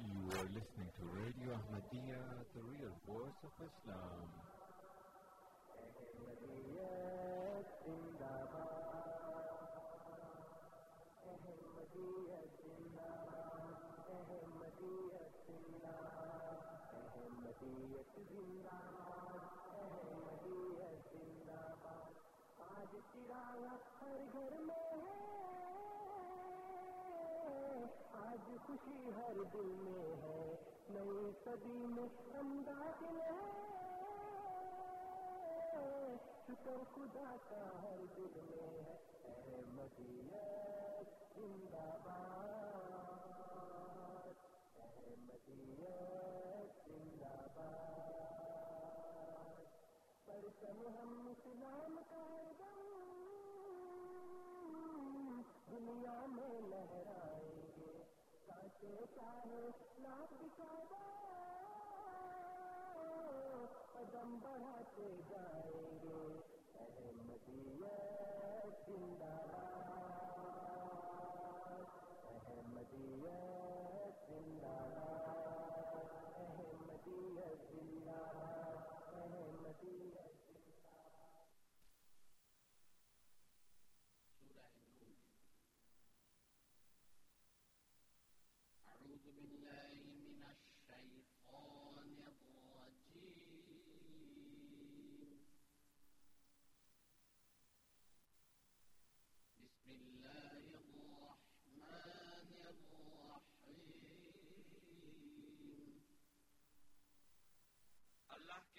You 0.00 0.22
are 0.38 0.48
listening 0.54 0.90
to 0.98 1.04
Radio 1.18 1.50
Ahmadiyya, 1.58 2.22
the 2.54 2.62
real 2.62 2.94
voice 3.06 3.40
of 3.44 3.52
Islam. 3.66 4.30
آج 18.72 19.19
چراغ 23.20 23.64
ہر 24.00 24.20
گھر 24.32 24.52
میں 24.60 24.84
ہے 24.92 25.18
آج 28.20 28.50
خوشی 28.66 29.10
ہر 29.16 29.42
دل 29.52 29.70
میں 29.78 30.14
ہے 30.22 30.40
نئی 30.90 31.30
صدی 31.44 31.78
میں 31.88 32.06
ہم 32.34 32.62
داخل 32.66 33.20
ہے 33.20 33.44
شکر 36.46 36.82
خدا 36.94 37.34
کا 37.48 37.62
ہر 37.82 38.04
دل 38.16 38.40
میں 38.46 38.68
ہے۔ 38.78 38.96
مدینہ 39.70 40.42
زندہ 41.34 41.86
باد 42.04 43.08
احمدیت 44.78 45.48
زندہ 46.86 47.34
باد 47.54 48.08
پرچم 50.26 50.78
ہم 50.96 51.10
اسلام 51.30 51.94
کا 52.10 52.24
دم 52.58 52.78
دنیا 55.68 56.18
میں 56.28 56.60
لہرائیں 56.62 57.66
گے 57.76 57.92
چاہے 59.14 59.70
لاکھ 59.98 60.34
دکھا 60.40 60.74
قدم 63.92 64.38
بڑھاتے 64.42 65.08
جائیں 65.28 65.98
گے۔ 66.02 66.40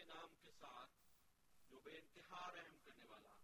نام 0.08 0.34
کے 0.44 0.52
ساتھ 0.60 0.96
جو 1.70 1.80
بے 1.80 1.92
انتہا 1.92 2.52
رحم 2.52 2.78
کرنے 2.84 3.06
والا، 3.06 3.36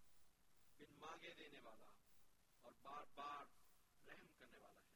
بن 0.78 0.94
مانگے 1.00 1.34
دینے 1.38 1.60
والا 1.60 1.92
اور 2.62 2.72
بار 2.82 3.04
بار 3.16 3.46
رحم 4.08 4.32
کرنے 4.38 4.58
والا 4.58 4.82
ہے 4.82 4.96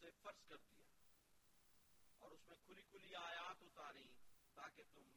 سے 0.00 0.10
فرض 0.22 0.48
کر 0.48 0.56
دیا 0.58 0.84
اور 2.22 2.30
اس 2.30 2.46
میں 2.48 2.56
کھلی 2.66 2.82
کھلی 2.82 3.14
آیات 3.16 3.62
اتاری 3.62 4.06
تاکہ 4.56 4.82
تم 4.94 5.08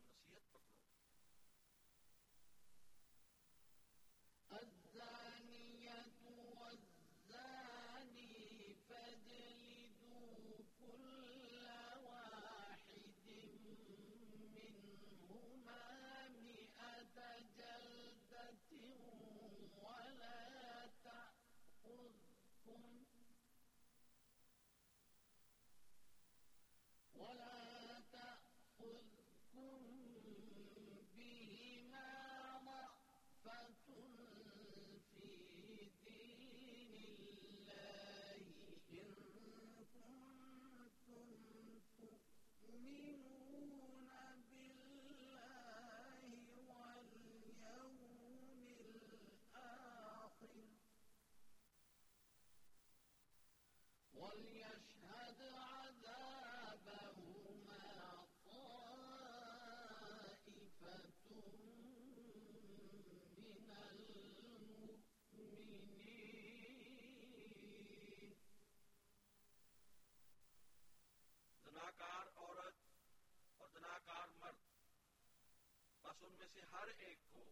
ان 76.24 76.32
میں 76.32 76.48
سے 76.54 76.62
ہر 76.62 76.88
ایک 76.88 77.32
کو 77.32 77.52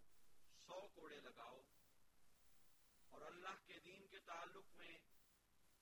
سو 0.66 0.88
کوڑے 0.96 1.20
لگاؤ 1.22 1.62
اور 3.10 3.22
اللہ 3.22 3.56
کے 3.66 3.80
دین 3.80 4.08
کے 4.08 4.20
تعلق 4.20 4.76
میں 4.76 4.98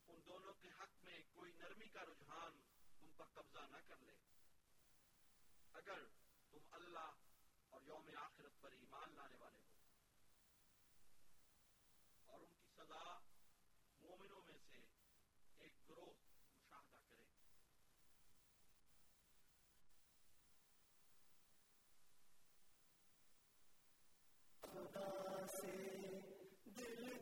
ان 0.07 0.21
دونوں 0.27 0.53
کے 0.53 0.69
حق 0.69 1.03
میں 1.03 1.23
کوئی 1.33 1.51
نرمی 1.51 1.89
کا 1.89 2.05
رجحان 2.05 2.61
تم 2.99 3.11
پر 3.17 3.25
قبضہ 3.33 3.65
نہ 3.71 3.77
کر 3.87 3.97
لے۔ 3.97 4.13
اگر 5.73 6.05
تم 6.51 6.65
اللہ 6.71 7.11
اور 7.69 7.81
یوم 7.81 8.09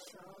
شام 0.00 0.39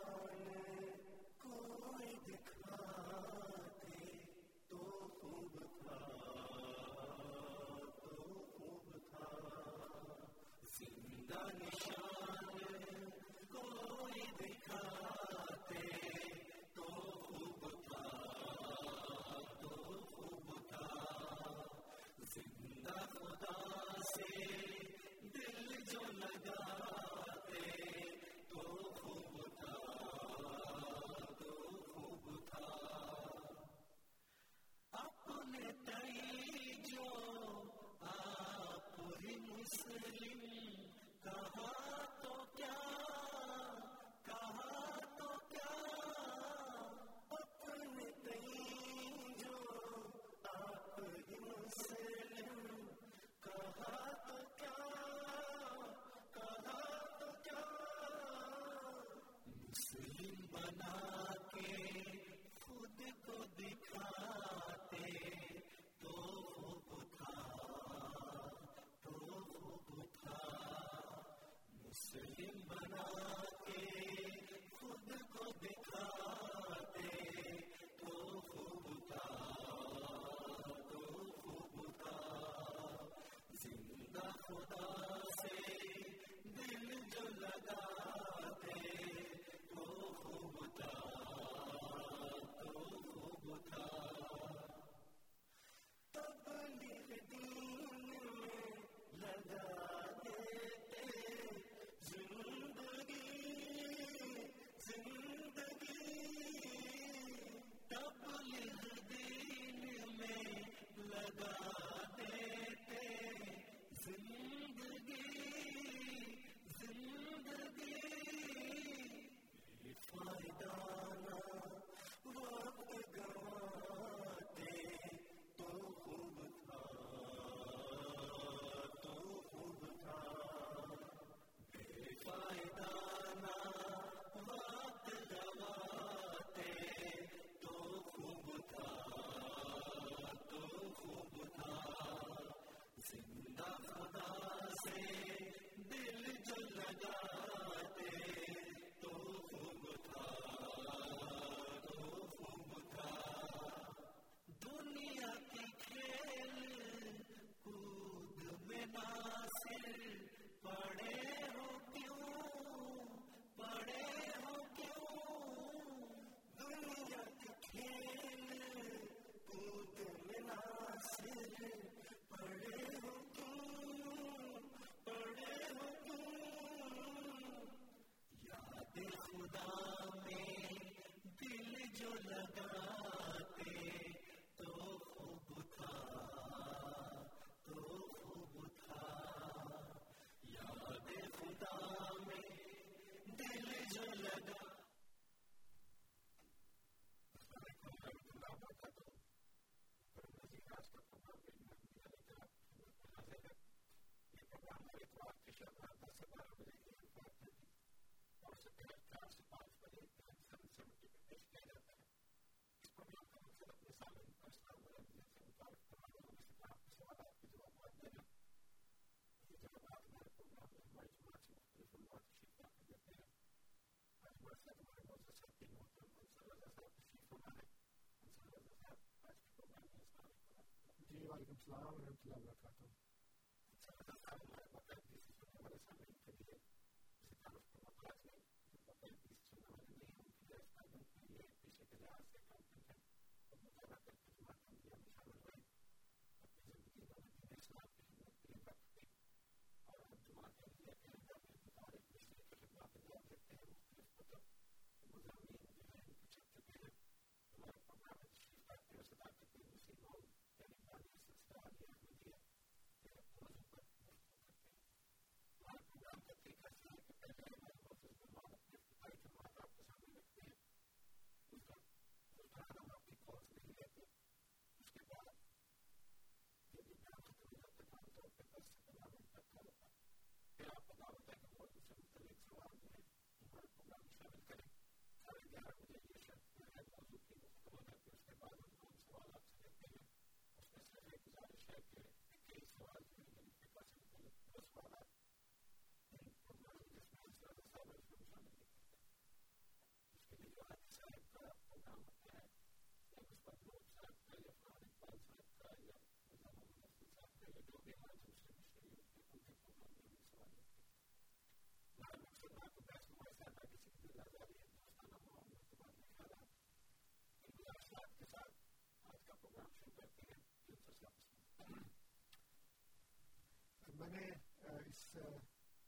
میں 324.00 324.08
نے 324.08 324.30
اس 324.62 325.16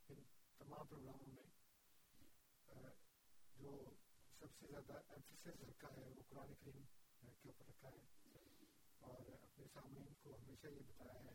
ان 0.08 0.16
تمام 0.58 0.86
پروگراموں 0.86 1.26
میں 1.26 1.46
جو 3.56 3.84
سب 4.38 4.46
سے 4.60 4.66
زیادہ 4.70 4.92
ایمفیسس 5.08 5.46
رکھا 5.46 5.88
ہے، 5.96 6.08
وہ 6.08 6.22
قرآن 6.28 6.54
کریم 6.54 6.82
کے 7.42 7.48
اوپر 7.48 7.66
رکھا 7.68 7.88
ہے۔ 7.88 8.02
اور 8.98 9.32
اپنے 9.42 9.64
سامعین 9.72 10.14
کو 10.22 10.36
ہمیشہ 10.36 10.66
یہ 10.66 10.80
بتایا 10.86 11.24
ہے 11.24 11.34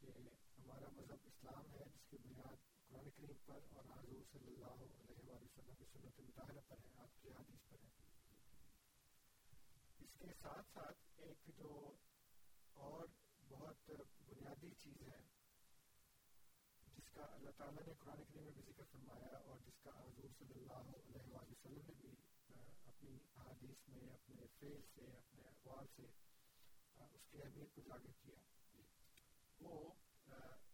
کہ 0.00 0.10
ہمارا 0.58 0.88
مذہب 0.88 1.24
اسلام 1.24 1.72
ہے، 1.72 1.84
جس 1.94 2.06
کی 2.10 2.16
بنیاد 2.16 2.88
قرآن 2.88 3.10
کریم 3.10 3.36
پر 3.46 3.58
اور 3.70 3.84
حضور 3.84 4.22
صلی 4.32 4.54
اللہ 4.54 4.84
علیہ 4.84 5.08
وآلہ 5.08 5.44
وسلم 5.44 5.74
کی 5.74 5.84
سنت 5.92 6.20
مطالعہ 6.20 6.62
پر 6.68 6.76
ہے، 6.78 6.92
آپ 6.96 7.22
کی 7.22 7.28
حدیث 7.28 7.68
پر 7.68 7.76
ہے۔ 7.82 7.88
اس 9.98 10.18
کے 10.18 10.26
ساتھ 10.42 10.66
ساتھ 10.74 11.20
ایک 11.20 11.50
جو 11.56 11.92
اور 12.72 13.06
بہت 13.48 13.90
بنیادی 14.26 14.70
چیز 14.70 15.02
ہے 15.02 15.33
کا 17.14 17.24
اللہ 17.34 17.50
تعالیٰ 17.56 17.82
نے 17.86 17.92
قرآن 17.98 18.22
کریم 18.24 18.44
میں 18.44 18.52
بھی 18.52 18.62
ذکر 18.62 18.84
فرمایا 18.92 19.36
اور 19.36 19.58
جس 19.66 19.82
کا 19.82 19.90
حضور 19.98 20.30
صلی 20.38 20.54
اللہ 20.54 20.72
علیہ 20.72 21.20
وآلہ 21.32 21.50
وسلم 21.50 21.86
نے 21.86 21.92
بھی 22.00 22.10
اپنی 22.84 23.18
احادیث 23.36 23.88
میں، 23.88 24.08
اپنے 24.10 24.46
فعل 24.60 24.80
سے، 24.94 25.04
اپنے 25.16 25.42
اقوال 25.42 25.86
سے 25.96 26.06
اس 27.10 27.28
کی 27.30 27.42
اہمیت 27.42 27.74
کو 27.74 27.80
اجاگر 27.80 28.12
کیا۔ 28.22 28.40
وہ 29.60 29.92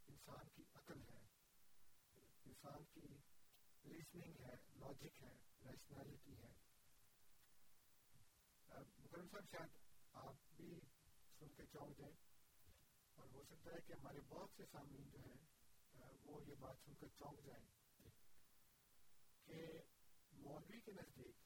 انسان 0.09 0.49
کی 0.57 0.65
عقل 0.75 1.01
ہے، 1.09 1.21
انسان 2.45 2.85
کی 2.93 3.07
ریزننگ 3.85 4.41
ہے 4.41 4.57
لاجک 4.77 5.23
ہے 5.23 5.35
ریشنالٹی 5.65 6.35
ہے۔ 6.39 6.53
مکرم 8.99 9.29
صاحب، 9.31 9.51
شاید 9.51 9.79
آپ 10.13 10.35
بھی 10.57 10.81
سن 11.39 11.55
کے 11.57 11.67
چونک 11.73 11.99
جائیں 11.99 12.15
اور 13.15 13.29
ہو 13.33 13.43
سکتا 13.43 13.71
ہے 13.71 13.81
کہ 13.87 13.93
ہمارے 13.93 14.21
بہت 14.29 14.51
سے 14.57 14.65
سامعین 14.73 15.09
جو 15.13 15.19
ہیں 15.19 15.50
وہ 16.31 16.41
یہ 16.47 16.55
بات 16.55 16.77
سن 16.85 16.95
کر 16.95 17.07
چونک 17.19 17.45
جائیں۔ 17.45 17.65
کہ 19.45 19.67
مولوی 20.33 20.81
کے 20.81 20.93
نزدیک 20.93 21.37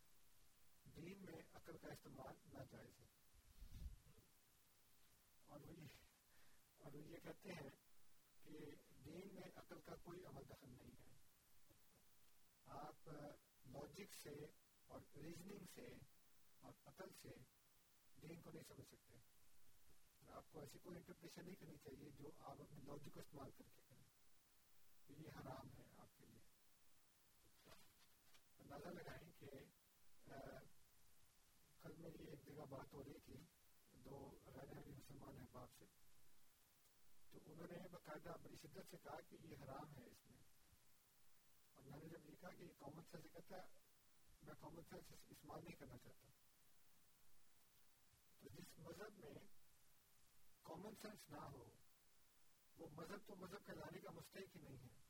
دین 0.96 1.24
میں 1.24 1.42
عقل 1.52 1.78
کا 1.78 1.88
استعمال 1.88 2.34
ناجائز 2.52 3.00
ہے۔ 3.00 3.06
اور 5.46 5.60
وہ 5.60 5.74
یہ 5.76 5.88
اور 6.78 6.92
وہ 6.92 7.06
یہ 7.06 7.16
کہتے 7.16 7.52
ہیں 7.52 7.70
کہ 8.42 8.50
دین 9.04 9.34
میں 9.34 9.42
عقل 9.54 9.80
کا 9.80 9.94
کوئی 9.94 10.24
عمل 10.24 10.42
دخل 10.50 10.68
نہیں 10.68 10.96
ہے۔ 11.00 11.16
آپ 12.64 13.08
لاجک 13.66 14.14
سے 14.22 14.46
اور 14.86 15.00
ریزننگ 15.16 15.64
سے 15.74 15.86
اور 16.60 16.72
عقل 16.84 17.10
سے 17.22 17.28
دین 18.22 18.40
کو 18.40 18.50
نہیں 18.50 18.64
سمجھ 18.68 18.86
سکتے۔ 18.86 19.16
آپ 20.32 20.52
کو 20.52 20.60
ایسی 20.60 20.78
کوئی 20.78 20.96
انٹرپریشن 20.96 21.44
نہیں 21.44 21.54
کرنی 21.54 21.76
چاہیے 21.76 22.10
جو 22.10 22.30
آپ 22.38 22.60
اپنے 22.60 22.80
لاجک 22.82 23.14
کو 23.14 23.20
استعمال 23.20 23.50
کر 23.50 23.64
کے 23.64 23.83
کریں 25.14 25.32
تو 25.32 25.40
یہ 25.40 25.40
حرام 25.40 25.68
ہے 25.78 25.84
آپ 25.96 26.18
کے 26.18 26.26
لیے۔ 26.26 26.40
اندازہ 28.58 28.88
لگائیں 28.88 29.32
کہ 29.38 29.50
کل 31.82 31.92
میری 31.96 32.24
ایک 32.24 32.46
جگہ 32.46 32.62
بات 32.62 32.92
ہو 32.92 33.04
رہی 33.04 33.18
تھی، 33.24 33.44
دو 33.92 34.38
غیر 34.46 34.76
اہلی 34.76 34.92
مسلمان 34.92 35.36
احباب 35.40 35.68
سے۔ 35.78 35.84
تو 37.30 37.38
انہوں 37.46 37.66
نے 37.66 37.88
باقاعدہ 37.88 38.32
بڑی 38.42 38.56
شدت 38.62 38.90
سے 38.90 38.96
کہا 39.02 39.20
کہ 39.20 39.36
یہ 39.40 39.56
حرام 39.62 39.96
ہے 39.96 40.04
اس 40.04 40.26
میں۔ 40.30 40.38
اور 41.74 41.84
میں 41.84 41.98
نے 41.98 42.08
جب 42.08 42.24
لکھا 42.24 42.50
کہ 42.50 42.62
یہ 42.62 42.72
کامن 42.78 43.02
سینس 43.10 43.32
کہتا 43.32 43.56
ہے، 43.56 43.68
میں 44.42 44.54
کامن 44.60 44.82
سینس 44.90 45.04
استعمال 45.10 45.64
نہیں 45.64 45.76
کرنا 45.76 45.98
چاہتا۔ 45.98 46.28
تو 48.40 48.48
جس 48.48 48.78
مذہب 48.78 49.18
میں 49.18 49.34
کامن 50.62 50.94
سینس 51.02 51.30
نہ 51.30 51.36
ہو، 51.36 51.64
وہ 52.78 52.88
مذہب 52.92 53.26
تو 53.26 53.36
مذہب 53.36 53.66
کہلانے 53.66 54.00
کا 54.00 54.10
مستحق 54.10 54.56
ہی 54.56 54.60
نہیں 54.60 54.76
ہے۔ 54.76 55.03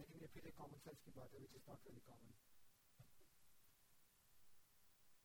لیکن 0.00 0.22
یہ 0.22 0.28
پھر 0.32 0.44
ایک 0.44 0.56
کامن 0.56 0.78
سینس 0.78 1.00
کی 1.04 1.10
بات 1.14 1.32
ہے 1.32 1.38
which 1.38 1.54
is 1.54 1.66
not 1.68 1.86
very 1.86 2.00
common 2.00 2.30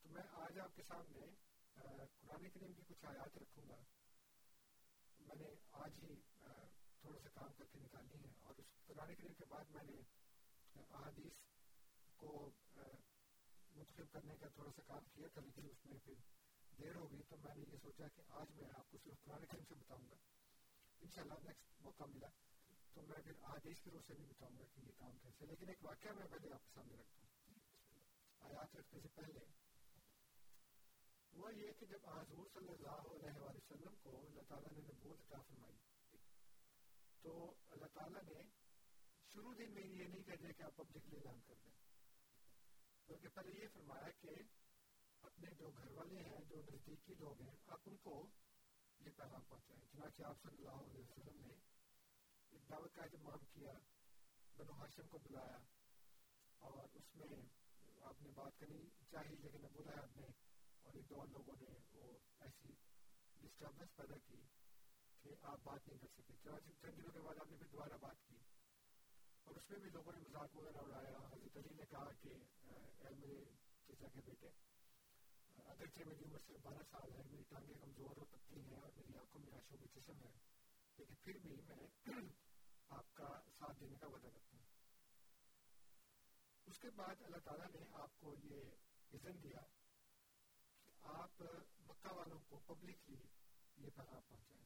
تو 0.01 0.09
میں 0.09 0.23
آج 0.37 0.57
آپ 0.59 0.75
کے 0.75 0.83
سامنے 0.83 1.27
قرآن 1.75 2.49
کریم 2.49 2.73
کی 2.73 2.83
کچھ 2.87 3.05
آیات 3.05 3.37
رکھوں 3.37 3.63
گا 3.69 3.77
میں 5.19 5.35
نے 5.35 5.53
آج 5.75 6.03
ہی 6.03 6.15
تھوڑا 7.01 7.19
سا 7.19 7.29
کام 7.29 7.53
کر 7.53 7.71
کے 7.71 7.79
نکالی 7.79 8.17
ہیں 8.17 8.33
اور 8.41 8.59
اس 8.59 8.73
قرآن 8.87 9.13
کریم 9.13 9.33
کے 9.33 9.45
بعد 9.49 9.71
میں 9.71 9.83
نے 9.83 9.99
احادیث 10.75 11.39
کو 12.19 12.33
منتخب 13.75 14.11
کرنے 14.11 14.35
کا 14.37 14.49
تھوڑا 14.49 14.71
سا 14.71 14.87
کام 14.87 15.07
کیا 15.13 15.27
تھا 15.33 15.41
لیکن 15.41 15.69
اس 15.69 15.85
میں 15.85 15.99
پھر 16.05 16.19
دیر 16.73 16.95
ہو 16.95 17.11
گئی 17.11 17.21
تو 17.29 17.37
میں 17.39 17.55
نے 17.55 17.63
یہ 17.63 17.77
سوچا 17.81 18.07
کہ 18.15 18.27
آج 18.33 18.51
میں 18.55 18.69
آپ 18.73 18.91
کو 18.91 18.97
صرف 19.03 19.23
قرآن 19.23 19.45
کریم 19.45 19.63
سے 19.69 19.75
بتاؤں 19.75 20.09
گا 20.09 20.19
انشاءاللہ 21.01 21.39
نیکسٹ 21.43 21.81
موقع 21.81 22.09
ملا 22.09 22.27
تو 22.95 23.01
میں 23.01 23.21
پھر 23.23 23.31
احادیث 23.43 23.81
کی 23.81 23.91
روح 23.91 24.01
سے 24.07 24.13
بھی 24.13 24.25
بتاؤں 24.25 24.57
گا 24.59 24.63
کہ 24.75 24.81
یہ 24.81 24.91
کام 24.97 25.17
کیسے؟ 25.17 25.45
لیکن 25.45 25.69
ایک 25.69 25.85
واقعہ 25.85 26.11
میں 26.11 26.27
پہلے 26.27 26.53
آپ 26.53 26.63
کے 26.63 26.71
سامنے 26.73 26.95
رکھتا 26.95 27.21
ہوں۔ 27.21 27.59
آیات 28.39 28.75
رکھنے 28.75 28.99
سے 29.01 29.07
پہلے 29.15 29.39
ہوا 31.33 31.51
یہ 31.51 31.71
کہ 31.79 31.85
جب 31.85 32.09
حضور 32.09 32.47
صلی 32.53 32.69
اللہ 32.69 32.89
علیہ 32.89 33.39
وآلہ 33.39 33.57
وسلم 33.57 33.95
کو 34.03 34.25
اللہ 34.27 34.41
تعالیٰ 34.47 34.71
نے 34.71 34.81
نبوت 34.81 35.19
عطا 35.19 35.41
فرمائی، 35.41 35.75
تو 37.21 37.53
اللہ 37.67 37.85
تعالیٰ 37.93 38.23
نے 38.23 38.41
شروع 39.33 39.53
دن 39.57 39.71
میں 39.73 39.83
یہ 39.83 40.03
نہیں 40.03 40.23
کہہ 40.23 40.35
دیا 40.41 40.51
کہ 40.51 40.63
آپ 40.63 40.75
پبلکلی 40.75 41.17
اعلان 41.17 41.39
کر 41.47 41.53
دیں۔ 41.63 41.71
بلکہ 43.07 43.27
پہلے 43.33 43.63
یہ 43.63 43.67
فرمایا 43.73 44.09
کہ 44.21 44.29
اپنے 45.21 45.49
جو 45.57 45.71
گھر 45.71 45.91
والے 45.91 46.19
ہیں، 46.19 46.45
جو 46.49 46.61
نزدیکی 46.73 47.13
لوگ 47.13 47.41
ہیں، 47.41 47.55
آپ 47.67 47.79
ان 47.85 47.97
کو 47.97 48.27
یہ 48.99 49.09
پیغام 49.17 49.41
پہنچائیں۔ 49.43 49.81
چنانچہ 49.91 50.23
آپ 50.23 50.41
صلی 50.41 50.57
اللہ 50.57 50.69
علیہ 50.69 50.99
وسلم 50.99 51.41
نے 51.45 51.74
ایک 52.55 52.69
دعوت 52.71 52.95
کا 52.95 53.03
اہتمام 53.03 53.45
کیا، 53.53 53.73
بنو 54.57 54.73
ہاشم 54.73 55.07
کو 55.11 55.19
بلایا 55.19 55.57
اور 56.61 56.87
اس 56.93 57.15
میں 57.15 57.41
آپ 58.03 58.21
نے 58.21 58.31
بات 58.35 58.59
کرنی 58.59 58.89
چاہیے 59.11 59.37
لیکن 59.41 59.65
ابو 59.65 59.83
لہب 59.83 60.19
نے 60.19 60.27
اور 60.85 60.93
ایک 60.93 61.09
دو 61.09 61.25
لوگوں 61.25 61.55
نے 61.61 61.73
وہ 61.93 62.17
ایسی 62.39 62.73
ڈسٹربنس 63.41 63.95
پیدا 63.97 64.17
کی 64.27 64.41
کہ 65.23 65.35
آپ 65.43 65.59
بات 65.63 65.87
نہیں 65.87 65.99
کر 65.99 66.07
سکے 66.17 66.33
چند 66.43 66.97
دنوں 66.97 67.11
کے 67.13 67.21
بعد 67.21 67.39
آپ 67.39 67.51
نے 67.51 67.57
پھر 67.57 67.67
دوبارہ 67.67 67.97
بات 68.01 68.27
کی 68.29 68.35
اور 69.45 69.55
اس 69.55 69.69
میں 69.71 69.79
بھی 69.79 69.89
لوگوں 69.89 70.13
نے 70.13 70.19
مذاق 70.19 70.55
وغیرہ 70.57 70.77
اڑایا 70.77 71.17
حضرت 71.31 71.57
علی 71.57 71.75
نے 71.75 71.85
کہا 71.89 72.11
کہ، 72.21 72.29
اے 73.01 73.09
میرے 73.19 73.43
چچا 73.87 74.07
کے 74.13 74.21
بیٹے، 74.25 74.49
اگرچہ 75.65 76.01
میری 76.07 76.25
عمر 76.25 76.39
صرف 76.47 76.61
بارہ 76.63 76.83
سال 76.91 77.13
ہے، 77.13 77.23
میری 77.31 77.43
ٹانگیں 77.49 77.75
کمزور 77.81 78.17
اور 78.17 78.25
پتلی 78.31 78.61
ہیں 78.61 78.79
اور 78.79 78.91
میری 78.95 79.17
آنکھوں 79.17 79.41
میں 79.41 79.53
آشوں 79.53 79.77
کی 79.77 79.87
چشم 79.95 80.21
ہے، 80.23 80.33
لیکن 80.99 81.15
پھر 81.23 81.39
بھی 81.43 81.55
میں 81.69 81.87
آپ 82.89 83.13
کا 83.13 83.27
ساتھ 83.59 83.79
دینے 83.79 83.95
کا 83.99 84.07
وعدہ 84.07 84.27
کرتا 84.27 84.57
ہوں 84.57 84.63
اس 86.67 86.79
کے 86.79 86.89
بعد 86.89 87.21
اللہ 87.21 87.37
تعالیٰ 87.43 87.67
نے 87.73 87.85
آپ 87.93 88.19
کو 88.19 88.35
یہ 88.43 88.69
اذن 89.11 89.43
دیا 89.43 89.59
کہ 90.85 90.91
آپ 91.03 91.41
مکہ 91.79 92.13
والوں 92.13 92.39
کو 92.39 92.59
پبلکلی 92.65 93.15
یہ 93.77 93.89
پیغام 93.95 94.21
پہنچائیں۔ 94.27 94.63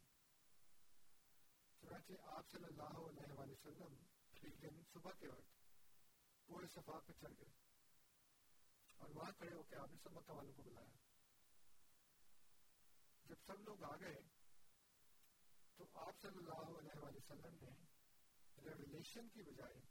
چنانچہ 1.82 2.14
آپ 2.24 2.52
صلی 2.52 2.66
اللہ 2.66 2.98
علیہ 3.10 3.34
وآلہ 3.34 3.52
وسلم 3.52 3.96
ایک 4.34 4.62
دن 4.62 4.82
صبح 4.94 5.12
کے 5.20 5.28
وقت 5.28 5.58
پورے 6.46 6.68
صفا 6.68 7.00
پہ 7.06 7.14
چڑھ 7.22 7.34
گئے 7.40 7.50
اور 8.98 9.10
وہاں 9.10 9.32
کھڑے 9.32 9.54
ہو 9.54 9.64
کے 9.64 9.76
آپ 9.76 9.92
نے 9.92 9.98
سب 10.04 10.12
مکہ 10.12 10.32
والوں 10.32 10.54
کو 10.54 10.64
بلایا۔ 10.64 10.98
جب 13.26 13.36
سب 13.46 13.60
لوگ 13.60 13.84
آ 13.84 13.96
گئے 14.00 14.22
تو 15.76 15.86
آپ 15.94 16.22
صلی 16.22 16.38
اللہ 16.38 16.78
علیہ 16.80 17.00
وآلہ 17.00 17.18
وسلم 17.18 17.56
نے 17.62 17.89
ریولیشن 18.66 19.30
کی 19.30 19.42
بجائے 19.42 19.82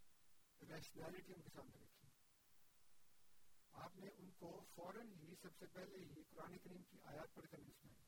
ریشنالٹی 0.68 1.32
ان 1.32 1.42
کے 1.42 1.48
سامنے 1.54 1.78
رکھی 1.82 2.08
آپ 3.72 3.96
نے 3.96 4.10
ان 4.18 4.30
کو 4.30 4.64
فوراً 4.74 5.12
ہی 5.12 5.34
سب 5.42 5.48
سے 5.58 5.66
پہلے 5.66 5.98
ہی 5.98 6.22
قرآن 6.30 6.58
کریم 6.58 6.82
کی 6.82 6.98
آیات 7.04 7.34
پڑھ 7.34 7.46
کر 7.50 7.58
نہیں 7.58 7.74
سنائی 7.80 8.02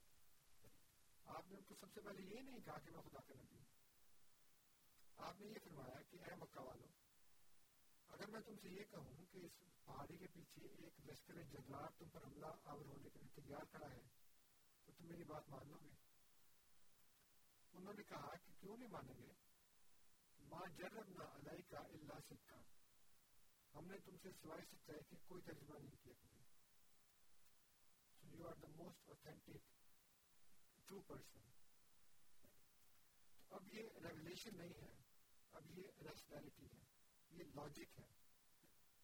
آپ 1.25 1.49
نے 1.49 1.57
ان 1.57 1.63
کو 1.63 1.75
سب 1.75 1.87
سے 1.95 2.01
پہلے 2.01 2.23
یہ 2.23 2.41
نہیں 2.41 2.61
کہا 2.61 2.79
کہ 2.79 2.91
میں 2.91 3.03
خدا 3.03 3.21
کا 3.21 3.35
نبی 3.35 3.57
ہوں۔ 3.57 3.65
آپ 5.17 5.41
نے 5.41 5.47
یہ 5.47 5.59
فرمایا 5.65 6.03
کہ 6.03 6.17
اے 6.17 6.35
مکہ 6.35 6.61
والوں 6.61 6.89
اگر 8.09 8.27
میں 8.27 8.41
تم 8.41 8.55
سے 8.63 8.69
یہ 8.69 8.85
کہوں 8.91 9.25
کہ 9.31 9.39
اس 9.39 9.85
پہاڑی 9.85 10.17
کے 10.17 10.27
پیچھے 10.27 10.69
ایک 10.69 11.01
لشکر 11.07 11.43
جنرال 11.43 11.89
تم 11.99 12.09
پر 12.09 12.25
حملہ 12.25 12.47
آور 12.65 12.85
ہونے 12.85 13.09
کے 13.11 13.19
لیے 13.19 13.41
تیار 13.41 13.65
کھڑا 13.65 13.91
ہے، 13.91 14.03
تو 14.85 14.93
تم 14.93 15.07
میری 15.07 15.25
بات 15.25 15.49
مان 15.49 15.69
لو 15.69 15.79
گے۔ 15.79 15.89
انہوں 17.73 17.95
نے 17.97 18.03
کہا 18.03 18.37
کہ 18.37 18.53
کیوں 18.61 18.77
نہیں 18.77 18.89
مانیں 18.89 19.15
گے؟ 19.15 19.33
ماں 20.51 20.67
جربنا 20.77 21.25
علیہ 21.25 21.71
کا 21.71 21.79
اللہ 21.79 22.21
صدقہ۔ 22.29 22.55
ہم 23.75 23.87
نے 23.87 23.99
تم 23.99 24.17
سے 24.23 24.29
سوائے 24.33 24.63
سچائی 24.65 25.01
کے 25.09 25.17
کوئی 25.29 25.43
ترجمہ 25.43 25.79
نہیں 25.79 25.97
کیا۔ 26.03 26.15
کبھی 26.23 26.45
so 28.21 28.37
you 28.37 28.49
are 28.49 28.55
the 28.55 28.69
most 28.69 29.09
authentic 29.09 29.57
true 30.87 31.03
person 31.03 31.39
اب 33.51 33.69
یہ 33.73 33.83
ریولیشن 33.95 34.57
نہیں 34.57 34.83
ہے۔ 34.83 34.97
اب 35.53 35.79
یہ 35.79 35.83
ریشنالٹی 36.01 36.65
ہے۔ 36.65 36.85
یہ 37.31 37.45
لاجک 37.45 37.99
ہے۔ 37.99 38.07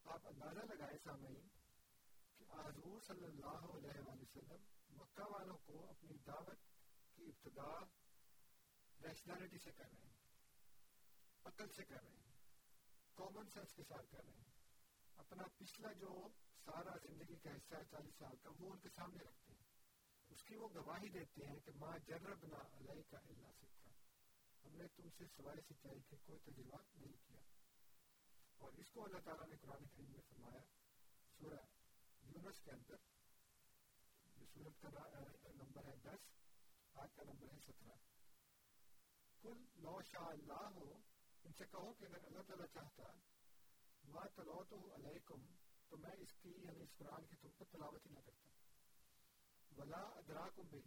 آپ 0.04 0.26
اندازہ 0.26 0.60
لگائے 0.60 0.98
سامعین 1.04 1.48
کہ 2.36 2.44
حضور 2.50 3.00
صلی 3.00 3.24
اللہ 3.24 3.46
علیہ 3.46 4.00
وآلہ 4.00 4.22
وسلم 4.22 4.64
مکہ 4.88 5.30
والوں 5.30 5.58
کو 5.58 5.90
اپنی 5.90 6.18
دعوت 6.26 6.58
کی 7.14 7.24
ابتدا 7.24 7.84
ریشنالٹی 9.08 9.58
سے 9.58 9.72
کر 9.72 9.84
رہے 9.84 10.08
ہیں۔ 10.08 10.15
عقل 11.46 11.68
سے 11.76 11.84
کر 11.84 12.02
رہے 12.02 12.10
ہیں 12.10 12.26
کامن 13.14 13.48
سینس 13.54 13.74
کے 13.74 13.82
ساتھ 13.88 14.10
کر 14.10 14.24
رہے 14.24 14.32
ہیں۔ 14.32 14.54
اپنا 15.16 15.42
پچھلا 15.58 15.92
جو 15.92 16.28
سارا 16.64 16.96
زندگی 17.02 17.36
کا 17.36 17.50
حصہ 17.50 17.74
ہے، 17.74 17.84
چالیس 17.90 18.14
سال 18.18 18.36
کا، 18.36 18.50
وہ 18.60 18.72
ان 18.72 18.78
کے 18.78 18.88
سامنے 18.88 19.24
رکھتے 19.24 19.52
ہیں۔ 19.52 19.64
اس 20.28 20.42
کی 20.42 20.56
وہ 20.56 20.68
گواہی 20.74 21.08
دیتے 21.08 21.46
ہیں 21.46 21.60
کہ 21.60 21.70
ماں 21.74 21.98
جربنا 21.98 22.58
علیہ 22.58 23.02
کا 23.10 23.18
اللہ 23.18 23.52
سکھا 23.52 23.90
ہم 24.64 24.76
نے 24.76 24.88
تم 24.88 25.08
سے 25.18 25.24
سوائے 25.36 25.60
سچائی 25.60 26.00
کے 26.00 26.16
کوئی 26.24 26.38
تجربہ 26.38 26.78
نہیں 26.94 27.12
کیا۔ 27.26 27.40
اور 28.58 28.72
اس 28.72 28.90
کو 28.90 29.04
اللہ 29.04 29.18
تعالیٰ 29.24 29.46
نے 29.48 29.56
قرآن 29.56 29.84
کریم 29.84 30.10
میں 30.10 30.20
فرمایا، 30.28 30.62
سورہ 31.38 31.64
یونس 32.22 32.60
کے 32.60 32.70
اندر 32.70 32.96
جو 34.36 34.44
سورت 34.54 34.82
کا 34.82 34.88
نمبر 35.54 35.84
ہے 35.84 35.96
دس 35.96 36.40
آج 36.94 37.14
کا 37.14 37.22
نمبر 37.22 37.52
ہے 37.52 37.58
سترہ۔ 37.58 37.94
کل 39.42 39.64
لو 39.74 40.02
شاء 40.02 40.26
اللہ 40.26 40.68
ہو 40.74 41.15
ان 41.46 41.52
سے 41.52 41.64
کہو 41.66 41.92
کہ 41.94 42.04
اگر 42.04 42.24
اللہ 42.24 42.46
تعالیٰ 42.46 42.66
چاہتا 42.72 43.10
ما 44.04 44.22
تلوت 44.34 44.72
علیکم 44.94 45.42
تو 45.90 45.96
میں 45.96 46.14
اس 46.18 46.32
کی 46.42 46.54
یعنی 46.58 46.82
اس 46.82 46.94
قرآن 46.98 47.26
کی 47.26 47.36
تم 47.36 47.52
پر 47.58 47.68
تلاوت 47.72 48.06
ہی 48.06 48.12
نہ 48.12 48.20
کرتا 48.20 48.54
ولا 49.72 50.00
ادراکم 50.16 50.68
بھی 50.70 50.80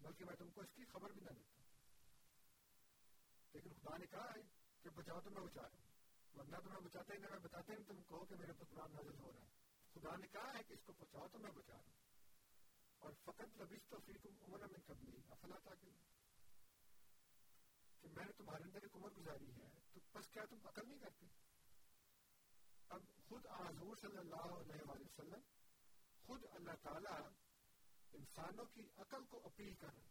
بلکہ 0.00 0.24
میں 0.24 0.34
تم 0.38 0.50
کو 0.50 0.60
اس 0.60 0.74
کی 0.76 0.84
خبر 0.92 1.12
بھی 1.12 1.20
نہ 1.20 1.32
دیتا 1.32 1.58
لیکن 3.54 3.74
خدا 3.74 3.96
نے 3.96 4.06
کہا 4.06 4.34
ہے 4.34 4.42
کہ 4.84 4.90
بچاؤ 4.94 5.20
تو 5.20 5.30
میں 5.30 5.42
بچا 5.42 5.62
رہا 5.62 5.76
ہوں 5.76 5.88
ورنہ 6.34 6.62
تو 6.64 6.70
میں 6.70 6.80
بچاتا 6.80 7.14
ہی 7.14 7.18
نہ 7.18 7.30
میں 7.30 7.38
بتاتا 7.42 7.72
ہی 7.72 7.84
تم 7.88 8.02
کہو 8.08 8.24
کہ 8.24 8.36
میرے 8.36 8.52
پر 8.58 8.70
قرآن 8.70 8.94
نازل 8.94 9.18
ہو 9.18 9.32
رہا 9.32 9.40
ہے 9.40 9.94
خدا 9.94 10.16
نے 10.16 10.28
کہا 10.28 10.52
ہے 10.54 10.62
کہ 10.62 10.72
اس 10.72 10.86
کو 10.86 10.92
بچاؤ 10.98 11.28
تو 11.28 11.38
میں 11.38 11.52
بچا 11.52 11.74
رہا 11.74 11.82
ہوں 11.84 11.98
اور 13.02 13.12
فقط 13.24 13.60
لبیس 13.60 13.88
تو 13.88 13.98
فیکم 14.06 14.42
عمر 14.42 14.66
من 14.68 14.86
قبلی 14.86 15.20
افلا 15.30 15.58
تاکل 15.60 15.94
کہ 18.02 18.08
میں 18.08 18.24
نے 18.24 18.32
تمہارے 18.32 18.62
اندر 18.64 18.82
ایک 18.82 18.96
عمر 18.96 19.10
گزاری 19.10 19.52
ہے، 19.52 19.68
تو 19.92 20.00
بس 20.12 20.28
کیا 20.28 20.44
تم 20.50 20.66
عقل 20.66 20.88
نہیں 20.88 20.98
کرتے؟ 20.98 21.26
اب 22.88 23.02
خود 23.28 23.46
حضور 23.46 23.96
صلی 23.96 24.16
اللہ 24.16 24.54
علیہ 24.60 24.88
وآلہ 24.88 25.04
وسلم 25.04 25.40
خود 26.22 26.44
اللہ 26.50 26.72
تعالی 26.82 27.28
انسانوں 28.12 28.64
کی 28.64 28.88
عقل 28.96 29.24
کو 29.24 29.40
اپیل 29.44 29.74
کر 29.74 29.88
رہے 29.88 30.10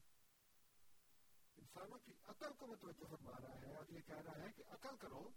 انسانوں 1.58 1.98
کی 1.98 2.14
عقل 2.24 2.54
کو 2.54 2.68
متوجہ 2.68 3.06
فرما 3.10 3.32
رہا 3.44 3.62
ہے 3.62 3.76
اور 3.76 3.86
یہ 3.90 4.00
کہہ 4.00 4.16
رہا 4.16 4.44
ہے 4.44 4.52
کہ 4.52 4.64
عقل 4.68 4.98
کرو، 4.98 5.30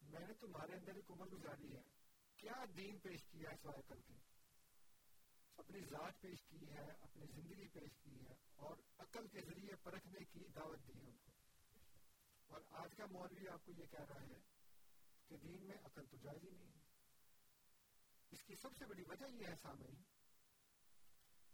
میں 0.00 0.26
نے 0.26 0.34
تمہارے 0.34 0.72
اندر 0.72 0.94
ایک 0.94 1.10
عمر 1.10 1.26
گزاری 1.26 1.76
ہے۔ 1.76 1.82
کیا 2.36 2.64
دین 2.76 2.98
پیش 2.98 3.24
کیا 3.24 3.50
ہے 3.50 3.56
سوائے 3.62 3.78
عقل 3.78 4.00
کے؟ 4.00 4.14
اپنی 5.56 5.80
ذات 5.80 6.20
پیش 6.20 6.44
کی 6.44 6.70
ہے، 6.70 6.86
اپنی 7.00 7.26
زندگی 7.26 7.68
پیش 7.68 7.98
کی 7.98 8.24
ہے 8.24 8.34
اور 8.56 8.76
عقل 8.98 9.28
کے 9.28 9.40
ذریعے 9.40 9.76
پرکھنے 9.76 10.24
کی 10.24 10.40
دعوت 10.54 10.78
دی 10.88 11.00
ہے 11.00 11.06
ان 11.06 11.16
کو۔ 11.16 11.29
اور 12.50 12.60
آج 12.70 12.96
کا 12.96 13.06
مولوی 13.06 13.48
آپ 13.48 13.64
کو 13.64 13.72
یہ 13.72 13.86
کہہ 13.86 14.04
رہا 14.04 14.20
ہے 14.20 14.40
کہ 15.28 15.36
دین 15.36 15.66
میں 15.66 15.76
عقل 15.84 16.06
تو 16.06 16.16
جائز 16.16 16.44
ہی 16.44 16.50
نہیں 16.50 16.72
ہے۔ 16.72 16.80
اس 18.30 18.42
کی 18.42 18.54
سب 18.54 18.76
سے 18.78 18.86
بڑی 18.86 19.02
وجہ 19.08 19.24
یہ 19.24 19.46
ہے 19.46 19.56
سامعین 19.62 20.02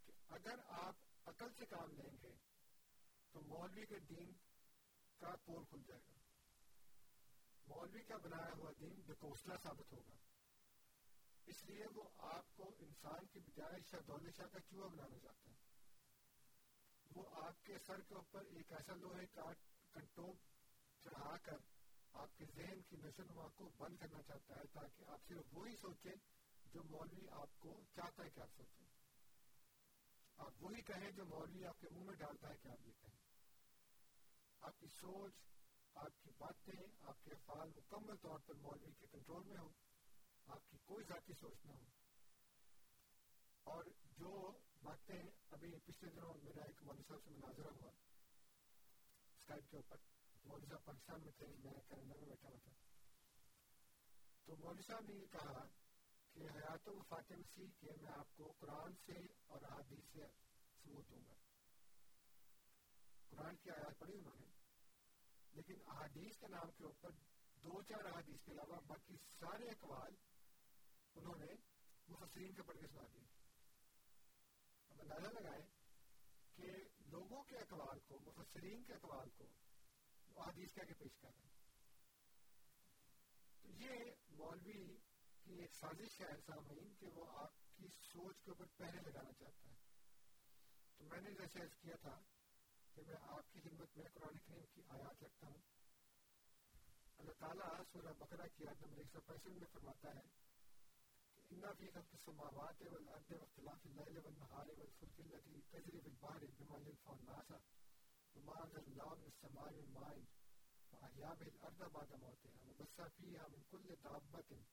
کہ 0.06 0.12
اگر 0.28 0.54
آپ 0.66 0.94
عقل 1.26 1.52
سے 1.52 1.66
کام 1.66 1.90
لیں 1.90 2.18
گے 2.22 2.34
تو 3.32 3.40
مولوی 3.40 3.86
کے 3.86 3.98
دین 3.98 4.32
کا 5.18 5.36
پور 5.44 5.64
کھل 5.64 5.82
جائے 5.86 6.00
گا۔ 6.06 6.14
مولوی 7.66 8.02
کا 8.02 8.16
بنایا 8.16 8.52
ہوا 8.56 8.70
دین 8.80 9.00
بکوسلا 9.00 9.56
ثابت 9.56 9.92
ہوگا۔ 9.92 10.16
اس 11.46 11.64
لیے 11.64 11.84
وہ 11.94 12.08
آپ 12.18 12.56
کو 12.56 12.74
انسان 12.78 13.26
کی 13.26 13.38
بجائے 13.38 13.82
شاہ 13.90 14.00
دولت 14.00 14.36
شاہ 14.36 14.46
کا 14.46 14.60
چوہا 14.60 14.86
بنانا 14.86 15.18
چاہتا 15.18 15.50
ہے۔ 15.50 15.56
وہ 17.14 17.44
آپ 17.44 17.64
کے 17.64 17.78
سر 17.86 18.00
کے 18.00 18.14
اوپر 18.14 18.44
ایک 18.44 18.72
ایسا 18.72 18.94
لوہے 18.94 19.26
کا 19.26 19.42
کنٹوپ 19.92 20.55
چڑھا 21.06 21.36
کر 21.42 21.56
آپ 22.12 22.38
کے 22.38 22.44
ذہن 22.44 22.82
کی 22.82 22.96
نشو 22.96 23.22
نما 23.22 23.48
کو 23.48 23.70
بند 23.78 23.96
کرنا 23.96 24.22
چاہتا 24.22 24.56
ہے 24.56 24.66
تاکہ 24.72 25.04
آپ 25.10 25.20
صرف 25.28 25.44
وہی 25.52 25.76
سوچیں 25.76 26.12
جو 26.64 26.82
مولوی 26.82 27.28
آپ 27.30 27.58
کو 27.58 27.80
چاہتا 27.94 28.24
ہے 28.24 28.30
کہ 28.30 28.40
آپ 28.40 28.48
سوچیں۔ 28.56 28.86
آپ 30.36 30.52
وہی 30.60 30.82
کہیں 30.82 31.10
جو 31.10 31.24
مولوی 31.24 31.64
آپ 31.64 31.80
کے 31.80 31.86
منہ 31.90 32.04
میں 32.04 32.14
ڈالتا 32.14 32.48
ہے 32.48 32.56
کہ 32.62 32.68
آپ 32.68 32.86
یہ 32.86 32.92
کہیں۔ 33.00 33.18
آپ 34.60 34.78
کی 34.78 34.86
سوچ، 34.86 35.32
آپ 35.94 36.22
کی 36.22 36.30
باتیں، 36.38 36.82
آپ 37.00 37.24
کے 37.24 37.30
افعال 37.30 37.68
مکمل 37.68 38.16
طور 38.16 38.38
پر 38.38 38.54
مولوی 38.54 38.92
کے 38.92 39.06
کنٹرول 39.06 39.44
میں 39.44 39.58
ہوں۔ 39.58 39.72
آپ 40.46 40.70
کی 40.70 40.76
کوئی 40.84 41.04
ذاتی 41.04 41.32
سوچ 41.32 41.64
نہ 41.64 41.72
ہو۔ 41.72 41.84
اور 43.64 43.84
جو 44.18 44.58
باتیں 44.82 45.22
ابھی 45.50 45.78
پچھلے 45.84 46.10
دنوں 46.10 46.34
میرا 46.42 46.64
ایک 46.64 46.82
مولوی 46.82 47.02
صاحب 47.02 47.20
سے 47.24 47.30
مناظرہ 47.30 47.68
ہوا، 47.68 47.90
اسکائپ 49.36 49.70
کے 49.70 49.76
اوپر۔ 49.76 49.96
مولوی 50.46 50.66
صاحب 50.66 50.84
پاکستان 50.84 51.22
میں 51.22 51.32
تھے 51.32 51.46
میں 51.62 51.72
کینیڈا 51.88 52.16
میں 52.16 52.26
بیٹھا 52.26 52.48
ہوا 52.48 52.58
تھا 52.58 52.72
تو 54.46 54.56
مولوی 54.56 54.82
صاحب 54.82 55.08
نے 55.08 55.14
یہ 55.14 55.26
کہا 55.32 55.64
کہ 56.34 56.48
حیات 56.54 56.88
و 56.88 56.94
وفات 56.96 57.30
مسیح 57.32 57.70
کے 57.80 57.96
میں 58.02 58.10
آپ 58.12 58.36
کو 58.36 58.52
قرآن 58.58 58.94
سے 59.06 59.18
اور 59.46 59.62
احادیث 59.62 60.12
سے 60.12 60.26
ثبوت 60.84 61.10
دوں 61.10 61.22
گا 61.26 61.34
قرآن 63.30 63.56
کی 63.56 63.70
آیات 63.70 63.98
پڑھی 63.98 64.18
انہوں 64.18 64.36
نے 64.38 64.50
لیکن 65.54 65.80
احادیث 65.86 66.38
کے 66.38 66.48
نام 66.48 66.70
کے 66.70 66.84
اوپر 66.84 67.10
دو 67.64 67.82
چار 67.82 68.04
احادیث 68.04 68.44
کے 68.44 68.52
علاوہ 68.52 68.80
باقی 68.86 69.16
سارے 69.38 69.68
اقوال 69.68 70.14
انہوں 71.14 71.38
نے 71.38 71.54
مفسرین 72.08 72.52
کے 72.52 72.62
پڑھ 72.62 72.78
کے 72.78 72.86
سنا 72.86 73.06
دیے 73.12 73.24
اب 74.90 75.00
اندازہ 75.00 75.32
لگائے 75.38 75.62
کہ 76.56 76.72
لوگوں 77.06 77.42
کے 77.44 77.56
اقوال 77.58 77.98
کو 78.08 78.18
مفسرین 78.20 78.82
کے 78.84 78.92
اقوال 78.92 79.30
کو 79.36 79.48
وہ 80.36 80.44
حدیث 80.44 80.74
کہہ 80.74 80.82
کے 80.82 80.94
پیش 80.94 81.16
کر 81.18 81.28
رہے 81.28 81.44
ہیں۔ 81.44 81.54
تو 83.62 83.68
یہ 83.70 83.88
مولوی 84.30 84.96
کی 85.44 85.54
ایک 85.54 85.74
سازش 85.74 86.20
ہے 86.20 86.40
سامعین 86.46 86.94
کہ 86.94 87.06
وہ 87.06 87.38
آپ 87.38 87.76
کی 87.76 87.88
سوچ 88.00 88.42
کے 88.42 88.50
اوپر 88.50 88.64
پہلے 88.76 89.00
لگانا 89.00 89.32
چاہتا 89.32 89.68
ہے۔ 89.68 89.74
تو 90.96 91.04
میں 91.04 91.20
نے 91.20 91.30
جیسے 91.30 91.60
عرض 91.60 91.74
کیا 91.80 91.96
تھا 91.96 92.20
کہ 92.94 93.02
میں 93.06 93.16
آپ 93.20 93.52
کی 93.52 93.60
خدمت 93.60 93.96
میں 93.96 94.04
قرآن 94.14 94.38
کریم 94.38 94.64
کی 94.74 94.82
آیات 94.88 95.22
رکھتا 95.22 95.46
ہوں۔ 95.46 95.62
اللہ 97.18 97.32
تعالیٰ 97.38 97.84
سورہ 97.92 98.12
بقرہ 98.18 98.46
کی 98.56 98.66
آیت 98.66 98.82
نمبر 98.82 98.98
ایک 98.98 99.06
سو 99.12 99.20
پینسٹھ 99.20 99.48
میں 99.48 99.66
فرماتا 99.72 100.14
ہے 100.14 100.46
إن 101.50 101.62
في 101.78 101.90
خلق 101.90 102.14
السماوات 102.14 102.82
والأرض 102.82 103.32
واختلاف 103.32 103.86
الليل 103.86 104.18
والنهار 104.18 104.66
والفلك 104.68 105.20
التي 105.20 105.60
تجري 105.70 106.00
في 106.00 106.08
البحر 106.08 106.44
بما 106.58 106.78
ينفع 106.78 107.12
الناس 107.12 107.50
وما 108.36 108.64
أنزل 108.64 108.84
الله 108.88 109.14
من 109.14 109.26
السماء 109.26 109.72
من 109.72 109.92
ماء 109.94 110.24
فأحيا 110.92 111.34
به 111.34 111.46
الأرض 111.46 111.92
بعد 111.92 112.12
موتها 112.12 112.62
وبث 112.68 113.00
فيها 113.00 113.48
من 113.48 113.62
كل 113.70 113.96
دابة 114.04 114.64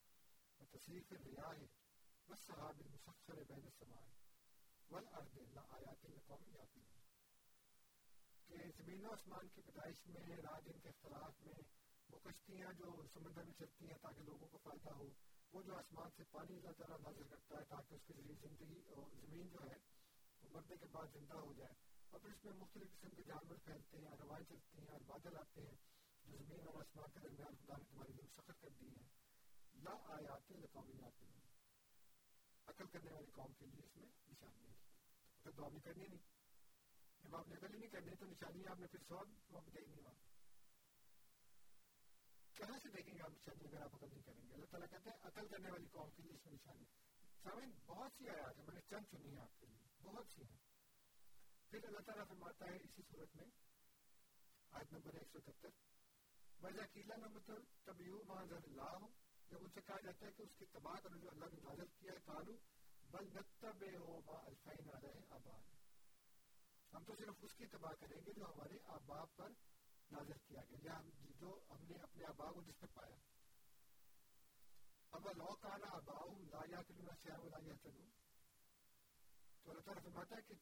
وتصريف 0.59 1.13
الرياح 1.13 1.57
والسحاب 2.27 2.81
المسخر 2.81 3.43
بين 3.43 3.67
السماء 3.67 4.07
والأرض 4.89 5.37
لآيات 5.37 6.05
لقوم 6.05 6.43
يعقلون 6.55 6.93
کہ 8.47 8.57
زمین 8.77 9.05
و 9.05 9.11
آسمان 9.11 9.47
کی 9.47 9.61
پیدائش 9.61 10.07
میں، 10.07 10.37
رات 10.37 10.65
دن 10.65 10.79
کے 10.79 10.89
اختلاف 10.89 11.41
میں، 11.41 11.61
وہ 12.09 12.19
کشتیاں 12.23 12.73
جو 12.73 12.91
سمندر 13.13 13.43
میں 13.43 13.53
چلتی 13.59 13.85
ہیں 13.85 13.97
تاکہ 14.01 14.23
لوگوں 14.23 14.47
کو 14.47 14.57
فائدہ 14.63 14.89
ہو، 14.89 15.09
وہ 15.53 15.63
جو 15.63 15.75
آسمان 15.75 16.09
سے 16.17 16.23
پانی 16.31 16.55
اللہ 16.55 16.71
تعالیٰ 16.71 16.99
نازل 16.99 17.27
کرتا 17.29 17.57
ہے 17.57 17.63
تاکہ 17.69 17.95
اس 17.95 18.01
کے 18.07 18.13
ذریعے 18.13 18.35
زندگی 18.41 18.81
اور 18.87 19.09
زمین 19.21 19.47
جو 19.47 19.59
ہے، 19.63 19.77
وہ 20.41 20.49
مرنے 20.51 20.77
کے 20.77 20.85
بعد 20.91 21.07
زندہ 21.13 21.33
ہو 21.33 21.53
جائے۔ 21.53 21.82
اور 22.13 22.21
پھر 22.21 22.29
اس 22.29 22.45
میں 22.45 22.53
مختلف 22.53 22.87
قسم 22.91 23.09
کے 23.09 23.23
جانور 23.23 23.55
پھیلتے 23.55 23.97
ہیں 23.97 24.17
روائیں 24.19 24.45
چلتی 24.45 24.77
ہیں 24.77 24.87
اور 24.87 25.01
بادل 25.07 25.37
آتے 25.37 25.61
ہیں، 25.61 25.75
جو 26.25 26.37
زمین 26.37 26.67
اور 26.67 26.81
آسمان 26.81 27.11
کے 27.11 27.19
درمیان 27.19 27.55
خدا 27.55 27.77
نے 27.77 27.83
تمہاری 27.83 28.13
لوگ 28.13 28.27
سخت 28.27 28.61
کر 28.61 28.69
دی 28.81 28.87
ہیں 28.87 29.07
لا 29.73 29.91
آیات 29.91 30.51
لقومی 30.51 31.01
آتے 31.03 31.25
ہیں۔ 31.25 31.41
عقل 32.67 32.85
کرنے 32.87 33.11
والی 33.11 33.31
قوم 33.31 33.53
کے 33.53 33.65
لیے 33.65 33.85
اس 33.85 33.97
میں 33.97 34.05
نشانی 34.27 34.67
ہے۔ 34.67 34.73
تو 35.43 35.51
دعا 35.51 35.67
بھی 35.69 35.79
کرنی 35.79 36.07
نہیں۔ 36.07 36.19
جب 37.19 37.35
آپ 37.35 37.47
نے 37.47 37.55
عقل 37.55 37.73
ہی 37.73 37.79
نہیں 37.79 37.89
کرنی 37.89 38.15
تو 38.15 38.25
نشانی 38.25 38.67
آپ 38.67 38.79
نے 38.79 38.87
پھر 38.87 38.99
سو 39.07 39.23
دعا 39.25 39.59
بھی 39.59 39.71
نہیں۔ 39.73 40.01
وہاں 40.03 40.13
کہاں 42.53 42.77
سے 42.83 42.89
دیکھیں 42.89 43.13
گے 43.13 43.19
آپ 43.23 43.31
نشانی 43.31 43.67
اگر 43.67 43.81
آپ 43.81 43.95
عقل 43.95 44.07
نہیں 44.11 44.21
کریں 44.21 44.47
گے؟ 44.47 44.53
اللہ 44.53 44.65
تعالیٰ 44.65 44.89
کہتے 44.89 45.09
ہیں 45.09 45.17
عقل 45.21 45.47
کرنے 45.47 45.71
والی 45.71 45.87
قوم 45.91 46.09
کے 46.09 46.21
لیے 46.21 46.31
اس 46.31 46.45
میں 46.45 46.53
نشانی 46.53 46.83
سامعین، 47.43 47.71
بہت 47.85 48.11
سی 48.17 48.29
آیات 48.29 48.57
ہیں، 48.57 48.65
میں 48.65 48.75
نے 48.75 48.81
چند 48.89 49.05
چنی 49.11 49.31
ہیں 49.31 49.41
آپ 49.41 49.59
کے 49.59 49.65
لیے۔ 49.65 50.03
بہت 50.03 50.25
سی 50.35 50.41
ہیں۔ 50.41 50.62
پھر 51.73 51.85
اللہ 51.87 52.03
تعالیٰ 52.05 52.23
فرماتا 52.27 52.65
ہے 52.65 52.75
اسی 52.77 53.01
صورت 53.11 53.35
میں، 53.35 53.45
آیت 54.71 54.91
نمبر 54.93 55.15
ایک 55.19 55.29
سو 55.31 55.37
اکہتر 55.37 55.69
وجہ 56.63 56.83
قیلا 56.93 57.15
نمبر 57.15 57.61
تبیو 57.85 58.17
معذر 58.27 58.67
اللہ 58.67 58.91
ہو 58.95 59.07
جب 59.49 59.63
ان 59.63 59.69
سے 59.73 59.81
کہا 59.87 59.99
جاتا 60.03 60.25
ہے 60.25 60.31
کہ 60.37 60.43
اس 60.43 60.53
کی 60.57 60.65
تباہ 60.71 60.99
کرو 61.03 61.17
جو 61.23 61.29
اللہ 61.29 61.53
نے 61.53 61.61
نازل 61.63 61.89
کیا 61.99 62.13
ہے 62.13 62.19
کالو 62.25 62.55
بل 63.11 63.29
نتب 63.35 63.83
ہو 63.95 64.19
ما 64.25 64.37
الفین 64.43 64.89
علیہ 64.97 65.23
آباد 65.29 65.71
ہم 66.93 67.03
تو 67.03 67.15
صرف 67.19 67.43
اس 67.47 67.55
کی 67.57 67.65
تباہ 67.71 67.95
کریں 67.99 68.19
گے 68.25 68.33
جو 68.35 68.45
ہمارے 68.45 68.77
آباب 68.97 69.35
پر 69.35 69.57
نازل 70.11 70.37
کیا 70.47 70.61
گیا، 70.71 70.77
یا 70.83 71.29
جو 71.39 71.55
ہم 71.71 71.83
نے 71.89 71.97
اپنے 72.01 72.25
آبا 72.25 72.51
کو 72.51 72.61
جس 72.61 72.79
پہ 72.79 72.91
پایا۔ 72.93 73.17
اب 75.11 75.27
لو 75.37 75.55
کالا 75.61 75.89
آبا 75.95 76.19
لا 76.51 76.61
یا 76.69 76.81
تلو 76.87 77.17
شہر 77.23 77.49
لا 77.49 77.63
یا 77.65 77.75
تلو 77.81 78.05
تو 79.63 79.71
اللہ 79.71 79.81
تعالیٰ 79.81 80.03
فرماتا 80.03 80.35
ہے 80.35 80.41
کہ 80.47 80.53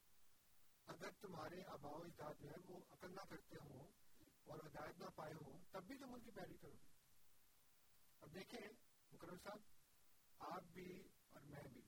اگر 0.91 1.10
تمہارے 1.21 1.62
آبا 1.67 1.89
و 1.89 2.01
اجداد 2.01 2.34
جو 2.41 2.49
ہے 2.49 2.56
وہ 2.67 2.80
عقل 2.91 3.12
نہ 3.12 3.25
کرتے 3.30 3.56
ہوں 3.63 3.88
اور 4.43 4.60
ہدایت 4.65 4.99
نہ 4.99 5.06
پائے 5.15 5.34
ہوں، 5.34 5.60
تب 5.71 5.84
بھی 5.84 5.97
تو 5.97 6.67
اب 8.19 8.34
دیکھیں، 8.34 8.67
مکرم 9.12 9.38
صاحب، 9.43 9.60
آپ 10.39 10.63
بھی 10.63 11.04
اور 11.30 11.41
میں 11.41 11.63
بھی، 11.73 11.82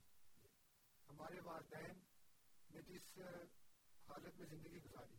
ہمارے 1.10 1.40
والدین 1.40 2.00
نے 2.70 2.82
جس 2.82 3.18
حالت 4.10 4.36
میں 4.40 4.48
زندگی 4.48 4.84
گزاری۔ 4.84 5.16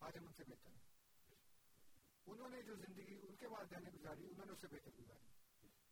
آج 0.00 0.18
ہم 0.18 0.26
ان 0.26 0.32
سے 0.32 0.44
بہتر 0.44 0.70
ہیں۔ 0.70 0.80
انہوں 2.26 2.48
نے 2.48 2.62
جو 2.62 2.74
زندگی، 2.74 3.20
ان 3.28 3.34
کے 3.34 3.46
والدین 3.46 3.84
نے 3.84 3.90
گزاری، 3.90 4.30
انہوں 4.30 4.46
نے 4.46 4.52
اس 4.52 4.60
سے 4.60 4.66
بہتر 4.68 4.90
گزاری۔ 5.00 5.26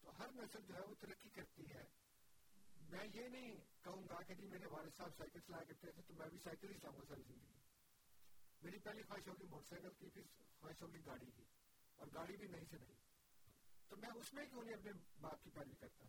تو 0.00 0.18
ہر 0.18 0.32
نسل 0.32 0.62
جو 0.62 0.74
ہے 0.74 0.80
وہ 0.80 0.94
ترقی 1.00 1.30
کرتی 1.30 1.62
ہے۔ 1.74 2.03
میں 2.94 3.06
یہ 3.14 3.28
نہیں 3.28 3.56
کہوں 3.82 4.02
گا 4.08 4.22
کہ 4.22 4.34
جی 4.34 4.46
میرے 4.46 4.66
والد 4.66 4.90
صاحب 4.96 5.10
سائیکل 5.16 5.40
چلایا 5.40 5.64
کرتے 5.64 5.92
تھے 5.92 6.02
تو 6.02 6.14
میں 6.14 6.28
بھی 6.28 6.38
سائیکل 6.38 6.72
ہی 6.72 6.78
چلاؤں 6.78 6.96
گا 6.98 7.04
ساری 7.08 7.22
زندگی۔ 7.22 7.58
میری 8.62 8.78
پہلی 8.78 9.02
خواہش 9.02 9.28
ہوگی 9.28 9.46
موٹر 9.46 9.68
سائیکل 9.68 9.88
کی، 9.98 10.08
پھر 10.08 10.22
خواہش 10.60 10.82
ہوگی 10.82 11.06
گاڑی 11.06 11.30
کی، 11.36 11.44
اور 11.96 12.06
گاڑی 12.14 12.36
بھی 12.36 12.48
نہیں 12.48 12.64
سے 12.70 12.76
نہیں۔ 12.78 12.92
تو 13.88 13.96
میں 13.96 14.08
اس 14.14 14.32
میں 14.32 14.46
کیوں 14.46 14.62
نہیں 14.62 14.74
اپنے 14.74 14.92
باپ 15.20 15.44
کی 15.44 15.50
پیروی 15.50 15.74
کرتا؟ 15.74 16.04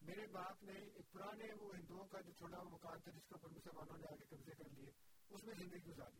میرے 0.00 0.26
باپ 0.26 0.62
نے 0.62 0.72
ایک 0.72 1.12
پرانے 1.12 1.44
وہ 1.60 1.76
ہندوؤں 1.76 2.08
کا 2.08 2.20
جو 2.20 2.32
چھوٹا 2.32 2.62
مکان 2.62 3.00
تھا 3.00 3.10
جس 3.10 3.26
کے 3.28 3.34
اوپر 3.34 3.48
مسلمانوں 3.48 3.98
نے 3.98 4.06
آگے 4.10 4.24
قبضے 4.24 4.52
کر 4.52 4.68
لیے، 4.70 4.92
اس 5.30 5.44
میں 5.44 5.54
زندگی 5.54 5.86
گزاری۔ 5.86 6.18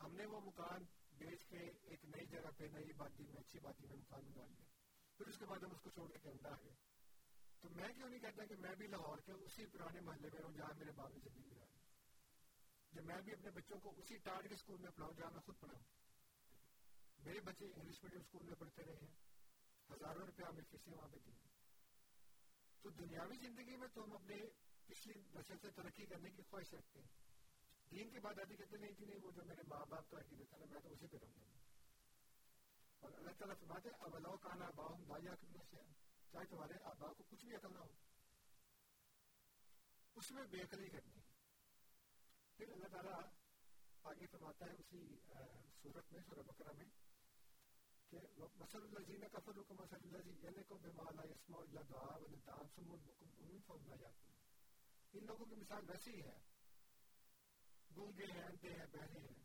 ہم 0.00 0.14
نے 0.14 0.26
وہ 0.26 0.40
مکان 0.40 0.82
بیچ 1.18 1.46
کے 1.48 1.58
ایک 1.58 2.04
نئی 2.04 2.26
جگہ 2.26 2.50
پہ 2.56 2.64
نئی 2.64 2.92
بادی 2.92 3.22
میں 3.22 3.36
اچھی 3.36 3.58
بادی 3.58 3.86
میں 3.86 3.96
مکان 3.96 4.20
بنا 4.20 4.46
لیا۔ 4.46 4.64
پھر 5.16 5.26
اس 5.26 5.38
کے 5.38 5.44
بعد 5.46 5.58
ہم 5.58 5.70
اس 5.70 5.80
کو 5.82 5.90
چھوڑ 5.90 6.10
کے 6.10 6.18
کینیڈا 6.18 6.48
آ 6.48 6.56
گئے۔ 6.64 6.97
تو 7.60 7.68
میں 7.70 7.88
کیوں 7.88 8.08
نہیں 8.08 8.20
کہتا 8.20 8.44
کہ 8.44 8.56
میں 8.56 8.74
بھی 8.74 8.86
لاہور 8.86 9.18
کے 9.18 9.32
اسی 9.32 9.66
پرانے 9.66 10.00
محلے 10.00 10.28
میں 10.32 10.40
رہوں 10.42 10.52
جہاں 10.52 10.74
میرے 10.78 10.92
باپ 10.92 11.10
نے 11.10 11.18
زندگی 11.24 11.50
گزاری 11.50 11.76
جب 12.92 13.04
میں 13.04 13.20
بھی 13.20 13.32
اپنے 13.32 13.50
بچوں 13.50 13.80
کو 13.80 13.92
اسی 13.96 14.16
ٹارگٹ 14.16 14.52
اسکول 14.52 14.80
میں 14.80 14.90
پڑھاؤں 14.90 15.12
جہاں 15.12 15.30
میں 15.30 15.40
خود 15.40 15.54
پڑھاؤں۔ 15.60 15.82
میرے 17.24 17.40
بچے 17.40 17.64
انگلش 17.64 18.02
میڈیم 18.02 18.20
اسکول 18.20 18.42
میں 18.42 18.54
پڑھتے 18.58 18.84
رہے 18.84 18.92
ہیں، 18.92 19.14
ہزاروں 19.92 20.26
روپے 20.26 20.42
ہمیں 20.42 20.62
فیسیں 20.70 20.92
وہاں 20.92 21.08
پہ 21.08 21.16
دی 21.26 21.32
تو 22.82 22.90
دنیاوی 22.90 23.36
زندگی 23.36 23.76
میں 23.76 23.88
تو 23.94 24.04
ہم 24.04 24.12
اپنے 24.12 24.36
پچھلی 24.86 25.14
نسل 25.34 25.58
سے 25.58 25.70
ترقی 25.70 26.06
کرنے 26.06 26.30
کی 26.30 26.42
خواہش 26.50 26.74
رکھتے 26.74 27.00
ہیں۔ 27.00 27.08
دین 27.90 28.10
کے 28.10 28.20
بعد 28.20 28.38
آدھی 28.38 28.56
کہتے 28.56 28.76
نہیں 28.76 28.92
تھی 28.92 29.06
نہیں، 29.06 29.18
وہ 29.22 29.30
جو 29.30 29.44
میرے 29.44 29.62
ماں 29.68 29.86
باپ 29.88 30.10
تو 30.10 30.18
عقیدت 30.18 30.54
ہے 30.54 30.64
میں 30.70 30.80
تو 30.80 30.88
اسی 30.88 31.06
پہ 31.06 31.16
رہوں 31.16 31.34
گا۔ 31.36 31.58
اور 33.00 33.12
اللہ 33.12 33.30
تعالیٰ 33.30 33.56
فرماتے 33.60 33.88
ہیں 33.88 33.96
اب 34.00 34.16
اللہ 34.16 34.36
کانا 34.36 34.64
آبا 34.64 34.84
ہوں 34.84 35.04
دایا 35.04 35.34
کرنے 35.34 35.58
سے 35.70 36.07
چاہے 36.32 36.46
تمہارے 36.46 36.74
آبا 36.82 37.12
کو 37.12 37.22
کچھ 37.22 37.44
بھی 37.44 37.54
عقل 37.54 37.72
نہ 37.72 37.78
ہو۔ 37.78 37.92
اس 40.14 40.30
میں 40.30 40.46
بے 40.46 40.60
عقلی 40.60 40.88
کرنی 40.88 41.12
ہے۔ 41.16 41.22
پھر 42.56 42.72
اللہ 42.72 42.88
تعالیٰ 42.88 43.20
آگے 44.02 44.26
فرماتا 44.26 44.66
ہے 44.66 44.70
اسی 44.78 45.16
صورت 45.82 46.12
میں، 46.12 46.20
سورہ 46.22 46.40
بکرہ 46.40 46.72
میں 46.76 46.86
کہ 48.08 48.18
مسل 48.56 48.82
و 48.82 48.88
ان 55.12 55.26
لوگوں 55.26 55.46
کی 55.46 55.54
مثال 55.54 55.90
ویسی 55.90 56.10
ہی 56.10 56.22
ہے۔ 56.22 56.38
گونگے 57.96 58.24
ہیں 58.24 58.42
اندھے 58.42 58.70
ہیں، 58.70 58.86
بہرے 58.92 59.20
ہیں 59.20 59.44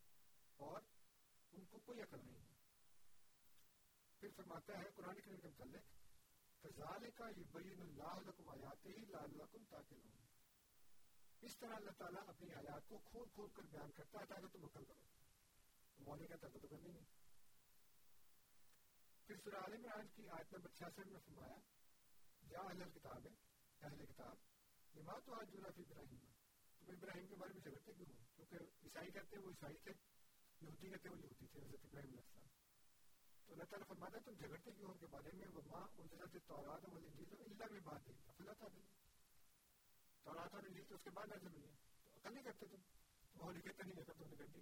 اور 0.56 0.82
ان 1.52 1.66
کو 1.66 1.80
کوئی 1.80 2.02
عقل 2.02 2.18
نہیں 2.26 2.40
ہے۔ 2.40 2.56
پھر 4.20 4.30
فرماتا 4.36 4.78
ہے، 4.78 4.84
قرآن 4.96 5.22
کریم 5.22 5.38
کے 5.38 5.48
متعلق 5.48 6.03
اس 11.42 11.58
طرح 11.58 11.76
اللہ 11.76 11.92
تعالیٰ 11.98 12.22
اپنی 12.28 12.54
آیات 12.54 12.90
کو 12.90 12.98
کھول 12.98 13.28
کھول 13.34 13.50
کر 13.50 13.62
بیان 13.62 13.92
کرتا 13.92 14.20
ہے 14.20 14.26
تاکہ 14.26 14.48
تم 14.48 14.66
عقل 14.66 14.86
کرو. 14.86 15.02
مولوی 15.98 16.28
کہتا 16.28 16.48
تو 16.48 16.68
کرنی 16.68 16.92
نہیں. 16.92 17.06
پھر 19.28 19.36
سورہ 19.44 19.56
آل 19.56 19.74
عمران 19.74 20.08
کی 20.16 20.30
آیت 20.30 20.54
نمبر 20.54 20.70
66 20.70 21.12
میں 21.12 21.20
فرمایا، 21.26 21.56
یا 22.42 22.60
اہل 22.60 22.90
کتاب 22.90 23.26
ہے 23.26 23.32
اہل 23.82 24.06
کتاب 24.06 24.36
یہ 24.96 25.02
لما 25.02 25.20
تو 25.20 25.34
آج 25.34 25.54
جنا 25.54 25.70
فی 25.76 25.82
ابراہیم؟ 25.82 26.20
تم 26.80 26.92
ابراہیم 26.92 27.28
کے 27.28 27.36
بارے 27.36 27.54
میں 27.54 27.62
جھگڑتے 27.62 27.94
کیوں 27.94 28.06
ہو؟ 28.10 28.24
کیونکہ 28.36 28.56
عیسائی 28.84 29.12
کہتے 29.12 29.36
ہیں 29.36 29.44
وہ 29.44 29.50
عیسائی 29.50 29.78
تھے، 29.78 29.92
یہودی 30.62 30.90
کہتے 30.90 31.10
ہیں 31.10 31.16
وہ 31.16 31.22
یہودی 31.22 31.48
تھے، 31.48 31.60
حضرت 31.62 31.86
ابراہیم 31.86 32.10
علیہ 32.10 32.20
السلام۔ 32.20 32.43
تو 33.46 33.54
اللہ 33.54 33.64
تعالیٰ 33.64 33.88
فرماتا 33.88 34.18
ہے، 34.18 34.22
تم 34.24 34.32
جھگڑتے 34.32 34.72
کیوں 34.72 34.92
ان 34.92 34.98
کے 34.98 35.08
بارے 35.08 35.30
میں 35.34 35.48
وہ 35.48 35.62
ماں، 35.68 35.88
ان 35.98 36.08
حضرت 36.12 36.48
تورات 36.48 36.86
و 36.86 36.96
الانجیل 36.96 37.36
اللہ 37.40 37.64
میں 37.72 37.80
بات 37.80 38.08
ہے 38.08 38.14
افلا 38.28 38.54
تھا 38.54 38.68
تورات 40.24 40.54
اور 40.54 40.64
انجیل 40.64 40.84
تو 40.86 40.96
اس 40.96 41.02
کے 41.04 41.10
بعد 41.10 41.28
نازل 41.28 41.48
ہوئی 41.48 41.64
ہے۔ 41.64 41.72
تو 42.04 42.10
عقل 42.16 42.34
نہیں 42.34 42.44
کرتے 42.44 42.66
تم۔ 42.66 42.78
ماحول 43.36 43.62
کہتے 43.62 43.84
نہیں 43.84 43.98
ہے 43.98 44.04
تم 44.04 44.24
نے 44.24 44.36
کر 44.36 44.46
دی 44.46 44.62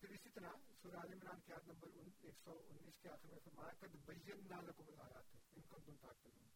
پھر 0.00 0.08
اسی 0.08 0.28
طرح 0.30 0.48
سورہ 0.82 0.96
آل 0.96 1.12
عمران 1.12 1.40
کی 1.40 1.52
آیت 1.52 1.68
نمبر 1.68 1.88
119 1.88 2.98
کے 2.98 3.08
آخر 3.08 3.26
میں 3.26 3.38
فرمایا، 3.44 3.72
قد 3.80 3.94
بینا 4.08 4.60
لکم 4.60 4.84
الآیات، 4.88 5.24
ان 5.56 5.62
کنتم 5.68 5.96
تعقلون 6.00 6.48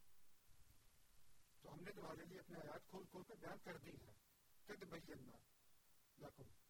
تو 1.60 1.74
ہم 1.74 1.80
نے 1.80 1.92
تمہارے 1.92 2.24
لیے 2.24 2.38
اپنے 2.38 2.58
آیات 2.58 2.90
کھول 2.90 3.04
کھول 3.10 3.22
کر 3.22 3.34
بیان 3.34 3.58
کر 3.64 3.76
دی 3.76 3.90
ہے۔ 3.90 4.12
قد 4.66 4.82
بینا 4.82 5.36
لکم۔ 6.18 6.67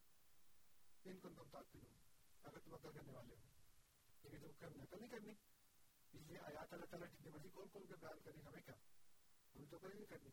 ان 1.08 1.20
کنتم 1.20 1.44
تعقلون 1.50 1.96
اگر 2.42 2.58
تم 2.58 2.74
عقل 2.74 2.92
کرنے 2.92 3.12
والے 3.12 3.34
ہو۔ 3.34 3.44
لیکن 4.22 4.38
تم 4.38 4.52
کرنے 4.58 4.82
عقل 4.82 4.96
نہیں 5.00 5.10
کرنی۔ 5.10 5.32
اس 6.12 6.22
لیے 6.22 6.38
آیات 6.38 6.72
اللہ 6.72 6.84
تعالیٰ 6.84 7.08
جتنی 7.08 7.30
مرضی 7.30 7.48
کھول 7.48 7.68
کھول 7.68 7.86
کر 7.86 7.96
بیان 7.96 8.20
کریں 8.24 8.42
ہمیں 8.42 8.62
کیا؟ 8.62 8.74
ہمیں 9.54 9.66
تو 9.70 9.78
کوئی 9.78 9.94
نہیں 9.94 10.06
کرنی 10.06 10.30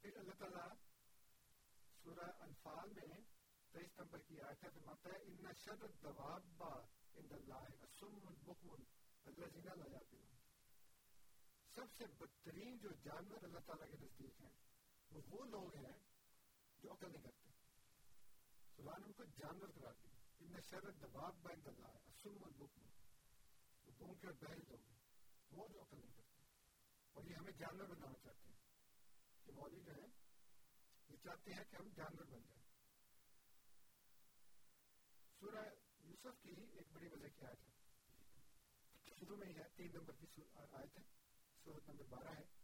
پھر 0.00 0.16
اللہ 0.16 0.32
تعالیٰ 0.38 0.68
سورہ 2.02 2.30
انفال 2.40 2.88
میں 2.88 3.20
تیئیس 3.72 3.98
نمبر 3.98 4.18
کی 4.18 4.40
آیت 4.40 4.64
ہے، 4.64 4.68
فرماتا 4.74 5.10
ہے، 5.10 5.16
ان 5.22 5.52
شر 5.64 5.82
الدواب 5.82 6.64
عند 7.16 7.32
اللہ 7.32 7.54
السم 7.54 8.18
البکم 8.26 8.70
الذین 9.24 9.64
لا 9.64 9.90
یعقلون۔ 9.92 10.36
سب 11.74 11.86
سے 11.96 12.04
بدترین 12.06 12.78
جو 12.78 12.88
جانور 13.02 13.44
اللہ 13.44 13.58
تعالیٰ 13.66 13.90
کے 13.90 13.96
نزدیک 13.96 14.40
ہیں 14.40 14.65
وہ 15.10 15.20
وہ 15.28 15.44
لوگ 15.44 15.74
ہیں 15.74 15.92
جو 16.78 16.92
عقل 16.92 17.12
نہیں 17.12 17.22
کرتے۔ 17.22 17.48
قرآن 18.76 19.04
ان 19.04 19.12
کو 19.12 19.24
جانور 19.24 19.68
قرار 19.68 19.92
دی 19.92 20.08
ان 20.38 20.50
میں 20.50 20.60
شر 20.60 20.82
الدواب 20.82 21.48
عند 21.48 21.66
اللہ 21.66 21.86
السم 21.86 22.44
البکم 22.44 22.80
وہ 23.86 23.92
گونگے 24.00 24.26
اور 24.26 24.34
بہرے 24.34 24.60
لوگ 24.68 24.80
ہیں 24.88 24.98
وہ 25.50 25.68
جو 25.68 25.82
عقل 25.82 25.96
نہیں 26.00 26.12
کرتے۔ 26.16 26.36
اور 27.12 27.24
یہ 27.24 27.34
ہمیں 27.34 27.52
جانور 27.52 27.86
بنانا 27.88 28.18
چاہتے 28.22 28.48
ہیں۔ 28.48 28.56
کہ 29.44 29.52
مولوی 29.52 29.80
جو 29.80 29.92
ہے 29.92 30.06
یہ 31.08 31.16
چاہتے 31.16 31.50
ہیں 31.52 31.64
کہ 31.70 31.76
ہم 31.76 31.88
جانور 31.88 32.24
بن 32.24 32.40
جائیں۔ 32.42 32.62
سورہ 35.40 35.64
یوسف 36.04 36.42
کی 36.42 36.50
ایک 36.50 36.92
بڑی 36.92 37.08
وجہ 37.08 37.28
کی 37.28 37.46
آیت 37.46 37.62
ہے۔ 37.62 37.72
شروع 39.20 39.36
میں 39.36 39.46
ہی 39.46 39.56
ہے، 39.56 39.62
تین 39.76 39.90
نمبر 39.94 40.12
کی 40.14 40.42
آیت 40.54 40.98
ہے۔ 40.98 41.02
سورت 41.64 41.88
نمبر 41.88 42.04
بارہ 42.04 42.28
ہے۔ 42.28 42.55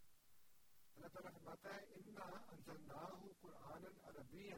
اللہ 0.94 1.06
تعالیٰ 1.06 1.32
فرماتا 1.32 1.74
ہے، 1.74 1.80
انا 1.80 2.22
انزلناہ 2.22 3.26
قرآن 3.40 3.84
عربیا 4.02 4.56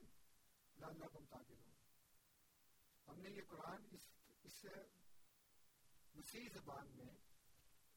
لعلکم 0.78 1.24
تعقلون۔ 1.24 1.72
ہم 3.08 3.20
نے 3.20 3.30
یہ 3.30 3.42
قرآن 3.48 3.82
اس 3.92 4.00
اس 4.42 4.66
وسیع 6.14 6.48
زبان 6.54 6.86
میں 6.94 7.14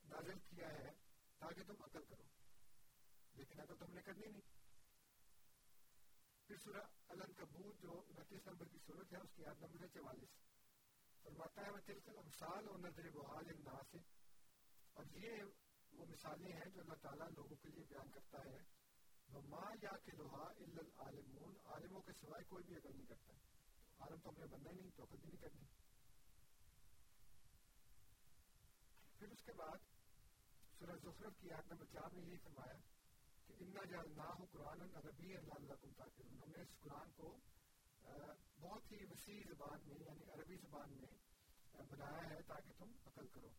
نازل 0.03 0.39
کیا 0.39 0.69
ہے 0.69 0.91
تاکہ 1.39 1.63
تم 1.63 1.83
عقل 1.83 2.03
کرو۔ 2.03 2.23
لیکن 3.33 3.59
عقل 3.59 3.75
تم 3.75 3.93
نے 3.93 4.01
کرنی 4.01 4.27
نہیں۔ 4.27 4.41
پھر 6.47 6.55
سورہ 6.57 6.83
الانکبوت 7.07 7.81
جو 7.81 8.03
انتیس 8.17 8.47
نمبر 8.47 8.67
کی 8.67 8.77
صورت 8.87 9.13
ہے، 9.13 9.17
اس 9.17 9.29
کی 9.35 9.43
یاد 9.43 9.55
نمبر 9.61 9.83
ہے 9.83 9.87
چوالیس 9.87 10.29
فرماتا 11.23 11.65
ہے، 11.65 11.71
وَتِلْكَ 11.71 12.11
الْأَمْثَالُ 12.11 12.73
وَنَضْرِبُهَا 12.73 13.41
لِلنَّاسِ 13.41 13.97
اور 14.93 15.05
یہ 15.11 15.43
وہ 15.97 16.05
مثالیں 16.05 16.53
ہیں 16.53 16.69
جو 16.69 16.81
اللہ 16.81 16.93
تعالیٰ 17.01 17.27
لوگوں 17.35 17.55
کے 17.55 17.69
لیے 17.69 17.83
بیان 17.89 18.11
کرتا 18.11 18.37
ہے۔ 18.45 18.57
وَمَا 19.33 19.73
يَعْقِلُهَا 19.83 20.53
إِلَّا 20.53 20.79
الْعَالِمُونَ، 20.79 21.57
عالموں 21.65 22.01
کے 22.01 22.11
سوائے 22.21 22.43
کوئی 22.43 22.63
بھی 22.63 22.75
عقل 22.75 22.89
نہیں 22.95 23.05
کرتا۔ 23.05 23.33
عالم 23.99 24.19
تو 24.19 24.29
ہم 24.29 24.35
نے 24.37 24.45
بننا 24.45 24.71
ہی 24.71 24.79
نہیں، 24.79 24.91
تو 24.95 25.03
عقل 25.03 25.17
بھی 25.17 25.29
نہیں 25.29 25.41
کرنی 25.41 25.65
پھر 29.19 29.27
اس 29.27 29.43
کے 29.45 29.53
بعد 29.53 29.77
سورہ 30.79 30.97
زخرف 31.03 31.33
کی 31.39 31.47
یاد 31.47 31.71
نمبر 31.71 31.85
چار 31.85 32.09
میں 32.13 32.25
یہی 32.25 32.37
فرمایا 32.37 32.79
کہ 33.47 33.53
انا 33.59 33.83
جعلناہ 33.83 34.45
قرآن 34.51 34.81
عربی 34.81 35.33
لعلکم 35.33 35.91
تعقلون۔ 35.97 36.39
ہم 36.43 36.51
نے 36.55 36.61
اس 36.61 36.79
قرآن 36.79 37.11
کو 37.15 37.37
بہت 38.59 38.91
ہی 38.91 38.97
وسیع 39.03 39.41
زبان 39.49 39.79
میں 39.87 39.95
یعنی 39.99 40.23
عربی 40.31 40.55
زبان 40.55 40.91
میں 40.91 41.17
بنایا 41.89 42.29
ہے 42.29 42.41
تاکہ 42.47 42.73
تم 42.77 42.91
عقل 43.05 43.27
کرو۔ 43.27 43.49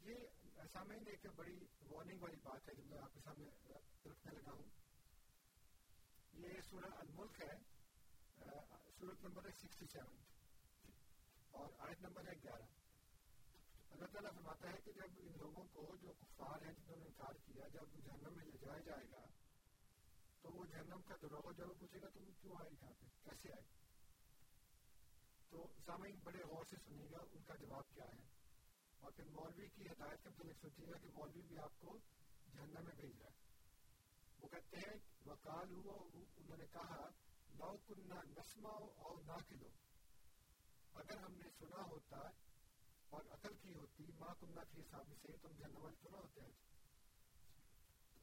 یہ 0.00 0.14
سامعین 0.66 1.02
ایک 1.06 1.26
بڑی 1.36 1.58
وارننگ 1.90 2.22
والی 2.22 2.36
بات 2.42 2.68
ہے 2.68 2.74
جو 2.74 2.82
میں 2.84 2.98
آپ 2.98 3.14
کے 3.14 3.20
سامنے 3.24 3.46
رکھنے 4.04 4.32
لگا 4.32 4.52
ہوں۔ 4.52 4.66
یہ 6.32 6.48
سورہ 6.70 6.84
الملک 6.84 7.40
ہے 7.40 7.52
سورت 8.98 9.24
نمبر 9.24 9.44
ہے 9.44 9.50
سکسٹی 9.50 9.86
سیون 9.86 10.16
اور 11.50 11.68
آیت 11.78 12.00
نمبر 12.00 12.28
ہے 12.28 12.32
گیارہ۔ 12.32 12.62
اللہ 13.90 14.06
تعالیٰ 14.06 14.30
فرماتا 14.34 14.68
ہے 14.68 14.76
کہ 14.84 14.92
جب 14.92 15.08
ان 15.16 15.32
لوگوں 15.38 15.64
کو 15.64 15.96
جو 15.96 16.12
کفار 16.12 16.66
ہیں 16.66 16.72
جنہوں 16.72 16.96
نے 16.96 17.04
انکار 17.04 17.32
کیا، 17.44 17.68
جب 17.68 17.86
جہنم 18.04 18.36
میں 18.36 18.44
لے 18.44 18.58
جایا 18.60 18.78
جائے 18.78 19.10
گا، 19.10 19.24
تو 20.40 20.50
وہ 20.52 20.64
جہنم 20.64 21.02
کا 21.02 21.16
تو 21.16 21.28
روغ 21.28 21.52
جب 21.52 21.68
پوچھے 21.78 22.00
گا 22.00 22.08
تم 22.08 22.24
کیوں 22.40 22.54
آئے 22.60 22.70
یہاں 22.70 22.92
پہ؟ 23.00 23.06
کیسے 23.24 23.52
آئے؟ 23.52 23.66
تو 25.48 25.66
سامعین، 25.84 26.16
بڑے 26.24 26.42
غور 26.42 26.64
سے 26.64 26.76
سنیے 26.84 27.10
گا 27.10 27.18
ان 27.32 27.42
کا 27.42 27.54
جواب 27.54 27.94
کیا 27.94 28.04
ہے۔ 28.04 28.37
اور 29.08 29.16
پھر 29.16 29.24
مولوی 29.24 29.68
کی 29.68 29.86
ہدایت 29.86 30.22
کے 30.22 30.28
متعلق 30.28 30.56
سوچیے 30.60 30.86
گا 30.86 30.98
کہ 30.98 31.08
مولوی 31.14 31.42
بھی 31.42 31.58
آپ 31.58 31.80
کو 31.80 31.98
جہنم 32.54 32.84
میں 32.84 32.94
بھیج 32.96 33.22
رہا 33.22 33.30
ہے۔ 33.30 33.36
وہ 34.38 34.48
کہتے 34.48 34.76
ہیں 34.76 34.96
وکال 35.26 35.72
ہوا، 35.72 36.18
انہوں 36.36 36.56
نے 36.56 36.66
کہا، 36.72 37.08
لو 37.54 37.76
کنہ 37.76 38.14
نسما 38.14 38.68
اور 38.68 39.22
نہ 39.24 39.32
کھلو 39.48 39.68
اگر 40.94 41.16
ہم 41.16 41.32
نے 41.32 41.48
سنا 41.58 41.82
ہوتا 41.82 42.16
اور 43.08 43.20
عقل 43.30 43.54
کی 43.54 43.74
ہوتی 43.74 44.04
ماں 44.18 44.34
کنہ 44.40 44.60
فی 44.70 44.82
صاحب 44.90 45.12
سے 45.22 45.32
تو 45.32 45.48
ہم 45.48 45.54
جہنم 45.56 45.82
والے 45.82 45.96
تھوڑا 46.00 46.18
ہوتے 46.18 46.40
ہیں 46.40 46.52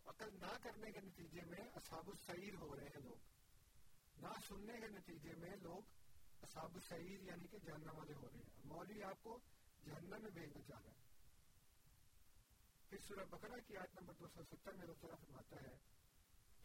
عقل 0.06 0.30
نہ 0.34 0.58
کرنے 0.64 0.92
کے 0.92 1.00
نتیجے 1.02 1.42
میں 1.42 1.70
اصحاب 1.76 2.08
السعیر 2.08 2.56
ہو 2.56 2.76
رہے 2.76 2.86
ہیں 2.86 3.04
لوگ۔ 3.04 3.18
نہ 4.22 4.28
سننے 4.48 4.74
کے 4.74 4.88
نتیجے 4.88 5.34
میں 5.38 5.56
لوگ 5.62 5.82
اصحاب 6.42 6.74
السعیر 6.74 7.24
یعنی 7.24 7.48
کہ 7.48 7.58
جہنم 7.60 7.98
والے 7.98 8.14
ہو 8.14 8.30
رہے 8.34 8.40
ہیں۔ 8.40 8.66
مولوی 8.66 9.04
آپ 9.04 9.24
کو 9.24 9.40
جہنم 9.86 10.22
میں 10.22 10.32
بھیجنا 10.32 10.62
چاہ 10.68 10.82
رہا 10.82 10.92
ہے۔ 10.92 11.04
پھر 12.90 12.98
سورہ 13.08 13.26
بقرہ 13.30 13.60
کی 13.68 13.78
آیت 13.78 14.00
نمبر 14.00 14.14
دو 14.14 14.28
سو 14.28 14.44
ستر 14.44 14.74
میں 14.74 14.82
اللہ 14.82 15.02
تعالیٰ 15.02 15.20
فرماتا 15.20 15.56
ہے 15.62 15.78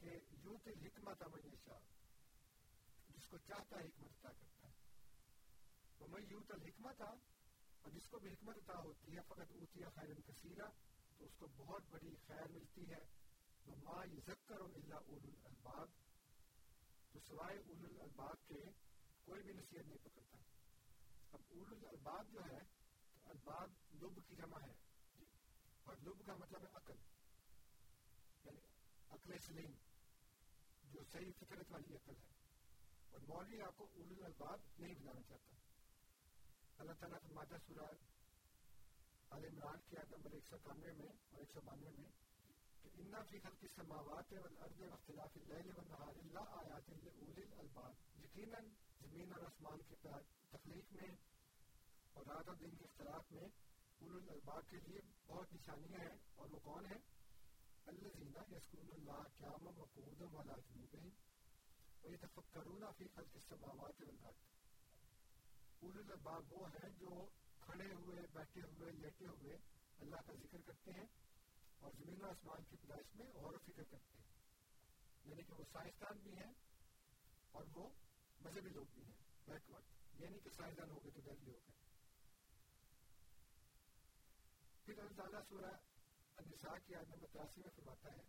کہ 0.01 0.19
یوت 0.45 0.67
الحکمت 0.67 1.23
من 1.23 1.57
شاہ 1.65 1.81
جس 3.09 3.27
کو 3.27 3.39
چاہتا 3.39 3.79
ہے 3.79 3.85
حکمت 3.85 4.11
عطا 4.13 4.33
کرتا 4.33 4.69
ہے۔ 4.69 4.73
وہ 5.99 6.07
میں 6.09 6.21
یوت 6.31 6.51
الحکمت، 6.51 7.03
اور 7.03 7.91
جس 7.91 8.09
کو 8.09 8.19
بھی 8.19 8.33
حکمت 8.33 8.57
عطا 8.57 8.79
ہوتی 8.79 9.17
ہے، 9.17 9.21
فقط 9.29 9.53
اوتیا 9.53 9.89
خیر 9.95 10.21
کثیرہ 10.27 10.69
تو 11.19 11.25
اس 11.25 11.35
کو 11.39 11.47
بہت 11.57 11.83
بڑی 11.91 12.17
خیر 12.27 12.49
ملتی 12.49 12.91
ہے۔ 12.91 13.05
وہ 13.67 13.77
ما 13.83 14.05
یذکر 14.05 14.61
الا 14.61 14.97
اول 14.97 15.25
الالباب، 15.25 15.89
تو 17.13 17.19
سوائے 17.21 17.59
اول 17.59 17.85
الالباب 17.85 18.49
کے 18.49 18.65
کوئی 19.25 19.43
بھی 19.43 19.53
نصیحت 19.53 19.87
نہیں 19.87 19.99
پکڑتا۔ 20.03 20.39
اب 21.33 21.41
اول 21.49 21.73
الالباب 21.73 22.33
جو 22.33 22.41
ہے 22.45 22.80
الباب 23.31 23.71
لب 24.03 24.29
کی 24.29 24.37
جمع 24.37 24.59
ہے۔ 24.61 24.73
اور 25.85 25.97
لب 25.97 26.27
کا 26.27 26.35
مطلب 26.35 26.63
ہے 26.63 26.69
عقل۔ 26.75 26.95
یعنی 28.45 28.61
عقل 29.11 29.39
سلیم، 29.39 29.71
جو 30.83 31.01
صحیح 31.13 31.33
فطرت 31.39 31.67
والی 31.71 31.95
عقل 31.95 32.15
ہے۔ 32.17 32.29
اور 33.11 33.21
مولوی 33.21 33.63
آپ 33.63 33.77
کو 33.77 33.85
اول 33.85 34.25
الباب 34.25 34.61
نہیں 34.79 34.95
بنانا 34.95 35.23
چاہتا۔ 35.23 35.57
اللہ 36.79 36.93
تعالیٰ 36.93 37.19
فرماتا 37.23 37.57
سورہ 37.59 37.85
عال 39.31 39.45
عمران 39.45 39.79
کی 39.89 39.97
آیت 39.97 40.13
نمبر 40.13 40.31
ایک 40.31 40.45
سو 40.49 40.57
اکانوے 40.57 40.93
میں 40.93 41.09
اور 41.31 41.39
ایک 41.39 41.51
سو 41.53 41.61
بانوے 41.61 41.91
میں 41.99 42.11
کہ 42.83 42.91
انا 42.95 43.23
فی 43.23 43.39
خلق 43.39 43.63
السماوات 43.63 44.33
والارض 44.33 44.81
واختلاف 44.81 45.31
اللیل 45.35 45.71
والنہار 45.77 46.09
الا 46.09 46.41
آیات 46.41 46.91
لاولی 46.91 47.43
الالباب 47.43 48.25
یقیناً 48.25 48.65
زمین 49.01 49.33
اور 49.33 49.43
آسمان 49.43 49.83
کی 49.89 49.95
تخلیق 50.51 50.93
میں 50.93 51.30
رات 52.29 52.49
اور 52.49 52.57
دن 52.57 52.71
کے 52.71 52.85
اختلاف 52.85 53.33
میں 53.33 53.49
اول 53.99 54.23
الالباب 54.23 54.63
کے 54.71 54.77
لیے 54.77 55.01
بہت 55.27 55.53
نشانیاں 55.53 56.01
ہیں 56.01 56.19
اور 56.35 56.49
وہ 56.51 56.59
کون 56.59 56.87
ہیں؟ 56.87 56.99
الذين 57.87 58.33
يذكرون 58.53 58.89
الله 58.93 59.23
قياما 59.39 59.71
وقعودا 59.77 60.25
وعلى 60.33 60.53
جنوبهم 60.69 61.09
ويتفكرون 62.03 62.85
في 62.99 63.05
خلق 63.15 63.35
السماوات 63.35 64.01
والارض۔ 64.01 64.37
اول 65.81 65.99
الباب 65.99 66.53
وہ 66.53 66.69
ہیں 66.69 66.89
جو 66.89 67.29
کھڑے 67.61 67.95
ہوئے، 67.95 68.23
بیٹھے 68.33 68.61
ہوئے، 68.63 68.93
لیٹے 68.93 69.27
ہوئے 69.27 69.57
اللہ 69.99 70.17
کا 70.27 70.33
ذکر 70.33 70.59
کرتے 70.67 70.93
ہیں 70.93 71.07
اور 71.79 71.93
زمین 71.99 72.23
و 72.23 72.29
آسمان 72.29 72.65
کی 72.71 72.77
پیدائش 72.77 73.17
میں 73.17 73.27
غور 73.35 73.55
و 73.55 73.59
فکر 73.59 73.83
کرتے 73.85 74.19
ہیں۔ 74.19 74.25
یعنی 75.25 75.43
کہ 75.43 75.53
وہ 75.53 75.65
سائنسدان 75.73 76.19
بھی 76.19 76.33
ہیں 76.33 76.53
اور 77.51 77.65
وہ 77.75 77.89
مذہبی 78.41 78.69
لوگ 78.69 78.87
بھی 78.95 79.03
ہیں۔ 79.03 79.15
بیکورڈ 79.47 79.85
یعنی 80.21 80.39
کہ 80.39 80.51
سائنسدان 80.57 80.91
ہو 80.91 81.03
گئے 81.03 81.11
تو 81.11 81.21
دہلی 81.21 81.51
ہو 81.51 81.59
گئے۔ 81.69 81.80
پھر 84.91 84.99
اللہ 84.99 85.17
تعالیٰ 85.17 85.41
سورہ 85.49 85.75
النساء 86.37 86.87
کی 86.87 86.95
آیت 86.95 87.09
نمبر 87.09 87.27
تراسی 87.33 87.61
میں 87.61 87.71
فرماتا 87.77 88.13
ہے، 88.13 88.23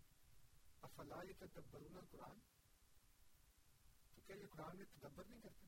افلا 0.81 1.15
یتدبرون 1.23 1.97
القرآن؟ 1.97 2.39
تو 4.15 4.21
کیا 4.27 4.35
یہ 4.35 4.45
قرآن 4.51 4.77
میں 4.77 4.85
تدبر 4.85 5.23
نہیں 5.23 5.41
کرتے؟ 5.41 5.67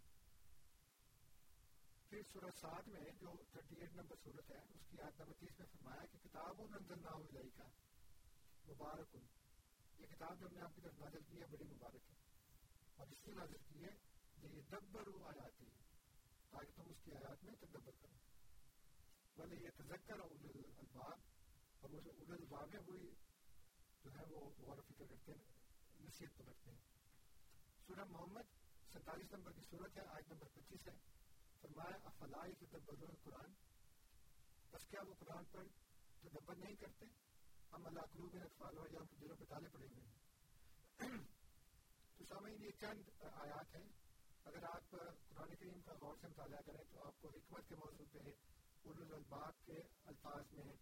پھر 2.09 2.21
سورہ 2.33 2.51
سات 2.61 2.87
میں 2.87 3.01
جو 3.21 3.33
38 3.53 3.93
نمبر 3.93 4.15
صورت 4.23 4.51
ہے، 4.51 4.55
اس 4.55 4.81
کی 4.89 5.01
آیت 5.01 5.19
نمبر 5.19 5.33
تیس 5.39 5.59
میں 5.59 5.67
فرمایا 5.67 6.05
کہ 6.05 6.17
کتاب 6.23 6.61
انزلناہ 6.61 7.13
الیکا 7.13 7.63
مبارک، 8.67 9.17
یہ 9.99 10.05
کتاب 10.05 10.39
جو 10.39 10.47
ہم 10.47 10.53
نے 10.53 10.61
آپ 10.61 10.75
کی 10.75 10.81
طرف 10.81 10.93
نازل 10.99 11.19
کی 11.27 11.41
ہے، 11.41 11.45
بڑی 11.45 11.63
مبارک 11.63 12.09
ہے۔ 12.09 12.15
اور 12.95 13.07
اس 13.07 13.25
لیے 13.25 13.35
نازل 13.35 13.57
کی 13.67 13.83
ہے، 13.83 13.91
یہ 14.43 14.61
دبر 14.61 14.79
دبرو 14.79 15.25
آیاتی 15.25 15.65
تاکہ 16.49 16.71
تم 16.75 16.83
اس 16.89 16.97
کی 17.03 17.11
آیات 17.11 17.43
میں 17.43 17.53
تدبر 17.59 17.91
کرو۔ 18.01 18.22
بلے 19.37 19.55
یہ 19.55 19.69
تذکر 19.77 20.19
اول 20.19 20.63
الباب 20.77 21.19
اور 21.79 21.89
وہ 21.89 22.01
جو 22.01 22.11
اول 22.11 22.31
الباب 22.31 22.73
ہے 22.73 22.79
وہی 22.87 23.09
جو 24.03 24.11
ہے 24.11 24.23
وہ 24.29 24.49
غور 24.57 24.77
و 24.77 24.81
فکر 24.81 25.05
کرتے 25.05 25.31
ہیں، 25.31 25.43
نصیحت 25.99 26.37
پکڑتے 26.37 26.71
ہیں۔ 26.71 26.77
سورہ 27.87 28.03
محمد 28.03 28.41
سینتالیس 28.93 29.33
نمبر 29.33 29.51
کی 29.51 29.61
صورت 29.69 29.97
ہے، 29.97 30.01
آیت 30.07 30.31
نمبر 30.31 30.47
پچیس 30.53 30.87
ہے۔ 30.87 30.93
فرمایا 31.61 31.97
افلا 32.03 32.45
تدبر 32.59 33.09
القرآن 33.09 33.51
بس 34.71 34.87
کیا 34.87 35.01
وہ 35.07 35.13
قرآن 35.19 35.43
پر 35.51 35.63
تدبر 36.21 36.55
نہیں 36.55 36.75
کرتے، 36.75 37.05
ہم 37.73 37.87
اللہ 37.87 37.99
قلوب 37.99 38.35
اطفال 38.35 38.77
اور 38.77 38.87
یا 38.91 38.99
ان 38.99 39.07
کے 39.07 39.15
دلوں 39.15 39.37
پہ 39.37 39.45
تالے 39.45 39.69
پڑے 39.69 39.87
ہوئے 39.87 40.05
ہیں۔ 40.05 40.17
تو 42.17 42.25
سامعین، 42.25 42.63
یہ 42.63 42.71
چند 42.79 43.01
آیات 43.21 43.75
ہیں۔ 43.75 43.89
اگر 44.43 44.63
آپ 44.63 44.89
قرآن 44.89 45.55
کریم 45.55 45.81
کا 45.81 45.93
غور 46.01 46.15
سے 46.21 46.27
مطالعہ 46.27 46.61
کریں 46.65 46.83
تو 46.91 47.05
آپ 47.05 47.21
کو 47.21 47.27
حکمت 47.27 47.69
کے 47.69 47.75
موضوع 47.75 48.05
پہ 48.11 48.52
الباب 48.85 49.65
کے 49.65 49.81
الفاظ 50.05 50.43
میں 50.51 50.73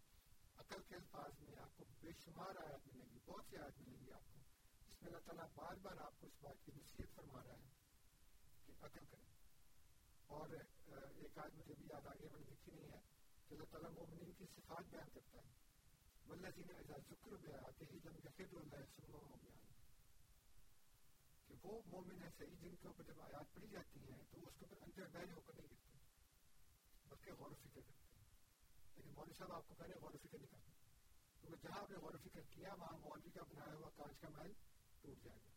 عقل 0.56 0.82
کے 0.88 0.94
الفاظ 0.94 1.30
میں 1.40 1.58
آپ 1.58 1.76
کو 1.76 1.84
بے 2.00 2.10
شمار 2.24 2.56
آیات 2.56 2.86
ملیں 2.86 3.06
گی، 3.12 3.18
بہت 3.26 3.44
سی 3.50 3.56
آیات 3.56 3.80
ملیں 3.80 4.06
گی 4.06 4.12
آپ 4.12 4.20
کو۔ 4.32 4.40
جس 4.86 5.02
میں 5.02 5.10
اللہ 5.10 5.18
تعالیٰ 5.18 5.46
بار 5.54 5.74
بار 5.82 5.96
آپ 5.96 6.20
کو 6.20 6.26
اس 6.26 6.32
بات 6.40 6.64
کی 6.64 6.72
نصیحت 6.76 7.14
فرما 7.14 7.40
رہا 7.44 7.54
ہے 7.54 7.68
کہ 8.66 8.72
عقل 8.84 9.04
کریں۔ 9.10 9.26
اور 10.26 10.48
ایک 10.50 11.38
آیت 11.38 11.54
مجھے 11.54 11.74
بھی 11.78 11.86
یاد 11.90 12.06
آگے 12.06 12.28
میں 12.32 12.40
نے 12.40 12.50
لکھی 12.50 12.72
نہیں 12.72 12.92
ہے 12.92 13.00
کہ 13.48 13.54
اللہ 13.54 13.64
تعالیٰ 13.64 13.90
مومنین 13.90 14.32
کی 14.32 14.44
صفات 14.54 14.84
بیان 14.90 15.10
کرتا 15.14 15.38
ہے۔ 15.38 15.52
والذین 16.26 16.70
اذا 16.70 16.96
ذکر 17.08 17.36
بیاتے 17.36 17.84
ہی 17.92 17.98
لم 18.04 18.16
یخر 18.16 18.56
اللہ 18.56 18.84
سنو 18.96 19.18
بیان 19.18 19.74
کہ 21.46 21.54
وہ 21.62 21.82
مومن 21.86 22.22
ہے 22.22 22.28
صحیح، 22.38 22.56
جن 22.60 22.76
کے 22.76 22.88
اوپر 22.88 23.04
جب 23.04 23.20
آیات 23.20 23.54
پڑھی 23.54 23.68
جاتی 23.68 24.00
ہیں 24.00 24.24
تو 24.30 24.48
اس 24.48 24.54
کے 24.58 24.64
اوپر 24.64 24.76
اندر 24.82 25.08
بہرے 25.12 25.32
ہو 25.32 25.40
کر 25.40 25.52
نہیں 25.56 25.81
گرتے 27.22 27.30
بلکہ 27.30 27.42
غور 27.42 27.50
و 27.50 27.54
فکر 27.54 27.80
کرتے 27.80 28.20
ہیں۔ 28.20 28.26
لیکن 28.96 29.10
مولوی 29.14 29.34
صاحب، 29.34 29.52
آپ 29.52 29.68
کو 29.68 29.74
کہہ 29.74 29.86
رہے 29.86 29.94
غور 30.00 30.10
و 30.14 30.18
فکر 30.18 30.38
نہیں 30.38 30.50
کرتے 30.50 30.70
کیونکہ 31.40 31.68
جہاں 31.68 31.82
آپ 31.82 31.90
نے 31.90 31.96
غور 31.96 32.14
و 32.14 32.18
فکر 32.18 32.40
کیا، 32.50 32.74
وہاں 32.74 32.98
مولوی 32.98 33.30
کا 33.30 33.42
بنایا 33.42 33.74
ہوا 33.74 33.90
کانچ 33.96 34.20
کا 34.20 34.28
محل 34.28 34.52
ٹوٹ 35.02 35.24
جائے 35.24 35.38
گا۔ 35.38 35.50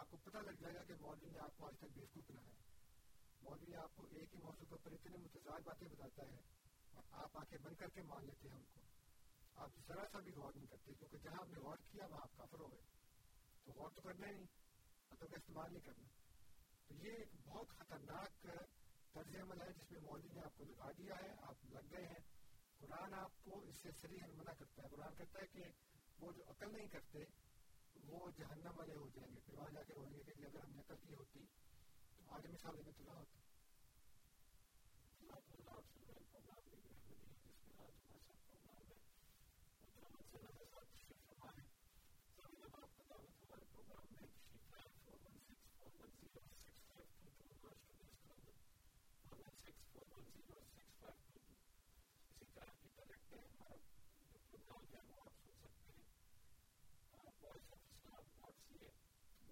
آپ 0.00 0.10
کو 0.10 0.16
پتہ 0.16 0.38
لگ 0.38 0.50
جائے 0.50 0.74
گا 0.74 0.82
کہ 0.84 0.94
مولوی 1.00 1.30
نے 1.30 1.38
آپ 1.38 1.56
کو 1.56 1.66
آج 1.66 1.74
تک 1.78 1.84
بیوقوف 1.94 2.30
بنایا 2.30 2.54
مولوی 3.42 3.74
آپ 3.74 3.96
کو 3.96 4.06
ایک 4.10 4.34
ہی 4.34 4.38
موضوع 4.42 4.64
کے 4.64 4.74
اوپر 4.74 4.92
اتنے 4.92 5.16
متضاد 5.16 5.60
باتیں 5.60 5.88
بتاتا 5.88 6.22
ہے 6.22 6.36
اور 6.90 7.02
آپ 7.10 7.36
آ 7.36 7.44
کے 7.44 7.58
بند 7.58 7.76
کر 7.76 7.88
کے 7.88 8.02
مان 8.02 8.26
لیتے 8.26 8.48
ہیں 8.48 8.56
ان 8.56 8.64
کو۔ 8.74 8.80
آپ 9.54 9.70
ذرا 9.88 10.04
سا 10.12 10.18
بھی 10.18 10.32
غور 10.32 10.52
نہیں 10.54 10.66
کرتے، 10.66 10.94
کیونکہ 10.94 11.18
جہاں 11.18 11.36
آپ 11.40 11.48
نے 11.48 11.60
غور 11.60 11.76
کیا، 11.90 12.06
وہاں 12.06 12.20
آپ 12.22 12.36
کافر 12.36 12.60
ہو 12.60 12.72
گئے۔ 12.72 12.82
تو 13.64 13.72
غور 13.72 13.90
تو 13.90 14.00
کرنا 14.00 14.26
ہی 14.26 14.32
نہیں 14.32 14.46
مطلب 15.10 15.28
استعمال 15.36 15.72
نہیں 15.72 15.86
کرنا۔ 15.86 16.08
تو 16.86 16.94
یہ 16.94 17.12
ایک 17.12 17.28
بہت 17.44 17.68
خطرناک 17.68 18.46
طرز 19.12 19.36
عمل 19.36 19.60
ہے 19.60 19.72
جس 19.72 19.92
میں 19.92 20.00
مولوی 20.00 20.28
نے 20.32 20.40
آپ 20.40 20.58
کو 20.58 20.64
لگا 20.64 20.90
دیا 20.98 21.14
ہے، 21.22 21.34
آپ 21.42 21.54
لگ 21.64 21.96
گئے 21.96 22.06
ہیں۔ 22.06 22.18
قرآن 22.78 23.14
آپ 23.14 23.44
کو 23.44 23.60
اس 23.60 23.76
سے 23.76 23.88
سریح 24.00 24.18
منع 24.36 24.52
کرتا 24.58 24.82
ہے۔ 24.82 24.88
قرآن 24.88 25.14
کہتا 25.14 25.38
ہے 25.42 25.46
کہ 25.46 25.62
وہ 26.20 26.32
جو 26.32 26.42
عقل 26.46 26.76
نہیں 26.76 26.88
کرتے، 26.88 27.18
وہ 28.04 28.30
جہنم 28.36 28.78
والے 28.78 28.94
ہو 28.94 29.08
جائیں 29.14 29.34
گے۔ 29.34 29.40
پھر 29.40 29.54
وہاں 29.54 29.70
جا 29.70 29.82
کے 29.82 29.94
روئیں 29.94 30.12
گے 30.12 30.22
کہ 30.22 30.32
جی 30.36 30.46
اگر 30.46 30.58
ہم 30.58 30.72
نے 30.72 30.80
عقل 30.80 30.94
کی 31.02 31.14
ہوتی 31.14 31.40
تو 32.16 32.34
آج 32.34 32.46
مثال 32.46 32.76
میں 32.76 32.92
تلا 32.96 33.12
ہوتی 33.12 33.41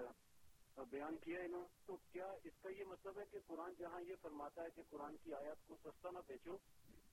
بیان 0.90 1.16
کیا 1.16 1.40
انہوں 1.40 1.64
تو 1.87 1.96
کیا 2.12 2.26
اس 2.44 2.52
کا 2.62 2.68
یہ 2.68 2.84
مطلب 2.84 3.18
ہے 3.18 3.24
کہ 3.30 3.38
قرآن 3.46 3.72
جہاں 3.78 4.00
یہ 4.00 4.14
فرماتا 4.22 4.62
ہے 4.62 4.70
کہ 4.74 4.82
قرآن 4.90 5.16
کی 5.16 5.34
آیات 5.34 5.66
کو 5.66 5.76
سستا 5.84 6.10
نہ 6.10 6.18
بیچو، 6.26 6.56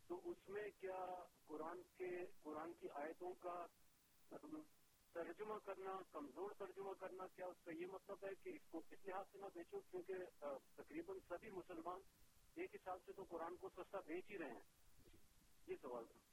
تو 0.07 0.19
اس 0.29 0.49
میں 0.49 0.69
کیا 0.79 0.99
قرآن 1.47 1.81
کے، 1.97 2.09
قرآن 2.43 2.73
کی 2.73 2.87
آیتوں 2.93 3.33
کا 3.39 3.65
ترجمہ 5.13 5.57
کرنا، 5.65 5.97
کمزور 6.11 6.51
ترجمہ 6.57 6.93
کرنا، 6.99 7.27
کیا 7.35 7.45
اس 7.45 7.63
کا 7.63 7.71
یہ 7.71 7.85
مطلب 7.85 8.25
ہے 8.25 8.33
کہ 8.43 8.49
اس 8.49 8.65
کو 8.71 8.81
اس 8.91 9.05
لحاظ 9.05 9.25
سے 9.31 9.37
نہ 9.37 9.45
بیچو؟ 9.53 9.79
کیونکہ 9.91 10.13
تقریباً 10.75 11.17
سبھی 11.27 11.49
مسلمان 11.49 11.99
ایک 12.55 12.75
حساب 12.75 12.97
سے 13.05 13.13
تو 13.13 13.23
قرآن 13.29 13.55
کو 13.55 13.69
سستا 13.69 13.99
بیچ 13.99 14.31
ہی 14.31 14.37
رہے 14.37 14.51
ہیں۔ 14.51 14.65
یہ 15.67 15.75
سوال 15.81 16.05
تھا۔ 16.05 16.30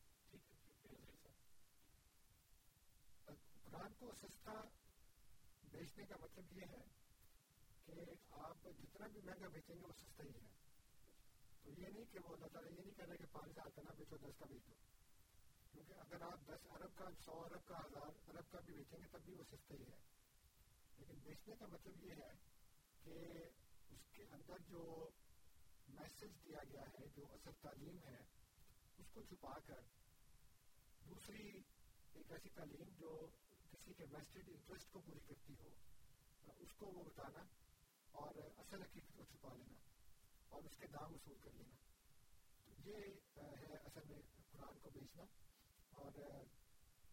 قرآن 3.71 3.93
کو 3.99 4.13
سستا 4.23 4.53
بیچنے 5.63 6.05
کا 6.05 6.17
مطلب 6.21 6.53
یہ 6.53 6.63
ہے 6.63 6.85
کہ 7.87 7.93
آپ 8.31 8.57
جتنا 8.79 9.07
بھی 9.07 9.21
مہنگا 9.21 9.49
بیچیں 9.49 9.75
گے 9.75 9.81
وہ 9.81 9.93
سستا 9.93 10.25
ہی 10.25 10.29
ہے۔ 10.29 10.47
تو 11.63 11.71
یہ 11.71 11.87
نہیں 11.87 12.05
کہ 12.13 12.19
وہ 12.25 12.35
اللہ 12.35 12.47
تعالیٰ 12.47 12.71
یہ 12.71 12.83
نہیں 12.83 12.95
کہہ 12.95 13.05
رہے 13.05 13.17
کہ 13.17 13.27
پانچ 13.33 13.47
ہزار 13.47 13.71
کا 13.75 13.83
نہ 13.83 13.89
بیچو، 13.99 14.17
دس 14.17 14.39
کا 14.39 14.45
بیچ 14.45 14.67
دو 14.69 14.75
کیونکہ 15.73 15.93
اگر 15.93 16.23
آپ 16.23 16.47
دس 16.47 16.67
ارب 16.71 16.99
کا، 16.99 17.05
سو 17.25 17.33
ارب 17.33 17.67
کا، 17.67 17.79
ہزار 17.79 18.29
ارب 18.29 18.51
کا 18.51 18.61
بھی 18.61 18.75
بیچیں 18.75 18.99
گے 18.99 19.09
تب 19.13 19.21
بھی 19.25 19.35
وہ 19.35 19.45
سستا 19.45 19.75
ہی 19.75 19.83
ہے۔ 19.83 19.97
لیکن 20.99 21.15
بیچنے 21.23 21.55
کا 21.57 21.67
مطلب 21.67 22.05
یہ 22.05 22.11
ہے 22.11 22.33
کہ 23.05 23.15
اس 23.91 24.11
کے 24.13 24.23
اندر 24.31 24.59
جو 24.69 25.09
میسج 25.89 26.45
دیا 26.45 26.59
گیا 26.73 26.83
ہے، 26.83 27.07
جو 27.17 27.27
اصل 27.33 27.51
تعلیم 27.61 27.99
ہے، 27.99 28.19
اس 28.99 29.07
کو 29.15 29.23
چھپا 29.23 29.59
کر 29.67 29.81
دوسری 31.09 31.63
ایک 32.13 32.33
ایسی 32.33 32.49
تعلیم 32.49 32.89
جو 32.99 33.27
کسی 33.89 33.95
کے 33.95 34.17
ویسٹڈ 34.17 34.49
انٹرسٹ 34.49 34.93
کو 34.93 35.01
پوری 35.01 35.21
کرتی 35.27 35.55
ہو، 35.59 35.69
اس 36.59 36.69
کو 36.77 36.87
وہ 36.87 37.03
بتانا 37.05 37.43
اور 38.11 38.35
اصل 38.57 38.83
حقیقت 38.83 39.17
کو 39.17 39.25
چھپا 39.25 39.55
لینا 39.55 39.79
اور 40.49 40.63
اس 40.63 40.77
کے 40.77 40.87
دام 40.87 41.15
وصول 41.15 41.39
کر 41.39 41.51
لینا۔ 41.51 41.77
تو 42.65 42.89
یہ 42.89 42.95
ہے 43.37 43.77
اصل 43.77 44.01
میں 44.09 44.19
قرآن 44.51 44.79
کو 44.79 44.91
بیچنا۔ 44.91 45.23
اور 45.91 46.13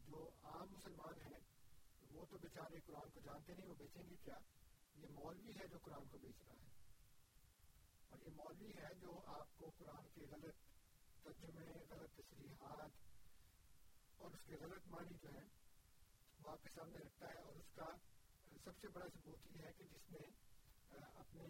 جو 0.08 0.30
عام 0.44 0.68
مسلمان 0.72 1.22
ہیں، 1.22 1.40
وہ 2.12 2.26
تو 2.26 2.38
بیچارے 2.38 2.80
قرآن 2.86 3.10
کو 3.10 3.20
جانتے 3.20 3.54
نہیں، 3.54 3.70
وہ 3.70 3.76
بیچیں 3.76 4.10
گے 4.10 4.16
کیا؟ 4.24 4.38
یہ 4.96 5.08
مولوی 5.10 5.52
ہے 5.62 5.68
جو 5.68 5.78
قرآن 5.80 6.08
کو 6.08 6.18
بیچ 6.18 6.42
رہا 6.46 6.54
ہے۔ 6.54 6.70
اور 8.10 8.20
یہ 8.20 8.32
مولوی 8.36 8.72
ہے 8.78 8.96
جو 9.02 9.22
آپ 9.26 9.58
کو 9.58 9.72
قرآن 9.78 10.04
کے 10.14 10.22
غلط 10.32 10.56
ترجمے، 11.24 11.66
غلط 11.90 12.14
تصریحات 12.16 12.92
اور 14.18 14.32
اس 14.32 14.40
کے 14.46 14.56
غلط 14.56 14.88
معنی 14.88 15.18
جو 15.22 15.30
ہیں 15.30 15.55
آپ 16.52 16.64
کے 16.64 16.70
سامنے 16.76 17.00
رکھتا 17.00 17.30
ہے 17.30 17.42
اور 17.42 17.56
اس 17.56 17.72
کا 17.76 17.86
سب 18.64 18.78
سے 18.82 18.88
بڑا 18.88 19.06
ثبوت 19.14 19.46
یہ 19.46 19.66
ہے 19.66 19.72
کہ 19.78 19.84
جس 19.84 20.12
نے 20.12 20.28
اپنے 20.92 21.48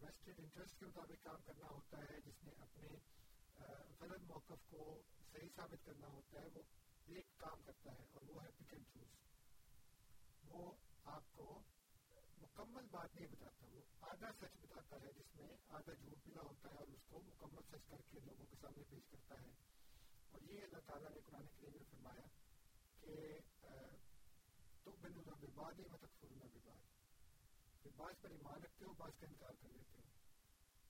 ویسٹڈ 0.00 0.40
انٹرسٹ 0.40 0.78
کے 0.80 0.86
مطابق 0.86 1.24
کام 1.24 1.42
کرنا 1.46 1.66
ہوتا 1.70 1.98
ہے، 1.98 2.20
جس 2.24 2.44
نے 2.44 2.52
اپنے 2.58 2.88
غلط 4.00 4.22
موقف 4.22 4.70
کو 4.70 5.02
صحیح 5.32 5.48
ثابت 5.56 5.84
کرنا 5.84 6.06
ہوتا 6.06 6.42
ہے، 6.42 6.48
وہ 6.54 6.62
ایک 7.08 7.36
کام 7.36 7.62
کرتا 7.62 7.92
ہے 7.92 8.04
اور 8.12 8.28
وہ 8.28 8.42
ہے 8.44 8.50
پک 8.50 8.72
اینڈ 8.72 8.86
چوز 8.94 10.50
وہ 10.50 10.72
آپ 11.04 11.32
کو 11.34 11.60
مکمل 12.38 12.86
بات 12.90 13.14
نہیں 13.14 13.26
بتاتا، 13.26 13.66
وہ 13.72 13.82
آدھا 14.00 14.30
سچ 14.40 14.56
بتاتا 14.60 14.96
ہے، 15.02 15.12
جس 15.12 15.34
میں 15.36 15.48
آدھا 15.68 15.92
جھوٹ 15.92 16.26
ملا 16.26 16.42
ہوتا 16.42 16.70
ہے 16.70 16.78
اور 16.78 16.88
اس 16.88 17.04
کو 17.08 17.22
مکمل 17.22 17.62
سچ 17.70 17.88
کر 17.90 18.02
کے 18.10 18.20
لوگوں 18.24 18.46
کے 18.46 18.56
سامنے 18.60 18.82
پیش 18.90 19.08
کرتا 19.10 19.40
ہے۔ 19.42 19.50
اور 20.30 20.50
یہ 20.50 20.62
اللہ 20.62 20.86
تعالیٰ 20.86 21.10
نے 21.10 21.20
قرآن 21.20 21.46
کریم 21.46 21.72
میں 21.72 21.90
فرمایا 21.90 22.26
کہ 23.00 23.38
تو 24.84 24.90
بن 24.90 25.12
اللہ 25.12 25.34
بباد 25.40 25.78
و 25.78 25.96
تکفر 25.96 26.26
اللہ 26.30 26.44
بباد 26.44 27.82
کہ 27.82 27.90
بعض 27.96 28.14
پر 28.22 28.30
ایمان 28.30 28.62
رکھتے 28.62 28.84
ہو، 28.84 28.92
بعض 28.92 29.10
کا 29.20 29.26
انکار 29.26 29.52
کر 29.62 29.68
لیتے 29.68 29.98
ہو۔ 29.98 30.08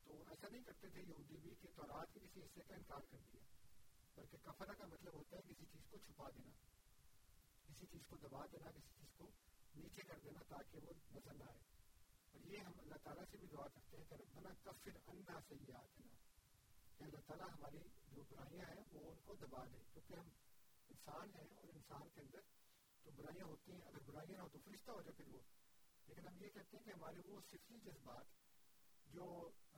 تو 0.04 0.24
ایسا 0.28 0.48
نہیں 0.48 0.62
کرتے 0.62 0.88
تھے 0.88 1.02
یہودی 1.02 1.36
بھی 1.36 1.54
کہ 1.60 1.68
تورات 1.76 2.14
کے 2.14 2.20
کسی 2.20 2.40
حصے 2.40 2.60
کا 2.68 2.74
انکار 2.74 3.00
کر 3.10 3.18
دیا، 3.32 3.42
بلکہ 4.14 4.36
کفرہ 4.42 4.72
کا 4.72 4.86
مطلب 4.86 5.14
ہوتا 5.14 5.36
ہے 5.36 5.42
کسی 5.42 5.64
چیز 5.72 5.80
کو 5.90 5.98
چھپا 5.98 6.30
دینا، 6.30 6.50
کسی 7.68 7.86
چیز 7.86 8.00
کو 8.06 8.16
دبا 8.16 8.46
دینا، 8.46 8.70
کسی 8.70 8.90
چیز 8.96 9.08
کو 9.18 9.30
نیچے 9.76 10.02
کر 10.02 10.18
دینا 10.24 10.40
تاکہ 10.48 10.78
وہ 10.82 10.92
نظر 11.14 11.34
نہ 11.34 11.44
آئے۔ 11.44 11.58
اور 12.32 12.40
یہ 12.40 12.58
ہم 12.58 12.72
اللہ 12.78 12.94
تعالیٰ 13.02 13.24
سے 13.30 13.36
بھی 13.36 13.46
دعا 13.46 13.68
کرتے 13.68 13.96
ہیں 13.96 14.04
کہ 14.04 14.14
ربنا 14.14 14.48
کفر 14.62 14.90
انا 15.06 15.40
سیئاتنا، 15.48 16.06
کہ 16.98 17.04
اللہ 17.04 17.20
تعالیٰ 17.26 17.46
ہماری 17.46 17.78
جو 18.12 18.22
برائیاں 18.30 18.66
ہیں 18.66 18.84
وہ 18.92 19.10
ان 19.10 19.16
کو 19.24 19.34
دبا 19.34 19.64
دے، 19.64 19.78
کیونکہ 19.92 20.14
ہم 20.14 20.28
انسان 20.88 21.28
ہیں 21.34 21.56
اور 21.56 21.68
انسان 21.68 22.08
کے 22.14 22.20
اندر 22.20 22.40
تو 23.04 23.10
برائیاں 23.12 23.46
ہوتی 23.46 23.72
ہیں 23.72 23.80
اگر 23.82 24.06
برائیاں 24.06 24.36
نہ 24.36 24.42
ہو 24.42 24.48
تو 24.48 24.58
فرشتہ 24.64 24.90
ہو 24.90 25.02
جائے 25.02 25.16
پھر 25.16 25.34
وہ 25.34 25.40
لیکن 26.08 26.26
ہم 26.28 26.42
یہ 26.42 26.48
کہتے 26.48 26.76
ہیں 26.76 26.84
کہ 26.84 26.90
ہمارے 26.90 27.20
وہ 27.26 27.40
سفری 27.46 27.80
جذبات 27.80 28.40
جو 29.06 29.26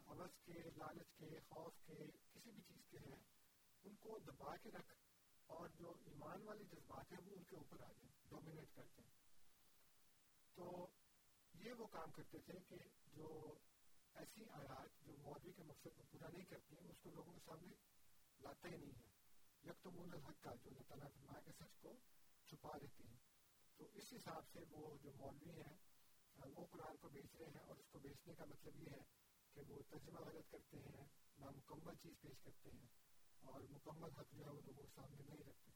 حوث 0.06 0.38
کے 0.44 0.62
لالچ 0.76 1.16
کے 1.18 1.38
خوف 1.48 1.80
کے 1.86 1.94
کسی 2.32 2.50
بھی 2.50 2.62
چیز 2.62 2.86
کے 2.90 2.98
ہیں 2.98 3.16
ان 3.84 3.96
کو 3.96 4.18
دبا 4.26 4.56
کے 4.56 4.70
رکھ 4.70 4.94
اور 5.50 5.68
جو 5.78 5.94
ایمان 6.04 6.42
والے 6.42 6.64
جذبات 6.64 7.12
ہیں 7.12 7.20
وہ 7.24 7.36
ان 7.36 7.44
کے 7.44 7.56
اوپر 7.56 7.82
آ 7.82 7.90
جائیں 7.92 8.12
ڈومینیٹ 8.28 8.74
کرتے 8.76 9.02
ہیں 9.02 9.12
تو 10.56 10.86
یہ 11.54 11.72
وہ 11.72 11.86
کام 11.86 12.10
کرتے 12.10 12.38
تھے 12.46 12.58
کہ 12.68 12.76
جو 13.12 13.28
ایسی 14.14 14.44
آیات 14.52 15.04
جو 15.06 15.16
مولوی 15.18 15.52
کے 15.52 15.62
مقصد 15.62 15.96
کو 15.96 16.02
پورا 16.10 16.28
نہیں 16.28 16.44
کرتی 16.44 16.76
ہیں 16.76 16.90
اس 16.90 17.00
کو 17.02 17.10
لوگوں 17.10 17.32
کے 17.32 17.40
سامنے 17.44 17.74
لاتے 18.40 18.68
ہی 18.68 18.76
نہیں 18.76 18.98
ہے 18.98 19.70
یک 19.70 19.82
تو 19.82 19.90
مون 19.90 20.12
الحق 20.12 20.42
کا 20.42 20.54
جو 20.54 20.70
اللہ 20.70 20.88
تعالیٰ 20.88 21.08
فرمایا 21.14 21.40
کہ 21.40 21.52
سچ 21.58 21.78
کو 21.82 21.94
چھپا 22.54 22.78
دیتے 22.80 23.04
ہیں 23.04 23.16
تو 23.76 23.86
اس 23.92 24.12
حساب 24.12 24.48
سے 24.52 24.60
وہ 24.70 24.96
جو 25.02 25.10
مولوی 25.16 25.50
ہیں، 25.50 25.74
وہ 26.56 26.66
قرآن 26.70 26.96
کو 26.96 27.08
بیچ 27.08 27.34
رہے 27.34 27.46
ہیں 27.46 27.64
اور 27.66 27.76
اس 27.76 27.88
کو 27.90 27.98
بیچنے 27.98 28.34
کا 28.34 28.44
مطلب 28.44 28.80
یہ 28.80 28.90
ہے 28.90 29.02
کہ 29.54 29.60
وہ 29.68 29.78
ترجمہ 29.90 30.20
غلط 30.20 30.50
کرتے 30.50 30.76
ہیں، 30.76 31.06
نامکمل 31.38 31.94
چیز 32.02 32.20
پیش 32.20 32.38
کرتے 32.44 32.70
ہیں 32.70 32.86
اور 33.42 33.60
مکمل 33.70 34.10
حق 34.10 34.32
جو 34.32 34.44
ہے 34.44 34.50
وہ 34.50 34.60
لوگوں 34.66 34.82
کے 34.82 34.88
سامنے 34.94 35.22
نہیں 35.22 35.44
رکھتے۔ 35.44 35.73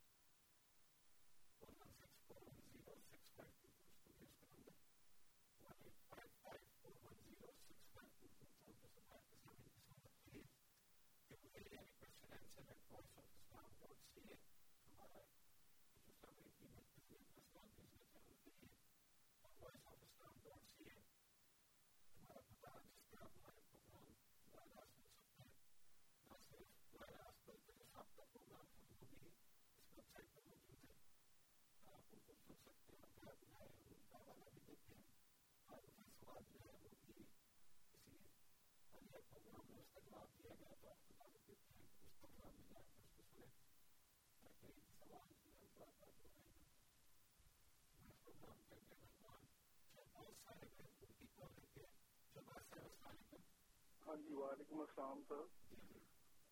ہاں 54.06 54.16
جی 54.16 54.34
وعلیکم 54.34 54.80
السلام 54.80 55.20
سر۔ 55.28 55.34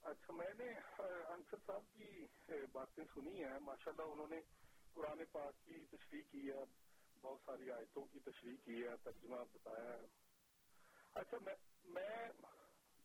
اچھا 0.02 0.32
میں 0.32 0.54
نے 0.58 0.64
انصر 1.28 1.56
صاحب 1.66 1.82
کی 1.92 2.26
باتیں 2.72 3.04
سنی 3.14 3.44
ہیں۔ 3.44 3.58
ماشاء 3.58 3.90
اللہ 3.90 4.12
انہوں 4.12 4.26
نے 4.30 4.40
قرآن 4.94 5.18
پاک 5.32 5.66
کی 5.66 5.84
تشریح 5.90 6.22
کی 6.30 6.50
ہے۔ 6.50 6.64
بہت 7.20 7.38
ساری 7.46 7.70
آیتوں 7.70 8.04
کی 8.12 8.18
تشریح 8.20 8.56
کی 8.64 8.82
ہے، 8.84 8.96
ترجمہ 9.02 9.36
بتایا 9.52 9.92
ہے۔ 9.98 10.06
اچھا 11.14 11.36
میں 11.44 11.54
میں 11.88 12.28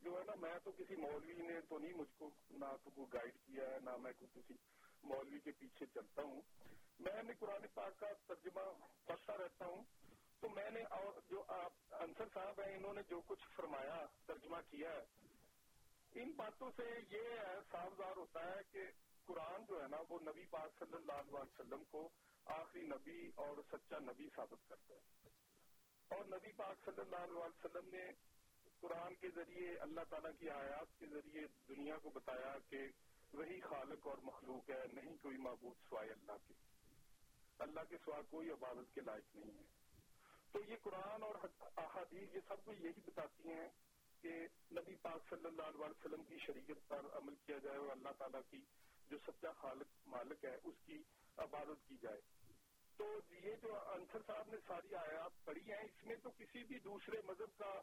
جو 0.02 0.20
ہے 0.20 0.24
نا، 0.24 0.36
میں 0.36 0.60
تو 0.64 0.72
کسی 0.72 0.96
مولوی 0.96 1.34
نے 1.34 1.62
تو 1.62 1.80
نہیں 1.80 1.94
مجھ 1.94 2.14
کو 2.18 2.30
نہ 2.50 2.66
تو 2.84 2.90
کوئی 2.90 3.08
گائیڈ 3.14 3.38
کیا 3.46 3.64
ہے، 3.72 3.80
نہ 3.80 3.98
میں 3.98 4.12
کوئی 4.20 4.42
کسی 4.42 4.54
مولوی 5.04 5.40
کے 5.40 5.52
پیچھے 5.52 5.86
چلتا 5.86 6.22
ہوں۔ 6.22 6.42
میں 7.00 7.24
نے 7.24 7.34
قرآن 7.40 7.68
پاک 7.74 8.00
کا 8.00 8.08
ترجمہ 8.28 8.62
پڑھتا 9.06 9.38
رہتا 9.38 9.66
ہوں۔ 9.66 9.84
تو 10.40 10.50
میں 10.50 10.70
نے 10.70 10.84
اور 10.84 11.14
جو 11.30 11.44
آپ 11.48 11.74
انصر 11.92 12.24
صاحب 12.34 12.62
ہیں، 12.62 12.76
انہوں 12.76 12.94
نے 12.94 13.02
جو 13.10 13.22
کچھ 13.28 13.44
فرمایا، 13.56 14.06
ترجمہ 14.26 14.58
کیا 14.70 14.92
ہے، 14.92 15.06
ان 16.14 16.32
باتوں 16.32 16.72
سے 16.76 16.84
یہ 17.10 17.30
صاف 17.72 17.98
ظاہر 17.98 18.18
ہوتا 18.18 18.46
ہے 18.46 18.62
کہ 18.72 18.80
قرآن 19.26 19.66
جو 19.66 19.84
ہے 19.84 19.88
نا، 19.88 19.98
وہ 20.10 20.20
نبی 20.20 20.46
پاک 20.46 20.80
صلی 20.80 20.96
اللہ 20.96 21.12
علیہ 21.12 21.36
وسلم 21.36 21.84
کو 21.84 22.10
آخری 22.46 22.82
نبی 22.82 23.32
اور 23.36 23.58
سچا 23.72 24.00
نبی 24.00 24.30
ثابت 24.36 24.70
کرتا 24.70 24.96
ہے۔ 24.96 25.30
اور 26.08 26.26
نبی 26.26 26.52
پاک 26.52 26.86
صلی 26.86 27.02
اللہ 27.02 27.16
علیہ 27.16 27.38
وسلم 27.38 27.90
نے 27.90 28.31
قرآن 28.82 29.16
کے 29.16 29.30
ذریعے، 29.36 29.78
اللہ 29.78 30.02
تعالیٰ 30.10 30.32
کی 30.40 30.50
آیات 30.50 31.00
کے 31.00 31.06
ذریعے 31.06 31.48
دنیا 31.70 31.98
کو 31.98 32.10
بتایا 32.10 32.58
کہ 32.70 32.88
وہی 33.34 33.60
خالق 33.60 34.08
اور 34.08 34.18
مخلوق 34.24 34.70
ہے، 34.70 34.84
نہیں 34.94 35.18
کوئی 35.22 35.38
معبود 35.38 35.90
سوائے 35.90 36.10
اللہ 36.10 36.32
کے۔ 36.48 36.54
اللہ 37.60 37.80
کے 37.90 37.98
سوا 38.06 38.22
کوئی 38.30 38.52
عبادت 38.52 38.96
کے 38.96 39.02
لائق 39.02 39.36
نہیں 39.36 39.58
ہے۔ 39.58 39.64
تو 40.52 40.60
یہ 40.68 40.76
قرآن 40.82 41.24
اور 41.24 41.36
احادیث 41.78 42.36
یہ 42.36 42.40
سب 42.48 42.66
کو 42.66 42.74
یہی 42.74 43.02
بتاتی 43.06 43.50
ہیں 43.50 43.70
کہ 44.22 44.48
نبی 44.72 44.96
پاک 44.96 45.30
صلی 45.30 45.46
اللہ 45.46 45.64
علیہ 45.64 45.86
وسلم 45.86 46.24
کی 46.24 46.38
شریعت 46.46 46.88
پر 46.88 47.00
عمل 47.14 47.36
کیا 47.36 47.58
جائے 47.58 47.78
اور 47.78 47.90
اللہ 47.90 48.10
تعالیٰ 48.18 48.42
کی 48.50 48.62
جو 49.10 49.18
سچا 49.28 49.52
خالق 49.52 50.08
مالک 50.08 50.46
ہے، 50.46 50.58
اس 50.64 50.76
کی 50.86 51.04
عبادت 51.38 51.88
کی 51.88 51.98
جائے۔ 52.02 52.22
تو 52.98 53.20
یہ 53.30 53.56
جو 53.64 53.90
انصر 53.90 54.20
صاحب 54.28 54.48
نے 54.48 54.58
ساری 54.68 54.96
آیات 54.96 55.46
پڑھی 55.46 55.72
ہیں، 55.72 55.80
اس 55.80 56.06
میں 56.06 56.16
تو 56.24 56.30
کسی 56.38 56.64
بھی 56.64 56.80
دوسرے 56.80 57.22
مذہب 57.26 57.58
کا 57.58 57.82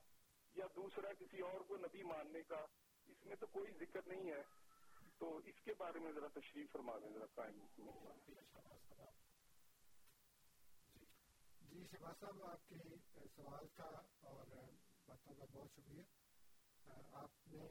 یا 0.58 0.66
دوسرا 0.76 1.12
کسی 1.18 1.40
اور 1.40 1.60
کو 1.60 1.76
نبی 1.76 2.02
ماننے 2.02 2.42
کا، 2.42 2.64
اس 3.06 3.24
میں 3.26 3.36
تو 3.36 3.46
کوئی 3.46 3.72
ذکر 3.80 4.00
نہیں 4.06 4.30
ہے۔ 4.30 4.42
تو 5.18 5.36
اس 5.44 5.60
کے 5.64 5.74
بارے 5.78 5.98
میں 5.98 6.12
ذرا 6.12 6.28
تشریف 6.34 6.72
فرما 6.72 6.98
دیں، 6.98 7.10
ذرا 7.14 7.26
قائم 7.34 7.58
جی،, 10.92 11.04
جی 11.62 11.84
شہباز 11.90 12.18
صاحب، 12.20 12.42
آپ 12.42 12.68
کے 12.68 12.76
سوال 13.36 13.66
کا 13.74 13.90
اور 14.20 14.46
باتوں 15.06 15.34
کا 15.34 15.44
بہت 15.52 15.70
شکریہ۔ 15.70 16.02
آپ 17.12 17.48
نے، 17.48 17.66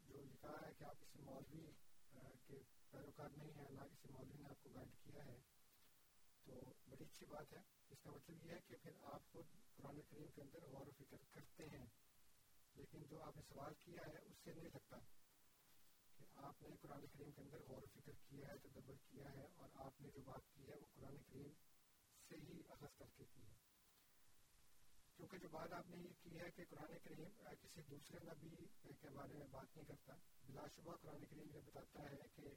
جو 0.00 0.22
لکھا 0.22 0.56
ہے 0.62 0.72
کہ 0.78 0.84
آپ 0.84 1.00
کسی 1.00 1.22
مولوی، 1.22 1.66
کے 2.46 2.58
پیروکار 2.90 3.28
نہیں 3.36 3.52
ہیں، 3.52 3.70
نہ 3.70 3.80
کسی 3.80 4.08
مولوی 4.12 4.42
نے 4.42 4.48
آپ 4.48 4.62
کو 4.62 4.70
گائڈ 4.74 4.94
کیا 5.04 5.24
ہے، 5.24 5.38
تو 6.46 6.60
بڑی 6.88 7.04
اچھی 7.04 7.26
بات 7.26 7.52
ہے۔ 7.52 7.60
اس 7.90 7.98
کا 8.02 8.10
مطلب 8.10 8.44
یہ 8.46 8.52
ہے 8.52 8.60
کہ 8.66 8.76
پھر 8.82 8.92
آپ 9.02 9.32
خود 9.32 9.44
قرآن 9.76 10.00
کریم 10.10 10.26
کے 10.34 10.42
اندر 10.42 10.64
غور 10.64 10.86
و 10.86 10.90
فکر 10.98 11.16
کرتے 11.32 11.68
ہیں۔ 11.68 11.86
لیکن 12.76 13.04
جو 13.10 13.22
آپ 13.22 13.36
نے 13.36 13.42
سوال 13.48 13.74
کیا 13.84 14.06
ہے، 14.06 14.18
اس 14.18 14.38
سے 14.44 14.52
نہیں 14.52 14.70
لگتا 14.74 14.98
کہ 16.18 16.24
آپ 16.48 16.62
نے 16.62 16.76
قرآن 16.80 17.06
کریم 17.06 17.30
کے 17.30 17.42
اندر 17.42 17.62
غور 17.68 17.82
و 17.82 17.86
فکر 17.94 18.12
کیا 18.28 18.48
ہے، 18.48 18.56
تدبر 18.58 18.96
کیا 19.08 19.32
ہے 19.32 19.46
اور 19.56 19.68
آپ 19.86 20.00
نے 20.00 20.10
جو 20.14 20.22
بات 20.24 20.50
کی 20.54 20.68
ہے، 20.68 20.76
وہ 20.76 20.86
قرآن 20.94 21.16
کریم 21.30 21.52
سے 22.30 22.36
ہی 22.38 22.60
اخذ 22.68 22.98
کر 22.98 23.10
کے 23.16 23.24
کی 23.24 23.40
ہے۔ 23.40 23.54
کیونکہ 25.16 25.38
جو 25.38 25.48
بات 25.48 25.72
آپ 25.72 25.90
نے 25.90 25.96
یہ 25.96 26.12
کی 26.22 26.40
ہے 26.40 26.50
کہ 26.56 26.64
قرآن 26.70 26.98
کریم 27.04 27.42
کسی 27.62 27.82
دوسرے 27.82 28.18
نبی 28.24 28.54
کے 29.00 29.10
بارے 29.14 29.38
میں 29.38 29.46
بات 29.50 29.76
نہیں 29.76 29.86
کرتا، 29.86 30.14
بلا 30.48 30.66
شبہ 30.76 30.96
قرآن 30.96 31.24
کریم 31.24 31.54
یہ 31.54 31.60
بتاتا 31.66 32.10
ہے 32.10 32.28
کہ 32.34 32.54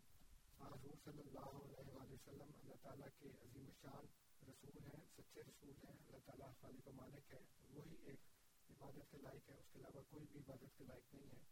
حضور 0.61 0.95
صلی 1.03 1.21
اللہ 1.21 1.53
علیہ 1.57 1.93
وآلہ 1.93 2.13
وسلم 2.13 2.51
اللہ 2.53 2.81
تعالیٰ 2.81 3.07
کے 3.19 3.29
عظیم 3.43 3.65
الشان 3.65 4.05
رسول 4.49 4.83
ہیں، 4.83 4.99
سچے 5.15 5.41
رسول 5.41 5.73
ہیں، 5.83 5.93
اللہ 5.93 6.25
تعالیٰ 6.25 6.51
خالق 6.61 6.87
و 6.87 6.91
مالک 6.91 7.33
ہے، 7.33 7.39
وہی 7.69 7.95
ایک 8.03 8.27
عبادت 8.69 9.11
کے 9.11 9.17
لائق 9.17 9.49
ہے، 9.49 9.55
اس 9.55 9.69
کے 9.73 9.79
علاوہ 9.79 10.01
کوئی 10.09 10.25
بھی 10.25 10.39
عبادت 10.39 10.77
کے 10.77 10.83
لائق 10.83 11.13
نہیں 11.13 11.31
ہے۔ 11.31 11.43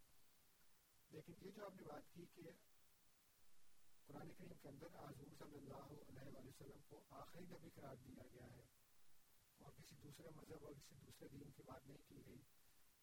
لیکن 1.10 1.34
یہ 1.42 1.52
جو 1.52 1.66
آپ 1.66 1.76
نے 1.76 1.84
بات 1.84 2.14
کی 2.14 2.26
کہ 2.36 2.42
قرآن 4.06 4.32
کریم 4.38 4.54
کے 4.62 4.68
اندر 4.68 4.86
حضور 4.86 5.28
صلی 5.38 5.56
اللہ 5.56 5.92
علیہ 5.92 6.08
وآلہ 6.08 6.48
وسلم 6.48 6.80
کو 6.90 7.04
آخری 7.10 7.46
نبی 7.46 7.70
قرار 7.70 7.96
دیا 7.96 8.24
گیا 8.34 8.46
ہے 8.46 8.62
اور 9.58 9.72
کسی 9.72 9.96
دوسرے 10.04 10.30
مذہب 10.36 10.66
اور 10.66 10.74
کسی 10.74 10.96
دوسرے 10.96 11.28
دین 11.28 11.52
کی 11.52 11.64
بات 11.66 11.88
نہیں 11.88 11.98
کی 12.08 12.26
گئی، 12.26 12.42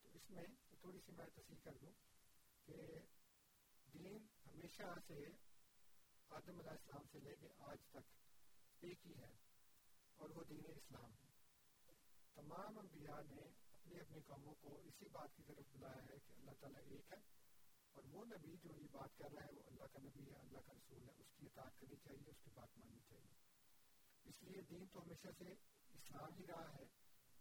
تو 0.02 0.08
اس 0.12 0.30
میں 0.30 0.46
تھوڑی 0.80 0.98
سی 1.06 1.12
میں 1.12 1.26
تصحیح 1.34 1.56
کر 1.64 1.76
دوں 1.80 1.92
کہ 2.64 2.98
دین 3.92 4.26
ہمیشہ 4.46 4.94
سے 5.06 5.24
آدم 6.30 6.58
علیہ 6.58 6.70
السلام 6.70 7.02
سے 7.12 7.18
لے 7.20 7.36
کے 7.40 7.48
آج 7.58 7.78
تک 7.90 8.12
ایک 8.80 9.06
ہی 9.06 9.14
ہے 9.18 9.32
اور 10.16 10.30
وہ 10.30 10.44
دین 10.44 10.62
اسلام 10.66 11.10
ہے۔ 11.10 11.32
تمام 12.34 12.78
انبیاء 12.78 13.20
نے 13.30 13.63
اپنی 13.94 14.06
اپنی 14.10 14.20
قوموں 14.26 14.54
کو 14.60 14.80
اسی 14.84 15.04
بات 15.12 15.36
کی 15.36 15.42
طرف 15.42 15.64
بلایا 15.72 16.02
ہے 16.02 16.18
کہ 16.26 16.32
اللہ 16.36 16.50
تعالیٰ 16.60 16.80
ایک 16.84 17.12
ہے 17.12 17.16
اور 17.92 18.04
وہ 18.04 18.24
نبی 18.24 18.56
جو 18.62 18.68
یہ 18.76 18.86
بات 18.92 19.18
کر 19.18 19.32
رہا 19.34 19.44
ہے 19.44 19.48
وہ 19.54 19.62
اللہ 19.66 19.84
کا 19.84 19.98
نبی 20.00 20.30
ہے، 20.30 20.36
اللہ 20.36 20.58
کا 20.66 20.72
رسول 20.72 21.08
ہے، 21.08 21.12
اس 21.18 21.26
کی 21.36 21.46
اطاعت 21.46 21.80
کرنی 21.80 21.96
چاہیے، 21.96 22.30
اس 22.30 22.36
کی 22.44 22.50
بات 22.54 22.78
ماننی 22.78 23.00
چاہیے۔ 23.08 23.34
اس 24.24 24.42
لیے 24.42 24.62
دین 24.62 24.86
تو 24.92 25.02
ہمیشہ 25.02 25.28
سے 25.38 25.44
اسلام 25.94 26.34
ہی 26.38 26.46
رہا 26.46 26.74
ہے۔ 26.74 26.84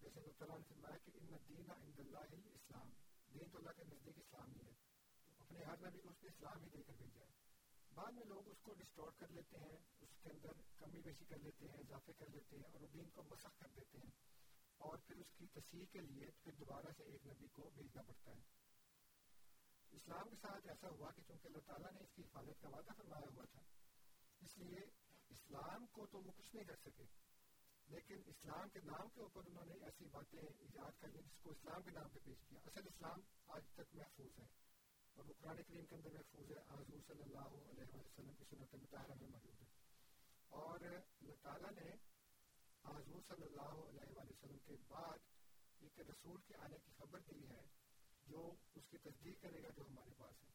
جیسے 0.02 0.20
اللہ 0.20 0.32
تعالیٰ 0.38 0.58
نے 0.58 0.64
فرمایا 0.68 0.98
کہ 0.98 1.12
ان 1.14 1.28
دین 1.50 1.72
عند 1.72 2.00
اللہ 2.00 2.20
اسلام۔ 2.54 2.90
دین 3.34 3.50
تو 3.50 3.58
اللہ 3.58 3.70
کے 3.76 3.84
نزدیک 3.84 4.18
اسلام 4.18 4.52
ہی 4.52 4.68
ہے۔ 4.68 4.72
تو 5.26 5.36
اپنے 5.40 5.64
ہر 5.64 5.90
نبی 5.90 6.00
کو 6.00 6.10
اس 6.10 6.24
نے 6.24 6.30
اسلام 6.30 6.64
ہی 6.64 6.70
دے 6.70 6.84
کر 6.84 6.94
بھیجا 6.94 7.22
ہے۔ 7.22 7.32
بعد 7.94 8.12
میں 8.12 8.26
لوگ 8.26 8.48
اس 8.48 8.58
کو 8.62 8.74
ڈسٹور 8.74 9.12
کر 9.12 9.28
لیتے 9.28 9.58
ہیں، 9.58 9.78
اس 10.02 10.10
کے 10.24 10.30
اندر 10.30 10.52
کمی 10.80 11.02
بیشی 11.02 11.26
کر 11.26 11.38
لیتے 11.38 11.66
ہیں، 11.68 11.78
اضافے 11.78 12.14
کر 12.14 12.26
لیتے 12.30 12.56
ہیں 12.56 12.64
اور 12.64 12.82
وہ 12.82 12.88
دین 12.88 13.10
کو 13.10 13.24
مسخ 13.24 13.60
کر 13.60 13.68
دیتے 13.76 13.98
ہیں۔ 13.98 14.33
اور 14.84 14.98
پھر 14.98 15.16
اس 15.16 15.34
کی 15.38 15.48
تصحیح 15.48 15.86
کے 15.92 16.02
لیے 16.02 16.26
پھر 16.44 16.52
دوبارہ 16.52 16.86
سے 16.98 17.04
ایک 17.04 17.28
نبی 17.28 17.48
کو 17.48 17.70
بھیجنا 17.76 18.02
پڑتا 18.02 18.32
ہے۔ 18.32 18.42
اسلام 19.92 20.30
کے 20.30 20.36
ساتھ 20.42 20.68
ایسا 20.68 20.90
ہوا 20.90 21.12
کہ 21.12 21.22
چونکہ 21.28 21.48
اللہ 21.48 21.62
تعالیٰ 21.66 21.92
نے 21.92 22.00
اس 22.00 22.12
کی 22.16 22.22
حفاظت 22.22 22.62
کا 22.62 22.70
وعدہ 22.70 22.92
فرمایا 22.98 23.30
ہوا 23.36 23.46
تھا، 23.46 23.62
اس 24.42 24.58
لیے 24.58 24.80
اسلام 25.30 25.86
کو 25.88 26.06
تو 26.06 26.22
وہ 26.22 26.32
کچھ 26.38 26.56
نہیں 26.56 26.66
کر 26.66 26.76
سکے۔ 26.76 27.04
لیکن 27.88 28.22
اسلام 28.26 28.70
کے 28.70 28.80
نام 28.84 29.10
کے 29.14 29.22
اوپر 29.22 29.42
انہوں 29.46 29.66
نے 29.66 29.74
ایسی 29.74 30.06
باتیں 30.12 30.40
ایجاد 30.40 31.02
کر 31.02 31.08
لی 31.08 31.20
جس 31.22 31.40
کو 31.42 31.52
اسلام 31.52 31.82
کے 31.82 31.92
نام 31.92 32.10
پہ 32.14 32.20
پیش 32.24 32.38
کیا۔ 32.50 32.60
اصل 32.66 32.88
اسلام 32.88 33.20
آج 33.48 33.62
تک 33.74 33.96
محفوظ 33.96 34.40
ہے 34.40 34.46
اور 35.14 35.26
وہ 35.26 35.34
قرآن 35.38 35.64
کریم 35.68 35.86
کے 35.86 35.96
اندر 35.96 36.10
محفوظ 36.10 36.52
ہے۔ 36.52 36.64
حضور 36.70 37.00
صلی 37.08 37.24
اللہ 37.24 37.72
علیہ 37.72 37.84
وسلم 37.94 38.34
کی 38.34 38.44
سنت 38.50 38.76
مطالعہ 38.76 39.16
میں 39.22 39.30
موجود 39.30 39.62
ہے۔ 39.62 39.68
اور 40.50 40.80
اللہ 40.82 41.34
تعالیٰ 41.42 41.72
نے 41.72 42.13
حضور 42.86 43.22
صلی 43.28 43.44
اللہ 43.44 43.72
علیہ 43.90 44.16
وآلہ 44.16 44.30
وسلم 44.30 44.58
کے 44.66 44.76
بعد 44.88 45.18
ایک 45.80 46.00
رسول 46.00 46.42
کے 46.42 46.56
آنے 46.56 46.78
کی 46.78 46.92
خبر 46.98 47.20
دی 47.20 47.48
ہے، 47.48 47.66
جو 48.24 48.54
اس 48.76 48.84
کی 48.90 48.98
تصدیق 48.98 49.42
کرے 49.42 49.64
گا 49.64 49.68
جو 49.76 49.84
ہمارے 49.88 50.12
پاس 50.18 50.44
ہے۔ 50.44 50.50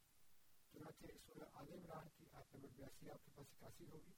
چنانچہ 0.73 1.07
سورہ 1.27 1.45
عال 1.55 1.73
عمران 1.73 2.09
کی 2.17 2.25
آیت 2.33 2.55
نمبر 2.55 2.69
بیاسی 2.77 3.11
آپ 3.11 3.25
کے 3.25 3.31
پاس 3.35 3.47
اکاسی 3.53 3.85
ہوگی۔ 3.87 4.13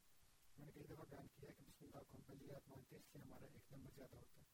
میں 0.59 0.67
نے 0.67 0.73
کئی 0.73 0.85
دفعہ 0.85 1.05
بیان 1.11 1.27
کیا 1.37 1.49
ہے 1.49 1.55
کہ 1.55 1.65
بسم 1.65 1.85
اللہ 1.85 2.01
کو 2.09 2.17
ہم 2.17 2.23
پہلی 2.23 2.51
آیت 2.51 2.69
مانتے 2.69 2.97
ہیں، 2.97 3.03
اس 3.03 3.15
لیے 3.15 3.23
ہمارا 3.23 3.45
ایک 3.45 3.73
نمبر 3.73 3.91
زیادہ 3.95 4.17
ہوتا 4.17 4.41
ہے۔ 4.41 4.47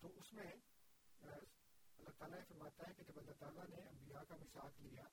تو 0.00 0.18
اس 0.18 0.32
میں 0.32 0.52
اللہ 1.98 2.10
تعالیٰ 2.18 2.38
یہ 2.38 2.44
فرماتا 2.48 2.88
ہے 2.88 2.94
کہ 2.94 3.02
جب 3.02 3.18
اللہ 3.18 3.32
تعالیٰ 3.38 3.64
نے 3.68 3.88
انبیاء 3.88 4.22
کا 4.28 4.36
مساق 4.36 4.80
لیا 4.80 5.04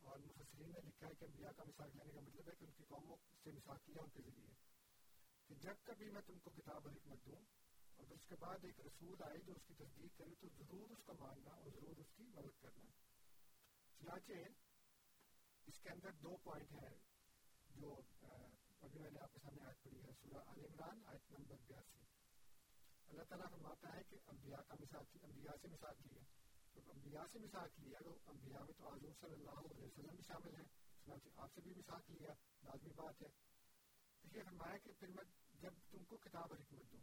اور 0.00 0.18
مفسرین 0.18 0.70
نے 0.70 0.80
لکھا 0.84 1.06
ہے 1.08 1.14
کہ 1.14 1.24
انبیاء 1.24 1.50
کا 1.56 1.64
مساق 1.64 1.96
لینے 1.96 2.12
کا 2.12 2.20
مطلب 2.20 2.48
ہے 2.48 2.54
کہ 2.58 2.64
ان 2.64 2.70
کی 2.70 2.84
قوموں 2.88 3.16
سے 3.44 3.50
مساق 3.50 3.88
لیا 3.88 4.02
ان 4.02 4.10
کے 4.10 4.22
ذریعے۔ 4.22 4.65
کہ 5.46 5.54
جب 5.54 5.74
کبھی 5.84 6.10
میں 6.10 6.20
تم 6.26 6.38
کو 6.38 6.50
کتاب 6.50 6.86
اور 6.86 6.92
حکمت 6.92 7.26
دوں 7.26 7.44
اور 7.96 8.10
اس 8.10 8.24
کے 8.28 8.36
بعد 8.36 8.58
ایک 8.62 8.80
رسول 8.80 9.22
آئے 9.22 9.38
جو 9.38 9.52
اس 9.52 9.64
کی 9.66 9.74
تصدیق 9.74 10.18
کرے 10.18 10.34
تو 10.34 10.48
ضرور 10.58 10.90
اس 10.90 11.04
کا 11.06 11.12
ماننا 11.20 11.50
اور 11.50 11.70
ضرور 11.74 11.96
اس 11.96 12.10
کی 12.16 12.22
مدد 12.22 12.62
کرنا۔ 12.62 12.86
چنانچہ 13.98 14.32
اس 15.66 15.80
کے 15.80 15.88
اندر 15.90 16.12
دو 16.12 16.36
پوائنٹ 16.36 16.72
ہیں 16.72 16.98
جو 17.68 18.00
ابھی 18.80 19.00
میں 19.00 19.10
نے 19.10 19.20
آپ 19.20 19.32
کے 19.32 19.38
سامنے 19.42 19.62
آیت 19.66 19.82
پڑھی 19.82 20.04
ہے، 20.04 20.10
سورہ 20.22 20.42
عال 20.46 20.64
عمران، 20.64 21.00
آیت 21.06 21.30
نمبر 21.30 21.56
بیاسی۔ 21.66 22.00
اللہ 23.08 23.22
تعالیٰ 23.22 23.50
فرماتا 23.50 23.96
ہے 23.96 24.02
کہ 24.10 24.16
انبیاء 24.26 24.62
کا 24.68 24.74
مثال 24.80 25.04
انبیاء 25.22 25.56
سے 25.62 25.68
مثال 25.68 25.94
لیا 26.04 26.22
جب 26.74 26.90
انبیاء 26.90 27.24
سے 27.32 27.38
مثال 27.38 27.68
لیا 27.78 27.98
تو 28.04 28.18
انبیاء 28.26 28.60
میں 28.60 28.74
تو 28.78 28.88
حضور 28.88 29.12
صلی 29.20 29.32
اللہ 29.32 29.60
علیہ 29.60 29.84
وسلم 29.84 30.14
بھی 30.14 30.24
شامل 30.26 30.54
ہیں، 30.54 30.64
چنانچہ 31.04 31.28
آپ 31.36 31.54
سے 31.54 31.60
بھی 31.60 31.74
مثال 31.76 32.00
لیا 32.08 32.32
لازمی 32.62 32.92
بات 32.92 33.22
ہے۔ 33.22 33.55
یہ 34.34 34.42
فرمایا 34.42 34.78
کہ 34.78 34.92
پھر 34.98 35.08
میں 35.08 35.24
جب 35.60 35.72
تم 35.90 36.04
کو 36.04 36.16
کتاب 36.16 36.46
اور 36.50 36.58
حکمت 36.58 36.92
دوں، 36.92 37.00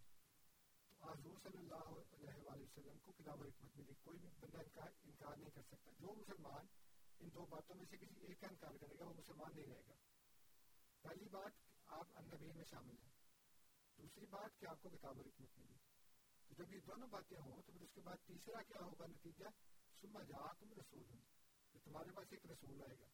تو 0.99 1.11
حضور 1.11 1.37
صلی 1.43 1.57
اللہ 1.57 1.99
علیہ 2.15 2.45
وآلہ 2.45 2.63
وسلم 2.63 2.97
کو 2.97 3.11
کتاب 3.11 3.39
و 3.39 3.43
حکمت 3.43 3.77
ملی، 3.77 3.93
کوئی 4.03 4.19
بھی 4.19 4.29
بندہ 4.39 4.57
ان 4.57 4.69
کا 4.73 4.81
انکار 4.81 5.37
نہیں 5.37 5.49
کر 5.49 5.61
سکتا۔ 5.61 5.91
جو 5.99 6.13
مسلمان 6.13 6.65
ان 7.19 7.29
دو 7.33 7.45
باتوں 7.45 7.75
میں 7.75 7.85
سے 7.89 7.97
کسی 7.97 8.19
ایک 8.19 8.41
کا 8.41 8.47
انکار 8.47 8.77
کرے 8.81 8.99
گا، 8.99 9.05
وہ 9.05 9.13
مسلمان 9.13 9.51
نہیں 9.55 9.67
رہے 9.67 9.81
گا۔ 9.87 9.93
پہلی 11.01 11.29
بات، 11.29 11.51
آپ 11.85 12.07
النبی 12.13 12.51
میں 12.55 12.63
شامل 12.63 12.95
ہیں۔ 13.03 13.11
دوسری 13.97 14.25
بات، 14.25 14.59
کہ 14.59 14.65
آپ 14.65 14.81
کو 14.81 14.89
کتاب 14.89 15.17
و 15.17 15.21
حکمت 15.21 15.57
ملی۔ 15.57 15.77
تو 16.47 16.63
جب 16.63 16.73
یہ 16.73 16.79
دونوں 16.79 17.07
باتیں 17.07 17.37
ہوں، 17.37 17.61
تو 17.65 17.71
پھر 17.71 17.81
اس 17.81 17.91
کے 17.93 18.01
بعد 18.01 18.15
تیسرا 18.25 18.61
کیا 18.61 18.85
ہوگا 18.85 19.05
نتیجہ؟ 19.07 19.45
سما 20.01 20.23
جا 20.23 20.53
تم 20.59 20.73
رسول 20.73 21.03
ہوں 21.09 21.21
تو 21.71 21.79
تمہارے 21.83 22.11
پاس 22.11 22.27
ایک 22.31 22.45
رسول 22.45 22.81
آئے 22.81 22.99
گا۔ 22.99 23.05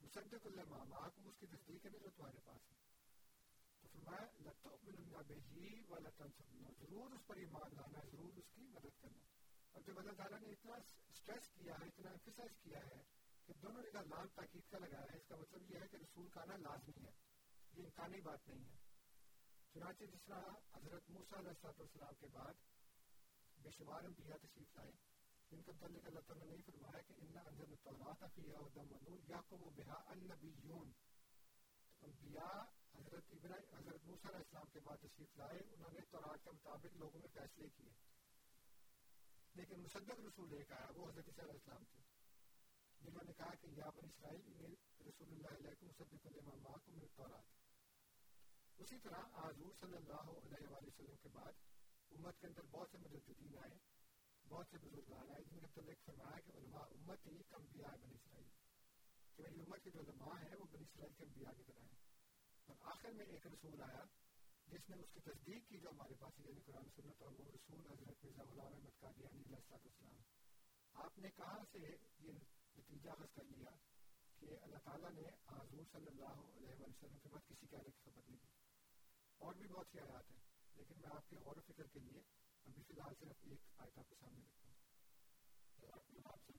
مصدق 0.00 0.46
اللہ 0.46 0.62
ماما 0.68 0.96
اس 0.96 1.36
کی 1.38 1.46
تصدیق 1.46 1.84
ہے 1.84 1.90
جو 1.90 2.10
تمہارے 2.16 2.38
پاس 2.44 2.70
ہے۔ 2.70 2.85
فرمایا 3.96 4.26
لتؤمنن 4.42 5.12
بہی 5.28 5.82
ولتنصرن 5.88 6.72
ضرور 6.80 7.12
اس 7.12 7.26
پر 7.26 7.36
ایمان 7.38 7.76
لانا 7.76 7.98
ہے 7.98 8.08
ضرور 8.10 8.38
اس 8.38 8.50
کی 8.54 8.66
مدد 8.70 9.00
کرنا 9.00 9.24
اور 9.74 9.82
جب 9.82 9.98
اللہ 9.98 10.16
تعالیٰ 10.16 10.40
نے 10.40 10.50
اتنا 10.50 10.78
سٹریس 11.16 11.48
کیا 11.52 11.74
ہے 11.80 11.86
اتنا 11.86 12.10
ایمفیسائز 12.10 12.58
کیا 12.60 12.80
ہے 12.86 13.02
کہ 13.48 13.54
دونوں 13.62 13.82
نے 13.82 14.02
لام 14.06 14.28
تاکید 14.34 14.70
کا 14.70 14.78
لگایا 14.78 15.12
ہے 15.12 15.16
اس 15.16 15.28
کا 15.28 15.36
مطلب 15.36 15.70
یہ 15.70 15.78
ہے 15.78 15.88
کہ 15.88 15.96
رسول 15.96 16.28
کا 16.28 16.40
آنا 16.40 16.56
لازمی 16.60 17.04
ہے 17.04 17.10
یہ 17.72 17.82
امکانی 17.82 18.20
بات 18.20 18.48
نہیں 18.48 18.64
ہے 18.64 18.84
چنانچہ 19.74 20.04
جس 20.06 20.24
طرح 20.24 20.54
حضرت 20.74 21.10
موسیٰ 21.10 21.38
علیہ 21.38 21.66
السلام 21.66 22.14
کے 22.20 22.32
بعد 22.32 22.64
بے 23.58 23.70
شمار 23.70 24.04
انبیاء 24.04 24.36
تشریف 24.42 24.76
لائے 24.76 24.92
جن 25.50 25.62
کا 25.62 25.72
متعلق 25.72 26.06
اللہ 26.06 26.26
تعالیٰ 26.26 26.46
نے 26.46 26.62
فرمایا 26.66 27.02
کہ 27.02 27.14
ان 27.18 27.36
انزل 27.38 27.70
التورات 27.70 28.24
فیہا 28.34 28.62
ہدی 28.62 28.80
و 28.80 29.00
نور 29.02 29.28
یحکم 29.28 29.68
بہا 29.76 30.00
النبیون 30.08 30.90
انبیاء 32.02 32.56
حضرت 32.98 33.24
ابراہیم، 33.30 33.74
حضرت 33.74 34.04
موسیٰ 34.04 34.30
علیہ 34.30 34.38
السلام 34.38 34.66
کے 34.72 34.80
بعد 34.80 34.96
تشریف 34.96 35.36
لائے، 35.36 35.58
انہوں 35.58 35.92
نے 35.92 36.00
تورات 36.10 36.44
کے 36.44 36.50
مطابق 36.50 36.96
لوگوں 36.96 37.20
میں 37.20 37.28
فیصلے 37.34 37.68
کیے۔ 37.76 37.92
لیکن 39.54 39.80
مصدق 39.80 40.20
رسول 40.20 40.52
ایک 40.52 40.72
آیا، 40.72 40.86
وہ 40.96 41.08
حضرت 41.08 41.28
عیسیٰ 41.28 41.44
علیہ 41.44 41.52
السلام 41.52 41.84
تھے۔ 41.84 42.02
جنہوں 43.00 43.24
نے 43.26 43.32
کہا 43.32 43.54
کہ 43.60 43.66
یا 43.66 43.90
بن 43.90 44.04
اسرائیل 44.04 44.40
رسول 45.08 45.32
اللہ 45.32 45.48
علیہ 45.48 45.70
مصدق 45.82 46.26
لما 46.26 46.54
معکم 46.54 46.92
من 46.92 47.00
التورات 47.00 47.44
اسی 48.76 48.98
طرح 48.98 49.20
حضور 49.34 49.74
صلی 49.80 49.96
اللہ 49.96 50.20
علیہ 50.20 50.68
وآلہ 50.68 50.86
وسلم 50.86 51.16
کے 51.22 51.28
بعد 51.28 51.52
امت 52.10 52.40
کے 52.40 52.46
اندر 52.46 52.62
بہت 52.70 52.88
سے 52.92 52.98
مجددین 52.98 53.58
آئے، 53.58 53.78
بہت 54.48 54.66
سے 54.70 54.78
بزرگان 54.78 55.30
آئے 55.30 55.44
جن 55.44 55.60
کا 55.60 55.66
تعلق 55.74 56.04
فرمایا 56.04 56.40
کہ 56.40 56.52
علماء 56.58 56.80
امت 56.80 57.26
ہی 57.26 57.42
کم 57.48 57.62
انبیاء 57.62 57.96
بن 57.96 58.10
اسرائیل۔ 58.10 58.48
کہ 59.36 59.42
میری 59.42 59.60
امت 59.60 59.84
کے 59.84 59.90
جو 59.90 60.00
علماء 60.00 60.42
ہیں، 60.42 60.54
وہ 60.58 60.64
بن 60.64 60.80
اسرائیل 60.80 61.12
کے 61.12 61.24
انبیاء 61.24 61.52
کی 61.56 61.62
طرح 61.62 61.80
ہیں۔ 61.80 62.05
آخر 62.68 63.10
میں 63.10 63.26
ایک 63.26 63.46
رسول 63.46 63.82
آیا، 63.82 64.04
جس 64.66 64.88
نے 64.88 64.96
اس 64.96 65.10
کی 65.12 65.20
تصدیق 65.20 65.68
کی، 65.68 65.78
جو 65.78 65.90
ہمارے 65.90 66.14
پاس 66.14 66.40
یعنی 66.40 66.60
قرآن 66.60 66.88
سنت 66.96 67.22
اور 67.22 67.32
وہ 67.32 67.44
رسول 67.54 67.86
حضرت 67.86 68.24
مرزا 68.24 68.42
غلام 68.42 68.72
احمد 68.72 69.00
قادیانی 69.00 69.42
علیہ 69.42 69.56
السلام 69.56 70.16
آپ 70.94 71.18
نے 71.18 71.30
کہاں 71.36 71.64
سے 71.72 71.78
یہ 72.18 72.32
نتیجہ 72.76 73.10
اخذ 73.10 73.34
کر 73.34 73.44
لیا 73.44 73.70
کہ 74.38 74.46
اللہ 74.62 74.78
تعالیٰ 74.84 75.10
نے 75.10 75.22
حضور 75.48 75.84
صلی 75.92 76.06
اللہ 76.06 76.40
علیہ 76.42 76.74
وسلم 76.80 77.18
کے 77.18 77.28
بعد 77.28 77.48
کسی 77.48 77.66
کے 77.66 77.76
آنے 77.76 77.90
کی 77.90 78.10
خبر 78.10 78.22
نہیں 78.28 78.36
دی؟ 78.36 78.48
اور 79.38 79.54
بھی 79.54 79.68
بہت 79.68 79.86
سی 79.92 79.98
آیات 80.00 80.30
ہیں، 80.30 80.38
لیکن 80.74 81.00
میں 81.00 81.10
آپ 81.16 81.30
کے 81.30 81.36
غور 81.36 81.56
و 81.56 81.60
فکر 81.60 81.86
کے 81.86 82.00
لیے 82.00 82.20
ابھی 82.64 82.82
فی 82.82 82.94
الحال 82.94 83.14
صرف 83.18 83.36
ایک 83.42 83.60
آیت 83.76 83.98
آپ 83.98 84.08
کے 84.08 84.14
سامنے 84.20 84.40
رکھتا 84.40 84.68
ہوں۔ 84.68 84.74
آپ 86.24 86.40
سے 86.46 86.52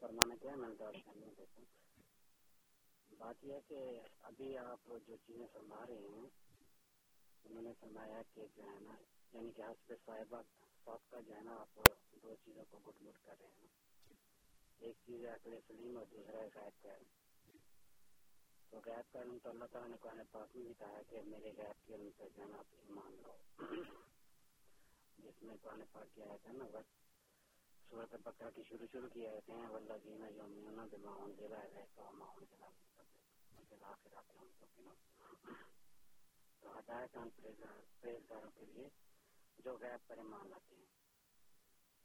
فرمانا 0.00 0.34
کیا 0.42 0.54
میں 0.56 0.68
دیتا 1.38 1.60
بات 3.22 3.44
یہ 3.44 3.54
ہے 3.54 3.60
کہ 3.68 3.78
ابھی 4.22 4.56
آپ 4.58 4.88
جو 5.06 5.16
چیزیں 5.26 5.46
فرما 5.52 5.84
رہے 5.86 6.08
ہیں، 6.14 6.28
انہوں 7.44 7.62
نے 7.62 7.72
فرمایا 7.80 8.22
کہ 8.34 8.46
جو 8.56 8.62
ہے 8.62 8.78
نا 8.80 8.94
یعنی 9.32 9.52
کہ 9.52 9.62
حسب 9.62 9.92
صاحبہ 10.04 10.42
صاحب 10.84 11.10
کا 11.10 11.20
جو 11.20 11.34
ہے 11.34 11.42
نا، 11.42 11.56
آپ 11.56 11.78
دو 12.22 12.34
چیزوں 12.44 12.64
کو 12.70 12.78
گٹ 12.86 13.02
مٹ 13.02 13.24
کر 13.24 13.40
رہے 13.40 13.48
ہیں۔ 13.48 13.70
ایک 14.80 14.96
چیز 15.04 15.24
ہے 15.26 15.60
سلیم 15.66 15.96
اور 15.96 16.06
دوسرا 16.10 16.38
ہے 16.38 16.48
غیب 16.54 16.82
کا 16.82 16.96
تو 18.70 18.80
غیب 18.86 19.12
کا 19.12 19.20
علم 19.20 19.38
تو 19.42 19.50
اللہ 19.50 19.64
تعالیٰ 19.64 19.88
نے 19.90 19.96
قرآن 20.00 20.22
پاک 20.30 20.56
میں 20.56 20.64
بھی 20.64 20.74
کہا 20.78 20.88
ہے 20.88 21.02
کہ 21.10 21.22
میرے 21.24 21.52
غیب 21.56 21.86
کے 21.86 21.94
علم 21.94 22.10
پہ 22.16 22.28
جو 22.36 22.42
ہے 22.42 22.48
نا 22.48 22.58
آپ 22.58 22.74
ایمان 22.78 23.16
لو 23.22 23.82
جس 25.18 25.42
میں 25.42 25.56
قرآن 25.62 25.82
پاک 25.92 26.14
کی 26.14 26.22
آیت 26.22 26.48
ہے 26.48 26.52
نا 26.52 26.64
بس 26.72 26.90
صورت 27.90 28.14
بکرا 28.22 28.50
کی 28.50 28.62
شروع 28.68 28.86
شروع 28.92 29.08
کی 29.08 29.26
آیتیں 29.26 29.54
ہیں۔ 29.54 29.68
واللہ 29.68 29.98
جینا 30.04 30.28
یومینا 30.28 30.86
بما 30.92 31.12
انزل 31.24 31.54
الیک 31.54 31.98
و 31.98 32.10
ما 33.74 33.88
انزل 33.88 34.10
من 34.10 34.26
قبلک 34.28 34.28
وفی 34.28 34.36
الاخرۃ 34.36 34.36
هم 34.36 34.48
توقنون 34.50 34.96
تو 36.62 36.78
ہدایت 36.78 37.16
ہم 37.16 37.28
پرہیزگاروں 38.00 38.50
کے 38.50 38.66
لیے 38.66 38.88
جو 39.58 39.76
غیب 39.80 40.06
پر 40.08 40.18
ایمان 40.18 40.48
لاتے 40.50 40.74
ہیں 40.74 40.86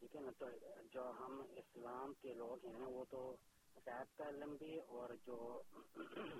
ٹھیک 0.01 0.15
ہے 0.15 0.21
نا 0.21 0.31
تو 0.37 0.49
جو 0.91 1.03
ہم 1.19 1.41
اسلام 1.55 2.13
کے 2.21 2.33
لوگ 2.33 2.65
ہیں 2.65 2.73
نا 2.75 2.87
وہ 2.89 3.03
تو 3.09 3.21
غیب 3.87 4.17
کا 4.17 4.29
علم 4.29 4.55
بھی 4.55 4.79
اور 4.89 5.09
جو 5.25 5.37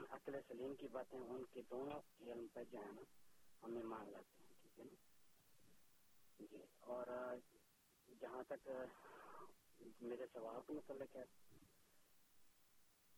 عقل 0.09 0.39
سلیم 0.47 0.73
کی 0.75 0.87
باتیں 0.91 1.19
ان 1.19 1.43
کے 1.53 1.61
دونوں 1.71 1.99
علم 2.21 2.45
پہ 2.53 2.63
جو 2.71 2.79
ہے 2.79 2.91
نا 2.91 3.03
ہم 3.63 3.75
ایمان 3.77 4.11
لاتے 4.11 4.43
ہیں 4.43 4.55
ٹھیک 4.55 4.79
ہے 4.79 4.85
نا 4.85 4.95
جی 6.47 6.63
اور 6.87 7.05
جہاں 8.21 8.43
تک 8.47 8.69
میرے 10.01 10.25
سوال 10.33 10.59
کے 10.67 10.73
متعلق 10.73 11.15
ہے 11.15 11.23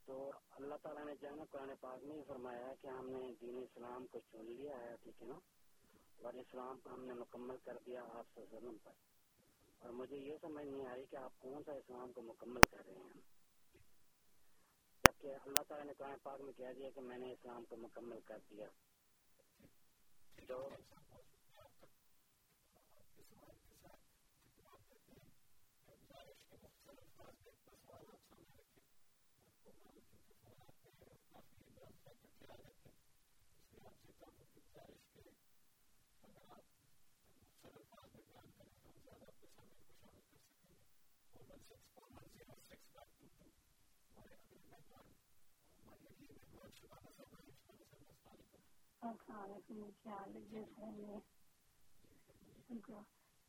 تو 0.09 0.31
اللہ 0.51 0.75
تعالیٰ 0.81 1.05
نے 1.05 1.15
جو 1.15 1.27
ہے 1.29 1.35
نا 1.35 1.43
قرآن 1.51 1.71
پاک 1.81 2.03
میں 2.03 2.23
فرمایا 2.27 2.73
کہ 2.81 2.87
ہم 2.87 3.09
نے 3.09 3.33
دین 3.41 3.57
اسلام 3.57 4.07
کو 4.07 4.19
چن 4.19 4.45
لیا 4.45 4.79
ہے، 4.79 4.95
ٹھیک 5.03 5.21
ہے 5.21 5.27
نا؟ 5.27 5.39
اور 6.21 6.33
اسلام 6.33 6.79
کو 6.79 6.93
ہم 6.93 7.05
نے 7.05 7.13
مکمل 7.13 7.55
کر 7.65 7.77
دیا 7.85 8.03
آپ 8.13 8.25
سے 8.33 8.41
ظلم 8.51 8.77
پر۔ 8.83 8.91
اور 9.79 9.89
مجھے 9.89 10.17
یہ 10.17 10.37
سمجھ 10.41 10.65
نہیں 10.65 10.87
آ 10.87 10.95
رہی 10.95 11.05
کہ 11.05 11.15
آپ 11.15 11.31
کون 11.39 11.63
سا 11.63 11.73
اسلام 11.73 12.13
کو 12.13 12.21
مکمل 12.21 12.61
کر 12.71 12.85
رہے 12.87 12.95
ہیں۔ 12.95 13.21
جبکہ 15.03 15.27
اللہ 15.45 15.59
تعالیٰ 15.67 15.85
نے 15.87 15.93
قرآن 15.93 16.17
پاک 16.23 16.41
میں 16.41 16.53
کہہ 16.57 16.73
دیا 16.75 16.89
کہ 16.89 17.01
میں 17.01 17.17
نے 17.17 17.31
اسلام 17.31 17.65
کو 17.65 17.75
مکمل 17.75 18.19
کر 18.25 18.37
دیا۔ 18.49 18.67
جو 20.47 20.69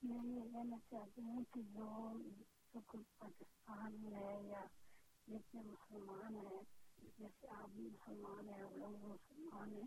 میں 0.02 0.24
یہ 0.26 0.44
کہنا 0.52 0.76
چاہتی 0.90 1.22
ہوں 1.22 1.44
کہ 1.52 1.60
جو 1.72 1.88
پاکستان 3.18 3.96
میں 4.00 4.12
ہے 4.14 4.36
یا 4.44 4.64
جتنے 5.26 5.62
مسلمان 5.62 6.36
ہیں 6.36 6.62
جیسے 7.18 7.48
آپ 7.50 7.68
بھی 7.68 7.88
مسلمان 7.88 8.48
ہیں 8.48 8.60
ہم 8.60 8.76
لوگ 8.76 9.04
مسلمان 9.04 9.72
ہیں 9.72 9.86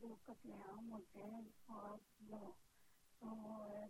جو 0.00 0.14
قتل 0.24 0.52
عام 0.52 0.90
ہوتے 0.92 1.22
ہیں 1.22 1.40
اور 1.68 1.96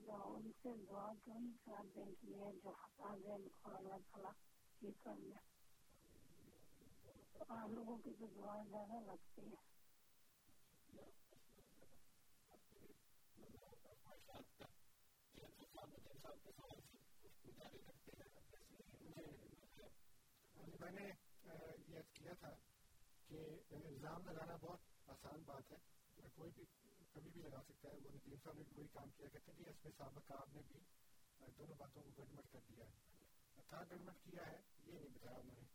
جو 0.06 0.22
ان 0.26 0.50
سے 0.62 0.74
دعا 0.90 1.12
کیوں 1.24 1.40
نہیں 1.40 1.52
کراتے 1.64 2.04
کہ 2.20 2.26
یہ 2.26 2.60
جو 2.64 2.72
خطا 2.72 3.14
دے 3.14 3.32
اور 3.32 3.74
اللہ 3.74 4.04
تعالیٰ 4.10 4.32
ٹھیک 4.80 5.02
کر 5.04 5.14
دے 5.20 5.57
آپ 7.40 7.68
لوگوں 7.70 7.96
کی 7.98 8.10
تو 8.18 8.26
دعا 8.34 8.62
زیادہ 8.64 9.00
لگتی 9.02 9.42
ہے 9.42 9.66
میں 20.80 20.90
نے 20.92 21.06
یہ 21.88 22.00
کیا 22.12 22.32
تھا 22.40 22.50
کہ 23.28 23.40
الزام 23.72 24.26
لگانا 24.26 24.56
بہت 24.60 25.08
آسان 25.08 25.42
بات 25.46 25.72
ہے 25.72 26.28
کوئی 26.36 26.50
بھی 26.54 26.64
کبھی 27.14 27.30
بھی 27.30 27.42
لگا 27.42 27.62
سکتا 27.62 27.88
ہے 27.88 27.96
وہ 27.96 28.10
ندیم 28.10 28.36
صاحب 28.44 28.58
نے 28.58 28.64
وہی 28.70 28.86
کام 28.92 29.08
کیا 29.16 29.28
کہتے 29.28 29.52
ہیں 29.52 29.64
کہ 29.64 29.70
اس 29.70 29.84
میں 29.84 29.92
سابق 29.98 30.30
آپ 30.32 30.54
نے 30.54 30.62
بھی 30.68 30.80
دونوں 31.58 31.76
باتوں 31.78 32.02
کو 32.02 32.10
گڑمٹ 32.18 32.52
کر 32.52 32.66
دیا 32.68 32.84
ہے 32.84 33.62
کہاں 33.62 33.84
گڑمٹ 33.90 34.22
کیا 34.24 34.46
ہے 34.46 34.60
یہ 34.86 34.92
نہیں 34.92 35.14
بتایا 35.14 35.36
انہوں 35.36 35.56
نے 35.56 35.66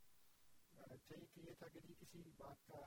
چاہیے 0.73 1.25
کہ 1.25 1.39
یہ 1.39 1.53
تھا 1.59 1.67
کہ 1.67 1.79
جی 1.79 1.93
کسی 1.99 2.21
بات 2.37 2.67
کا 2.67 2.79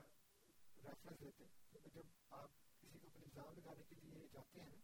ریفرنس 0.77 1.19
دیتے 1.19 1.45
کیونکہ 1.69 1.89
جب 1.93 2.07
آپ 2.31 2.49
کسی 2.81 2.99
کو 2.99 3.07
اپنے 3.07 3.23
الزام 3.23 3.53
لگانے 3.55 3.83
کے 3.89 3.95
لیے 4.01 4.27
جاتے 4.31 4.61
ہیں 4.61 4.79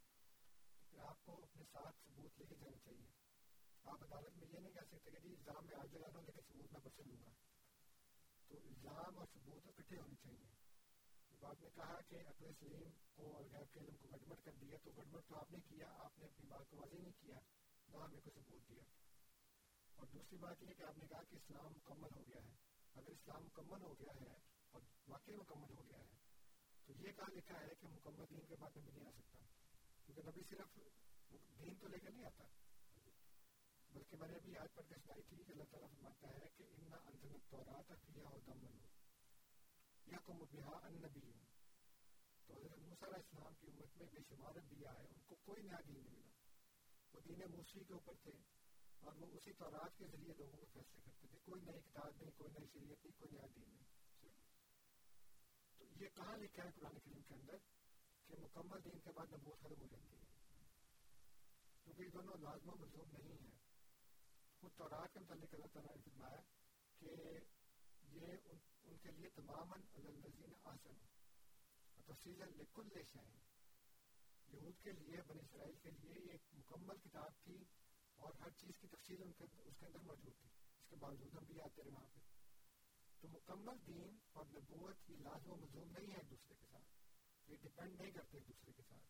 تو 0.74 0.92
پھر 0.92 1.04
آپ 1.04 1.26
کو 1.26 1.40
اپنے 1.44 1.64
ساتھ 1.72 1.96
ثبوت 2.06 2.40
لے 2.40 2.46
کے 2.46 2.56
جانا 2.56 2.78
چاہیے 2.78 3.12
آپ 3.86 4.04
عدالت 4.04 4.38
میں 4.38 4.48
یہ 4.48 4.60
نہیں 4.60 4.74
کہہ 4.74 4.90
سکتے 4.92 5.12
کہ 5.12 5.20
جی 5.20 5.34
الزام 5.34 5.66
میں 5.66 5.76
آج 5.76 5.96
لگا 5.96 6.10
دوں 6.14 6.22
لیکن 6.24 6.42
ثبوت 6.48 6.72
میں 6.74 6.82
پرسے 6.84 7.04
لوں 7.04 7.18
گا 7.24 7.32
تو 8.50 8.58
الزام 8.64 9.18
اور 9.18 9.28
ثبوت 9.34 9.68
اکٹھے 9.68 9.98
ہونے 9.98 10.16
چاہیے 10.24 10.52
تو 11.42 11.48
آپ 11.48 11.62
نے 11.62 11.70
کہا 11.76 12.00
کہ 12.10 12.22
عقل 12.28 12.52
سلیم 12.60 12.90
کو 13.16 13.34
اور 13.34 13.44
غیب 13.52 13.74
کے 13.74 13.80
علم 13.80 13.96
کو 14.02 14.08
گڑبڑ 14.12 14.36
کر 14.44 14.58
دیا 14.62 14.78
تو 14.84 14.92
گڑبڑ 14.98 15.22
تو 15.28 15.36
آپ 15.36 15.52
نے 15.52 15.60
کیا 15.68 15.88
آپ 16.00 16.20
نے 16.20 16.26
اپنی 16.26 16.48
بات 16.48 16.70
کو 16.70 16.78
واضح 16.78 16.96
نہیں 16.98 17.22
کیا 17.22 17.40
نہ 17.88 17.98
ہمیں 17.98 18.20
کوئی 18.20 18.40
ثبوت 18.40 18.70
دیا 18.70 18.84
اور 19.98 20.08
دوسری 20.14 20.38
بات 20.38 20.64
یہ 20.64 20.74
کہ 20.74 20.84
آپ 20.84 20.98
نے 20.98 21.08
کہا 21.08 21.24
کہ 21.30 21.36
اسلام 21.36 21.72
مکمل 21.72 22.16
ہو 22.16 22.24
گیا 22.28 22.42
ہے۔ 22.42 22.62
اگر 22.96 23.08
اسلام 23.08 23.44
مکمل 23.44 23.82
ہو 23.82 23.94
گیا 24.00 24.22
ہے 24.22 24.36
اور 24.72 24.82
واقعی 25.08 25.36
مکمل 25.36 25.78
ہو 25.78 25.90
گیا 25.90 26.00
ہے، 26.00 26.12
تو 26.86 26.94
یہ 26.94 27.12
کہا 27.12 27.26
لکھا 27.32 27.60
ہے 27.60 27.76
کہ 27.82 27.88
مکمل 27.88 28.26
دین 28.30 28.46
کے 28.48 28.56
بعد 28.56 28.78
نبی 28.78 28.92
نہیں 28.92 29.08
آ 29.08 29.12
سکتا۔ 29.12 29.38
کیونکہ 30.06 30.22
نبی 30.22 30.42
صرف 30.50 30.80
دین 31.60 31.76
تو 31.76 31.88
لے 31.88 31.98
کر 32.00 32.12
نہیں 32.12 32.26
آتا۔ 32.26 32.44
بلکہ 33.90 34.18
میں 34.18 34.28
نے 34.28 34.36
ابھی 34.36 34.58
آج 34.58 34.68
پڑھ 34.74 34.86
کے 34.90 34.96
سنائی 35.04 35.22
تھی 35.22 35.44
کہ 35.44 35.52
اللہ 35.52 35.64
تعالیٰ 35.64 35.90
فرماتا 35.90 36.28
ہے 36.28 36.50
کہ 36.58 36.64
ان 36.64 36.94
انزل 36.94 37.34
التورات 37.34 37.88
فیہا 37.88 38.30
ہدی 38.30 38.52
ونور۔ 38.52 38.88
یحکم 40.08 40.38
بہا 40.38 40.80
النبیون 40.84 41.40
تو 42.46 42.54
حضرت 42.54 42.78
موسیٰ 42.78 43.08
علیہ 43.08 43.18
السلام 43.18 43.54
کی 43.60 43.68
امت 43.68 43.98
میں 43.98 44.06
بے 44.12 44.20
شمار 44.30 44.56
انبیاء 44.56 44.92
آئے 44.92 45.08
ان 45.08 45.22
کو 45.26 45.36
کوئی 45.36 45.64
نیا 45.64 45.78
دین 45.88 46.00
نہیں 46.00 46.16
ملا۔ 46.16 46.32
وہ 47.14 47.20
دین 47.20 47.42
موسیقی 47.52 47.86
کے 47.86 47.94
اوپر 47.94 48.14
تھے۔ 48.24 48.63
اور 49.04 49.14
وہ 49.14 49.28
اسی 49.32 49.54
تورات 49.54 49.98
کے 49.98 50.06
ذریعے 50.08 50.34
لوگوں 50.38 50.58
کو 50.58 50.66
فیصلے 50.74 51.02
کرتے 51.06 51.28
تھے۔ 51.28 51.38
کوئی 51.46 51.62
نئی 51.62 51.80
کتاب 51.80 52.12
نہیں 52.22 52.32
کوئی 52.38 52.52
نئی 52.52 52.68
شریعت 52.74 53.06
نہیں 53.06 53.20
کوئی 53.20 53.36
نیا 53.36 53.48
دین 53.56 53.70
نہیں۔ 53.70 54.30
تو 55.78 55.86
یہ 56.04 56.10
کہاں 56.16 56.38
لکھا 56.38 56.64
ہے 56.64 56.70
قرآن 56.76 57.00
کریم 57.00 57.22
کے 57.22 57.34
اندر 57.34 57.58
کہ 58.28 58.36
مکمل 58.40 58.84
دین 58.86 59.00
کے 59.00 59.12
بعد 59.12 59.26
نبوت 59.34 59.60
ختم 59.60 59.82
ہو 59.82 59.88
جاتی 59.92 60.16
ہے؟ 60.16 60.24
کیونکہ 61.84 62.02
یہ 62.02 62.08
دونوں 62.08 62.38
لازم 62.38 62.70
و 62.70 62.76
ملزوم 62.76 63.10
نہیں 63.12 63.38
ہے 63.44 63.58
خود 64.60 64.72
تورات 64.78 65.14
کے 65.14 65.20
متعلق 65.20 65.54
اللہ 65.54 65.66
تعالیٰ 65.74 65.96
نے 65.96 66.02
فرمایا 66.02 66.42
کہ 67.00 67.06
یہ 68.08 68.28
ان, 68.46 68.58
ان 68.84 68.98
کے 68.98 69.12
لیے 69.12 69.30
تمام 69.30 69.74
الزین 69.74 70.54
آسن 70.64 70.96
تفصیل 72.06 72.40
لکل 72.40 72.88
شائن 73.12 73.38
یہود 74.54 74.84
کے 74.84 74.92
لیے 74.92 75.18
بن 75.28 75.40
اسرائیل 75.40 75.76
کے 75.82 75.90
لیے 75.92 76.26
یہ 76.26 76.32
ایک 76.32 76.42
مکمل 76.54 76.98
کتاب 76.98 77.32
تھی۔ 77.44 77.64
اور 78.24 78.34
ہر 78.42 78.50
چیز 78.50 78.80
کی 78.82 78.88
تفصیل 78.88 79.24
ان 79.24 79.32
کے 79.32 79.44
اس 79.64 79.74
کے 79.80 79.86
اندر 79.86 80.00
موجود 80.00 80.34
تھی۔ 80.40 80.50
اس 80.80 80.88
کے 80.90 80.96
باوجود 80.96 81.34
ہم 81.34 81.44
بھی 81.44 81.62
آتے 81.62 81.84
رہے 81.84 81.92
وہاں 81.92 82.08
پہ۔ 82.14 82.20
تو 83.22 83.28
مکمل 83.28 83.88
دین 83.88 84.18
اور 84.32 84.46
نبوت 84.46 85.10
یہ 85.10 85.16
لازم 85.18 85.52
و 85.52 85.56
ملزوم 85.56 85.92
نہیں 85.92 86.12
ہے 86.12 86.18
ایک 86.18 86.30
دوسرے 86.30 86.54
کے 86.60 86.66
ساتھ۔ 86.72 86.86
یہ 87.52 87.58
ڈپینڈ 87.62 88.02
نہیں 88.02 88.12
کرتے 88.12 88.38
ایک 88.38 88.48
دوسرے 88.48 88.72
کے 88.74 88.82
ساتھ۔ 88.90 89.04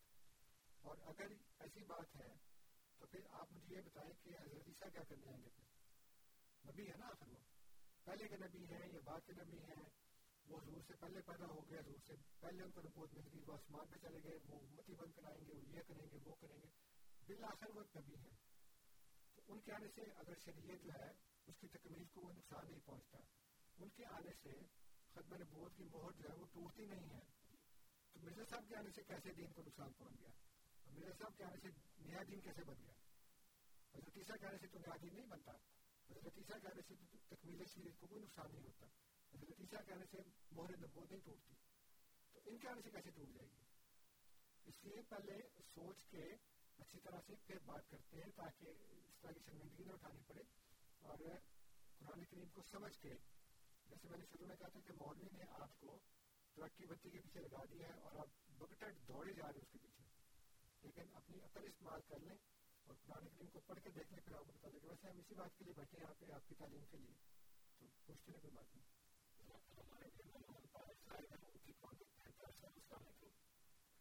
اور 0.82 0.96
اگر 1.04 1.26
ایسی 1.58 1.84
بات 1.84 2.16
ہے، 2.16 2.34
تو 2.98 3.06
پھر 3.06 3.20
آپ 3.30 3.52
مجھے 3.52 3.76
یہ 3.76 3.80
بتائیں 3.80 4.12
کہ 4.22 4.28
حضرت 4.28 4.68
عیسیٰ 4.68 4.88
کیا 4.92 5.02
کرنے 5.08 5.28
آئیں 5.28 5.42
گے 5.44 5.48
پھر؟ 5.48 5.64
نبی 6.70 6.88
ہے 6.88 6.96
نا 6.96 7.06
آخر 7.06 7.28
وہ۔ 7.28 7.38
پہلے 8.04 8.28
کے 8.28 8.36
نبی 8.36 8.64
ہیں 8.64 8.92
یا 8.92 9.00
بعد 9.04 9.20
کے 9.26 9.32
نبی 9.32 9.58
ہیں۔ 9.58 9.88
وہ 10.48 10.58
حضور 10.58 10.82
سے 10.86 10.92
پہلے 11.00 11.20
پیدا 11.20 11.46
ہو 11.46 11.70
گئے، 11.70 11.78
حضور 11.78 11.98
سے 12.06 12.12
پہلے 12.40 12.62
ان 12.62 12.70
کو 12.70 12.80
نبوت 12.80 13.14
مل 13.14 13.28
گئی 13.32 13.42
وہ 13.46 13.54
آسمان 13.54 13.86
پہ 13.86 13.96
چلے 13.96 14.18
گئے، 14.24 14.38
وہ 14.46 14.58
امتی 14.58 14.94
بند 14.94 15.12
کرائیں 15.12 15.46
گے، 15.46 15.52
وہ 15.52 15.60
یہ 15.68 15.82
کریں 15.88 16.06
گے، 16.12 16.18
وہ 16.24 16.34
کریں 16.40 16.56
گے۔ 16.62 16.68
بالآخر 17.26 17.70
وہ 17.70 17.82
نبی 17.96 18.14
ہیں۔ 18.14 18.53
ان 19.48 19.60
کے 19.60 19.72
آنے 19.72 19.88
سے 19.94 20.00
اگر 20.00 20.34
شریعت 20.44 20.84
جو 20.84 20.90
ہے، 21.00 21.10
اس 21.46 21.54
کی 21.60 21.68
تکمیل 21.68 22.04
کو 22.04 22.20
وہ 22.20 22.32
نقصان 22.32 22.70
نہیں 22.70 22.80
پہنچتا۔ 22.86 23.18
ان 23.78 23.88
کے 23.88 24.04
آنے 24.06 24.30
سے 24.42 24.50
ختم 25.12 25.34
نبوت 25.34 25.76
کی 25.76 25.84
مہر 25.84 26.12
جو 26.12 26.28
ہے، 26.28 26.34
وہ 26.34 26.46
ٹوٹتی 26.52 26.86
نہیں 26.86 27.10
ہے۔ 27.10 27.20
تو 28.12 28.20
مرزا 28.20 28.44
صاحب 28.50 28.64
کے 28.68 28.76
آنے 28.76 28.90
سے 28.90 29.02
کیسے 29.02 29.32
دین 29.32 29.52
کو 29.52 29.62
نقصان 29.62 29.92
پہنچ 29.92 30.20
گیا؟ 30.20 30.30
اور 30.84 30.92
مرزا 30.92 31.12
صاحب 31.18 31.36
کے 31.36 31.44
آنے 31.44 31.56
سے 31.62 31.68
نیا 31.98 32.22
دین 32.28 32.40
کیسے 32.40 32.64
بن 32.64 32.74
گیا؟ 32.82 32.92
حضرت 33.94 34.16
عیسیٰ 34.16 34.36
کے 34.40 34.46
آنے 34.46 34.58
سے 34.58 34.66
تو 34.66 34.78
نیا 34.78 34.96
دین 35.02 35.14
نہیں 35.14 35.26
بنتا۔ 35.26 35.52
حضرت 36.10 36.38
عیسیٰ 36.38 36.60
کے 36.60 36.68
آنے 36.68 36.82
سے 36.82 36.94
تو 36.94 37.36
تکمیل 37.36 37.64
شریعت 37.74 38.00
کو 38.00 38.06
کوئی 38.06 38.22
نقصان 38.22 38.46
نہیں 38.52 38.64
ہوتا۔ 38.64 38.86
حضرت 39.36 39.60
عیسیٰ 39.60 39.86
کے 39.86 39.92
آنے 39.92 40.04
سے 40.10 40.18
مہر 40.50 40.76
نبوت 40.76 41.10
نہیں 41.10 41.20
ٹوٹتی۔ 41.24 41.54
تو 42.32 42.40
ان 42.46 42.58
کے 42.58 42.68
آنے 42.68 42.82
سے 42.82 42.90
کیسے 42.90 43.10
ٹوٹ 43.10 43.28
جائے 43.28 43.48
گی؟ 43.48 43.62
اس 44.64 44.84
لیے 44.84 45.02
پہلے 45.02 45.38
سوچ 45.74 46.04
کے 46.06 46.22
اچھی 46.78 47.00
طرح 47.00 47.20
سے 47.26 47.34
پھر 47.46 47.58
بات 47.64 47.90
کرتے 47.90 48.16
ہیں 48.16 48.32
تاکہ 48.36 48.72
کی 49.32 49.40
شرمندگی 49.46 49.84
نہ 49.84 49.92
اٹھانی 49.92 50.22
پڑے 50.26 50.42
اور 51.02 51.18
قرآن 52.00 52.24
کریم 52.24 52.48
کو 52.48 52.62
سمجھ 52.62 52.98
کے 52.98 53.14
جیسے 53.86 54.08
میں 54.08 54.18
نے 54.18 54.24
شروع 54.32 54.46
میں 54.46 54.56
کہا 54.56 54.68
تھا 54.68 54.80
کہ 54.80 54.92
مولوی 54.92 55.28
نے 55.32 55.44
آپ 55.58 55.80
کو 55.80 55.98
ترقی 56.56 56.86
بتی 56.86 57.10
کے 57.10 57.18
پیچھے 57.18 57.40
لگا 57.40 57.64
دیا 57.64 57.88
ہے 57.88 58.00
اور 58.00 58.18
آپ 58.18 58.28
بکٹٹ 58.58 59.08
دوڑے 59.08 59.32
جا 59.32 59.46
رہے 59.46 59.58
ہیں 59.58 59.62
اس 59.62 59.72
کے 59.72 59.78
پیچھے 59.78 60.04
لیکن 60.82 61.14
اپنی 61.14 61.40
عقل 61.40 61.64
استعمال 61.64 62.00
کر 62.08 62.20
لیں 62.20 62.36
اور 62.86 62.94
قرآن 63.06 63.28
کریم 63.28 63.48
کو 63.48 63.60
پڑھ 63.66 63.80
کے 63.80 63.90
دیکھ 63.90 64.12
لیں 64.12 64.20
پھر 64.20 64.34
آپ 64.34 64.46
کو 64.46 64.52
بتا 64.52 64.68
دیں 64.68 64.88
ویسے 64.88 65.08
ہم 65.08 65.18
اسی 65.18 65.34
بات 65.34 65.58
کے 65.58 65.64
لیے 65.64 65.74
بیٹھے 65.76 65.98
ہیں 65.98 66.04
یہاں 66.04 66.14
پہ 66.20 66.32
آپ 66.32 66.48
کی 66.48 66.54
تعلیم 66.54 66.84
کے 66.90 66.98
لیے 66.98 67.14
تو 67.80 67.86
پوچھتے 68.06 68.32
ہیں 68.32 68.40
کوئی 68.40 68.54
بات 68.54 68.74
نہیں 68.74 68.84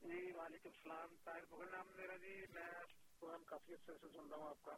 جی 0.01 0.31
وعلیکم 0.33 0.69
السلام، 0.69 1.15
طاہر 1.23 1.45
بغل 1.49 1.71
نام 1.71 1.87
میرا 1.95 2.15
جی 2.17 2.35
میں 2.49 2.67
پروگرام 3.19 3.43
کافی 3.45 3.73
اچھے 3.73 3.93
سے 4.01 4.07
سن 4.09 4.29
رہا 4.29 4.37
ہوں 4.37 4.47
آپ 4.47 4.61
کا۔ 4.61 4.75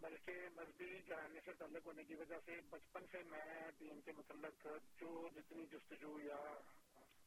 بلکہ 0.00 0.48
مذہبی 0.54 1.00
گھرانے 1.08 1.40
سے 1.44 1.52
تعلق 1.58 1.86
ہونے 1.86 2.04
کی 2.04 2.14
وجہ 2.14 2.38
سے 2.44 2.60
بچپن 2.70 3.06
سے 3.12 3.22
میں 3.22 3.70
دین 3.80 4.00
کے 4.00 4.12
متعلق 4.12 4.66
جو 4.98 5.28
جتنی 5.34 5.64
جستجو 5.72 6.18
یا 6.20 6.40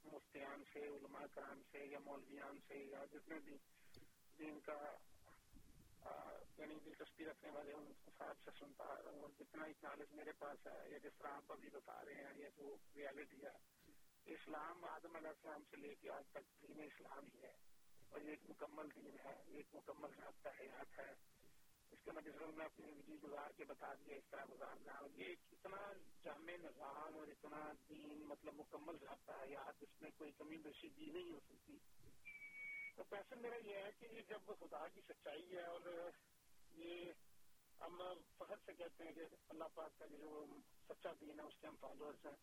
مفتیان 0.03 0.63
سے، 0.73 0.79
علماء 0.87 1.25
کرام 1.33 1.61
سے 1.71 1.85
یا 1.85 1.99
مولویان 2.05 2.59
سے 2.67 2.77
یا 2.91 3.03
جتنے 3.11 3.39
بھی 3.45 3.57
دین 4.39 4.59
کا 4.59 4.77
یعنی 6.57 6.75
دلچسپی 6.85 7.25
رکھنے 7.25 7.49
والے 7.51 7.73
ان 7.73 7.91
صاحب 8.17 8.43
سے 8.45 8.51
سنتا 8.59 8.83
اور 8.83 9.29
جتنا 9.39 9.65
نالج 9.83 10.13
میرے 10.15 10.31
پاس 10.39 10.67
ہے 10.67 10.77
یا 10.89 10.97
جس 10.97 11.17
طرح 11.17 11.31
آپ 11.31 11.51
ابھی 11.51 11.69
بتا 11.69 12.03
رہے 12.05 12.23
ہیں 12.23 12.33
یہ 12.37 12.49
جو 12.57 12.75
ریالٹی 12.95 13.43
ہے، 13.43 13.55
اسلام 14.33 14.85
آدم 14.85 15.15
علیہ 15.15 15.29
السلام 15.29 15.63
سے 15.69 15.77
لے 15.77 15.93
کے 16.01 16.09
آج 16.09 16.29
تک 16.31 16.61
دین 16.61 16.79
اسلام 16.83 17.27
ہی 17.35 17.41
ہے 17.43 17.51
اور 18.09 18.21
یہ 18.21 18.29
ایک 18.29 18.49
مکمل 18.49 18.89
دین 18.95 19.17
ہے 19.25 19.35
ایک 19.47 19.75
مکمل 19.75 20.19
رابطہ 20.19 20.49
حیات 20.59 20.99
ہے۔ 20.99 21.11
اس 21.91 21.99
کے 22.03 22.11
مجھے 22.11 22.31
میں 22.55 22.65
اپنی 22.65 22.91
زندگی 22.91 23.17
گزار 23.23 23.51
کے 23.57 23.65
بتا 23.65 23.93
دیا 23.93 24.15
اس 24.15 24.23
طرح 24.29 24.45
گزارنا 24.51 24.91
اور 24.91 25.09
یہ 25.15 25.35
اتنا 25.51 25.93
جامع 26.23 26.51
نظام 26.63 27.17
اور 27.17 27.27
اتنا 27.27 27.71
دین 27.89 28.23
مطلب 28.25 28.53
مکمل 28.53 28.95
رابطہ 28.95 29.31
حیات 29.31 29.83
اس 29.83 30.01
میں 30.01 30.11
کوئی 30.17 30.31
کمی 30.31 30.57
بیشی 30.57 30.89
بھی 30.89 31.05
نہیں 31.05 31.31
ہو 31.31 31.39
سکتی۔ 31.39 31.77
تو 32.95 33.03
پیسن 33.03 33.41
میرا 33.41 33.55
یہ 33.55 33.75
ہے 33.75 33.91
کہ 33.99 34.07
یہ 34.11 34.21
جب 34.29 34.39
خدا 34.59 34.87
کی 34.87 35.01
سچائی 35.01 35.55
ہے 35.55 35.63
اور 35.63 36.11
یہ 36.75 37.11
ہم 37.81 38.01
فخر 38.37 38.55
سے 38.65 38.73
کہتے 38.73 39.03
ہیں 39.03 39.11
کہ 39.11 39.21
اللہ 39.49 39.63
پاک 39.73 39.99
کا 39.99 40.05
جو 40.05 40.45
سچا 40.89 41.11
دین 41.21 41.39
ہے، 41.39 41.45
اس 41.45 41.53
کے 41.61 41.67
ہم 41.67 41.75
فالوورس 41.79 42.25
ہیں۔ 42.25 42.35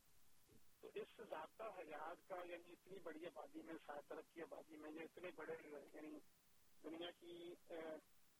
تو 0.80 0.90
اس 0.94 1.20
ضابطہ 1.30 1.62
حیات 1.78 2.28
کا 2.28 2.36
یعنی 2.44 2.72
اتنی 2.72 2.98
بڑی 2.98 3.26
آبادی 3.26 3.62
میں 3.62 3.74
سات 3.86 4.08
ترقی 4.08 4.42
آبادی 4.42 4.76
میں 4.76 4.90
یا 4.90 5.02
اتنے 5.02 5.30
بڑے 5.36 5.56
یعنی 5.94 6.18
دنیا 6.84 7.10
کی 7.10 7.54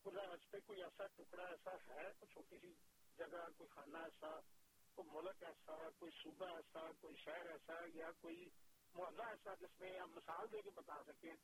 پہ 0.05 0.59
کوئی 0.67 0.83
ایسا 0.83 1.07
ٹکڑا، 1.07 1.45
ایسا 1.45 1.71
ہے، 1.73 2.13
کوئی 2.19 2.33
چھوٹی 2.33 2.59
سی 2.59 2.73
جگہ، 3.19 3.49
کوئی 3.57 3.69
خانہ 3.69 3.99
ایسا، 3.99 4.41
کوئی 4.95 5.09
ملک 5.13 5.45
ایسا، 5.45 5.91
کوئی 5.99 6.13
صوبہ 6.23 6.47
ایسا، 6.47 6.81
کوئی 7.01 7.15
شہر 7.17 7.51
ایسا 7.51 7.73
یا 7.95 8.11
کوئی 8.21 8.49
محلہ 8.95 9.23
ایسا 9.23 9.55
جس 9.55 9.81
میں 9.81 9.99
ہم 9.99 10.11
مثال 10.15 10.53
دے 10.53 10.63
کے 10.63 10.71
بتا 10.71 11.03
سکیں۔ 11.07 11.35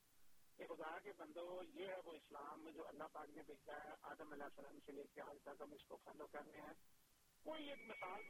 کہ 0.56 0.66
خدا 0.66 0.98
کے 0.98 1.12
بندو، 1.16 1.62
یہ 1.74 1.86
ہے 1.86 1.96
وہ 2.04 2.12
اسلام 2.12 2.68
جو 2.68 2.88
اللہ 2.88 3.04
پاک 3.12 3.30
نے 3.30 3.42
بھیجا 3.42 3.84
ہے 3.84 3.90
آدم 4.02 4.32
علیہ 4.32 4.44
السلام 4.44 4.78
سے 4.86 4.92
لے 4.92 5.02
کے 5.14 5.20
آج 5.20 5.36
تک 5.42 5.62
ہم 5.62 5.72
اس 5.72 5.84
کو 5.88 5.96
فالو 5.96 6.26
کر 6.26 6.40
رہے 6.46 6.61
ہیں۔ 6.61 6.74
کوئی 7.44 7.68
ایک 7.68 7.78
مثال 7.86 8.22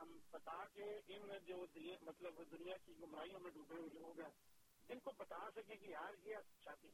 ہم 0.00 0.18
بتا 0.30 0.64
کے 0.66 1.00
ان 1.06 1.30
جو 1.46 1.56
مطلب 2.00 2.50
دنیا 2.50 2.76
کی 2.76 2.92
گمراہیوں 3.00 3.40
میں 3.40 3.50
ڈوبے 3.50 3.74
ہوئے 3.74 3.88
لوگ 3.88 4.20
ہیں، 4.20 4.30
جن 4.88 5.00
کو 5.00 5.10
بتا 5.18 5.50
سکے 5.50 5.76
کہ 5.76 5.86
یار 5.86 6.26
یہ 6.26 6.36
اچھا 6.36 6.74
تھی 6.74 6.88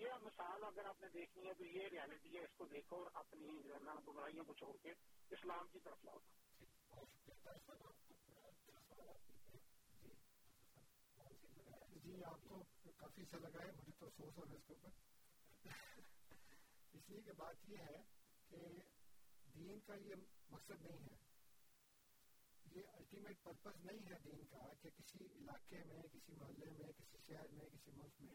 یہ 0.00 0.12
مثال 0.22 0.64
اگر 0.64 0.84
آپ 0.84 1.00
نے 1.00 1.08
دیکھنی 1.08 1.46
ہے 1.46 1.54
تو 1.54 1.64
یہ 1.64 1.88
ریالٹی 1.88 2.36
ہے، 2.36 2.44
اس 2.44 2.54
کو 2.56 2.64
دیکھو 2.64 2.96
اور 2.96 3.10
اپنی 3.14 3.62
جو 3.62 4.12
گمراہیوں 4.12 4.44
کو 4.44 4.54
چھوڑ 4.54 4.76
کے 4.82 4.90
اسلام 5.30 5.68
کی 5.72 5.78
طرف 5.78 6.04
لاؤ۔ 6.04 6.18
جی 12.04 12.24
آپ 12.24 12.38
کو 12.48 12.62
کافی 12.96 13.22
اچھا 13.22 13.38
لگا 13.38 13.62
ہے، 13.64 13.72
مجھے 13.72 13.92
تو 13.98 14.06
افسوس 14.06 14.36
ہو 14.36 14.44
رہا 14.44 14.52
ہے 14.52 14.56
اس 14.56 14.66
کے 14.66 14.72
اوپر۔ 14.72 14.88
اس 16.92 17.10
لیے 17.10 17.22
کہ 17.22 17.32
بات 17.32 17.68
یہ 17.68 17.76
ہے 17.76 18.02
کہ 18.48 18.56
دین 19.54 19.80
کا 19.80 19.94
یہ 19.94 20.14
مقصد 20.50 20.82
نہیں 20.82 20.98
ہے۔ 20.98 21.16
یہ 22.74 22.82
الٹیمیٹ 22.92 23.42
پرپز 23.42 23.84
نہیں 23.84 23.98
ہے 23.98 24.18
دین 24.24 24.44
کا 24.44 24.72
کہ 24.82 24.90
کسی 24.90 25.24
علاقے 25.24 25.84
میں، 25.84 26.02
کسی 26.12 26.32
محلے 26.32 26.70
میں، 26.70 26.92
کسی 26.92 27.18
شہر 27.26 27.48
میں، 27.48 27.66
کسی 27.66 27.90
ملک 27.90 28.20
میں 28.20 28.34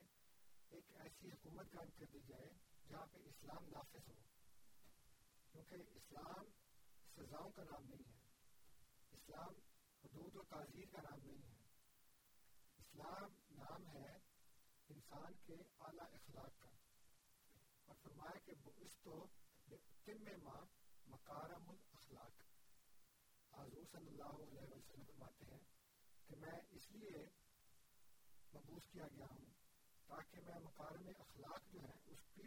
ایک 0.70 0.84
ایسی 0.96 1.28
حکومت 1.28 1.72
قائم 1.72 1.90
کر 2.00 2.06
دی 2.14 2.20
جائے 2.28 2.50
جہاں 2.90 3.06
پہ 3.12 3.20
اسلام 3.20 3.66
نافذ 3.68 4.10
ہو، 4.10 4.22
کیونکہ 5.52 5.76
اسلام 5.96 6.46
سزاؤں 7.16 7.50
کا 7.50 7.64
نام 7.64 7.84
نہیں 7.84 8.14
ہے، 8.14 8.24
اسلام 9.12 9.54
حدود 10.04 10.36
و 10.36 10.44
تعزیر 10.44 10.86
کا 10.92 11.02
نام 11.02 11.20
نہیں 11.24 11.52
ہے۔ 11.52 11.64
اسلام 12.78 13.30
نام 13.52 13.88
ہے 13.88 14.18
انسان 14.90 15.34
کے 15.46 15.54
اعلیٰ 15.80 16.14
اخلاق 16.14 16.60
کا۔ 16.60 16.70
اور 17.86 17.96
فرمایا 18.04 18.40
کہ 18.40 18.52
اس 18.76 18.98
تو 19.04 19.26
تم 20.06 20.44
ماں 20.44 20.66
مکارم 21.08 21.70
الاخلاق۔ 21.70 22.42
حضور 23.54 23.86
صلی 23.92 24.08
اللہ 24.08 24.24
علیہ 24.24 24.62
وسلم 24.62 25.04
فرماتے 25.04 25.46
ہیں 25.52 25.60
کہ 26.28 26.36
میں 26.36 26.62
اس 26.72 26.92
لیے 26.92 27.26
مبوس 28.54 28.88
کیا 28.92 29.08
گیا 29.08 29.26
ہوں 29.32 29.55
تاکہ 30.08 30.42
میں 30.46 30.60
مکارم 30.60 31.10
اخلاق 31.20 31.74
جو 31.74 31.80
ہے 31.82 31.94
اس 32.06 32.20
کی 32.34 32.42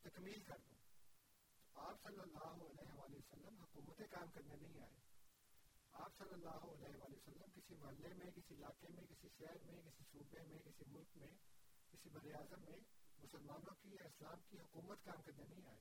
تکمیل 0.00 0.42
کر 0.42 0.58
دوں۔ 0.58 0.78
آپ 1.74 2.02
صلی 2.02 2.20
اللہ 2.20 2.44
علیہ 2.44 2.92
وآلہ 2.92 3.16
وسلم 3.16 3.60
حکومتیں 3.60 4.06
کام 4.06 4.30
کرنے 4.34 4.56
نہیں 4.56 4.82
آئے۔ 4.82 5.00
آپ 5.92 6.12
صلی 6.18 6.32
اللہ 6.32 6.48
علیہ 6.48 6.96
وآلہ 6.96 7.16
وسلم 7.16 7.50
کسی 7.54 7.74
محلے 7.74 8.14
میں، 8.14 8.30
کسی 8.30 8.54
علاقے 8.54 8.86
میں، 8.88 9.02
کسی 9.02 9.28
شہر 9.38 9.56
میں، 9.64 9.82
کسی 9.82 10.04
صوبے 10.12 10.42
میں، 10.42 10.58
کسی 10.58 10.84
ملک 10.86 11.16
میں، 11.16 11.30
کسی 11.92 12.08
بر 12.08 12.34
اعظم 12.34 12.60
میں 12.60 12.78
مسلمانوں 13.18 13.74
کی 13.82 13.88
یا 13.88 14.04
اسلام 14.04 14.40
کی 14.50 14.58
حکومت 14.58 15.04
کام 15.04 15.22
کرنے 15.22 15.44
نہیں 15.54 15.68
آئے۔ 15.68 15.80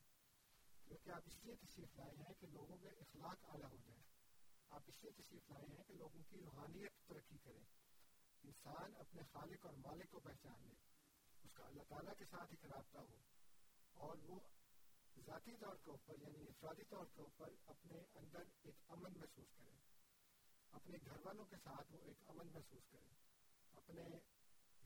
کیونکہ 0.87 1.09
آپ 1.09 1.21
اس 1.25 1.45
لیے 1.45 1.55
تشریف 1.55 1.95
لائے 1.95 2.15
ہیں 2.17 2.33
کہ 2.39 2.47
لوگوں 2.47 2.77
کے 2.77 2.87
اخلاق 2.87 3.37
اعلیٰ 3.43 3.71
ہو 3.71 3.77
جائے۔ 3.87 4.01
آپ 4.69 4.81
اس 4.87 5.03
لیے 5.03 5.11
تشریف 5.11 5.51
لائے 5.51 5.65
ہیں 5.65 5.83
کہ 5.83 5.93
لوگوں 5.93 6.23
کی 6.29 6.37
روحانیت 6.37 7.07
ترقی 7.07 7.37
کرے۔ 7.37 7.59
انسان 8.43 8.91
اپنے 8.99 9.21
خالق 9.31 9.65
اور 9.65 9.73
مالک 9.73 10.11
کو 10.11 10.19
پہچان 10.19 10.67
لے۔ 10.67 10.90
اس 11.51 11.55
کا 11.57 11.65
اللہ 11.65 11.83
تعالیٰ 11.89 12.13
کے 12.17 12.25
ساتھ 12.25 12.51
ایک 12.51 12.65
رابطہ 12.65 12.97
ہو 12.97 13.15
اور 13.93 14.17
وہ 14.17 14.39
ذاتی 15.17 15.55
طور 15.55 15.75
کے 15.83 15.89
اوپر 15.91 16.21
یعنی 16.21 16.43
افرادی 16.47 16.83
طور 16.89 17.05
کے 17.15 17.21
اوپر 17.21 17.55
اپنے 17.65 17.97
اندر 18.15 18.51
ایک 18.61 18.75
امن 18.87 19.17
محسوس 19.17 19.49
کرے، 19.57 19.79
اپنے 20.73 20.97
گھر 21.05 21.19
والوں 21.23 21.45
کے 21.45 21.57
ساتھ 21.63 21.91
وہ 21.91 21.99
ایک 22.03 22.23
امن 22.27 22.51
محسوس 22.53 22.85
کرے، 22.91 23.11
اپنے 23.73 24.05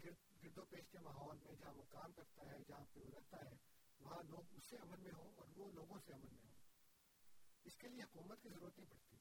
گرد 0.03 0.43
گرد 0.43 0.57
و 0.57 0.65
پیش 0.65 0.89
کے 0.91 0.99
ماحول 0.99 1.37
میں 1.43 1.53
جہاں 1.53 1.73
وہ 1.73 1.83
کام 1.91 2.11
کرتا 2.11 2.49
ہے، 2.51 2.57
جہاں 2.67 2.85
پہ 2.93 2.99
وہ 2.99 3.11
رہتا 3.11 3.45
ہے، 3.45 3.55
وہاں 3.99 4.23
لوگ 4.23 4.55
اس 4.57 4.69
سے 4.69 4.77
امن 4.77 5.03
میں 5.03 5.13
ہوں 5.17 5.31
اور 5.35 5.47
وہ 5.55 5.71
لوگوں 5.71 5.99
سے 6.05 6.13
امن 6.13 6.33
میں 6.33 6.43
ہوں۔ 6.43 6.53
اس 7.63 7.77
کے 7.77 7.87
لیے 7.87 8.03
حکومت 8.03 8.43
کی 8.43 8.49
ضرورت 8.49 8.79
نہیں 8.79 8.89
پڑتی، 8.89 9.17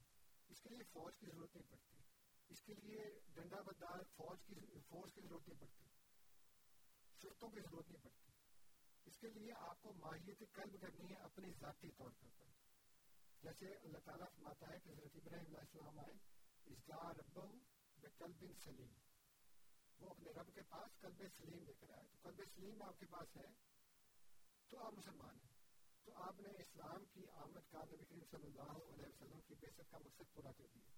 اس 0.48 0.62
کے 0.62 0.68
لیے 0.68 0.82
فوج 0.92 1.18
کی 1.18 1.26
ضرورت 1.26 1.56
نہیں 1.56 1.70
پڑتی، 1.70 2.02
اس 2.48 2.62
کے 2.62 2.74
لیے 2.74 3.04
ڈنڈا 3.34 3.60
بدار 3.60 4.02
فوج 4.16 4.42
کی 4.46 4.54
فورس 4.88 5.14
کی 5.14 5.20
ضرورت 5.20 5.48
نہیں 5.48 5.60
پڑتی۔ 5.60 5.93
شرطوں 7.24 7.48
کی 7.48 7.60
ضرورت 7.60 7.90
نہیں 7.90 8.02
پڑتی۔ 8.02 8.32
اس 9.04 9.16
کے 9.18 9.28
لیے 9.28 9.52
آپ 9.58 9.82
کو 9.82 9.92
ماہیت 9.92 10.38
قلب 10.52 10.80
کرنی 10.80 11.10
ہے 11.10 11.14
اپنی 11.14 11.52
ذاتی 11.60 11.90
طور 11.90 12.10
پر۔ 12.20 12.28
جیسے 13.42 13.66
اللہ 13.66 13.98
تعالیٰ 13.98 14.26
فرماتا 14.34 14.68
ہے 14.68 14.78
کہ 14.84 14.88
حضرت 14.88 15.10
ابراہیم 15.14 15.46
علیہ 15.46 15.58
السلام 15.58 15.98
آئے 15.98 16.12
اجدا 16.66 17.12
رب 17.12 17.40
بقلب 17.96 18.44
سلیم۔ 18.64 18.92
وہ 19.98 20.10
اپنے 20.10 20.30
رب 20.30 20.54
کے 20.54 20.62
پاس 20.62 21.00
قلب 21.00 21.22
سلیم 21.36 21.64
لے 21.64 21.72
کر 21.72 21.90
آئے۔ 21.90 22.02
تو 22.12 22.18
قلب 22.22 22.40
سلیم 22.54 22.82
آپ 22.82 22.98
کے 22.98 23.06
پاس 23.06 23.36
ہے 23.36 23.52
تو 24.68 24.78
آپ 24.78 24.92
مسلمان 24.92 25.36
ہیں۔ 25.44 25.56
تو 26.04 26.12
آپ 26.14 26.40
نے 26.40 26.48
اسلام 26.48 27.04
کی 27.12 27.26
آمد 27.28 27.72
کا 27.72 27.84
نبی 27.84 28.04
کریم 28.04 28.24
صلی 28.30 28.46
اللہ 28.46 28.94
علیہ 28.94 29.06
وسلم 29.06 29.40
کی 29.40 29.54
بیست 29.54 29.80
کا 29.90 29.98
مقصد 29.98 30.32
پورا 30.32 30.52
کر 30.52 30.66
دیا۔ 30.74 30.90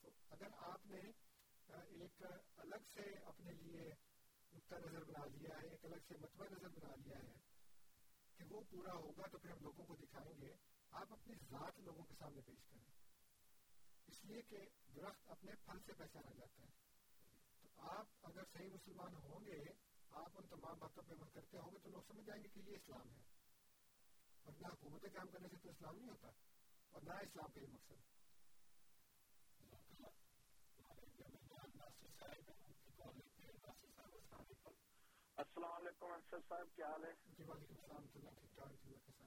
تو 0.00 0.08
اگر 0.30 0.46
آپ 0.56 0.86
نے 0.86 1.00
ایک 1.66 2.22
الگ 2.56 2.82
سے 2.92 3.00
اپنے 3.00 3.52
لیے 3.52 4.07
نقطہ 4.52 4.74
نظر 4.74 5.04
بنا 5.04 5.24
لیا 5.24 5.56
ہے، 5.62 5.68
ایک 5.68 5.84
الگ 5.84 5.94
سے 6.08 6.14
متبہ 6.20 6.44
نظر 6.44 6.68
بنا 6.68 6.94
لیا 6.96 7.18
ہے 7.18 7.36
کہ 8.36 8.44
وہ 8.50 8.60
پورا 8.70 8.92
ہوگا 8.92 9.26
تو 9.26 9.38
پھر 9.38 9.50
ہم 9.50 9.58
لوگوں 9.60 9.86
کو 9.86 9.96
دکھائیں 9.96 10.40
گے، 10.40 10.52
آپ 10.90 11.12
اپنی 11.12 11.34
ذات 11.50 11.80
لوگوں 11.80 12.04
کے 12.04 12.14
سامنے 12.18 12.40
پیش 12.40 12.64
کریں۔ 12.68 12.86
اس 14.06 14.24
لیے 14.24 14.42
کہ 14.42 14.56
درخت 14.96 15.30
اپنے 15.30 15.52
پھل 15.64 15.78
سے 15.86 15.92
پہچانا 15.92 16.32
جاتا 16.32 16.62
ہے۔ 16.62 16.70
تو 17.60 17.68
آپ 17.76 18.06
اگر 18.22 18.42
صحیح 18.52 18.70
مسلمان 18.70 19.14
ہوں 19.14 19.46
گے، 19.46 19.64
آپ 20.10 20.30
ان 20.34 20.46
تمام 20.46 20.78
باتوں 20.78 21.02
پہ 21.02 21.12
عمل 21.12 21.30
کرتے 21.30 21.58
ہوں 21.58 21.70
گے 21.72 21.78
تو 21.78 21.88
لوگ 21.88 22.02
سمجھ 22.02 22.26
جائیں 22.26 22.42
گے 22.42 22.48
کہ 22.48 22.70
یہ 22.70 22.76
اسلام 22.76 23.10
ہے۔ 23.10 23.22
اور 24.42 24.52
نہ 24.60 24.66
حکومتیں 24.66 25.10
کام 25.10 25.28
کرنے 25.28 25.48
سے 25.48 25.56
تو 25.56 25.68
اسلام 25.68 25.96
نہیں 25.96 26.08
ہوتا، 26.08 26.28
اور 26.90 27.02
نہ 27.02 27.12
اسلام 27.12 27.52
کا 27.52 27.60
یہ 27.60 27.66
مقصد۔ 27.70 28.17
السلام 35.38 35.72
علیکم 35.72 36.12
انصر 36.12 36.38
صاحب 36.48 36.74
کیا 36.76 36.86
حال 36.86 37.04
ہے؟ 37.04 37.10
جی 37.28 37.44
وعلیکم 37.44 37.74
السلام 37.74 38.06
ٹھیک 38.06 38.22
ٹھاک 38.54 38.72
کے 38.78 38.94
ساتھ 38.96 39.26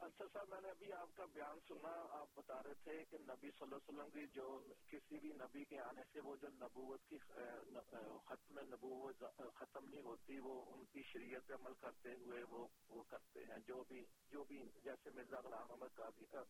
اچھا 0.00 0.24
صاحب 0.32 0.48
میں 0.48 0.60
نے 0.60 0.68
ابھی 0.70 0.92
آپ 0.92 1.14
کا 1.14 1.24
بیان 1.32 1.58
سنا 1.68 1.90
آپ 2.10 2.34
بتا 2.34 2.58
رہے 2.62 2.74
تھے 2.82 2.96
کہ 3.04 3.18
نبی 3.22 3.50
صلی 3.50 3.64
اللہ 3.64 3.76
علیہ 3.76 3.88
وسلم 3.88 4.10
کی 4.10 4.26
جو 4.34 4.46
کسی 4.88 5.18
بھی 5.18 5.32
نبی 5.34 5.64
کے 5.64 5.78
آنے 5.80 6.02
سے 6.12 6.20
وہ 6.20 6.36
جو 6.36 6.48
نبوت 6.54 7.08
کی 7.08 7.18
ختم 7.24 8.58
نبوت 8.68 9.24
ختم 9.54 9.88
نہیں 9.88 10.02
ہوتی 10.02 10.38
وہ 10.40 10.54
ان 10.66 10.84
کی 10.92 11.02
شریعت 11.02 11.46
پہ 11.46 11.54
عمل 11.54 11.74
کرتے 11.80 12.14
ہوئے 12.16 12.42
وہ 12.50 12.66
وہ 12.90 13.02
کرتے 13.08 13.44
ہیں۔ 13.44 13.58
جو 13.66 13.82
بھی 13.88 14.04
جو 14.30 14.44
بھی 14.44 14.62
جیسے 14.84 15.10
مرزا 15.14 15.40
غلام 15.40 15.72
احمد 15.72 16.00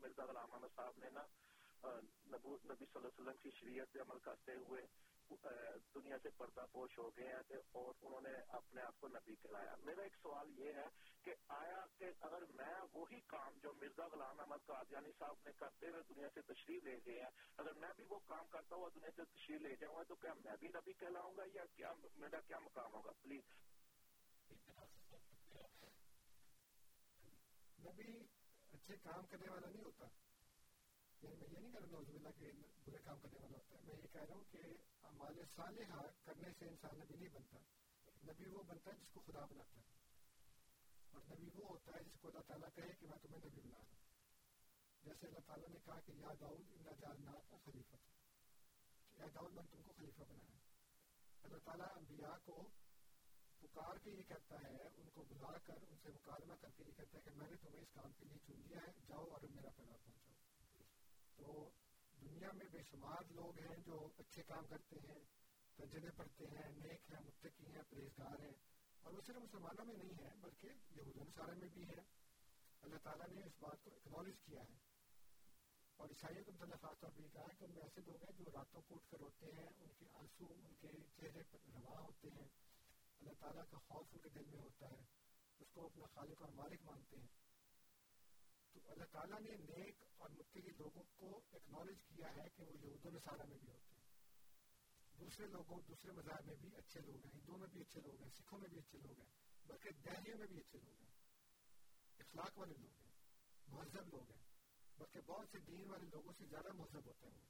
مرزا 0.00 0.24
غلام 0.24 0.52
احمد 0.52 0.74
صاحب 0.76 0.98
نے 0.98 1.10
نا 1.10 1.24
نبی 1.84 2.56
صلی 2.56 2.74
اللہ 2.94 2.98
علیہ 2.98 3.06
وسلم 3.12 3.42
کی 3.42 3.50
شریعت 3.60 3.92
پہ 3.92 4.00
عمل 4.00 4.18
کرتے 4.22 4.54
ہوئے 4.58 4.82
دنیا 5.94 6.16
سے 6.22 6.30
پردہ 6.30 6.64
پوش 6.72 6.98
ہو 6.98 7.16
گئے 7.16 7.26
ہیں 7.26 7.56
اور 7.72 7.94
انہوں 8.00 8.20
نے 8.20 8.30
اپنے 8.48 8.82
آپ 8.82 9.00
کو 9.00 9.08
نبی 9.08 9.34
کہلایا۔ 9.34 9.74
میرا 9.84 10.02
ایک 10.02 10.16
سوال 10.22 10.58
یہ 10.58 10.72
ہے 10.72 10.86
کہ 11.22 11.34
آیا 11.48 11.84
کہ 11.98 12.04
اگر 12.20 12.42
میں 12.54 12.74
وہی 12.92 13.20
کام 13.20 13.58
جو 13.62 13.72
مرزا 13.72 14.06
غلام 14.06 14.40
احمد 14.40 14.66
قادیانی 14.66 15.12
صاحب 15.18 15.36
نے 15.44 15.52
کرتے 15.52 15.88
ہوئے 15.88 16.02
دنیا 16.08 16.28
سے 16.34 16.40
تشریح 16.42 16.80
لے 16.84 16.98
گئے 17.06 17.20
ہیں، 17.20 17.30
اگر 17.56 17.72
میں 17.72 17.88
بھی 17.96 18.04
وہ 18.08 18.18
کام 18.18 18.46
کرتا 18.46 18.76
ہوا 18.76 18.88
دنیا 18.94 19.10
سے 19.16 19.24
تشریح 19.24 19.58
لے 19.58 19.76
جاؤں 19.76 19.96
گا 19.96 20.02
تو 20.02 20.14
کیا 20.14 20.34
میں 20.44 20.56
بھی 20.60 20.68
نبی 20.68 20.92
کہلاؤں 20.92 21.36
گا 21.36 21.42
یا 21.54 21.64
کیا 21.74 21.92
میرا 22.16 22.40
کیا 22.40 22.58
مقام 22.58 22.94
ہوگا؟ 22.94 23.12
پلیز۔ 23.22 23.42
نبی 27.86 28.24
اچھے 28.72 28.96
کام 29.02 29.26
کرنے 29.26 29.50
والا 29.50 29.68
نہیں 29.70 29.84
ہوتا۔ 29.84 30.06
یعنی 31.22 31.36
میں 31.36 31.48
یہ 31.50 31.58
نہیں 31.58 31.72
کہہ 31.72 31.80
رہا 31.80 31.90
نوز 31.90 32.08
باللہ 32.08 32.34
کہ 32.38 32.50
برے 32.84 32.98
کام 33.04 33.18
کرنے 33.22 33.38
والا 33.40 33.56
ہوتا 33.56 33.76
ہے 33.76 33.82
میں 33.86 33.96
یہ 33.96 34.12
کہہ 34.12 34.22
رہا 34.22 34.34
ہوں 34.34 34.44
کہ 34.50 34.62
اعمال 35.04 35.40
صالحہ 35.56 36.02
کرنے 36.24 36.52
سے 36.58 36.68
انسان 36.68 36.98
نبی 36.98 37.16
نہیں 37.16 37.34
بنتا 37.34 37.58
نبی 38.22 38.48
وہ 38.48 38.62
بنتا 38.66 38.90
ہے 38.90 38.96
جس 38.96 39.12
کو 39.14 39.20
خدا 39.26 39.44
بناتا 39.44 39.80
ہے 39.80 39.88
اور 41.12 41.22
نبی 41.30 41.48
وہ 41.54 41.68
ہوتا 41.68 41.96
ہے 41.96 42.02
جس 42.04 42.20
کو 42.20 42.28
اللہ 42.28 42.46
تعالیٰ 42.46 42.68
کہے 42.74 42.92
کہ 43.00 43.06
میں 43.06 43.18
تمہیں 43.22 43.40
نبی 43.44 43.60
بنا 43.60 43.78
رہا 43.78 43.90
ہوں 43.90 44.08
جیسے 45.02 45.26
اللہ 45.26 45.46
تعالیٰ 45.46 45.68
نے 45.68 45.78
کہا 45.84 46.00
کہ 46.06 46.12
یا 46.18 46.32
داؤد 46.40 46.72
انا 46.72 46.92
جالنا 47.00 47.38
کا 47.50 47.56
خلیفہ 47.64 47.96
یا 49.16 49.26
داؤد 49.34 49.54
میں 49.54 49.62
تم 49.70 49.82
کو 49.82 49.92
خلیفہ 49.92 50.28
بنایا 50.28 50.58
اللہ 51.44 51.64
تعالیٰ 51.64 51.86
انبیاء 51.96 52.36
کو 52.44 52.56
پکار 53.62 53.98
کے 54.04 54.10
یہ 54.10 54.22
کہتا 54.28 54.60
ہے 54.62 54.76
ان 54.96 55.08
کو 55.14 55.24
بلا 55.28 55.56
کر 55.66 55.82
ان 55.88 55.96
سے 56.02 56.10
مکالمہ 56.10 56.54
کر 56.60 56.70
کے 56.76 56.84
یہ 56.86 56.92
کہتا 56.96 57.18
ہے 57.18 57.22
کہ 57.24 57.36
میں 57.36 57.48
نے 57.50 57.56
تمہیں 57.62 57.82
اس 57.82 57.92
کام 57.94 58.12
کے 58.18 58.24
لیے 58.24 58.38
چن 58.46 58.60
لیا 58.66 58.82
ہے، 58.82 58.92
جاؤ 59.08 59.24
اور 59.30 59.42
میرا 59.50 59.70
پیغام 59.76 59.98
پہنچاؤ۔ 60.04 60.29
تو 61.40 61.70
دنیا 62.20 62.48
میں 62.52 62.66
بے 62.72 62.78
شمار 62.90 63.22
لوگ 63.30 63.58
ہیں 63.58 63.76
جو 63.76 64.08
اچھے 64.18 64.42
کام 64.42 64.66
کرتے 64.66 64.96
ہیں، 65.08 65.18
ترجمے 65.76 66.10
پڑھتے 66.10 66.44
ہیں، 66.44 66.70
نیک 66.70 67.10
ہیں، 67.10 67.20
متقی 67.20 67.66
ہیں، 67.66 67.82
پرہیزگار 67.90 68.42
ہیں۔ 68.42 68.54
اور 69.02 69.12
وہ 69.12 69.20
صرف 69.26 69.36
مسلمانوں 69.36 69.84
میں 69.84 69.96
نہیں 69.96 70.24
ہے 70.24 70.36
بلکہ 70.40 70.66
یہود 70.66 71.16
نصارہ 71.16 71.54
میں 71.58 71.68
بھی 71.68 71.82
ہے 71.82 72.00
اللہ 72.80 72.96
تعالیٰ 72.96 73.28
نے 73.28 73.40
اس 73.40 73.52
بات 73.60 73.84
کو 73.84 73.90
اکنالج 73.94 74.34
کیا 74.44 74.60
ہے۔ 74.60 74.78
اور 75.96 76.08
عیسائیوں 76.08 76.44
کو 76.44 76.52
متعلق 76.52 76.68
مطلب 76.68 76.80
خاص 76.80 77.00
طور 77.00 77.10
پہ 77.10 77.28
کہا 77.32 77.42
ہے 77.42 77.56
کہ 77.58 77.64
ان 77.64 77.70
میں 77.74 77.82
ایسے 77.82 78.00
لوگ 78.00 78.22
ہیں 78.22 78.38
جو 78.38 78.44
راتوں 78.52 78.82
کو 78.82 78.94
اٹھ 78.94 79.10
کر 79.10 79.18
روتے 79.18 79.46
ہیں، 79.46 79.66
ان 79.80 79.88
کے 79.98 80.06
آنسو، 80.12 80.44
ان 80.46 80.74
کے 80.74 80.88
چہرے 81.16 81.42
پر 81.50 81.58
روا 81.74 82.00
ہوتے 82.00 82.28
ہیں۔ 82.30 82.48
اللہ 83.20 83.30
تعالیٰ 83.38 83.62
کا 83.70 83.78
خوف 83.78 84.06
ان 84.12 84.18
کے 84.18 84.28
دل 84.28 84.44
میں 84.44 84.58
ہوتا 84.58 84.86
ہے۔ 84.86 85.02
اس 85.58 85.70
کو 85.72 85.86
اپنا 85.86 86.06
خالق 86.06 86.42
اور 86.42 86.50
مالک 86.50 86.82
مانتے 86.84 87.16
ہیں۔ 87.16 87.49
اللہ 88.90 89.04
تعالیٰ 89.04 89.40
نے 89.40 89.56
نیک 89.56 90.02
اور 90.18 90.30
متقی 90.30 90.60
لوگوں 90.60 91.02
کو 91.16 91.40
اکنالج 91.52 92.02
کیا 92.02 92.26
ہے 92.36 92.48
کہ 92.56 92.62
وہ 92.62 92.72
یہود 92.80 93.06
و 93.06 93.10
نصارہ 93.10 93.46
میں 93.48 93.58
بھی 93.58 93.68
ہوتے 93.68 93.94
ہیں۔ 93.94 94.00
دوسرے 95.20 95.46
لوگوں، 95.46 95.80
دوسرے 95.88 96.12
مذہب 96.12 96.46
میں 96.46 96.56
بھی 96.56 96.76
اچھے 96.76 97.00
لوگ 97.00 97.26
ہیں، 97.26 97.32
ہندوؤں 97.34 97.58
میں 97.58 97.66
بھی 97.66 97.80
اچھے 97.80 98.00
لوگ 98.00 98.22
ہیں، 98.22 98.30
سکھوں 98.30 98.58
میں 98.58 98.68
بھی 98.68 98.78
اچھے 98.78 98.98
لوگ 98.98 99.20
ہیں، 99.20 99.28
بلکہ 99.66 99.90
دہلیوں 99.90 100.38
میں 100.38 100.46
بھی 100.46 100.56
اچھے 100.58 100.78
لوگ 100.78 101.02
ہیں۔ 101.02 101.10
اخلاق 102.18 102.58
والے 102.58 102.74
لوگ 102.74 103.00
ہیں، 103.00 103.12
مہذب 103.68 104.08
لوگ 104.08 104.30
ہیں، 104.30 104.44
بلکہ 104.98 105.20
بہت 105.20 105.48
سے 105.50 105.58
دین 105.58 105.90
والے 105.90 106.06
لوگوں 106.06 106.32
سے 106.38 106.44
زیادہ 106.44 106.72
مہذب 106.72 107.06
ہوتے 107.06 107.26
ہیں 107.26 107.34
وہ، 107.34 107.46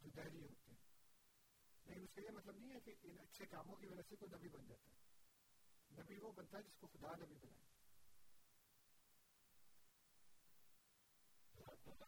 جو 0.00 0.10
دہلی 0.10 0.42
ہوتے 0.42 0.70
ہیں۔ 0.70 0.76
لیکن 1.84 2.02
اس 2.02 2.12
کا 2.14 2.20
یہ 2.20 2.30
مطلب 2.30 2.56
نہیں 2.56 2.74
ہے 2.74 2.80
کہ 2.80 2.94
ان 3.02 3.18
اچھے 3.18 3.46
کاموں 3.46 3.76
کی 3.76 3.86
وجہ 3.86 4.02
سے 4.08 4.16
کوئی 4.16 4.38
نبی 4.38 4.48
بن 4.48 4.66
جاتا 4.66 4.90
ہے۔ 4.90 4.96
نبی 6.02 6.18
وہ 6.18 6.32
بنتا 6.32 6.58
ہے 6.58 6.62
جس 6.62 6.76
کو 6.76 6.86
خدا 6.86 7.16
نبی 7.16 7.34
بنائے۔ 7.34 7.75
ہوگا 11.86 12.06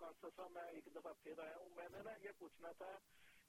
کانسر 0.00 0.28
صاحب 0.36 0.50
میں 0.50 0.62
ایک 0.62 0.86
دفعہ 0.94 1.12
پھر 1.22 1.38
آیا 1.38 1.56
ہوں۔ 1.56 1.68
میں 1.76 1.88
نے 1.92 1.98
نا 2.02 2.10
یہ 2.24 2.28
پوچھنا 2.38 2.72
تھا 2.72 2.98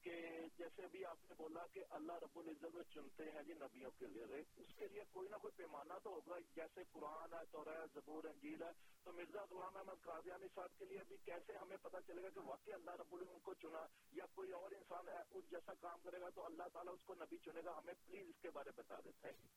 کہ 0.02 0.12
جیسے 0.58 0.84
ابھی 0.84 1.06
آپ 1.06 1.18
نے 1.30 1.36
بولا 1.38 1.68
کہ 1.68 1.84
اللہ 1.90 2.14
رب 2.14 2.40
العزت 2.40 2.76
میں 2.76 2.84
چنتے 2.84 3.32
ہیں 3.32 3.44
جی 3.44 3.54
نبیوں 3.54 3.92
کے 4.00 4.08
لیے، 4.08 4.24
اس 4.56 4.76
کے 4.76 4.88
لیے 4.88 5.02
کوئی 5.12 5.30
نہ 5.30 5.36
کوئی 5.36 5.52
پیمانہ 5.52 5.94
تو 6.04 6.10
ہوگا۔ 6.10 6.40
جیسے 6.56 6.82
قرآن 6.92 7.34
ہے 7.34 7.46
تو 7.52 7.64
زبور، 7.94 8.24
انجیل 8.24 8.64
ہے۔ 8.64 8.72
تو 9.04 9.14
مرزا 9.14 9.46
غلام 9.52 9.78
احمد 9.78 10.02
قادیانی 10.02 10.48
صاحب 10.56 10.80
کے 10.80 10.86
لیے 10.86 10.98
بھی 11.08 11.18
کیسے 11.18 11.54
ہمیں 11.54 11.78
پتہ 11.82 11.98
چلے 12.08 12.22
گا 12.24 12.30
کہ 12.30 12.40
واقعی 12.40 12.74
اللہ 12.74 12.92
رب 12.92 13.16
العزت 13.16 13.44
کو 13.44 13.54
چنا 13.54 13.86
یا 14.12 14.26
کوئی 14.34 14.52
اور 14.52 14.72
انسان 14.72 15.08
ہے، 15.08 15.18
اس 15.32 15.44
جیسا 15.52 15.74
کام 15.74 16.00
کرے 16.04 16.22
گا 16.22 16.30
تو 16.30 16.46
اللہ 16.46 16.64
تعالیٰ 16.74 16.94
اس 16.94 17.04
کو 17.04 17.14
نبی 17.14 17.38
چنے 17.38 17.62
گا۔ 17.66 17.78
ہمیں 17.78 17.94
پلیز 18.06 18.30
اس 18.30 18.42
کے 18.42 18.50
بارے 18.50 18.70
بتا 18.76 18.96
دیتے 19.06 19.28
ہیں 19.28 19.50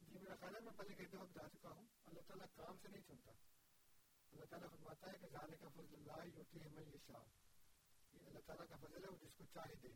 جی 0.00 0.18
میرا 0.18 0.34
خیال 0.40 0.54
ہے 0.54 0.60
میں 0.60 0.72
پہلے 0.76 0.94
کہتے 0.94 1.16
ہوئے 1.16 1.28
بتا 1.34 1.48
چکا 1.48 1.68
ہوں۔ 1.68 1.84
اللہ 2.06 2.20
تعالیٰ 2.26 2.46
کام 2.56 2.76
سے 2.82 2.88
نہیں 2.88 3.02
چنتا۔ 3.06 3.32
اللہ 4.36 4.46
تعالیٰ 4.46 4.70
فرماتا 4.70 5.12
ہے 5.12 5.18
کہ 5.18 5.26
ظال 5.26 5.56
کا 5.56 5.68
فضل 5.68 5.94
اللہ 5.94 6.36
ہوتی 6.36 6.60
ہے 6.60 6.68
میں 6.68 6.82
یہ 6.82 7.12
یہ 8.12 8.26
اللہ 8.26 8.38
تعالیٰ 8.46 8.68
کا 8.68 8.76
فضل 8.76 9.04
ہے، 9.04 9.08
وہ 9.08 9.16
جس 9.16 9.34
کو 9.36 9.44
چاہے 9.54 9.74
دے۔ 9.74 9.88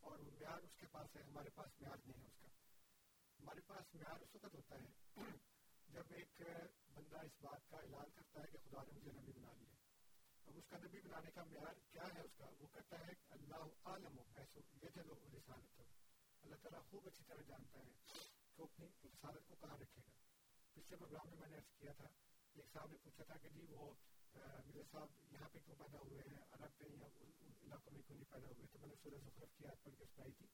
اور 0.00 0.18
وہ 0.18 0.24
معیار 0.24 0.62
اس 0.62 0.76
کے 0.76 0.86
پاس 0.86 1.16
ہے، 1.16 1.22
ہمارے 1.22 1.50
پاس 1.50 1.80
معیار 1.80 1.96
نہیں 2.06 2.22
ہے 2.22 2.26
اس 2.26 2.38
کا۔ 2.40 2.48
ہمارے 3.40 3.60
پاس 3.60 3.94
معیار 3.94 4.20
اس 4.20 4.28
وقت 4.34 4.54
ہوتا 4.54 4.76
ہے۔ 4.76 4.88
جب 5.88 6.02
ایک 6.10 6.42
بندہ 6.94 7.16
اس 7.16 7.32
بات 7.40 7.70
کا 7.70 7.76
اعلان 7.76 8.10
کرتا 8.14 8.40
ہے 8.40 8.46
کہ 8.46 8.58
خدا 8.58 8.82
نے 8.82 8.92
مجھے 8.92 9.12
نبی 9.12 9.32
بنا 9.32 9.52
لیا۔ 9.52 9.74
اب 10.46 10.52
اس 10.56 10.64
کا 10.68 10.78
نبی 10.78 11.00
بنانے 11.00 11.30
کا 11.30 11.44
معیار 11.44 11.74
کیا 11.92 12.02
ہے 12.14 12.20
اس 12.20 12.34
کا؟ 12.38 12.46
وہ 12.58 12.66
کہتا 12.72 12.98
ہے 12.98 13.12
کہ 13.12 13.32
اللہ 13.32 13.64
عالم 13.84 14.18
ہو 14.18 14.24
ایسو 14.36 14.60
یہ 14.82 14.88
چلو 14.94 15.14
رسالت 15.14 15.80
اللہ 16.42 16.56
تعالیٰ 16.56 16.80
خوب 16.90 17.06
اچھی 17.06 17.24
طرح 17.24 17.42
جانتا 17.42 17.78
ہے 17.78 17.92
کہ 18.56 18.62
اپنی 18.62 18.86
رسالت 18.86 19.48
کو 19.48 19.54
کہاں 19.54 19.76
رکھے 19.76 20.02
گا۔ 20.06 20.10
پچھلے 20.74 20.96
پروگرام 20.96 21.28
میں 21.28 21.36
میں 21.40 21.48
نے 21.48 21.56
عرض 21.56 21.78
کیا 21.78 21.92
تھا 21.92 22.27
ایک 22.58 22.72
صاحب 22.72 22.90
نے 22.90 22.98
پوچھا 23.02 23.24
تھا 23.24 23.36
کہ 23.36 23.48
جی 23.48 23.66
وہ 23.70 23.94
میرے 24.66 24.82
صاحب 24.90 25.08
یہاں 25.32 25.48
پہ 25.52 25.58
کیوں 25.64 25.76
پیدا 25.76 25.98
ہوئے 25.98 26.20
ہیں؟ 26.20 26.42
عرب 26.52 26.78
پہ 26.78 26.84
یا 26.84 27.06
علاقوں 27.62 27.92
میں 27.92 28.02
کیوں 28.02 28.18
نہیں 28.18 28.32
پیدا 28.32 28.48
ہوئے؟ 28.48 28.66
تو 28.72 28.78
میں 28.78 28.88
نے 28.88 28.94
سورہ 29.02 29.14
زخرف 29.14 29.58
کی 29.58 29.66
آیت 29.66 29.84
پڑھ 29.84 29.94
کے 29.98 30.04
سنائی 30.04 30.32
تھی، 30.32 30.46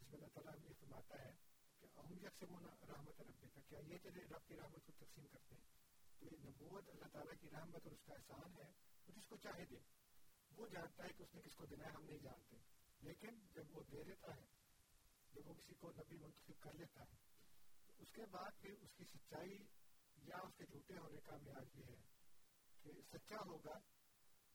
جس 0.00 0.08
میں 0.08 0.14
اللہ 0.14 0.26
تعالیٰ 0.34 0.54
یہ 0.64 0.74
فرماتا 0.80 1.24
ہے 1.24 1.34
کہ 1.80 1.86
اہم 1.96 2.12
یک 2.12 2.38
سے 2.38 2.46
مونا 2.50 2.86
رحمت 2.88 3.20
رب 3.20 3.46
کا 3.54 3.60
کیا 3.68 3.78
یہ 3.78 3.98
تیرے 4.02 4.20
رب 4.20 4.48
کی 4.48 4.56
رحمت 4.56 4.86
کو 4.86 4.92
تقسیم 4.98 5.26
کرتے 5.32 5.54
ہیں؟ 5.54 5.70
تو 6.18 6.26
یہ 6.26 6.36
نبوت 6.44 6.88
اللہ 6.88 7.06
تعالیٰ 7.12 7.34
کی 7.40 7.50
رحمت 7.50 7.82
اور 7.84 7.92
اس 7.92 8.04
کا 8.06 8.14
احسان 8.14 8.54
ہے، 8.56 8.72
وہ 9.06 9.12
جس 9.16 9.26
کو 9.26 9.36
چاہے 9.36 9.64
دے؟ 9.64 9.78
وہ 10.56 10.66
جانتا 10.66 11.04
ہے 11.04 11.08
کہ 11.16 11.22
اس 11.22 11.34
نے 11.34 11.40
کس 11.40 11.56
کو 11.56 11.66
دینا 11.66 11.84
ہے، 11.84 11.90
ہم 11.90 12.04
نہیں 12.04 12.18
جانتے۔ 12.18 12.56
لیکن 13.00 13.38
جب 13.52 13.64
وہ 13.70 13.82
دے 13.92 14.04
دیتا 14.04 14.36
ہے، 14.36 14.46
جب 15.32 15.48
وہ 15.48 15.54
کسی 15.54 15.74
کو 15.74 15.90
نبی 15.90 16.16
منتخب 16.16 16.60
کر 16.60 16.72
لیتا 16.72 17.00
ہے 17.00 17.16
اس 17.98 18.12
کے 18.12 18.26
بعد 18.30 18.50
پھر 18.60 18.74
اس 18.80 18.94
کی 18.96 19.04
سچائی 19.04 19.58
یا 20.22 20.36
اس 20.36 20.54
کے 20.56 20.64
جھوٹے 20.66 20.98
ہونے 20.98 21.20
کا 21.20 21.36
معیار 21.36 21.78
یہ 21.78 21.84
ہے 21.84 21.96
کہ 22.82 22.90
سچا 23.12 23.36
ہوگا 23.46 23.78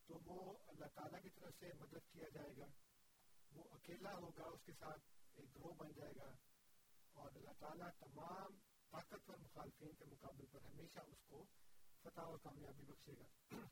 تو 0.06 0.20
وہ 0.26 0.58
اللہ 0.68 0.86
تعالیٰ 0.86 1.22
کی 1.22 1.30
طرف 1.30 1.54
سے 1.60 1.66
مدد 1.80 2.12
کیا 2.12 2.30
جائے 2.34 2.58
گا، 2.58 2.66
وہ 3.52 3.64
اکیلا 3.72 4.14
ہوگا، 4.14 4.44
اس 4.44 4.62
کے 4.66 4.72
ساتھ 4.80 5.02
ایک 5.36 5.56
گروہ 5.56 5.74
بن 5.74 5.92
جائے 5.96 6.12
گا 6.16 6.32
اور 7.14 7.32
اللہ 7.36 7.52
تعالیٰ 7.60 7.90
تمام 8.00 8.58
طاقتور 8.90 9.38
مخالفین 9.38 9.94
کے 9.96 10.06
مقابل 10.06 10.46
پر 10.46 10.60
ہمیشہ 10.62 11.00
اس 11.00 11.18
کو 11.28 11.46
فتح 12.04 12.22
اور 12.22 12.38
کامیابی 12.38 12.84
بخشے 12.86 13.14
گا۔ 13.20 13.56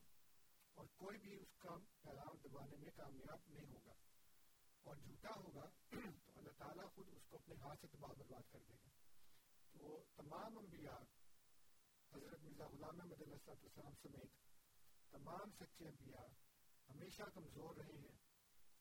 اور 0.74 0.86
کوئی 0.96 1.18
بھی 1.18 1.40
اس 1.42 1.58
کا 1.58 1.70
پیغام 2.02 2.38
دبانے 2.38 2.76
میں 2.78 2.92
کامیاب 2.96 3.40
نہیں 3.48 3.74
ہوگا۔ 3.74 3.94
اور 4.84 4.96
جھوٹا 4.96 5.30
ہوگا 5.36 5.66
تو 6.26 6.32
اللہ 6.36 6.52
تعالیٰ 6.58 6.86
خود 6.96 7.08
اس 7.14 7.22
کو 7.30 7.38
اپنے 7.38 7.56
ہاتھ 7.56 7.80
سے 7.82 7.88
تباہ 7.88 8.12
برباد 8.18 8.52
کر 8.52 8.60
دے 8.68 8.74
گا۔ 8.74 8.90
تو 9.72 10.04
تمام 10.16 10.58
انبیاء 10.58 11.05
حضرت 12.16 12.44
مرزا 12.44 12.66
غلام 12.66 13.02
احمد 13.02 13.22
علیہ 13.22 13.36
السلام 13.48 13.94
سمیت 14.02 14.32
تمام 15.12 15.52
سچے 15.60 15.88
انبیاء 15.88 16.28
ہمیشہ 16.90 17.24
کمزور 17.34 17.76
رہے 17.76 17.98
ہیں 17.98 18.18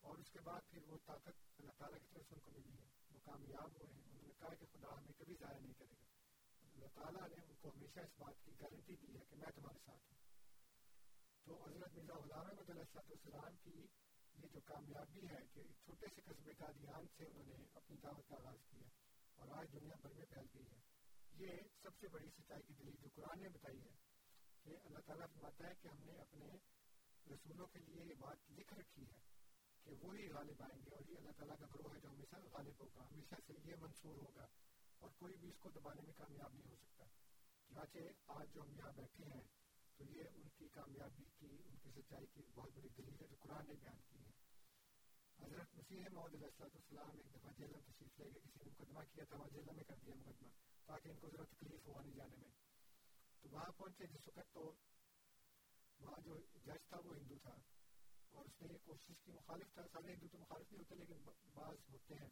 اور 0.00 0.18
اس 0.18 0.30
کے 0.30 0.40
بعد 0.40 0.60
پھر 0.70 0.82
وہ 0.82 0.98
طاقت 1.04 1.60
اللہ 1.60 1.72
تعالیٰ 1.78 1.98
کی 1.98 2.06
طرف 2.12 2.28
سے 2.28 2.34
ان 2.34 2.40
کو 2.40 2.50
ملی 2.50 2.72
ہے، 2.78 2.84
وہ 3.10 3.18
کامیاب 3.24 3.68
ہوئے 3.72 3.92
ہیں۔ 3.92 4.02
انہوں 4.06 4.22
نے 4.22 4.32
کہا 4.38 4.54
کہ 4.54 4.66
خدا 4.72 4.98
ہمیں 4.98 5.12
کبھی 5.18 5.34
ضائع 5.40 5.58
نہیں 5.58 5.72
کرے 5.72 5.92
گا۔ 5.92 6.04
اللہ 6.74 6.86
تعالیٰ 6.94 7.28
نے 7.28 7.44
ان 7.48 7.54
کو 7.60 7.68
ہمیشہ 7.68 8.00
اس 8.00 8.10
بات 8.18 8.44
کی 8.44 8.52
گارنٹی 8.60 8.96
دی 8.96 9.18
ہے 9.18 9.24
کہ 9.30 9.36
میں 9.36 9.50
تمہارے 9.54 9.78
ساتھ 9.84 10.12
ہوں۔ 10.12 10.18
تو 11.44 11.64
حضرت 11.64 11.92
مرزا 11.92 12.14
غلام 12.14 12.46
احمد 12.46 12.70
علیہ 12.70 12.98
السلام 12.98 13.56
کی 13.56 13.86
یہ 14.42 14.48
جو 14.52 14.60
کامیابی 14.64 15.28
ہے 15.28 15.38
کہ 15.54 15.62
چھوٹے 15.84 16.06
سے 16.14 16.20
قصبے 16.20 16.52
کا 16.54 16.66
دیان 16.82 17.06
سے 17.16 17.24
انہوں 17.24 17.58
نے 17.58 17.64
اپنی 17.74 17.96
دعوت 17.96 18.28
کا 18.28 18.36
آغاز 18.36 18.58
کیا 18.70 18.82
اور 19.34 19.48
آج 19.48 19.72
دنیا 19.72 19.96
بھر 20.00 20.12
میں 20.12 20.26
پھیل 20.26 20.46
گئی 20.54 20.66
ہے۔ 20.72 20.93
یہ 21.34 21.48
سب 21.82 21.90
سے 22.00 22.08
بڑی 22.08 22.30
سچائی 22.30 22.62
کی 22.62 22.74
دلیل 22.74 22.94
جو 23.02 23.08
قرآن 23.14 23.42
نے 23.42 23.48
بتائی 23.48 23.80
ہے 23.80 23.90
کہ 24.62 24.76
اللہ 24.84 24.98
تعالیٰ 25.06 25.26
فرماتا 25.34 25.68
ہے 25.68 25.72
کہ 25.82 25.88
ہم 25.88 25.98
نے 26.04 26.12
اپنے 26.12 26.46
رسولوں 27.34 27.66
کے 27.66 27.78
لیے 27.78 28.04
یہ 28.04 28.14
بات 28.18 28.50
لکھ 28.50 28.74
رکھی 28.74 29.02
ہے 29.02 29.18
کہ 29.82 29.90
وہی 30.02 30.28
غالب 30.28 30.62
آئیں 30.62 30.84
گے 30.84 30.90
اور 30.94 31.10
یہ 31.10 31.16
اللہ 31.16 31.30
تعالیٰ 31.36 31.56
کا 31.58 31.66
گروہ 31.74 31.94
ہے 31.94 32.00
جو 32.00 32.08
ہمیشہ 32.08 32.36
غالب 32.52 32.80
ہوگا، 32.80 33.06
ہمیشہ 33.12 33.34
سے 33.46 33.52
یہ 33.64 33.74
منصور 33.80 34.16
ہوگا 34.16 34.46
اور 34.98 35.10
کوئی 35.18 35.36
بھی 35.36 35.48
اس 35.48 35.58
کو 35.58 35.70
دبانے 35.70 36.02
میں 36.02 36.12
کامیاب 36.16 36.54
نہیں 36.54 36.70
ہو 36.70 36.76
سکتا۔ 36.76 37.04
چنانچہ 37.68 37.98
آج 38.26 38.54
جو 38.54 38.62
ہم 38.62 38.74
یہاں 38.76 38.92
بیٹھے 38.96 39.24
ہیں 39.24 39.42
تو 39.96 40.04
یہ 40.04 40.24
ان 40.34 40.48
کی 40.58 40.68
کامیابی 40.68 41.24
کی، 41.38 41.46
ان 41.46 41.76
کی 41.82 41.90
سچائی 41.90 42.26
کی 42.26 42.42
بہت 42.54 42.70
بڑی 42.74 42.88
دلیل 42.88 43.14
ہے 43.20 43.26
جو 43.26 43.36
قرآن 43.40 43.66
نے 43.68 43.74
بیان 43.74 43.98
کی 44.08 44.18
ہے۔ 44.18 44.30
حضرت 45.44 45.74
مسیح 45.74 46.08
محمد 46.12 46.34
علیہ 46.34 46.46
السلام 46.58 47.10
ایک 47.16 47.34
دفعہ 47.34 47.52
جیل 47.56 47.70
میں 47.70 47.80
تشریف 47.80 48.18
لے 48.18 48.24
گئے 48.24 48.40
کسی 48.40 48.58
نے 48.64 48.70
مقدمہ 48.70 49.00
کیا 49.14 49.24
تھا، 49.24 49.36
وہاں 49.36 49.48
جیل 49.48 49.64
میں 49.76 49.84
کر 49.84 49.94
دیا 50.06 50.14
مقدمہ۔ 50.14 50.73
تاکہ 50.86 51.08
ان 51.08 51.16
کو 51.20 51.30
ذرا 51.30 51.44
تکلیف 51.50 51.86
ہو 51.86 51.98
آنے 51.98 52.12
جانے 52.14 52.36
میں 52.36 52.50
تو 53.44 53.48
وہاں 53.50 53.70
پہنچے 53.76 54.06
جس 54.06 54.26
وقت 54.28 54.52
تو 54.54 54.72
وہاں 56.00 56.20
جو 56.24 56.38
جج 56.64 56.88
تھا 56.88 56.98
وہ 57.04 57.14
ہندو 57.16 57.38
تھا 57.42 57.54
اور 58.32 58.44
اس 58.44 58.60
نے 58.62 58.72
یہ 58.72 58.78
کوشش 58.84 59.20
کی 59.24 59.32
مخالف 59.32 59.74
تھا 59.74 59.82
سارے 59.92 60.12
ہندو 60.12 60.28
تو 60.32 60.38
مخالف 60.38 60.72
نہیں 60.72 60.80
ہوتے 60.80 60.94
لیکن 60.94 61.22
بعض 61.54 61.88
ہوتے 61.90 62.14
ہیں 62.14 62.28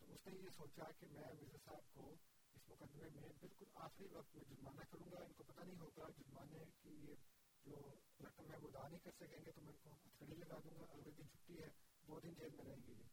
تو 0.00 0.12
اس 0.12 0.26
نے 0.26 0.34
یہ 0.34 0.56
سوچا 0.56 0.90
کہ 1.00 1.06
میں 1.12 1.32
مرزا 1.32 1.58
صاحب 1.64 1.92
کو 1.94 2.14
اس 2.54 2.68
مقدمے 2.68 3.08
میں 3.14 3.28
بالکل 3.40 3.70
آخری 3.86 4.08
وقت 4.12 4.34
میں 4.34 4.44
جرمانہ 4.48 4.90
کروں 4.90 5.10
گا 5.12 5.22
ان 5.24 5.32
کو 5.32 5.44
پتہ 5.44 5.60
نہیں 5.60 5.80
ہوگا 5.80 6.08
جرمانے 6.18 6.64
کی 6.82 6.96
یہ 7.02 7.22
جو 7.66 7.80
رقم 8.20 8.50
ہے 8.52 8.58
وہ 8.58 8.68
ادا 8.68 8.88
نہیں 8.88 9.04
کر 9.04 9.18
سکیں 9.18 9.44
گے 9.46 9.50
تو 9.50 9.60
میں 9.60 9.72
ان 9.72 9.78
کو 9.82 9.90
ہتھکڑی 9.92 10.36
لگا 10.36 10.58
دوں 10.64 10.78
گا 10.78 10.86
اگلے 10.90 11.10
دن 11.10 11.28
چھٹی 11.28 11.62
ہے 11.62 11.68
دو 12.08 12.20
دن 12.20 12.34
جیل 12.34 12.56
میں 12.56 12.64
رہیں 12.64 12.86
گے 12.86 12.92
یہ 12.92 13.08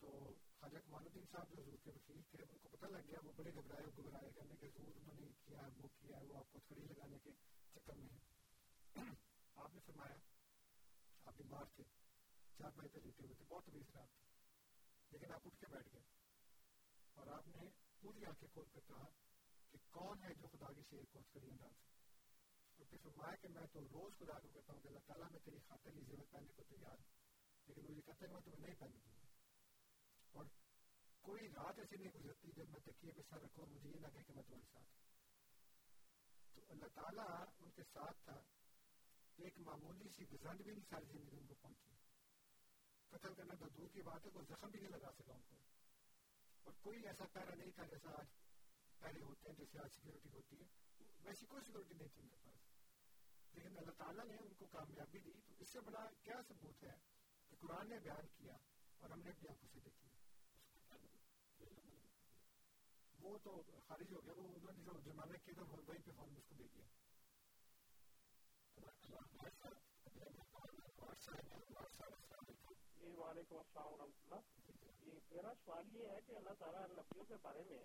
تو 0.00 0.12
خواجہ 0.62 0.78
کمال 0.78 1.04
الدین 1.04 1.24
صاحب 1.30 1.50
جو 1.50 1.62
حضور 1.62 1.76
کے 1.84 1.90
وکیل 1.90 2.22
تھے، 2.22 2.44
ان 2.50 2.58
کو 2.58 2.68
پتہ 2.68 2.86
لگ 2.86 3.04
گیا 3.08 3.18
وہ 3.24 3.32
بڑے 3.36 3.50
گھبرائے 3.54 3.84
گھبرائے 3.96 4.30
کرنے 4.34 4.56
کے 4.60 4.66
حضور 4.66 4.96
انہوں 4.96 5.20
نے 5.20 5.28
کیا 5.44 5.62
ہے 5.62 5.68
وہ 5.78 5.88
کیا 6.00 6.16
ہے، 6.16 6.24
وہ 6.24 6.38
آپ 6.38 6.52
کو 6.52 6.58
تھڑی 6.68 6.82
لگانے 6.82 7.18
کے 7.18 7.30
چکر 7.74 7.94
میں 7.94 8.08
ہے 8.08 8.18
آپ 9.56 9.74
نے 9.74 9.80
فرمایا، 9.86 10.16
آپ 11.24 11.36
بیمار 11.36 11.64
تھے، 11.76 11.84
چار 12.58 12.70
پائے 12.76 12.88
پہ 12.88 12.98
لیٹے 13.04 13.24
ہوئے 13.24 13.34
تھے، 13.34 13.44
بہت 13.48 13.66
طبیعت 13.66 13.92
خراب 13.92 14.08
تھی، 14.08 14.22
لیکن 15.10 15.32
آپ 15.32 15.46
اٹھ 15.46 15.60
کے 15.60 15.66
بیٹھ 15.70 15.88
گئے 15.92 16.02
اور 17.14 17.26
آپ 17.26 17.48
نے 17.48 17.68
پوری 18.00 18.24
آنکھیں 18.24 18.48
کھول 18.52 18.64
کر 18.72 18.88
کہا 18.88 19.08
کہ 19.72 19.78
کون 19.90 20.22
ہے 20.22 20.34
جو 20.34 20.48
خدا 20.48 20.72
کی 20.72 20.82
شیر 20.90 21.04
کو 21.12 21.22
کھڑی 21.32 21.46
انداز 21.50 21.72
سے 21.72 21.86
اور 22.78 22.86
پھر 22.86 22.98
فرمایا 23.02 23.36
کہ 23.36 23.48
میں 23.48 23.66
تو 23.72 23.80
روز 23.92 24.18
خدا 24.18 24.38
کو 24.38 24.48
کہتا 24.48 24.72
ہوں 24.72 24.80
کہ 24.80 24.88
اللہ 24.88 25.06
تعالیٰ 25.06 25.30
میں 25.30 25.40
تیری 25.44 25.58
خاطر 25.68 25.94
یہ 25.94 26.02
ضرورت 26.08 26.30
پہننے 26.30 26.52
کو 26.56 26.62
تیار 26.68 26.98
ہوں، 26.98 27.08
لیکن 27.68 27.86
وہ 27.88 27.94
یہ 27.94 28.02
کہتے 28.06 28.26
ہیں 28.26 28.32
میں 28.32 28.40
تمہیں 28.40 28.60
نہیں 28.60 28.74
پہننے 28.78 28.98
دوں۔ 29.04 29.17
کوئی 31.24 31.48
رات 31.48 31.78
ایسی 31.78 31.96
نہیں 31.96 32.14
گزرتی 32.14 32.52
جب 32.56 32.68
میں 32.68 32.80
تکیے 32.84 33.12
پہ 33.12 33.22
سر 33.30 33.42
رکھوں 33.42 33.66
مجھے 33.66 33.88
یہ 33.88 34.00
نہ 34.00 34.12
کہ 34.16 34.34
میں 34.34 34.42
تمہارے 34.42 34.70
ساتھ 34.72 34.96
تو 36.54 36.64
اللہ 36.68 36.94
تعالیٰ 36.94 37.26
ان 37.58 37.70
کے 37.70 37.82
ساتھ 37.92 38.24
تھا 38.24 38.38
ایک 39.38 39.58
معمولی 39.60 40.08
سی 40.08 40.24
گزند 40.32 40.60
بھی 40.60 40.72
نہیں 40.72 40.88
ساری 40.90 41.06
زندگی 41.06 41.36
ان 41.36 41.46
کو 41.46 41.54
پہنچی 41.54 41.96
قتل 43.12 43.34
کرنا 43.34 43.54
تو 43.54 43.68
دور 43.76 43.88
کی 43.88 44.02
بات 44.02 44.24
ہے 44.26 44.30
کوئی 44.30 44.46
زخم 44.48 44.70
بھی 44.70 44.80
نہیں 44.80 44.90
لگا 44.90 45.12
سکا 45.18 45.34
ان 45.34 45.42
کو 45.42 45.56
اور 46.66 46.74
کوئی 46.82 47.06
ایسا 47.06 47.24
پیرا 47.32 47.54
نہیں 47.54 47.70
تھا 47.74 47.84
جیسا 47.86 48.16
آج 48.18 48.34
پہلے 49.00 49.24
ہوتے 49.24 49.48
ہیں 49.48 49.56
جیسے 49.56 49.78
آج 49.78 49.94
سیکورٹی 49.94 50.32
ہوتی 50.32 50.60
ہے 50.60 50.66
ویسی 51.24 51.46
کوئی 51.46 51.64
سیکورٹی 51.64 51.94
نہیں 51.94 52.08
تھی 52.08 52.22
ان 52.22 52.28
کے 52.28 52.36
پاس 52.44 52.66
لیکن 53.54 53.78
اللہ 53.78 53.96
تعالیٰ 53.98 54.24
نے 54.24 54.36
ان 54.40 54.52
کو 54.54 54.66
کامیابی 54.72 55.18
دی 55.18 55.32
تو 55.48 55.54
اس 55.58 55.72
سے 55.72 55.80
بڑا 55.80 56.04
کیا 56.22 56.40
ثبوت 56.48 56.84
ہے 56.84 56.96
کہ 57.52 57.56
قرآن 57.60 57.88
نے 57.88 57.98
بیان 58.02 58.26
کیا 58.36 58.56
اور 59.00 59.10
ہم 59.10 59.20
نے 59.20 59.30
اپنی 59.30 59.48
آنکھوں 59.48 59.68
سے 59.68 59.80
دیکھی 59.80 60.07
وہ 63.18 63.36
تو 63.44 63.52
خارج 63.88 64.12
ہو 64.12 64.20
گیا 64.24 64.32
وہ 64.32 64.42
انہوں 64.44 64.72
نے 64.72 64.84
جو 64.84 64.98
جرمانہ 65.04 65.36
کیا 65.44 65.54
تھا 65.54 65.64
وہیں 65.64 66.04
پہ 66.04 66.12
فون 66.16 66.34
اس 66.36 66.44
کو 66.48 66.54
دے 66.54 66.66
دیا 66.66 66.86
وعلیکم 73.18 73.56
السلام 73.56 73.92
ورحمۃ 73.92 74.18
اللہ 74.24 74.42
میرا 75.30 75.52
سوال 75.64 75.88
یہ 75.92 76.08
ہے 76.08 76.20
کہ 76.26 76.36
اللہ 76.36 76.54
تعالیٰ 76.58 76.82
نبیوں 76.90 77.24
کے 77.24 77.34
بارے 77.42 77.62
میں 77.68 77.78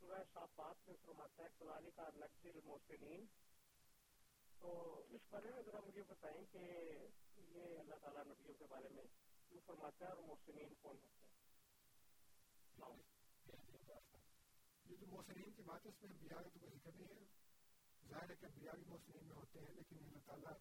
سورہ 0.00 0.22
صافات 0.32 0.88
میں 0.88 0.96
فرماتا 1.02 1.42
ہے 1.42 1.48
کلالی 1.58 1.90
کا 1.96 2.08
نقص 2.16 2.46
المحسنین 2.46 3.26
تو 4.60 4.72
اس 5.10 5.28
بارے 5.30 5.52
میں 5.54 5.62
ذرا 5.66 5.80
مجھے 5.86 6.02
بتائیں 6.08 6.44
کہ 6.52 6.64
یہ 7.50 7.78
اللہ 7.78 8.02
تعالیٰ 8.02 8.24
نبیوں 8.24 8.54
کے 8.58 8.66
بارے 8.70 8.88
میں 8.94 9.04
کیوں 9.50 9.60
فرماتا 9.66 10.06
ہے 10.06 10.10
اور 10.10 10.22
محسنین 10.24 10.74
کون 10.82 10.96
ہوتے 10.96 11.24
ہیں 12.78 13.09
یہ 14.90 14.96
جو 14.96 15.06
محسنین 15.06 15.52
کی 15.56 15.62
بات 15.62 15.86
ہے 15.86 15.90
اس 15.90 16.02
میں 16.02 16.10
انبیاء 16.10 16.40
کا 16.42 16.48
تو 16.52 16.58
کوئی 16.58 16.72
ذکر 16.74 16.92
نہیں 16.92 17.14
ہے۔ 17.14 18.08
ظاہر 18.08 18.30
ہے 18.30 18.36
کہ 18.36 18.46
انبیاء 18.46 18.72
بھی 18.74 18.84
محسنین 18.88 19.26
میں 19.28 19.36
ہوتے 19.36 19.60
ہیں، 19.60 19.74
لیکن 19.74 20.04
اللہ 20.04 20.26
تعالیٰ 20.26 20.54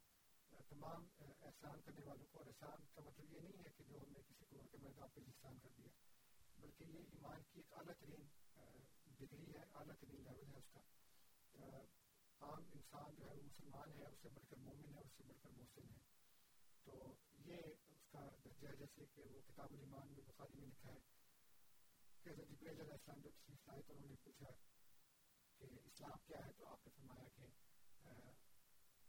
تمام 0.69 1.05
احسان 1.21 1.81
کرنے 1.81 2.03
والوں 2.05 2.25
کو، 2.31 2.37
اور 2.37 2.47
احسان 2.47 2.85
کا 2.93 3.01
مطلب 3.01 3.33
یہ 3.33 3.39
نہیں 3.39 3.63
ہے 3.65 3.69
کہ 3.77 3.83
جو 3.83 3.97
ہم 3.97 4.11
نے 4.13 4.21
کسی 4.27 4.45
کو 4.49 4.63
کے 4.71 4.77
میدان 4.81 5.09
پہ 5.13 5.21
احسان 5.27 5.57
کر 5.59 5.69
دیا، 5.77 5.89
بلکہ 6.59 6.83
یہ 6.83 6.99
ایمان 7.11 7.41
کی 7.43 7.59
ایک 7.59 7.73
اعلیٰ 7.73 7.95
ترین 7.99 8.27
ڈگری 9.19 9.53
ہے 9.53 9.63
اعلیٰ 9.73 9.95
ترین 9.99 10.23
لیول 10.23 10.51
ہے 10.51 10.57
اس 10.57 10.69
کا۔ 10.73 10.79
عام 12.39 12.63
انسان 12.73 13.15
جو 13.15 13.25
ہے 13.25 13.33
وہ 13.35 13.43
مسلمان 13.43 13.97
ہے، 13.97 14.05
اس 14.05 14.21
سے 14.21 14.29
بڑھ 14.29 14.49
کر 14.49 14.57
مومن 14.57 14.93
ہے، 14.95 15.01
اس 15.01 15.17
سے 15.17 15.23
بڑھ 15.27 15.41
کر 15.43 15.49
محسن 15.57 15.89
ہے۔ 15.89 15.99
تو 16.85 17.13
یہ 17.45 17.57
اس 17.63 18.05
کا 18.11 18.27
درجہ 18.45 18.67
ہے 18.67 18.75
جیسے 18.75 19.05
کہ 19.15 19.21
وہ 19.23 19.41
کتاب 19.47 19.73
الایمان 19.73 20.05
میں 20.07 20.23
بخاری 20.27 20.59
میں 20.59 20.67
لکھا 20.67 20.89
ہے 20.89 20.97
کہ 20.97 20.97
حضرت 20.97 20.97
جبریل 20.97 20.97
علیہ 20.97 20.97
السلام 20.97 22.08
جب 22.23 22.35
تشریف 23.05 23.67
لائے 23.67 23.81
تو 23.81 23.93
انہوں 23.93 24.09
نے 24.09 24.15
پوچھا 24.23 24.51
کہ 25.57 25.65
اسلام 25.83 26.17
کیا 26.27 26.45
ہے، 26.45 26.51
تو 26.57 26.65
آپ 26.67 26.87
نے 26.87 26.91
فرمایا 26.95 27.27
کہ 27.35 27.45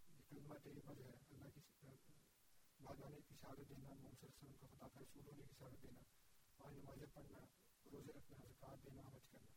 یہ 0.08 0.22
کلمہ 0.28 0.54
طیبہ 0.62 0.94
جو 0.94 1.04
ہے، 1.04 1.16
اللہ 1.30 1.48
کی 1.54 1.60
بعد 1.80 2.06
بادانے 2.80 3.20
کی 3.20 3.34
شہادت 3.40 3.68
دینا، 3.68 3.88
محمد 3.88 4.20
صلی 4.20 4.28
اللہ 4.28 4.40
علیہ 4.40 4.50
وسلم 4.50 4.54
کو 4.54 4.66
خدا 4.66 4.88
کا 4.88 5.00
رسول 5.00 5.26
ہونے 5.26 5.44
کی 5.44 5.54
شہادت 5.58 5.82
دینا 5.82 6.00
پانچ 6.56 6.76
نمازیں 6.76 7.06
پڑھنا، 7.14 7.38
روزے 7.92 8.12
رکھنا، 8.12 8.46
زکوٰۃ 8.48 8.84
دینا، 8.84 9.02
حج 9.02 9.26
کرنا۔ 9.30 9.52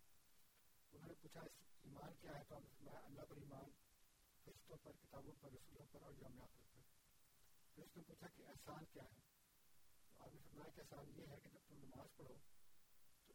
انہوں 0.91 1.07
نے 1.07 1.13
پوچھا، 1.21 1.41
اس 1.41 1.51
ایمان 1.83 2.13
کیا 2.21 2.37
ہے؟ 2.37 2.43
تو 2.43 2.55
آپ 2.55 2.61
نے 2.61 2.69
فرمایا، 2.77 2.99
اللہ 2.99 3.21
پر 3.21 3.37
ایمان، 3.37 3.71
فرشتوں 4.43 4.77
پر، 4.77 4.91
کتابوں 4.91 5.33
پر، 5.39 5.51
رسولوں 5.51 5.85
پر 5.91 6.01
اور 6.01 6.13
یوم 6.13 6.41
آخرت 6.41 6.73
پر۔ 6.73 6.81
پھر 7.75 7.83
اس 7.83 7.97
نے 7.97 8.03
پوچھا 8.07 8.27
کہ 8.27 8.41
احسان 8.47 8.85
کیا 8.93 9.03
ہے؟ 9.03 9.21
تو 10.13 10.23
آپ 10.23 10.33
نے 10.33 10.39
فرمایا 10.39 10.69
کہ 10.69 10.81
احسان 10.81 11.11
یہ 11.15 11.27
ہے 11.27 11.39
کہ 11.43 11.49
جب 11.49 11.59
تم 11.67 11.75
نماز 11.75 12.15
پڑھو 12.15 12.35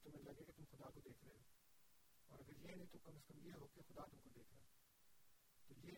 تو 0.02 0.10
تمہیں 0.10 0.24
لگے 0.24 0.44
کہ 0.44 0.52
تم 0.56 0.64
خدا 0.70 0.90
کو 0.90 1.00
دیکھ 1.00 1.24
رہے 1.24 1.32
ہو۔ 1.32 1.42
اور 2.26 2.38
اگر 2.38 2.56
یہ 2.56 2.74
نہیں 2.76 2.86
تو 2.92 2.98
کم 2.98 3.16
از 3.16 3.26
کم 3.26 3.46
یہ 3.46 3.52
ہو 3.52 3.66
کہ 3.66 3.80
خدا 3.82 4.06
تم 4.10 4.18
کو 4.18 4.30
دیکھ 4.34 4.54
رہا 4.54 4.62
ہے۔ 4.62 4.68
تو 5.68 5.74
یہ 5.88 5.92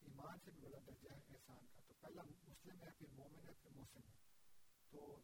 ایمان 0.00 0.38
سے 0.44 0.50
بھی 0.50 0.60
بڑا 0.60 0.78
درجہ 0.86 1.08
ہے 1.10 1.18
احسان 1.28 1.66
کا۔ 1.74 1.80
تو 1.80 1.94
پہلا 2.00 2.22
مسلم 2.22 2.82
ہے، 2.82 2.88
پھر 2.98 3.06
مومن 3.12 3.48
ہے، 3.48 3.54
پھر 3.62 3.70
محسن 3.70 4.00
ہے۔ 4.08 4.16
تو 4.90 5.20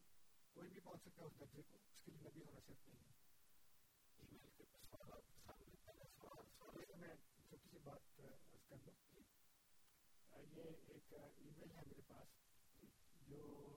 کوئی 0.50 0.70
بھی 0.70 0.80
پہنچ 0.80 1.02
سکتا 1.02 1.22
ہے 1.22 1.26
اس 1.26 1.40
درجے 1.40 1.62
کو، 1.62 1.76
اس 1.76 2.02
کے 2.04 2.10
لیے 2.10 2.20
نبی 2.20 2.42
ہونا 2.42 2.60
شرط 2.66 2.88
نہیں 2.88 3.04
ہے۔ 3.04 3.12
میں 6.96 7.14
چھوٹی 7.48 7.68
سی 7.70 7.78
بات 7.78 8.16
کر 8.16 8.76
دوں۔ 8.76 9.20
یہ 10.56 10.62
ایک 10.86 11.12
ای 11.12 11.50
میل 11.56 11.70
ہے 11.70 11.82
میرے 11.86 12.02
پاس، 12.06 12.26
جو 13.14 13.68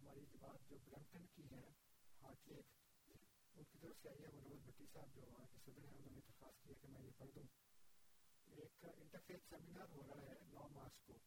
ہماری 0.00 0.20
جماعت 0.20 0.70
جو 0.70 0.76
برمپٹن 0.84 1.26
کی 1.26 1.42
ہے 1.50 1.70
ہارٹ 2.22 2.48
لیک 2.48 2.81
ان 3.54 3.64
کی 3.64 3.78
طرف 3.78 4.02
سے 4.02 4.08
آئی 4.08 4.22
ہے 4.22 4.30
منوج 4.32 4.60
بٹی 4.64 4.86
صاحب 4.92 5.14
جو 5.14 5.22
وہاں 5.22 5.46
کے 5.46 5.58
صدر 5.60 5.84
ہیں 5.84 5.92
انہوں 5.92 6.14
نے 6.14 6.20
درخواست 6.20 6.64
کی 6.64 6.70
ہے 6.70 6.74
کہ 6.74 6.88
میں 6.88 7.02
یہ 7.02 7.18
پڑھ 7.18 7.30
دوں 7.34 7.44
ایک 8.56 8.84
انٹرفیس 8.86 9.48
سیمینار 9.48 9.92
ہو 9.92 10.02
رہا 10.06 10.22
ہے 10.22 10.38
نو 10.50 10.68
مارچ 10.72 11.00
کو 11.06 11.18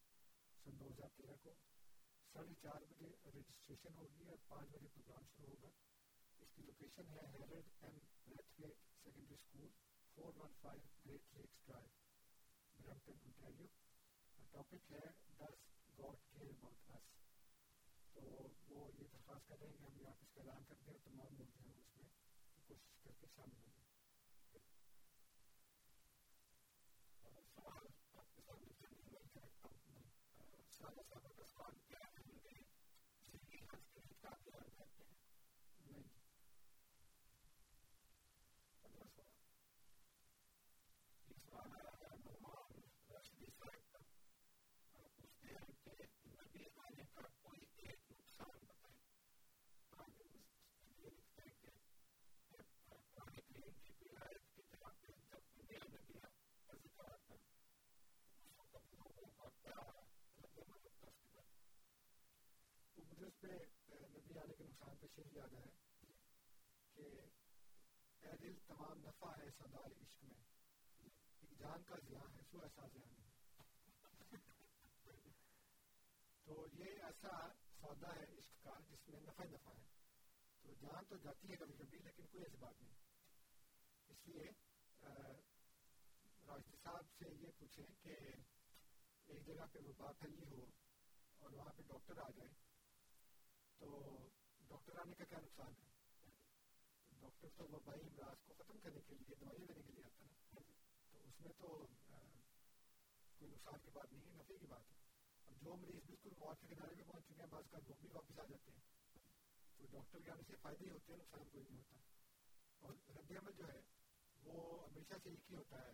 سن 0.64 0.78
دو 0.80 0.88
ہزار 0.88 1.16
تیرہ 1.16 1.36
کو 1.42 1.54
ساڑھے 2.34 2.54
چار 2.62 2.86
بجے 2.90 3.10
رجسٹریشن 3.28 3.96
ہوگی 3.96 4.26
اور 4.26 4.38
پانچ 4.48 4.70
بجے 4.70 4.88
پروگرام 4.94 5.24
شروع 5.36 5.50
ہوگا 5.50 5.70
اس 6.38 6.54
کی 6.54 6.62
لوکیشن 6.62 7.10
ہے 7.10 7.26
Harold 7.28 7.82
M 7.82 7.98
Braithwaite 8.60 8.82
secondary 9.04 9.34
school 9.34 9.68
four 10.16 10.36
one 10.36 10.52
five 10.62 10.82
Great 11.06 11.34
Lakes 11.34 11.66
Drive 11.66 11.88
Brampton 12.76 13.18
Ontario 13.24 13.66
topic 14.52 14.92
ہے 14.92 15.06
ڈس 15.38 15.64
گاڈ 15.98 16.16
کیئر 16.30 16.48
اباؤٹ 16.48 16.84
اس 16.86 17.14
تو 18.14 18.22
وہ 18.68 18.88
یہ 18.92 19.04
درخواست 19.12 19.48
کر 19.48 19.58
رہے 19.60 19.66
ہیں 19.66 19.76
کہ 19.76 19.84
ہم 19.84 20.00
یہاں 20.00 20.14
اس 20.20 20.34
کا 20.34 20.40
اعلان 20.40 20.62
کر 20.68 20.84
دیں 20.84 20.92
اور 20.92 21.00
تمام 21.04 21.34
لوگ 21.38 21.50
جو 21.54 21.64
ہیں 21.64 21.78
اس 21.78 21.95
کوشش 22.68 22.94
کر 23.00 23.12
کے 23.12 23.26
شامل 23.28 23.58
ہوں 23.58 23.74
گے 23.74 23.94
سوال 27.46 27.86
آپ 28.14 28.32
کے 28.32 28.42
سامنے 28.42 28.72
سارے 30.70 31.02
سب 31.08 31.28
کا 31.28 31.44
سوال 31.46 31.78
کیا 31.84 32.06
ہے 32.06 32.24
نہیں 32.26 32.62
پندرہ 38.82 39.14
سوال 39.16 39.44
یہ 41.22 41.38
سوال 41.40 41.70
ہے 41.72 42.16
نعمان 42.24 42.80
رشدی 43.10 43.50
صاحب 43.52 43.82
کا 43.92 44.02
پوچھتے 45.14 45.54
ہیں 45.54 45.74
کہ 45.84 45.94
نبی 46.32 46.64
آنے 46.78 47.04
کا 47.14 47.26
کوئی 47.38 47.60
ایک 47.78 48.00
نقصان 48.10 48.58
بتائیں 48.62 49.00
تاکہ 49.92 50.22
اس 50.32 50.52
یہ 50.96 51.10
لکھتے 51.10 51.48
ہیں 51.56 51.72
کہ 52.48 52.62
قرآن 52.84 53.40
کریم 53.48 53.78
کی 53.80 53.94
ولایت 54.02 54.42
کی 54.50 54.62
جگہ 54.64 54.92
پہ 54.98 55.12
جب 55.24 55.42
دنیا 55.54 55.84
نبی 55.86 56.18
کا 56.60 56.76
ذکر 56.78 57.04
آتا 57.08 57.34
ہے 57.34 57.40
اس 58.36 58.52
وقت 58.58 58.94
لوگوں 58.94 59.30
کا 59.36 59.48
کیا 59.56 59.80
رد 60.38 60.58
عمل 60.58 60.80
ہوتا 60.84 61.06
ہے 61.06 61.10
اس 61.10 61.20
کے 61.22 61.30
بعد 61.32 61.54
تو 62.96 63.02
مجھے 63.04 63.26
اس 63.26 63.35
پہ 63.46 64.06
نبی 64.08 64.38
آنے 64.38 64.54
کے 64.54 64.64
نقصان 64.64 64.96
پہ 64.96 65.06
شیر 65.14 65.32
یاد 65.32 65.52
ہے 65.54 65.66
کہ 66.96 67.08
اے 68.22 68.36
دل 68.36 68.56
تمام 68.66 68.98
نفع 69.00 69.30
ہے 69.38 69.50
سدائے 69.58 69.92
عشق 69.96 70.24
میں 70.24 70.40
ایک 71.00 71.58
جان 71.58 71.82
کا 71.82 71.96
زیاں 72.08 72.26
ہے 72.34 72.42
سو 72.50 72.60
ایسا 72.60 72.86
زیاں 72.92 73.06
نہیں 73.08 73.24
تو 76.46 76.66
یہ 76.74 77.04
ایسا 77.04 77.36
سودا 77.80 78.14
ہے 78.16 78.26
عشق 78.34 78.64
کا 78.64 78.78
جس 78.88 79.08
میں 79.08 79.20
نفع 79.20 79.44
نفع 79.46 79.72
ہے 79.72 79.86
تو 80.64 80.74
جان 80.80 81.04
تو 81.04 81.16
جاتی 81.22 81.50
ہے 81.50 81.56
کبھی 81.56 81.74
کبھی 81.78 81.98
لیکن 81.98 82.26
کوئی 82.26 82.44
ایسی 82.44 82.56
بات 82.58 82.82
نہیں 82.82 82.94
اس 84.08 84.26
لیے 84.26 84.50
راشد 86.46 86.82
صاحب 86.82 87.06
سے 87.18 87.34
یہ 87.36 87.58
پوچھیں 87.58 87.86
کہ 88.02 88.14
ایک 89.28 89.46
جگہ 89.46 89.66
پہ 89.72 89.78
وبا 89.86 90.12
پھیلی 90.18 90.50
ہو 90.50 90.64
اور 91.40 91.52
وہاں 91.52 91.72
پہ 91.76 91.82
ڈاکٹر 91.88 92.18
آ 92.18 92.28
جائے 92.36 92.65
تو 93.86 94.28
ڈاکٹر 94.68 94.98
آنے 94.98 95.14
کا 95.14 95.24
کیا 95.24 95.38
نقصان 95.38 95.72
ہے؟ 95.78 95.84
ڈاکٹر 97.20 97.48
تو 97.56 97.64
وبائی 97.64 98.00
امراض 98.00 98.36
کو 98.46 98.54
ختم 98.54 98.78
کرنے 98.78 99.00
کے 99.00 99.14
لیے 99.14 99.34
دوائیاں 99.40 99.66
دینے 99.66 99.82
کے 99.82 99.92
لیے 99.92 100.04
آتا 100.04 100.24
نا 100.24 100.60
تو 101.10 101.18
اس 101.24 101.40
میں 101.40 101.52
تو 101.58 101.86
کوئی 103.38 103.50
نقصان 103.50 103.78
کی 103.78 103.90
بات 103.92 104.12
نہیں 104.12 104.30
ہے 104.30 104.34
نفے 104.34 104.58
کی 104.58 104.66
بات 104.66 104.90
ہے۔ 104.90 104.96
اب 105.46 105.60
جو 105.60 105.76
مریض 105.76 106.04
بالکل 106.06 106.30
موت 106.38 106.60
کے 106.60 106.66
کنارے 106.74 106.94
پہ 106.94 107.02
پہنچ 107.02 107.24
چکے 107.24 107.34
ہیں، 107.38 107.46
بعض 107.46 107.64
کا 107.70 107.78
وہ 107.86 107.94
بھی 108.00 108.08
واپس 108.12 108.38
آ 108.38 108.44
جاتے 108.44 108.70
ہیں۔ 108.70 108.80
تو 109.76 109.86
ڈاکٹر 109.90 110.18
کے 110.18 110.30
آنے 110.30 110.42
سے 110.46 110.56
فائدے 110.62 110.84
ہی 110.84 110.90
ہوتے 110.90 111.12
ہیں، 111.12 111.20
نقصان 111.20 111.48
کوئی 111.52 111.64
نہیں 111.64 111.78
ہوتا۔ 111.78 111.96
اور 112.78 112.94
رد 113.08 113.30
عمل 113.30 113.52
جو 113.52 113.68
ہے، 113.68 113.80
وہ 114.42 114.88
ہمیشہ 114.88 115.14
سے 115.22 115.30
ایک 115.30 115.50
ہی 115.50 115.56
ہوتا 115.56 115.86
ہے 115.86 115.92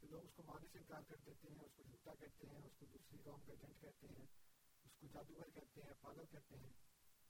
کہ 0.00 0.06
لوگ 0.06 0.24
اس 0.24 0.32
کو 0.36 0.42
ماننے 0.42 0.68
سے 0.72 0.78
انکار 0.78 1.02
کر 1.08 1.16
دیتے 1.16 1.48
ہیں، 1.48 1.64
اس 1.64 1.72
کو 1.76 1.82
جھوٹا 1.82 2.14
کہتے 2.14 2.46
ہیں، 2.46 2.62
اس 2.64 2.72
کو 2.78 2.86
دوسری 2.86 3.18
قوم 3.24 3.40
کا 3.40 3.52
ایجنٹ 3.52 3.80
کہتے 3.80 4.06
ہیں، 4.06 4.26
اس 4.84 4.92
کو 5.00 5.06
جادوگر 5.12 5.50
کہتے 5.50 5.82
ہیں، 5.82 5.92
پاگل 6.00 6.26
کہتے 6.30 6.56
ہیں۔ 6.56 6.83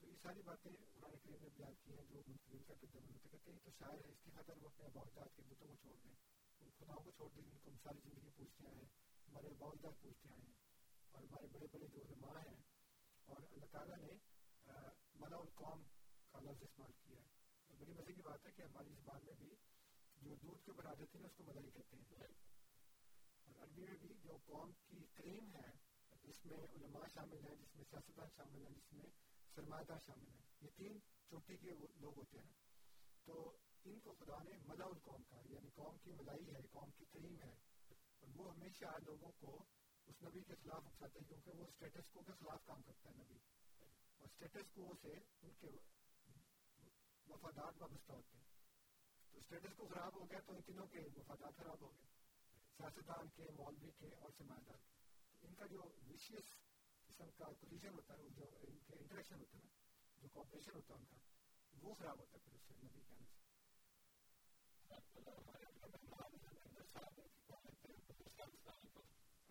تو 0.05 0.11
یہ 0.11 0.17
ساری 0.23 0.43
باتیں 0.43 0.71
قرآن 0.93 1.15
کریم 1.23 1.43
نے 1.43 1.49
بیان 1.57 1.75
کی 1.83 1.93
ہیں، 1.93 2.05
جو 2.09 2.23
منتقل 2.27 2.63
کا 2.67 2.75
رد 2.83 2.97
عمل 2.97 3.13
ہوتے 3.13 3.29
کہتے 3.29 3.53
ہیں، 3.53 3.59
تو 3.65 3.71
شاعر 3.79 3.95
ہے 3.95 4.11
اس 4.11 4.21
کی 4.25 4.31
خاطر 4.31 4.57
وہ 4.63 4.69
اپنے 4.69 4.89
باوجات 4.93 5.37
کے 5.37 5.43
بتوں 5.49 5.67
کو 5.67 5.75
چھوڑ 5.75 5.95
دیں 6.05 6.13
ان 6.61 6.71
خداؤں 6.79 7.05
کو 7.05 7.11
چھوڑ 7.11 7.31
دیں 7.31 7.43
جن 7.43 7.59
کو 7.59 7.71
ہم 7.71 7.77
ساری 7.83 7.99
زندگی 8.05 8.31
پوچھتے 8.37 8.67
آئے 8.67 8.75
ہیں، 8.77 8.89
ہمارے 9.29 9.49
باوجات 9.59 10.03
پوچھتے 10.03 10.29
آئے 10.29 10.41
ہیں۔ 10.41 10.53
اور 11.11 11.23
ہمارے 11.23 11.47
بڑے 11.53 11.67
بڑے 11.73 11.87
جو 11.87 12.01
علماء 12.03 12.39
ہیں، 12.41 12.63
اور 13.25 13.43
اللہ 13.43 13.67
تعالیٰ 13.71 13.99
نے 13.99 14.13
ملا 15.15 15.37
القوم 15.37 15.83
کا 16.33 16.41
لفظ 16.41 16.63
استعمال 16.63 16.93
کیا 17.03 17.21
ہے۔ 17.21 17.27
اور 17.69 17.77
بڑی 17.77 17.93
مزے 17.93 18.13
کی 18.13 18.23
بات 18.23 18.47
ہے 18.47 18.53
کہ 18.53 18.63
ہماری 18.63 18.93
زبان 18.95 19.25
میں 19.25 19.35
بھی 19.39 19.55
جو 20.17 20.35
دودھ 20.35 20.65
کے 20.65 20.71
اوپر 20.71 20.85
آ 20.85 20.95
جاتی 20.95 21.19
ہے 21.19 21.25
اس 21.25 21.37
کو 21.37 21.45
ملائی 21.45 21.71
کہتے 21.71 21.97
ہیں۔ 21.97 22.27
اور 23.45 23.63
عربی 23.63 23.83
میں 23.83 23.99
بھی 24.01 24.15
جو 24.23 24.37
قوم 24.47 24.73
کی 24.87 25.07
کریم 25.15 25.57
ہے 25.57 25.71
جس 26.23 26.47
میں 26.47 26.59
علماء 26.59 27.07
شامل 27.15 27.45
ہیں، 27.45 27.55
جس 27.55 27.77
میں 27.77 27.85
سیاستدان 27.91 28.29
شامل 28.37 28.63
ہیں، 28.63 28.75
جس 28.75 28.93
میں 28.93 29.05
سرمایہ 29.55 29.85
دار 29.85 29.99
شامل 30.07 30.29
ہیں۔ 30.29 30.43
یہ 30.61 30.69
تین 30.77 30.99
چوٹی 31.31 31.57
کے 31.57 31.71
لوگ 32.01 32.19
ہوتے 32.19 32.39
ہیں۔ 32.39 32.53
تو 33.25 33.57
ان 33.85 34.01
کو 34.01 34.13
خدا 34.13 34.43
نے 34.43 34.57
ملا 34.67 34.85
القوم 34.85 35.23
کا 35.23 35.37
یعنی 35.37 35.69
قوم 35.75 35.97
کی 35.99 36.11
ملائی 36.13 36.47
ہے 36.47 36.53
یعنی 36.53 36.67
قوم 36.67 36.91
کی 36.91 37.05
کریم 37.05 37.37
ہے۔ 37.43 37.53
اور 38.21 38.29
وہ 38.35 38.55
ہمیشہ 38.55 38.85
لوگوں 39.07 39.33
کو 39.33 39.65
اس 40.07 40.23
نبی 40.23 40.41
کے 40.41 40.55
خلاف 40.55 40.87
اکساتے 40.87 41.19
ہیں، 41.19 41.29
کیونکہ 41.29 41.51
وہ 41.51 41.67
اسٹیٹس 41.67 42.11
کو 42.11 42.21
کے 42.23 42.33
خلاف 42.33 42.65
کام 42.65 42.83
کرتا 42.83 43.11
ہے 43.11 43.15
نبی۔ 43.15 43.35
اور 44.19 44.25
اسٹیٹس 44.25 44.71
کو 44.71 44.95
سے 45.03 45.13
ان 45.43 45.51
کے 45.51 45.69
مفادات 47.27 47.75
وابستہ 47.79 48.13
ہوتے 48.13 48.37
ہیں۔ 48.37 48.45
تو 49.31 49.39
اسٹیٹس 49.39 49.77
کو 49.77 49.87
خراب 49.87 50.21
ہو 50.21 50.31
گیا 50.31 50.39
تو 50.47 50.53
ان 50.53 50.63
تینوں 50.63 50.87
کے 50.87 51.01
مفادات 51.17 51.57
خراب 51.57 51.81
ہو 51.81 51.93
گئے۔ 51.93 52.07
سیاستدان 52.77 53.29
کے، 53.29 53.43
مولوی 53.43 53.91
کے 53.99 54.07
اور 54.07 54.31
سرمایہ 54.39 54.61
دار 54.61 54.77
کے۔ 54.77 54.95
ان 55.47 55.55
کا 55.55 55.67
جو 55.67 55.81
وشیس 56.07 56.74
قسم 57.15 57.31
کا 57.39 57.51
کولیشن 57.61 57.95
ہوتا 57.95 58.15
ہے 58.15 58.29
جو 58.37 58.47
ان 58.63 58.79
کے 58.87 58.95
انٹریکشن 58.95 59.41
ہوتا 59.41 59.59
ہے 59.59 59.69
جو 60.23 60.29
کوپریشن 60.33 60.75
ہوتا 60.75 60.95
ہے 60.95 60.99
ان 60.99 61.07
کا 61.07 61.19
وہ 61.83 61.95
خراب 61.95 62.21
ہوتا 62.21 62.39
ہے 62.39 62.43
پھر 62.45 62.55
اس 62.55 62.67
سے 62.67 62.75
نبی 62.77 63.01
کہنے 63.01 63.25
سے 63.25 63.33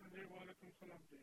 جی 0.10 0.24
وعلیکم 0.26 0.68
السلام 0.68 1.06
جی 1.10 1.18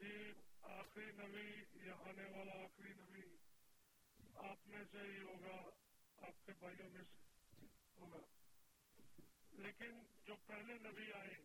جی 0.00 0.32
آخری 0.70 1.10
نبی 1.16 1.46
یا 1.82 1.94
آنے 2.04 2.24
والا 2.28 2.52
آخری 2.62 2.92
نبی 2.94 3.22
آپ 4.42 4.66
میں 4.68 4.84
سے 4.92 5.02
ہی 5.02 5.20
ہوگا 5.20 5.56
آپ 6.20 6.46
کے 6.46 6.52
بھائیوں 6.60 6.88
میں 6.90 7.02
سے 7.04 7.66
ہوگا 7.98 8.22
لیکن 9.58 10.02
جو 10.24 10.34
پہلے 10.46 10.78
نبی 10.80 11.12
آئے 11.14 11.36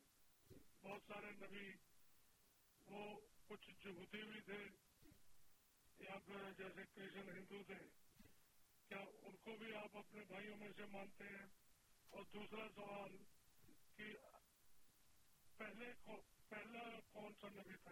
بہت 0.81 1.01
سارے 1.07 1.31
نبی 1.37 1.71
وہ 2.87 3.19
کچھ 3.47 3.69
جہودی 3.83 4.21
بھی 4.21 4.41
تھے۔ 4.41 4.59
یا 5.99 6.15
پھر 6.25 6.51
جیسے 6.57 6.81
کرشن 6.95 7.29
ہندو 7.29 7.63
تھے۔ 7.63 7.75
کیا 8.87 8.97
ان 9.21 9.35
کو 9.35 9.55
بھی 9.57 9.75
آپ 9.75 9.97
اپنے 9.97 10.21
بھائیوں 10.27 10.57
میں 10.57 10.69
سے 10.75 10.85
مانتے 10.85 11.23
ہیں؟ 11.23 11.45
اور 12.09 12.23
دوسرا 12.33 12.67
سوال 12.75 13.17
کہ 13.95 14.03
پہلے 15.57 15.93
پہلا 16.49 16.99
کون 17.11 17.33
سا 17.41 17.47
نبی 17.49 17.77
تھا 17.83 17.91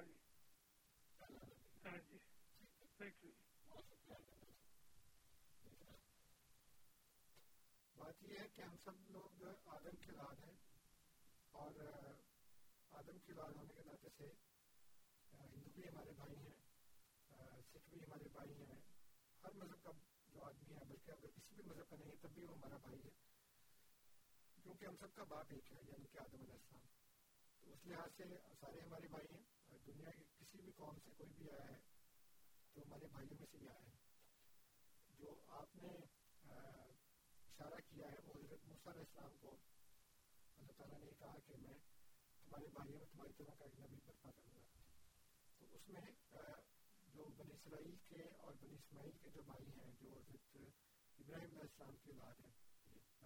ہاں 1.85 1.97
جی۔ 2.11 2.17
تھینک 2.97 3.25
یو 3.25 3.31
بات 7.95 8.23
یہ 8.23 8.39
ہے 8.39 8.47
کہ 8.53 8.61
ہم 8.61 8.75
سب 8.83 9.11
لوگ 9.11 9.43
آدم 9.65 9.95
کی 9.95 10.11
اولاد 10.11 10.43
ہیں 10.43 10.55
اور، 11.51 11.71
آدم 12.91 13.19
کی 13.19 13.31
اولاد 13.31 13.53
ہونے 13.55 13.73
کے 13.73 13.81
ناطے 13.85 14.09
سے 14.17 14.44
بھی 15.85 15.93
ہمارے 15.93 16.11
بھائی 16.11 16.35
ہیں 16.37 17.61
سکھ 17.73 17.89
بھی 17.89 18.03
ہمارے 18.03 18.29
بھائی 18.31 18.49
ہیں۔ 18.49 18.79
ہر 19.43 19.53
مذہب 19.53 19.83
کا 19.83 19.91
جو 20.27 20.43
آدمی 20.43 20.75
ہے، 20.75 20.83
بلکہ 20.87 21.11
اگر 21.11 21.27
کسی 21.27 21.55
بھی 21.55 21.63
مذہب 21.63 21.89
کا 21.89 21.95
نہیں 21.99 22.11
ہے 22.11 22.15
تب 22.21 22.29
بھی 22.29 22.43
وہ 22.43 22.55
ہمارا 22.55 22.77
بھائی 22.77 22.99
ہے۔ 23.05 23.09
کیونکہ 24.63 24.85
ہم 24.85 24.95
سب 24.99 25.15
کا 25.15 25.23
باپ 25.23 25.45
ایک 25.49 25.71
ہے 25.71 25.77
یعنی 25.87 26.05
کہ 26.11 26.17
آدم 26.17 26.41
علیہ 26.41 26.53
السلام۔ 26.53 26.87
تو 27.59 27.71
اس 27.71 27.85
لحاظ 27.85 28.09
سے 28.17 28.23
سارے 28.59 28.79
ہمارے 28.79 29.07
بھائی 29.07 29.35
ہیں 29.35 29.43
دنیا 29.87 30.11
کی 30.11 30.23
کسی 30.39 30.61
بھی 30.61 30.71
قوم 30.71 30.99
سے 31.05 31.11
کوئی 31.17 31.33
بھی 31.33 31.51
آیا 31.51 31.67
ہے، 31.67 31.79
تو 32.73 32.81
ہمارے 32.81 33.05
بھائیوں 33.11 33.37
میں 33.39 33.47
سے 33.51 33.57
بھی 33.57 33.69
آیا 33.69 33.83
ہے۔ 33.83 33.95
جو 35.09 35.43
آپ 35.47 35.75
نے 35.75 35.89
اشارہ 37.47 37.79
کیا 37.89 38.07
ہے، 38.11 38.17
وہ 38.25 38.33
حضرت 38.33 38.59
موسیٰ 38.65 38.93
علیہ 38.93 39.01
السلام 39.01 39.37
کو۔ 39.41 39.57
اللہ 40.57 40.71
تعالیٰ 40.77 40.99
نے 40.99 41.11
کہا 41.19 41.35
کہ 41.45 41.53
میں 41.57 41.73
تمہارے 42.43 42.67
بھائیوں 42.73 42.97
میں 42.97 43.05
تمہاری 43.11 43.33
طرح 43.37 43.55
کا 43.59 43.65
ایک 43.65 43.79
نبی 43.79 43.95
برپا 44.05 44.31
کروں 44.31 44.55
گا 44.55 44.65
تو 45.57 45.74
اس 45.85 45.91
میں 45.91 46.11
جو 47.13 47.25
بنی 47.37 47.53
اسرائیل 47.53 47.95
کے 48.03 48.23
اور 48.37 48.53
بنی 48.61 48.75
اسماعیل 48.75 49.11
کے 49.21 49.29
جو 49.29 49.41
بھائی 49.41 49.65
ہیں، 49.67 49.91
جو 49.99 50.09
حضرت 50.09 50.55
ابراہیم 51.19 51.49
علیہ 51.49 51.61
السلام 51.61 51.95
کی 52.03 52.11
اولاد 52.11 52.39
ہیں۔ 52.39 52.51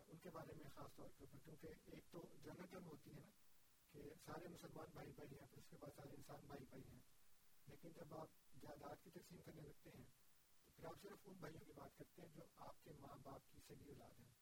ان 0.08 0.18
کے 0.18 0.30
بارے 0.30 0.54
میں 0.54 0.70
خاص 0.76 0.96
طور 0.96 1.10
کے 1.18 1.24
اوپر 1.24 1.40
کیونکہ 1.44 1.92
ایک 1.92 2.12
تو 2.12 2.36
جنگ 2.44 2.66
جنگ 2.72 2.86
ہوتی 2.86 3.10
ہے 3.10 3.20
نا، 3.20 3.30
کہ 3.92 4.02
سارے 4.26 4.48
مسلمان 4.48 4.88
بھائی 4.94 5.12
بھائی 5.12 5.40
ہیں، 5.40 5.48
پھر 5.48 5.58
اس 5.58 5.70
کے 5.70 5.78
بعد 5.80 5.90
سارے 5.96 6.10
انسان 6.10 6.46
بھائی 6.48 6.66
بھائی 6.70 6.84
ہیں۔ 6.92 7.00
لیکن 7.68 7.90
جب 7.96 8.14
آپ 8.14 8.28
جائیداد 8.62 9.04
کی 9.04 9.10
تقسیم 9.10 9.42
کرنے 9.46 9.62
لگتے 9.62 9.90
ہیں، 9.90 10.04
تو 10.66 10.72
پھر 10.76 10.86
آپ 10.86 11.02
صرف 11.02 11.18
ان 11.26 11.34
بھائیوں 11.40 11.66
کی 11.66 11.74
بات 11.76 11.98
کرتے 11.98 12.22
ہیں 12.22 12.30
جو 12.36 12.44
آپ 12.58 12.84
کے 12.84 12.92
ماں 13.00 13.16
باپ 13.24 13.52
کی 13.52 13.60
سگی 13.68 13.90
اولاد 13.90 14.20
ہیں۔ 14.20 14.34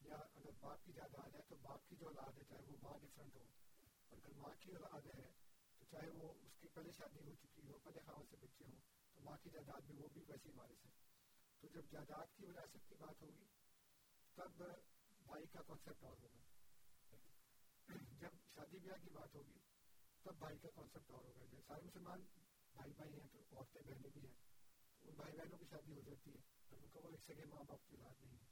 یا 0.00 0.14
اگر 0.14 0.50
باپ 0.60 0.84
کی 0.84 0.92
جائیداد 0.92 1.34
ہے، 1.34 1.40
تو 1.48 1.56
باپ 1.62 1.88
کی 1.88 1.96
جو 1.96 2.06
اولاد 2.06 2.38
ہے، 2.38 2.44
چاہے 2.44 2.62
وہ 2.66 2.76
ماں 2.82 2.98
ڈفرنٹ 2.98 3.36
ہو، 3.36 3.44
اور 4.08 4.18
اگر 4.18 4.34
ماں 4.36 4.54
کی 4.60 4.70
اولاد 4.70 5.06
ہے 5.06 5.37
چاہے 5.90 6.10
وہ 6.10 6.32
اس 6.42 6.52
کی 6.60 6.68
پہلے 6.68 6.92
شادی 6.92 7.20
ہو 7.28 7.34
چکی 7.34 7.62
ہو 7.68 7.78
پہلے 7.78 8.00
خاون 8.06 8.26
سے 8.30 8.36
بچے 8.40 8.64
ہوں 8.64 8.76
تو 9.14 9.20
ماں 9.20 9.36
کی 9.42 9.50
جائیداد 9.50 9.90
میں 9.90 10.02
وہ 10.02 10.08
بھی 10.08 10.24
ویسی 10.28 10.50
وارث 10.54 10.86
ہے 10.86 10.90
تو 11.60 11.68
جب 11.68 11.82
جائیداد 11.90 12.26
کی 12.36 12.46
وراثت 12.46 12.88
کی 12.88 12.94
بات 12.94 13.22
ہوگی، 13.22 13.44
تب 14.34 14.62
بھائی 15.22 15.46
کا 15.46 15.62
کانسیپٹ 15.62 16.04
اور 16.04 16.16
ہوگا۔ 16.22 16.38
جب 18.20 18.28
شادی 18.54 18.78
بیاہ 18.78 19.04
کی 19.04 19.10
بات 19.10 19.34
ہوگی، 19.34 19.58
تب 20.22 20.34
بھائی 20.38 20.58
کا 20.58 20.68
کانسیپٹ 20.74 21.10
اور 21.10 21.24
ہوگا۔ 21.24 21.44
جب 21.44 21.58
سارے 21.66 21.82
مسلمان 21.82 22.20
بھائی 22.72 22.92
بھائی 22.92 23.12
ہیں، 23.12 23.28
تو 23.28 23.56
عورتیں 23.56 23.82
بہنیں 23.82 24.10
بھی 24.10 24.20
ہیں۔ 24.20 24.34
تو 25.00 25.08
ان 25.08 25.14
بھائی 25.14 25.36
بہنوں 25.38 25.58
کی 25.58 25.64
شادی 25.70 25.92
ہو 25.92 26.00
جاتی 26.00 26.30
ہے۔ 26.30 26.38
اور 26.70 26.78
ان 26.82 26.88
کا 26.88 27.00
وہ 27.02 27.10
ایک 27.10 27.20
سگے 27.26 27.44
ماں 27.44 27.64
باپ 27.64 27.88
کی 27.88 27.96
اولاد 27.96 28.24
نہیں 28.24 28.38
ہے۔ 28.38 28.46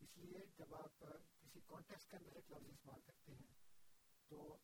اس 0.00 0.18
لیے 0.18 0.38
جب 0.58 0.74
آپ 0.74 1.04
کسی 1.40 1.60
کانٹیکس 1.66 2.06
کے 2.06 2.16
اندر 2.16 2.32
ایک 2.32 2.50
لفظ 2.50 2.70
استعمال 2.70 3.00
کرتے 3.00 3.32
ہیں، 3.32 3.46
تو 4.28 4.56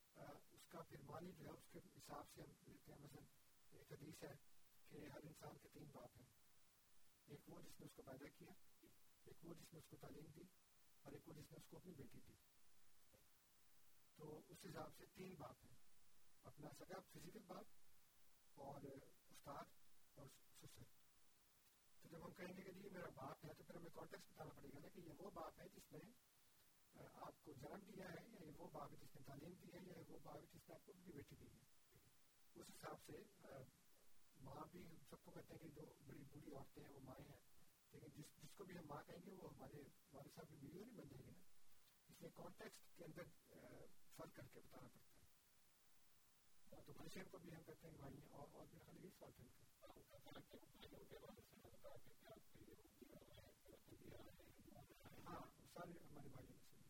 کا 0.74 0.82
پھر 0.82 0.96
معنی 1.02 1.32
جو 1.32 1.44
ہے 1.46 1.50
اس 1.50 1.64
کے 1.72 1.78
حساب 1.78 2.24
سے 2.34 2.42
ہم 2.42 2.48
لیتے 2.66 2.92
ہیں، 2.92 2.98
مثلا 2.98 3.20
ایک 3.70 3.92
حدیث 3.92 4.22
ہے 4.22 4.34
کہ 4.88 5.08
ہر 5.12 5.18
انسان 5.22 5.58
کے 5.62 5.68
تین 5.68 5.84
باپ 5.92 6.10
ہیں۔ 6.16 6.26
ایک 7.26 7.40
وہ 7.46 7.60
جس 7.60 7.80
نے 7.80 7.86
اس 7.86 7.92
کو 7.96 8.02
پیدا 8.02 8.26
کیا، 8.38 8.50
ایک 9.24 9.44
وہ 9.44 9.54
جس 9.54 9.72
نے 9.72 9.78
اس 9.78 9.84
کو 9.90 9.96
تعلیم 9.96 10.26
دی 10.26 10.40
اور 11.02 11.12
ایک 11.12 11.28
وہ 11.28 11.32
جس 11.32 11.50
نے 11.50 11.56
اس 11.56 11.62
کو 11.70 11.76
اپنی 11.76 11.92
بیٹی 11.92 12.20
دی۔ 12.20 12.32
تو 14.16 14.42
اس 14.48 14.56
حساب 14.64 14.90
سے 14.96 15.04
تین 15.14 15.34
باپ 15.34 15.64
ہیں۔ 15.64 15.78
اپنا 16.42 16.68
سگا 16.78 17.00
فزیکل 17.12 17.42
باپ 17.46 17.64
اور 18.54 18.80
استاد 19.30 19.64
اور 20.14 20.26
سسر۔ 20.60 20.82
تو 22.02 22.08
جب 22.08 22.26
ہم 22.26 22.32
کہیں 22.32 22.56
گے 22.56 22.62
کہ 22.62 22.72
جی 22.72 22.88
میرا 22.92 23.08
باپ 23.14 23.44
ہے 23.44 23.54
تو 23.54 23.62
پھر 23.62 23.74
ہمیں 23.74 23.90
کانٹیکس 23.94 24.32
بتانا 24.32 24.50
پڑے 24.50 24.68
گا 24.74 24.78
نا 24.78 24.88
کہ 24.88 25.00
یہ 25.00 25.12
وہ 25.18 25.30
باپ 25.30 25.60
ہے 25.60 25.68
جس 25.68 25.92
نے 25.92 25.98
آپ 26.94 27.44
کو 27.44 27.52
جنم 27.52 27.80
دیا 27.86 28.08
ہے 28.08 28.24
یا 28.30 28.50
وہ 28.58 28.68
باپ 28.72 28.92
ہے 28.92 28.96
جس 29.00 29.14
نے 29.14 29.20
تعلیم 29.26 29.52
دی 29.62 29.72
ہے 29.72 29.78
یا 29.84 29.94
وہ 30.08 30.18
باپ 30.22 30.36
ہے 30.36 30.46
جس 30.52 30.68
نے 30.68 30.74
آپ 30.74 30.86
کو 30.86 30.92
اپنی 30.92 31.12
بیٹی 31.12 31.36
دی 31.36 31.46
ہے؟ 31.46 31.62
اس 32.54 32.70
حساب 32.70 32.96
سے 33.06 33.12
ماں 34.40 34.64
بھی 34.70 34.84
سب 35.10 35.24
کو 35.24 35.30
کہتے 35.30 35.54
ہیں 35.54 35.60
کہ 35.60 35.68
جو 35.74 35.92
بڑی 36.06 36.22
بوڑھی 36.30 36.52
عورتیں 36.52 36.82
ہیں، 36.82 36.90
وہ 36.90 37.00
مائیں 37.04 37.24
ہیں۔ 37.28 37.36
لیکن 37.92 38.08
جس 38.14 38.42
جس 38.42 38.54
کو 38.56 38.64
بھی 38.64 38.76
ہم 38.78 38.86
ماں 38.86 39.02
کہیں 39.06 39.26
گے، 39.26 39.32
وہ 39.32 39.48
ہمارے 39.48 39.82
والد 40.12 40.34
صاحب 40.34 40.48
کی 40.48 40.56
بیوی 40.56 40.84
نہیں 40.84 40.94
بن 40.94 41.08
جائیں 41.08 41.26
گے 41.26 41.30
نا۔ 41.30 41.38
اس 42.08 42.20
لیے 42.20 42.28
کانٹیکسٹ 42.34 42.96
کے 42.96 43.04
اندر 43.04 43.22
فرق 44.16 44.34
کر 44.34 44.46
کے 44.52 44.60
بتانا 44.60 44.88
پڑتا 44.88 45.08
ہے۔ 45.08 45.22
تو 46.70 46.92
کرسچن 46.92 47.28
کو 47.30 47.38
بھی 47.38 47.54
ہم 47.54 47.62
کہتے 47.62 47.88
ہیں، 47.88 47.94
بھائی، 47.96 48.20
اور 48.30 48.46
اور 48.52 48.64
بھی 48.70 48.78
میرا 48.78 49.10
خیال 49.10 49.32
ہاں، 49.36 49.96
یہ 50.02 51.08
سوال 51.08 51.32
ہاں 55.26 55.40
سارے 55.74 55.90
ہمارے 55.90 56.24
بھائیوں 56.26 56.44
میں 56.44 56.58
سے 56.58 56.82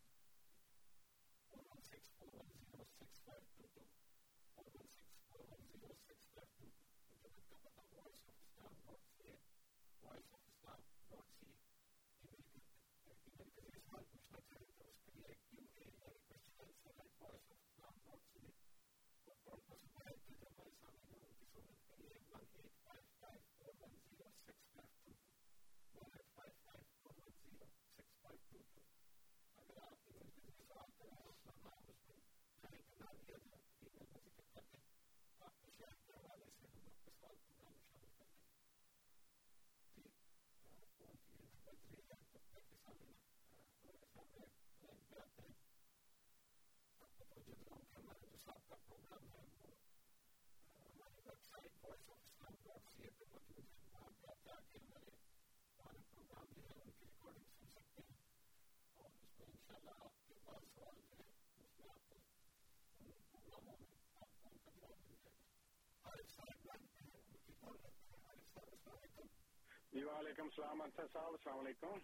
جی 69.95 70.03
وعلیکم 70.03 70.43
السلام، 70.43 70.81
انصر 70.81 71.05
صاحب، 71.13 71.31
السلام 71.31 71.59
علیکم۔ 71.59 71.99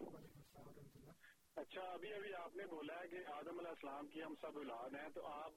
اچھا 1.56 1.82
ابھی 1.82 2.14
ابھی 2.14 2.34
آپ 2.34 2.56
نے 2.56 2.66
بولا 2.66 3.00
ہے 3.02 3.08
کہ 3.08 3.18
آدم 3.28 3.60
علیہ 3.60 3.70
السلام 3.70 4.08
کی 4.08 4.24
ہم 4.24 4.36
سب 4.42 4.58
اولاد 4.58 4.96
ہیں، 4.96 5.10
تو 5.10 5.28
آپ 5.28 5.52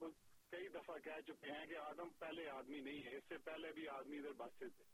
کئی 0.51 0.69
دفعہ 0.69 0.99
کہہ 0.99 1.21
چکے 1.27 1.53
ہیں 1.53 1.67
کہ 1.67 1.77
آدم 1.77 2.09
پہلے 2.19 2.49
آدمی 2.49 2.81
نہیں 2.81 3.03
ہے، 3.03 3.17
اس 3.17 3.25
سے 3.29 3.39
پہلے 3.39 3.73
بھی 3.73 3.89
آدمی 3.89 4.19
ادھر 4.19 4.33
بستے 4.33 4.69
تھے۔ 4.69 4.85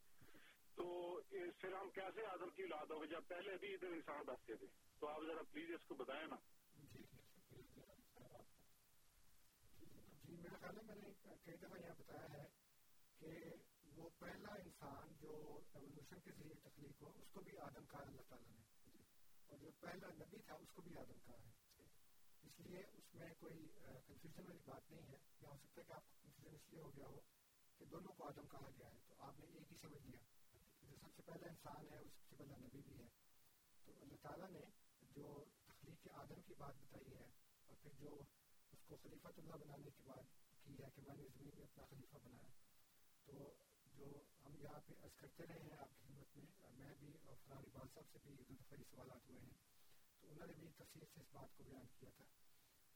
تو 0.74 1.20
پھر 1.58 1.72
ہم 1.72 1.90
کیسے 1.90 2.26
آدم 2.26 2.50
کی 2.50 2.62
اولاد 2.62 2.86
ہو 2.90 3.00
گئے 3.00 3.08
جب 3.08 3.22
پہلے 3.28 3.56
بھی 3.56 3.74
ادھر 3.74 3.88
انسان 3.88 4.22
بستے 4.26 4.56
تھے؟ 4.56 4.66
تو 4.98 5.08
آپ 5.08 5.22
ذرا 5.22 5.42
پلیز 5.52 5.70
اس 5.74 5.88
کو 5.88 5.94
بتائیں 5.94 6.26
نا۔ 6.26 6.36
جی، 10.24 10.36
میرا 10.36 10.56
خیال 10.60 10.76
ہے، 10.76 10.82
میں 10.82 10.96
نے 10.96 11.34
کئی 11.44 11.56
دفعہ 11.56 11.80
یہاں 11.80 11.94
بتایا 11.98 12.32
ہے 12.32 12.48
کہ 13.18 13.69
وہ 14.00 14.10
پہلا 14.18 14.54
انسان 14.54 15.12
جو 15.20 15.60
ایولیوشن 15.74 16.20
کے 16.20 16.30
ذریعے 16.38 16.54
تخلیق 16.54 17.02
ہو 17.02 17.08
اس 17.08 17.28
کو 17.32 17.40
بھی 17.40 17.58
آدم 17.58 17.84
کہا 17.86 18.00
اللہ 18.00 18.22
تعالیٰ 18.28 18.48
نے۔ 18.48 18.60
اور 19.46 19.58
جو 19.58 19.70
پہلا 19.80 20.08
نبی 20.14 20.38
تھا، 20.38 20.54
اس 20.54 20.68
کو 20.74 20.82
بھی 20.82 20.96
آدم 20.96 21.18
کہا 21.24 21.34
ہے۔ 21.34 21.50
اس 22.42 22.60
لیے 22.60 22.78
اس 22.78 23.14
میں 23.14 23.28
کوئی 23.38 23.66
کنفیوژن 24.06 24.46
والی 24.46 24.58
بات 24.64 24.90
نہیں 24.90 25.08
ہے۔ 25.08 25.16
یا 25.40 25.48
ہو 25.48 25.56
سکتا 25.56 25.80
ہے 25.80 25.86
کہ 25.86 25.92
آپ 25.92 26.08
کو 26.08 26.14
کنفیوژن 26.22 26.54
اس 26.54 26.72
لیے 26.72 26.80
ہو 26.80 26.96
گیا 26.96 27.06
ہو 27.06 27.20
کہ 27.78 27.84
دونوں 27.84 28.12
کو 28.12 28.24
آدم 28.24 28.46
کہا 28.46 28.70
گیا 28.78 28.90
ہے۔ 28.90 28.98
تو 29.08 29.14
آپ 29.18 29.40
نے 29.40 29.46
ایک 29.46 29.72
ہی 29.72 29.76
سمجھ 29.80 30.06
لیا 30.06 30.20
جو 30.82 30.96
سب 30.96 31.08
سے 31.16 31.22
پہلا 31.22 31.48
انسان 31.48 31.88
ہے 31.90 31.98
اس 31.98 32.12
سے 32.30 32.36
پہلا 32.36 32.56
نبی 32.56 32.82
بھی 32.82 32.98
ہے۔ 32.98 33.08
تو 33.84 33.92
اللہ 34.00 34.16
تعالیٰ 34.22 34.50
نے 34.50 34.60
جو 35.00 35.44
تخلیق 35.64 36.08
آدم 36.12 36.42
کی 36.46 36.54
بات 36.58 36.74
بتائی 36.74 37.14
ہے، 37.14 37.24
اور 37.66 37.76
پھر 37.82 37.90
جو 37.98 38.22
اس 38.72 38.78
کو 38.86 38.96
خلیفۃ 39.02 39.30
اللہ 39.36 39.56
بنانے 39.56 39.90
کے 39.90 40.02
بعد 40.04 40.22
کی 40.64 40.72
ہے 40.82 40.90
کہ 40.94 41.02
میں 41.06 41.14
نے 41.14 41.22
زمین 41.22 41.50
میں 41.56 41.64
اپنا 41.64 41.84
خلیفہ 41.84 42.16
بنایا، 42.24 42.48
تو 43.24 43.54
جو 44.00 44.06
ہم 44.44 44.54
یہاں 44.60 44.80
پہ 44.86 44.92
عرض 45.02 45.16
کرتے 45.16 45.46
رہے 45.46 45.58
ہیں 45.62 45.76
آپ 45.78 45.88
کی 46.00 46.24
خدمت 46.32 46.60
میں 46.60 46.70
میں 46.78 46.94
بھی 46.98 47.12
اور 47.22 47.36
فرار 47.44 47.58
اقبال 47.58 47.88
صاحب 47.94 48.04
سے 48.12 48.18
بھی 48.22 48.34
دو 48.34 48.54
دفعہ 48.54 48.78
سوالات 48.90 49.30
ہوئے 49.30 49.40
ہیں۔ 49.40 49.52
تو 50.20 50.30
انہوں 50.30 50.46
نے 50.46 50.52
بھی 50.52 50.68
تفصیل 50.76 51.04
سے 51.14 51.20
اس 51.20 51.26
بات 51.32 51.56
کو 51.56 51.64
بیان 51.64 51.86
کیا 51.98 52.10
تھا 52.16 52.24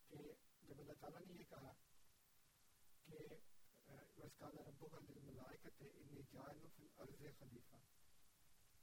کہ 0.08 0.16
جب 0.62 0.80
اللہ 0.80 0.92
تعالیٰ 1.00 1.20
نے 1.20 1.34
یہ 1.34 1.44
کہا 1.48 1.72
کہ 3.06 3.16
وسکال 4.18 4.58
ربو 4.58 4.88
کا 4.88 4.98
دل 5.08 5.20
ملائکت 5.20 5.82
انی 5.82 6.22
جائل 6.32 6.66
فی 6.76 6.86
الارض 6.96 7.38
خلیفہ 7.38 7.76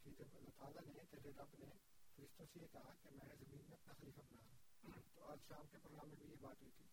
کہ 0.04 0.10
جب 0.10 0.26
اللہ 0.34 0.50
تعالیٰ 0.58 0.82
نے، 0.86 1.04
تیرے 1.12 1.32
رب 1.38 1.56
نے 1.60 1.66
فرشتوں 2.16 2.46
سے 2.54 2.60
یہ 2.60 2.68
کہا 2.72 2.94
کہ 3.04 3.10
میں 3.12 3.36
زمین 3.40 3.62
میں 3.66 3.78
اپنا 3.78 3.94
خلیفہ 3.94 4.22
بنا 4.30 4.42
رہا 4.42 4.52
ہوں۔ 4.52 5.02
تو 5.16 5.26
آج 5.26 5.38
شام 5.48 5.68
کے 5.72 5.78
پروگرام 5.78 6.08
میں 6.08 6.18
بھی 6.18 6.26
یہ 6.30 6.36
بات 6.42 6.62
ہوئی 6.62 6.72
تھی۔ 6.78 6.86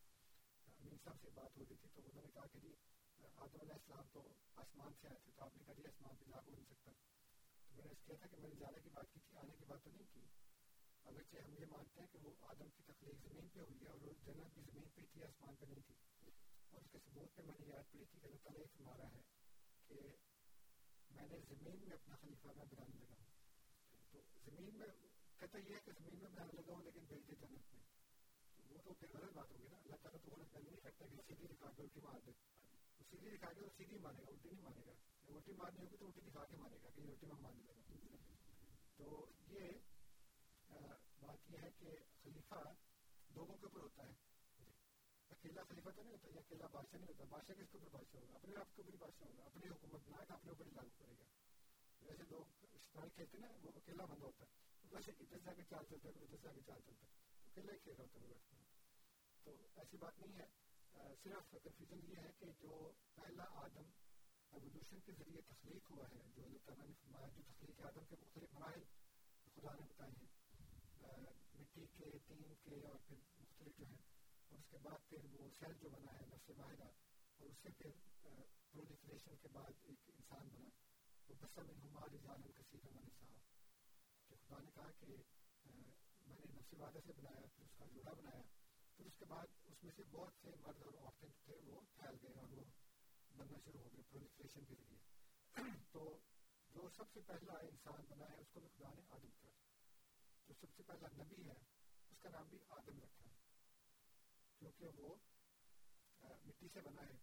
امین 0.78 0.96
صاحب 1.04 1.16
سے 1.22 1.28
بات 1.34 1.58
ہو 1.58 1.64
رہی 1.68 1.76
تھی 1.76 1.88
تو 1.94 2.02
انہوں 2.04 2.22
نے 2.22 2.28
کہا 2.34 2.46
کہ 2.46 2.58
جی 2.58 2.72
آدم 3.38 3.60
علیہ 3.60 3.72
السلام 3.74 4.06
تو 4.12 4.22
آسمان 4.56 4.92
سے 5.00 5.08
آئے 5.08 5.18
تھے 5.18 5.32
تو 5.32 5.44
آپ 5.44 5.56
نے 5.56 5.64
کہا 5.64 5.74
جی 5.74 5.86
آسمان 5.86 6.16
پہ 6.16 6.30
لاگو 6.30 6.50
نہیں 6.50 6.64
سکتا 6.66 6.92
تو 7.64 7.74
میں 7.74 7.84
نے 7.84 7.90
اس 7.90 8.02
کیا 8.04 8.16
تھا 8.16 8.26
کہ 8.26 8.36
میں 8.38 8.48
نے 8.48 8.56
جانے 8.58 8.80
کی 8.82 8.90
بات 8.92 9.12
کی 9.12 9.20
تھی 9.22 9.36
آنے 9.38 9.56
کی 9.58 9.64
بات 9.66 9.84
تو 9.84 9.90
نہیں 9.90 10.12
کی 10.12 10.26
اگرچہ 11.04 11.44
ہم 11.44 11.54
یہ 11.56 11.66
مانتے 11.68 12.00
ہیں 12.00 12.08
کہ 12.12 12.22
وہ 12.22 12.32
آدم 12.46 12.70
کی 12.76 12.82
تخلیق 12.84 13.22
زمین 13.24 13.48
پہ 13.48 13.60
ہوئی 13.60 13.78
ہے 13.80 13.88
اور 13.88 14.00
وہ 14.02 14.12
جنت 14.24 14.54
بھی 14.54 14.62
زمین 14.64 14.88
پہ 14.94 15.06
تھی 15.12 15.22
آسمان 15.24 15.54
پہ 15.56 15.66
نہیں 15.66 15.82
تھی 15.82 15.94
اور 16.72 16.80
اس 16.80 16.90
کے 16.92 16.98
ثبوت 17.00 17.36
پہ 17.36 17.42
میں 17.42 17.58
نے 17.60 17.68
یاد 17.68 17.92
پڑی 17.92 18.04
تھی 18.04 18.18
کہ 18.18 18.26
اللہ 18.26 18.42
تعالیٰ 18.42 18.62
یہ 18.62 18.72
فرما 18.76 18.96
ہے 19.06 19.22
کہ 19.90 20.00
میں 21.10 21.28
نے 21.28 21.38
زمین 21.50 21.78
میں 21.82 21.94
اپنا 21.94 22.16
خلیفہ 22.16 22.56
میں 22.56 22.66
بنانے 22.66 22.98
لگا 22.98 23.14
ہوں 23.14 23.26
تو 24.12 24.20
زمین 24.46 24.74
میں 24.76 24.88
کہتا 25.40 25.58
یہ 25.60 25.74
ہے 25.74 25.80
کہ 25.84 25.92
زمین 25.98 26.18
میں 26.18 26.30
بنانے 26.30 26.52
لگا 26.54 26.72
ہوں 26.72 26.84
لیکن 26.84 27.04
بھیج 27.06 27.26
دے 27.28 27.36
جنت 27.36 27.72
میں 27.72 27.82
تو 28.58 28.74
وہ 28.74 28.82
تو 28.84 28.94
پھر 28.94 29.12
غلط 29.12 29.32
بات 29.34 29.50
ہوگی 29.50 29.68
نا، 29.68 29.76
اللہ 29.78 30.02
تعالیٰ 30.02 30.20
تو 30.24 30.30
غلط 30.32 30.54
نہیں 30.56 30.80
کرتا 30.82 31.06
کہ 31.06 31.22
سیدھی 31.28 31.46
دکھا 31.48 31.70
کے 31.76 31.82
الٹی 31.82 32.00
مار 32.02 32.20
دے 32.26 32.32
سیدھی 33.12 33.30
دکھا 33.30 33.52
کے 33.52 33.68
سیدھی 33.76 33.98
مانے 33.98 34.22
گا 34.22 34.30
الٹی 34.30 34.48
نہیں 34.48 34.62
مانے 34.62 34.86
گا 34.86 34.92
الٹی 35.28 35.52
مارنی 35.52 35.84
ہوگی 35.84 35.96
تو 35.96 36.06
الٹی 36.06 36.20
دکھا 36.20 36.44
کے 36.44 36.56
مانے 36.56 36.76
گا 36.82 36.90
کہ 36.94 37.00
یہ 37.00 37.10
الٹی 37.10 37.26
میں 37.26 37.40
ماننے 37.40 37.62
لگا 37.64 38.16
تو 38.96 39.26
یہ 39.48 39.70
بات 41.20 41.50
یہ 41.50 41.58
ہے 41.58 41.70
کہ 41.78 41.96
خلیفہ 42.22 42.62
لوگوں 43.30 43.56
کے 43.56 43.66
اوپر 43.66 43.80
ہوتا 43.80 44.06
ہے 44.06 44.12
اکیلا 45.30 45.62
خلیفہ 45.62 45.90
تو 45.96 46.02
نہیں 46.02 46.12
ہوتا 46.12 46.28
یا 46.28 46.40
اکیلا 46.40 46.66
بادشاہ 46.72 46.98
نہیں 46.98 47.08
ہوتا 47.08 47.24
بادشاہ 47.28 47.56
کس 47.56 47.70
کے 47.72 47.78
اوپر 47.78 47.90
بادشاہ 47.92 48.20
ہوگا 48.20 48.34
اپنے 48.34 48.56
آپ 48.56 48.76
کے 48.76 48.82
اوپر 48.82 48.96
بادشاہ 48.96 49.28
ہوگا 49.28 49.44
اپنی 49.44 49.68
حکومت 49.68 50.08
بنائے 50.08 50.26
گا 50.28 50.34
اپنے 50.34 50.50
اوپر 50.50 50.72
لاگو 50.72 50.96
کرے 50.98 51.18
گا 51.18 51.24
جیسے 52.02 52.24
لوگ 52.30 52.64
شطرنج 52.76 53.14
کھیلتے 53.14 53.38
نا 53.38 53.48
وہ 53.62 53.72
اکیلا 53.74 54.04
بندہ 54.04 54.24
ہوتا 54.24 54.44
ہے 54.44 54.92
ویسے 54.92 55.12
ادھر 55.18 55.44
سے 55.44 55.50
آگے 55.50 55.62
چال 55.70 55.84
چلتا 55.90 56.08
ہے 56.08 56.24
ادھر 56.24 56.42
سے 56.42 56.48
آگے 56.48 56.62
چال 56.66 56.80
چلتا 56.86 57.06
ہے 57.06 57.46
اکیلا 57.46 57.72
ہی 57.72 57.78
کھیل 57.78 57.94
رہا 57.94 58.04
ہوتا 58.04 58.56
ہے 58.56 58.66
تو 59.46 59.56
ایسی 59.76 59.96
بات 59.96 60.20
نہیں 60.20 60.38
ہے 60.38 60.46
صرف 61.22 61.50
کنفیوژن 61.52 62.00
یہ 62.10 62.16
ہے 62.22 62.30
کہ 62.38 62.46
جو 62.60 62.72
پہلا 63.14 63.44
آدم 63.62 63.88
ایولیوشن 64.52 65.00
کے 65.06 65.12
ذریعے 65.18 65.40
تخلیق 65.48 65.90
ہوا 65.90 66.06
ہے، 66.10 66.22
جو 66.34 66.42
اللہ 66.44 66.64
تعالیٰ 66.64 66.86
نے 66.86 66.94
فرمایا، 67.00 67.26
جو 67.36 67.42
تخلیق 67.48 67.80
آدم 67.86 68.04
کے 68.08 68.16
مختلف 68.20 68.54
مراحل 68.54 68.82
خدا 69.54 69.74
نے 69.74 69.86
بتائے 69.88 70.12
ہیں 70.12 70.28
مٹی 71.54 71.86
کے، 71.96 72.10
تین 72.28 72.54
کے 72.64 72.80
اور 72.80 72.98
پھر 73.06 73.16
مختلف 73.38 73.78
جو 73.78 73.86
ہیں، 73.90 74.02
اور 74.50 74.58
اس 74.58 74.66
کے 74.70 74.78
بعد 74.82 75.08
پھر 75.08 75.24
وہ 75.32 75.48
سیل 75.58 75.72
جو 75.82 75.88
بنا 75.90 76.12
ہے، 76.12 76.26
نفس 76.26 76.50
واحدہ، 76.58 76.88
اور 77.38 77.48
اس 77.48 77.62
سے 77.62 77.70
پھر 77.78 77.90
پرولیفریشن 78.22 79.36
کے 79.42 79.48
بعد 79.52 79.72
ایک 79.84 80.10
انسان 80.14 80.48
بنا۔ 80.48 80.68
وہ 81.28 81.34
بسم 81.40 81.70
ہمار 81.82 82.16
ظالم 82.26 82.52
کثیر 82.56 82.90
من 82.94 83.08
صاحب 83.18 83.42
کہ 84.28 84.36
خدا 84.36 84.60
نے 84.60 84.70
کہا 84.74 84.90
کہ 85.00 85.16
میں 86.26 86.36
نے 86.36 86.52
نفس 86.54 86.74
واحدہ 86.74 87.06
سے 87.06 87.12
بنایا، 87.16 87.46
پھر 87.46 87.64
اس 87.64 87.78
کا 87.78 87.84
جوڑا 87.94 88.12
بنایا 88.12 88.42
پھر 88.98 89.06
اس 89.06 89.12
کے 89.18 89.24
بعد 89.24 89.46
اس 89.64 89.84
میں 89.84 89.92
سے 89.96 90.02
بہت 90.10 90.32
سے 90.42 90.50
مرد 90.60 90.82
اور 90.82 90.94
عورتیں 90.94 91.28
تھے 91.44 91.54
وہ 91.64 91.80
پھیل 91.80 92.16
گئے 92.22 92.40
اور 92.40 92.48
وہ 92.52 92.64
بننا 93.36 93.58
شروع 93.64 93.80
ہو 93.80 93.88
گئے 93.92 94.02
پرولیفریشن 94.10 94.64
کے 94.64 94.74
ذریعے۔ 94.74 94.98
تو 95.92 96.18
جو 96.68 96.88
سب 96.96 97.04
سے 97.12 97.20
پہلا 97.26 97.52
انسان 97.52 98.04
بنا 98.08 98.30
ہے، 98.30 98.36
اس 98.36 98.46
کو 98.52 98.60
بھی 98.60 98.68
خدا 98.68 98.88
نے 98.94 99.02
آدم 99.08 99.28
کہا۔ 99.40 99.50
جو 100.48 100.54
سب 100.60 100.66
سے 100.76 100.82
پہلا 100.82 101.22
نبی 101.22 101.46
ہے، 101.46 101.54
اس 102.10 102.18
کا 102.18 102.28
نام 102.28 102.48
بھی 102.48 102.58
آدم 102.68 103.00
رکھا 103.00 103.24
ہے۔ 103.24 103.34
کیونکہ 104.58 105.00
وہ 105.00 105.16
مٹی 106.44 106.68
سے 106.72 106.80
بنا 106.80 107.02
ہے۔ 107.02 107.16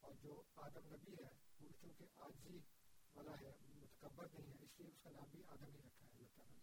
اور 0.00 0.14
جو 0.22 0.42
آدم 0.56 0.88
نبی 0.88 1.12
ہے، 1.12 1.28
وہ 1.60 1.68
چونکہ 1.80 2.04
آجی 2.16 2.58
والا 3.14 3.32
ہے، 3.40 3.52
متکبر 3.74 4.26
نہیں 4.32 4.46
ہے، 4.46 4.64
اس 4.64 4.70
لیے 4.78 4.88
اس 4.88 5.00
کا 5.02 5.10
نام 5.10 5.28
بھی 5.30 5.42
آدم 5.46 5.64
ہی 5.64 5.78
رکھا 5.78 6.06
ہے، 6.06 6.12
اللہ 6.12 6.28
تعالیٰ 6.34 6.56
نے۔ 6.56 6.62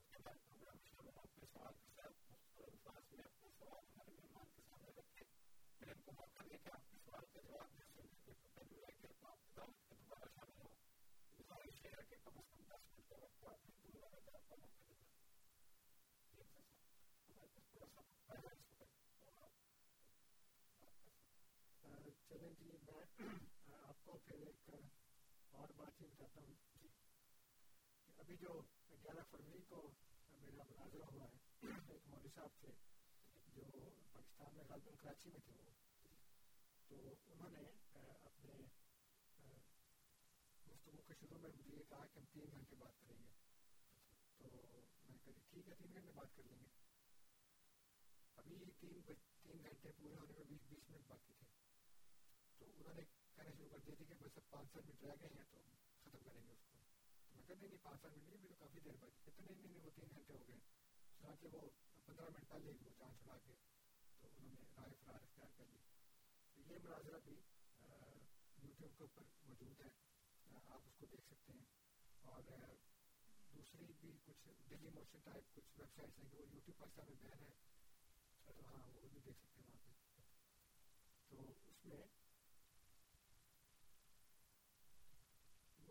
چلیں 22.29 22.49
جی 22.59 22.77
میں 22.85 23.03
آپ 23.21 24.03
کو 24.05 24.17
پھر 24.25 24.39
ایک 24.39 24.69
اور 25.53 25.73
بات 25.77 25.97
چیت 25.97 26.09
بتاتا 26.09 26.39
ہوں 26.39 26.53
کہ 26.73 26.87
ابھی 28.17 28.35
جو 28.35 28.61
گیارہ 29.03 29.23
فروری 29.31 29.61
کو 29.69 29.81
میرا 30.41 30.63
مناظرہ 30.63 31.09
ہوا 31.13 31.25
ہے 31.25 31.37
ایک 31.87 32.07
مودی 32.07 32.29
صاحب 32.35 32.59
تھے 32.59 32.71
جو 33.55 33.63
پاکستان 34.13 34.55
میں 34.55 34.63
غالباً 34.69 34.95
کراچی 34.95 35.29
میں 35.29 35.39
تھے 35.39 35.53
وہ 35.53 35.71
تو 36.89 37.33
انہوں 37.33 37.49
نے 37.49 37.63
اپنے 38.21 38.53
گفتگو 40.67 41.01
کے 41.07 41.13
شروع 41.19 41.37
میں 41.37 41.49
مجھے 41.49 41.75
یہ 41.75 41.83
کہا 41.89 42.05
کہ 42.05 42.19
ہم 42.19 42.25
تین 42.31 42.51
گھنٹے 42.51 42.75
بات 42.75 42.99
کریں 42.99 43.19
گے 43.19 43.29
تو 44.39 44.49
میں 45.05 45.17
کہا 45.25 45.31
ٹھیک 45.49 45.67
ہے 45.67 45.73
تین 45.77 45.93
گھنٹے 45.93 46.11
بات 46.13 46.35
کر 46.35 46.43
لیں 46.43 46.59
گے 46.59 46.69
ابھی 48.37 48.69
تین 48.79 49.01
تین 49.43 49.63
گھنٹے 49.63 49.89
پورے 49.97 50.15
ہونے 50.15 50.33
میں 50.33 50.43
بیس 50.47 50.65
بیس 50.69 50.89
منٹ 50.89 51.07
باقی 51.07 51.33
تھے۔ 51.33 51.60
تو 52.61 52.71
انہوں 52.77 52.93
نے 52.93 53.01
کہنا 53.35 53.51
شروع 53.57 53.69
کر 53.69 53.77
دیا 53.77 53.95
تھی 53.97 54.05
کہ 54.05 54.13
بس 54.19 54.37
اب 54.37 54.49
پانچ 54.49 54.71
سات 54.73 54.85
منٹ 54.85 55.03
رہ 55.03 55.15
گئے 55.21 55.29
ہیں 55.35 55.43
تو 55.51 55.61
ختم 56.03 56.17
کریں 56.23 56.47
گے 56.47 56.51
اس 56.51 56.65
کو۔ 56.69 56.77
میں 57.35 57.43
کہتے 57.47 57.67
نہیں 57.67 57.83
پانچ 57.83 58.01
سات 58.01 58.11
منٹ 58.17 58.29
نہیں 58.29 58.47
تو 58.47 58.55
کافی 58.59 58.79
دیر 58.79 58.95
بعد، 58.99 59.09
اتنے 59.27 59.53
نہیں 59.55 59.79
وہ 59.83 59.89
تین 59.95 60.09
گھنٹے 60.15 60.33
ہو 60.33 60.47
گئے۔ 60.47 60.57
چنانچہ 61.21 61.45
وہ 61.51 61.61
پندرہ 62.05 62.29
منٹ 62.29 62.47
پہلے 62.49 62.71
وہ 62.71 62.89
جان 62.99 63.15
چھڑا 63.17 63.37
کے 63.37 63.53
تو 64.21 64.27
انہوں 64.27 64.51
نے 64.51 64.61
رائے 64.77 64.93
فرار 65.05 65.19
اختیار 65.21 65.47
کر 65.57 65.65
لی 65.71 65.79
تو 66.53 66.61
یہ 66.61 66.77
مناظرہ 66.83 67.19
بھی 67.23 67.33
یوٹیوب 68.63 68.97
کے 68.97 69.03
اوپر 69.03 69.21
موجود 69.45 69.81
ہے۔ 69.81 69.89
آپ 70.67 70.81
اس 70.85 70.93
کو 70.97 71.05
دیکھ 71.05 71.25
سکتے 71.27 71.53
ہیں۔ 71.53 71.65
اور 72.21 72.41
دوسری 73.53 73.93
بھی 74.01 74.11
کچھ 74.25 74.47
ڈیلی 74.67 74.89
موشن 74.89 75.19
ٹائپ 75.19 75.55
کچھ 75.55 75.79
ویب 75.79 75.95
سائٹس 75.95 76.19
ہیں 76.19 76.29
کہ 76.31 76.37
وہ 76.37 76.45
یوٹیوب 76.51 76.77
پاکستان 76.77 77.05
میں 77.07 77.15
بین 77.21 77.43
ہے۔ 77.43 77.51
تو 78.45 78.51
ہاں 78.65 78.91
وہ 78.93 79.07
بھی 79.11 79.19
دیکھ 79.25 79.37
سکتے 79.37 79.61
ہیں 79.61 79.69
وہاں 79.69 79.93
پہ۔ 79.99 80.21
تو 81.29 81.53
اس 81.65 81.85
میں 81.85 82.20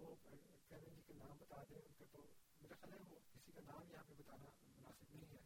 وہ 0.00 0.14
کہہ 0.22 0.72
رہے 0.72 0.90
ہیں 0.90 1.16
نام 1.16 1.36
بتا 1.38 1.62
دیں 1.70 1.78
ان 1.78 1.92
کا 1.94 2.04
تو 2.12 2.22
میرا 2.60 2.76
خیال 2.76 3.00
ہے 3.00 3.08
وہ 3.08 3.18
کسی 3.32 3.52
کا 3.52 3.60
نام 3.66 3.90
یہاں 3.90 4.04
پہ 4.04 4.14
بتانا 4.18 4.50
مناسب 4.60 5.12
نہیں 5.12 5.32
ہے 5.32 5.40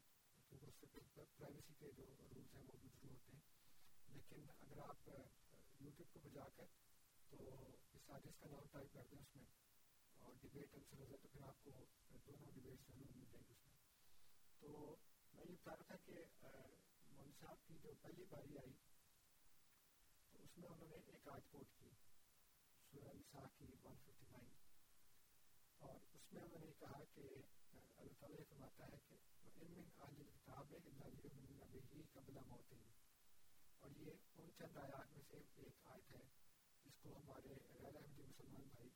کیونکہ 0.50 0.66
اس 0.66 1.08
سے 1.14 1.24
پرائیویسی 1.36 1.74
کے 1.74 1.90
جو 1.92 2.04
رولز 2.12 2.54
ہیں 2.54 2.62
وہ 2.62 2.76
بھی 2.76 2.88
شروع 2.90 3.12
ہوتے 3.12 3.32
ہیں 3.32 4.12
لیکن 4.12 4.50
اگر 4.58 4.82
آپ 4.84 5.08
یوٹیوب 5.80 6.12
کو 6.12 6.20
بجا 6.20 6.48
کر 6.56 6.72
تو 7.30 7.48
اس 7.92 8.06
سازش 8.06 8.38
کا 8.40 8.50
نام 8.50 8.66
ٹائپ 8.72 8.92
کر 8.94 9.10
دیں 9.10 9.18
اس 9.18 9.36
میں 9.36 9.44
اور 10.20 10.34
ڈبیٹ 10.42 10.74
آنسر 10.74 10.98
ہو 10.98 11.04
جائے 11.04 11.22
تو 11.22 11.28
پھر 11.28 11.42
آپ 11.44 11.64
کو 11.64 11.84
دونوں 12.26 12.52
ڈبیٹس 12.52 12.86
ضرور 12.88 13.12
مل 13.12 13.26
جائیں 13.30 13.44
گے 13.48 13.54
اس 13.54 13.64
میں 13.64 13.74
تو 14.60 14.94
میں 15.34 15.44
یہ 15.44 15.54
بتا 15.54 15.72
رہا 15.72 15.84
تھا 15.84 15.96
کہ 16.04 16.24
مولوی 17.10 17.32
صاحب 17.40 17.66
کی 17.66 17.78
جو 17.82 17.94
پہلی 18.02 18.24
باری 18.30 18.58
آئی 18.58 18.72
تو 20.32 20.42
اس 20.42 20.58
میں 20.58 20.68
انہوں 20.68 20.88
نے 20.88 21.02
ایک 21.08 21.28
آج 21.28 21.48
کوٹ 21.50 21.78
کی 21.78 21.90
سورہ 22.92 23.14
نساء 23.14 23.46
کی 23.58 23.72
159 23.74 24.13
میں 26.34 26.42
انہوں 26.42 26.64
نے 26.64 26.72
کہا 26.78 27.04
کہ 27.14 27.20
اللہ 27.96 28.12
تعالیٰ 28.20 28.38
یہ 28.38 28.44
فرماتا 28.48 28.84
ہے 28.86 28.96
کہ 29.08 29.14
ان 29.44 29.70
من 29.70 30.02
اہل 30.02 30.20
الکتاب 30.20 30.74
الا 30.74 31.08
لیؤمنون 31.08 31.54
به 31.94 32.02
قبل 32.12 32.34
موته۔ 32.50 32.80
اور 33.78 33.90
یہ 33.96 34.12
ان 34.38 34.50
چند 34.58 34.76
آیات 34.76 35.16
میں 35.16 35.22
سے 35.30 35.36
ایک 35.56 35.74
آیت 35.84 36.10
ہے 36.10 36.22
جس 36.84 36.92
کو 37.02 37.16
ہمارے 37.16 37.48
غیر 37.48 37.96
احمدی 37.96 38.22
مسلمان 38.22 38.62
بھائی 38.62 38.88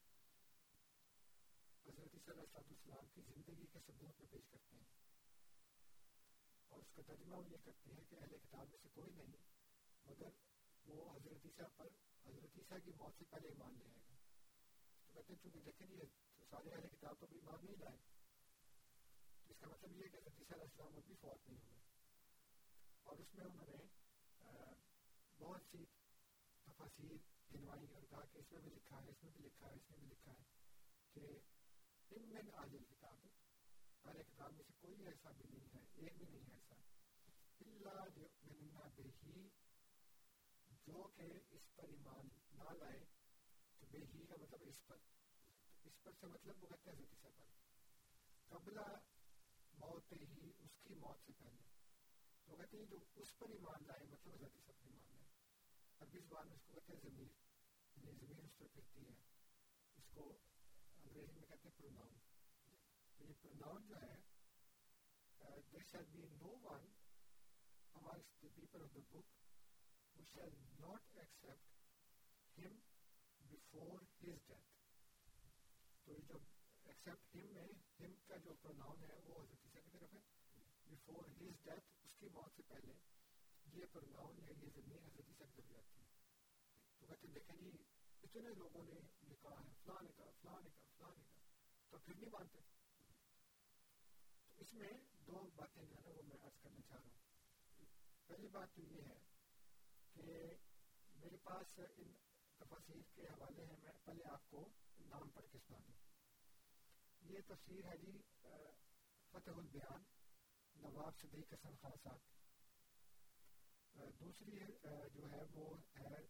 حضرت 1.86 2.10
صلی 2.12 2.18
اللہ 2.18 2.42
علیہ 2.42 2.72
وسلم 2.72 3.06
کی 3.14 3.22
زندگی 3.22 3.66
کے 3.72 3.78
ثبوت 3.86 4.20
میں 4.20 4.26
پیش 4.30 4.46
کرتے 4.50 4.76
ہیں۔ 4.76 4.84
اور 6.68 6.78
اس 6.78 6.92
کا 6.94 7.02
ترجمہ 7.06 7.36
وہ 7.36 7.50
یہ 7.50 7.56
کرتے 7.64 7.92
ہیں 7.92 8.04
کہ 8.08 8.16
اہل 8.16 8.36
کتاب 8.38 8.68
میں 8.68 8.78
سے 8.82 8.88
کوئی 8.94 9.12
نہیں، 9.12 9.36
مگر 10.06 10.28
وہ 10.86 11.16
حضرت 11.16 11.44
عیسیٰ 11.44 11.66
پر، 11.76 11.86
حضرت 12.26 12.58
عیسیٰ 12.58 12.78
کی 12.84 12.90
موت 12.96 13.12
سے 13.18 13.24
پہلے 13.30 13.48
ایمان 13.48 13.74
لے 13.78 13.84
آئے 13.84 14.00
گا۔ 14.08 14.14
تو 15.06 15.12
کہتے 15.12 15.32
ہیں 15.32 15.42
چونکہ 15.42 15.60
دیکھیں 15.60 15.86
یہ 15.90 16.27
سارے 16.50 16.70
اہل 16.70 16.88
کتاب 16.88 17.14
تو 17.20 17.26
بھی 17.26 17.36
ایمان 17.36 17.64
نہیں 17.64 17.76
لائے۔ 17.76 17.96
اس 19.48 19.56
کا 19.60 19.66
مطلب 19.66 19.96
یہ 19.96 20.04
ہے 20.04 20.08
کہ 20.08 20.16
حضرت 20.16 20.40
عیسیٰ 20.40 20.56
علیہ 20.56 20.64
السلام 20.64 21.00
بھی 21.06 21.14
فوت 21.20 21.48
نہیں 21.48 21.60
ہوئے۔ 21.64 21.78
اور 23.02 23.16
اس 23.16 23.34
میں 23.34 23.44
انہوں 23.44 23.66
نے 23.66 23.76
بہت 25.38 25.60
سی 25.70 25.84
تفاصیر 26.64 27.16
گنوائی 27.54 27.86
اور 27.92 28.02
کہا 28.10 28.24
کہ 28.32 28.38
اس 28.38 28.52
میں 28.52 28.60
بھی 28.60 28.70
لکھا 28.70 29.02
ہے، 29.02 29.08
اس 29.08 29.22
میں 29.22 29.32
بھی 29.32 29.44
لکھا 29.44 29.68
ہے، 29.68 29.74
اس 29.74 29.90
میں 29.90 29.98
بھی 29.98 30.08
لکھا 30.08 30.32
ہے 30.32 30.42
کہ 31.12 31.38
ان 32.10 32.22
من 32.22 32.54
عالم 32.54 32.84
کتاب، 32.84 33.26
اہل 34.04 34.22
کتاب 34.22 34.52
میں 34.52 34.62
سے 34.66 34.72
کوئی 34.80 35.06
ایسا 35.06 35.30
بھی 35.30 35.44
نہیں 35.50 35.66
ہے، 35.74 35.86
ایک 35.94 36.16
بھی 36.16 36.26
نہیں 36.30 36.46
ہے 36.46 36.52
ایسا۔ 36.52 36.74
اللہ 37.60 38.18
یؤمنون 38.18 38.88
بہی 38.96 39.48
جو 40.86 41.08
کہ 41.16 41.22
اس 41.50 41.74
پر 41.76 41.84
ایمان 41.88 42.28
نہ 42.52 42.74
لائے، 42.78 43.04
تو 43.78 43.86
بے 43.90 43.98
ہی 44.14 44.26
کا 44.26 44.34
مطلب 44.40 44.60
اس 44.66 44.86
پر۔ 44.86 44.96
سے 46.04 46.26
مطلب 46.26 46.62
وہ 46.62 46.68
کہتے 46.68 46.90
ہیں 46.90 46.98
حضرت 46.98 47.24
عیسیٰ 47.24 47.46
قبلہ 48.48 48.86
موت 49.72 50.12
ہی 50.12 50.50
اس 50.58 50.80
کی 50.82 50.94
موت 50.94 51.16
سے 51.26 51.32
پہلے۔ 51.38 51.62
تو 52.44 52.56
کہتے 52.56 52.76
ہیں 52.76 52.84
جو 52.84 52.96
اس 53.16 53.38
پر 53.38 53.48
ایمان 53.48 53.86
لائے 53.86 54.06
مطلب 54.10 54.34
حضرت 54.34 54.56
عیسیٰ 54.56 54.74
پر 54.78 54.86
ایمان 54.86 55.08
لائے۔ 55.12 55.24
عربی 56.00 56.18
زبان 56.20 56.48
میں 56.48 56.56
اس 56.56 56.62
کو 56.66 56.72
کہتے 56.72 56.92
ہیں 56.92 57.00
ضمیر۔ 57.00 57.28
یعنی 57.96 58.26
ضمیر 58.26 58.44
اس 58.44 58.58
پر 58.58 58.66
پھرتی 58.66 59.06
ہے۔ 59.06 59.14
اس 59.94 60.08
کو 60.14 60.38
انگریزی 61.04 61.40
میں 61.40 61.46
کہتے 61.48 61.68
ہیں 61.68 61.78
پروناؤن 61.78 62.12
تو 62.12 62.70
یہ 62.70 62.76
یعنی 63.18 63.32
پروناؤن 63.34 63.86
جو 63.86 63.94
ہے 64.02 64.28
there 65.72 65.86
shall 65.92 66.08
be 66.14 66.22
no 66.42 66.52
one 66.72 66.86
amongst 67.94 68.30
the 68.42 68.50
people 68.56 68.82
of 68.82 68.90
the 68.92 69.04
book 69.12 69.26
who 70.14 70.24
shall 70.34 70.54
not 70.80 71.02
accept 71.16 71.66
him 72.58 72.74
before 73.50 74.00
his 74.20 74.38
death 74.48 74.67
تو 76.08 76.14
یہ 76.14 76.26
جو 76.28 76.38
accept 76.86 77.34
him 77.34 77.48
میں 77.54 77.66
him 77.98 78.12
کا 78.26 78.36
جو 78.44 78.52
pronoun 78.62 79.02
ہے 79.02 79.16
وہ 79.24 79.40
حضرت 79.40 79.64
عیسیٰ 79.64 79.82
کی 79.82 79.90
طرف 79.90 80.12
ہے 80.12 80.20
before 80.88 81.24
his 81.32 81.56
death 81.64 81.90
اس 82.04 82.14
کی 82.20 82.28
موت 82.32 82.56
سے 82.56 82.62
پہلے 82.68 82.92
یہ 83.72 83.90
pronoun 83.92 84.38
ہے 84.42 84.52
یہ 84.52 84.70
زمین 84.76 85.04
حضرت 85.04 85.28
عیسیٰ 85.28 85.46
کی 85.46 85.62
طرف 85.62 85.70
جاتی 85.70 86.00
ہے 86.00 86.06
تو 87.00 87.06
کہتے 87.06 87.26
ہیں 87.26 87.34
دیکھیں 87.34 87.56
جی 87.60 87.76
اتنے 88.22 88.54
لوگوں 88.56 88.84
نے 88.84 89.00
لکھا 89.24 89.50
ہے 89.50 89.68
فلاں 89.82 90.00
نے 90.02 90.12
کہا 90.16 90.30
فلاں 90.40 90.60
نے 90.60 90.70
کہا 90.70 90.86
فلاں 90.96 91.14
نے 91.16 91.24
کہا 91.26 91.44
تو 91.92 91.98
پھر 91.98 92.14
نہیں 92.14 92.30
مانتے 92.32 92.60
تو 94.48 94.62
اس 94.62 94.72
میں 94.74 94.92
دو 95.26 95.48
باتیں 95.56 95.82
جو 95.82 95.96
ہے 95.96 96.00
نا 96.02 96.16
وہ 96.16 96.22
میں 96.22 96.40
عرض 96.42 96.62
کرنا 96.62 96.80
چاہ 96.88 96.96
رہا 96.96 97.04
ہوں 97.04 97.86
پہلی 98.28 98.48
بات 98.48 98.74
تو 98.76 98.82
یہ 98.86 99.02
ہے 99.04 99.18
کہ 100.16 100.40
میرے 101.16 101.36
پاس 101.44 101.78
ان 101.80 102.12
تفاصیر 102.58 103.02
کے 103.14 103.22
حوالے 103.22 103.66
ہیں۔ 103.66 103.76
میں 103.82 103.92
پہلے 104.04 104.28
آپ 104.30 104.50
کو 104.50 104.68
نام 105.00 105.30
پڑھ 105.30 105.46
کے 105.52 105.58
سنا 105.66 105.78
دوں 105.86 105.94
یہ 107.30 107.38
تفسیر 107.46 107.84
ہے 107.84 107.96
جی 107.96 108.12
فتح 109.30 109.50
البیان، 109.56 110.02
نواب 110.74 111.12
صدیق 111.20 111.52
حسن 111.52 111.76
خان 111.76 111.92
صاحب 112.02 112.18
دوسری 114.20 114.58
جو 115.14 115.30
ہے 115.30 115.42
وہ 115.54 115.76
ہے 115.76 116.26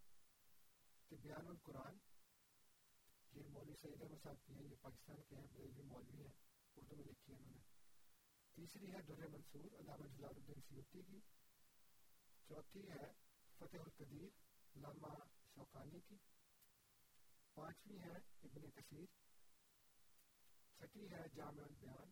بیان 1.10 1.46
القرآن۔ 1.46 1.96
یہ 3.32 3.42
مولوی 3.48 3.74
سعید 3.80 4.02
احمد 4.02 4.22
صاحب 4.22 4.36
کی 4.44 4.52
ہیں، 4.54 4.62
یہ 4.62 4.76
پاکستان 4.80 5.16
کے 5.28 5.36
ہیں، 5.36 5.46
بریلوی 5.52 5.82
مولوی 5.82 6.20
ہیں، 6.20 6.32
اردو 6.76 6.96
میں 6.96 7.04
لکھی 7.04 7.32
ہے 7.32 7.38
انہوں 7.38 7.52
نے۔ 7.52 7.60
تیسری 8.54 8.92
ہے 8.92 9.02
در 9.02 9.28
منصور، 9.28 9.80
علامہ 9.80 10.06
جلال 10.06 10.34
الدین 10.36 10.60
سیوتی 10.68 11.02
کی۔ 11.02 11.20
چوتھی 12.48 12.88
ہے 12.90 13.12
فتح 13.58 13.76
القدیر 13.78 14.28
علامہ 14.76 15.14
شوقانی 15.58 16.00
کی۔ 16.00 16.16
پانچویں 17.54 17.98
ہے 17.98 18.16
ابن 18.42 18.70
کثیر۔ 18.70 19.06
چھٹی 20.76 21.10
ہے 21.10 21.28
جامع 21.34 21.62
البیان۔ 21.62 22.10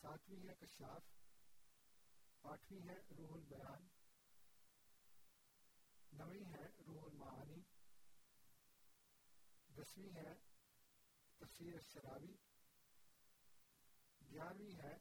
ساتویں 0.00 0.48
ہے 0.48 0.54
کشاف۔ 0.54 1.02
آٹھویں 2.42 2.80
ہے 2.88 2.94
روح 3.18 3.34
البیان۔ 3.34 3.86
نویں 6.12 6.44
ہے 6.44 6.82
روح 6.86 7.02
المعانی۔ 7.10 7.62
دسویں 9.76 10.16
ہے 10.16 10.34
تفسیر 11.38 11.74
الشراوی۔ 11.74 12.34
گیارہویں 14.30 14.78
ہے 14.82 14.98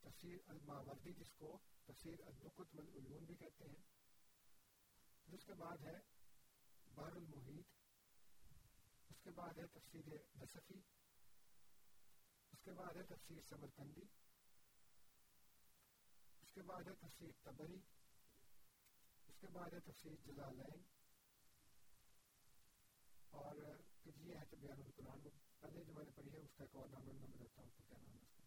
تفسیر 0.00 0.38
الماوردی، 0.46 1.12
جس 1.12 1.32
کو 1.32 1.58
تفسیر 1.84 2.16
النقط 2.26 2.74
والعیون 2.74 3.24
بھی 3.24 3.34
کہتے 3.34 3.64
ہیں۔ 3.64 3.82
اس 5.32 5.44
کے 5.44 5.54
بعد 5.54 5.76
ہے 5.82 6.15
بحر 6.96 7.16
المحیط، 7.16 7.66
اس 9.10 9.20
کے 9.24 9.30
بعد 9.30 9.58
ہے 9.58 9.66
تفسیر 9.72 10.06
نصفی 10.36 10.78
اس 12.52 12.60
کے 12.64 12.72
بعد 12.72 12.96
ہے 12.96 13.02
تفسیر 13.08 13.40
سمرکندی 13.48 14.04
اس 16.42 16.52
کے 16.54 16.62
بعد 16.62 16.88
ہے 16.88 16.94
تفسیر 17.00 17.32
تبری، 17.42 17.78
اس 19.28 19.40
کے 19.40 19.46
بعد 19.52 19.74
ہے 19.74 19.80
تفسیر 19.80 20.14
جلالین، 20.24 20.82
اور 23.32 23.60
پھر 24.02 24.20
یہ 24.20 24.34
ہے 24.34 24.44
تو 24.50 24.56
بیان 24.56 24.82
القرآن 24.84 25.20
وہ 25.24 25.30
پہلے 25.60 25.84
جو 25.84 25.92
میں 25.92 26.04
نے 26.04 26.10
پڑھی 26.10 26.32
ہے 26.32 26.38
اس 26.38 26.54
کا 26.56 26.64
ایک 26.64 26.76
اور 26.76 26.88
نام 26.88 27.04
میں 27.06 27.14
بتاتا 27.14 27.62
ہوں 27.62 27.70
کیا 27.78 27.98
نام 27.98 28.16
ہے 28.16 28.22
اس 28.22 28.34
کا۔ 28.36 28.42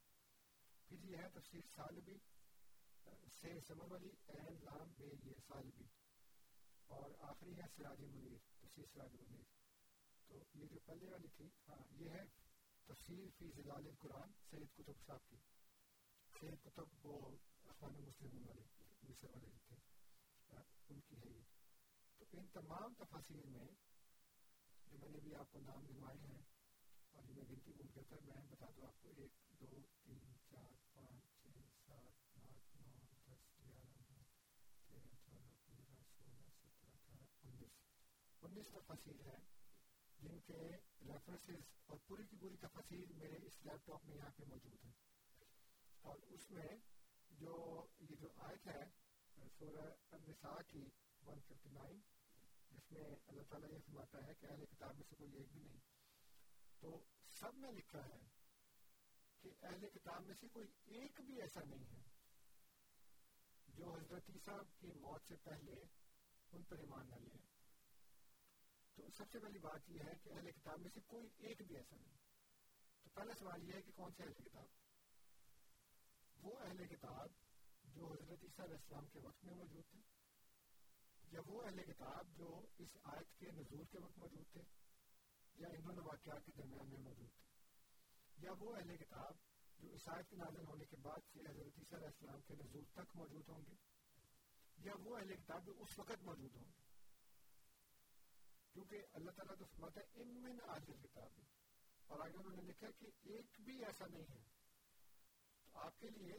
پھر 0.90 1.04
یہ 1.04 1.18
ہے 1.18 1.30
تفسیر 1.34 1.72
سالبی 1.76 2.18
سے 3.42 3.60
سمر 3.68 3.92
والی 3.92 4.12
این 4.28 4.64
لام 4.64 4.94
بے 4.98 5.14
یہ 5.24 5.42
سالبی۔ 5.48 5.86
اور 6.90 7.12
آخری 7.20 7.58
ہے 7.58 7.66
سراج 7.76 8.02
منیر 8.02 8.38
تفسیر 8.62 8.84
سراج 8.94 9.14
منیر۔ 9.14 9.44
تو 10.28 10.44
یہ 10.54 10.66
جو 10.66 10.80
پہلے 10.86 11.08
والی 11.10 11.28
تھی 11.38 11.50
ہاں 11.68 11.84
یہ 11.92 12.10
ہے 12.10 12.24
تفسیر 12.86 13.26
فی 13.38 13.52
زلال 13.56 13.88
القرآن 13.88 14.32
سید 14.50 14.78
کتب 14.78 14.94
صاحب 15.06 15.20
کی۔ 15.30 15.38
سید 16.40 16.64
کتب 16.64 17.06
وہ 17.06 17.36
اخوان 17.66 17.94
مسلمون 17.94 18.48
والے، 18.48 18.64
مصر 19.10 19.28
والے 19.30 19.48
تھے 19.68 19.76
ہاں، 20.52 20.64
ان 20.90 21.00
کی 21.08 21.16
ہے 21.16 21.30
یہ۔ 21.30 21.44
تو 22.18 22.26
ان 22.32 22.48
تمام 22.48 22.94
تفاصیر 22.94 23.46
میں 23.46 23.68
جو 24.88 24.98
میں 24.98 25.10
نے 25.10 25.18
بھی 25.20 25.36
آپ 25.36 25.52
کو 25.52 25.60
نام 25.60 25.86
گنوائے 25.88 26.18
ہیں 26.18 26.42
اور 27.12 27.24
یہ 27.24 27.34
میں 27.34 27.44
گنتی 27.50 27.72
بھول 27.72 27.88
گیا 27.96 28.04
تھا 28.10 28.16
میں 28.24 28.48
بتا 28.50 28.66
دوں 28.76 28.88
آپ 28.88 29.02
کو، 29.02 29.12
ایک، 29.18 29.32
دو، 29.62 29.82
تین 30.04 30.20
چار 30.50 30.74
پانچ 30.94 31.24
چھ 31.42 31.48
سات 31.86 32.38
آٹھ 32.38 32.76
نو 32.76 32.90
دس 33.26 33.60
گیارہ 33.60 34.02
نو 34.10 34.24
تیرہ 34.88 35.16
چودہ 35.26 35.54
پندرہ 35.66 36.02
سولہ 36.18 36.50
سترہ 36.52 36.90
اٹھارہ 36.90 37.26
انیس 37.44 38.39
انیس 38.50 38.70
تفاصیر 38.70 39.20
ہیں 39.24 39.42
جن 40.20 40.40
کے 40.46 40.62
ریفرنسز 41.02 41.68
اور 41.86 41.98
پوری 42.08 42.24
کی 42.24 42.38
پوری 42.38 42.56
تفاصیر 42.58 43.12
میرے 43.18 43.38
اس 43.48 43.58
لیپ 43.64 43.86
ٹاپ 43.86 44.06
میں 44.06 44.16
یہاں 44.16 44.30
پہ 44.38 44.44
موجود 44.48 44.86
ہیں 44.86 44.94
اور 46.04 46.20
اس 46.30 46.50
میں 46.52 46.68
جو 47.32 47.58
یہ 48.02 48.16
جو 48.16 48.30
آیت 48.44 48.68
ہے 48.68 48.82
سورہ 49.58 49.86
النساء 50.12 50.56
کی 50.68 50.84
159 51.26 51.96
جس 52.72 52.92
میں 52.92 53.04
اللہ 53.04 53.42
تعالیٰ 53.50 53.70
یہ 53.70 53.86
فرماتا 53.86 54.26
ہے 54.26 54.34
کہ 54.34 54.46
اہل 54.46 54.66
کتاب 54.66 54.96
میں 54.96 55.06
سے 55.10 55.16
کوئی 55.16 55.36
ایک 55.36 55.52
بھی 55.52 55.62
نہیں 55.62 55.80
تو 56.82 56.98
سب 57.32 57.58
میں 57.58 57.72
لکھا 57.72 58.06
ہے 58.06 58.20
کہ 59.44 59.52
اہل 59.62 59.88
کتاب 59.94 60.26
میں 60.26 60.36
سے 60.40 60.48
کوئی 60.54 60.68
ایک 60.94 61.22
بھی 61.26 61.42
ایسا 61.42 61.64
نہیں 61.66 61.86
ہے 61.88 62.02
جو 63.68 63.94
حضرت 63.94 64.30
عیسیٰ 64.30 64.60
کی 64.80 64.92
موت 64.98 65.28
سے 65.28 65.36
پہلے 65.44 65.84
ان 66.52 66.64
پر 66.64 66.80
ایمان 66.80 67.10
نہ 67.10 67.16
لے 67.18 67.38
تو 69.00 69.10
سب 69.18 69.32
سے 69.32 69.40
پہلی 69.40 69.60
بات 69.60 69.90
یہ 69.90 70.00
ہے 70.00 70.14
کہ 70.24 70.30
اہل 70.30 70.52
کتاب 70.52 70.80
میں 70.80 70.90
سے 70.94 71.00
کوئی 71.08 71.30
ایک 71.38 71.62
بھی 71.68 71.78
ایسا 71.78 71.96
نہیں۔ 71.96 72.18
تو 73.04 73.10
پہلا 73.10 73.34
سوال 73.34 73.64
یہ 73.64 73.74
ہے 73.74 73.82
کہ 73.82 73.92
کون 73.92 74.12
سے 74.12 74.24
اہل 74.24 74.34
کتاب؟ 74.34 74.66
وہ 76.44 76.60
اہل 76.60 76.88
کتاب 76.88 77.28
جو 77.84 78.06
حضرت 78.06 78.44
عیسیٰ 78.44 78.66
علیہ 78.66 78.76
السلام 78.76 79.08
کے 79.08 79.20
وقت 79.20 79.46
میں 79.46 79.56
موجود 79.56 79.84
تھے، 79.92 80.00
یا 81.32 81.40
وہ 81.46 81.62
اہل 81.62 81.84
کتاب 81.84 82.38
جو 82.38 82.62
اس 82.78 82.98
آیت 83.04 83.40
کے 83.40 83.52
نزول 83.52 83.86
کے 83.86 83.98
وقت 84.00 84.18
موجود 84.18 84.52
تھے، 84.52 84.62
یا 85.56 85.68
ان 85.68 85.84
دونوں 85.86 86.04
واقعات 86.04 86.46
کے 86.46 86.52
درمیان 86.58 86.90
میں 86.90 87.00
موجود 87.00 87.30
تھے۔ 87.30 87.46
یا 88.38 88.52
وہ 88.60 88.76
اہل 88.76 88.98
کتاب 88.98 89.34
جو 89.80 89.90
اس 89.90 90.10
آیت 90.10 90.30
کے 90.30 90.36
نازل 90.36 90.66
ہونے 90.68 90.86
کے 90.86 90.96
بعد 90.98 91.20
سے 91.34 91.40
حضرت 91.40 91.78
عیسیٰ 91.78 91.98
علیہ 91.98 92.08
السلام 92.08 92.42
کے 92.42 92.56
نزول 92.56 92.86
تک 92.86 93.16
موجود 93.16 93.50
ہوں 93.50 93.62
گے، 93.68 93.76
یا 94.78 94.94
وہ 95.00 95.18
اہل 95.18 95.36
کتاب 95.36 95.64
بھی 95.64 95.74
اس 95.80 96.00
وقت 96.00 96.24
موجود 96.24 96.56
ہوں 96.56 96.66
گے۔ 96.66 96.79
کیونکہ 98.74 99.04
اللہ 99.14 99.32
تعالیٰ 99.32 99.58
تو 99.58 99.66
فرماتا 99.66 100.02
ہے، 100.02 100.06
ان 100.14 100.28
من 100.28 100.58
اہل 100.68 100.94
کتاب 101.04 101.42
اور 102.08 102.20
آگے 102.20 102.38
انہوں 102.38 102.62
نے 102.62 102.62
لکھا 102.62 102.88
کہ 103.00 103.08
ایک 103.22 103.46
بھی 103.60 103.86
ایسا 103.86 104.06
نہیں 104.08 104.26
ہے۔ 104.30 104.44
تو 105.64 105.80
آپ 105.80 106.00
کے 106.00 106.10
لیے 106.10 106.34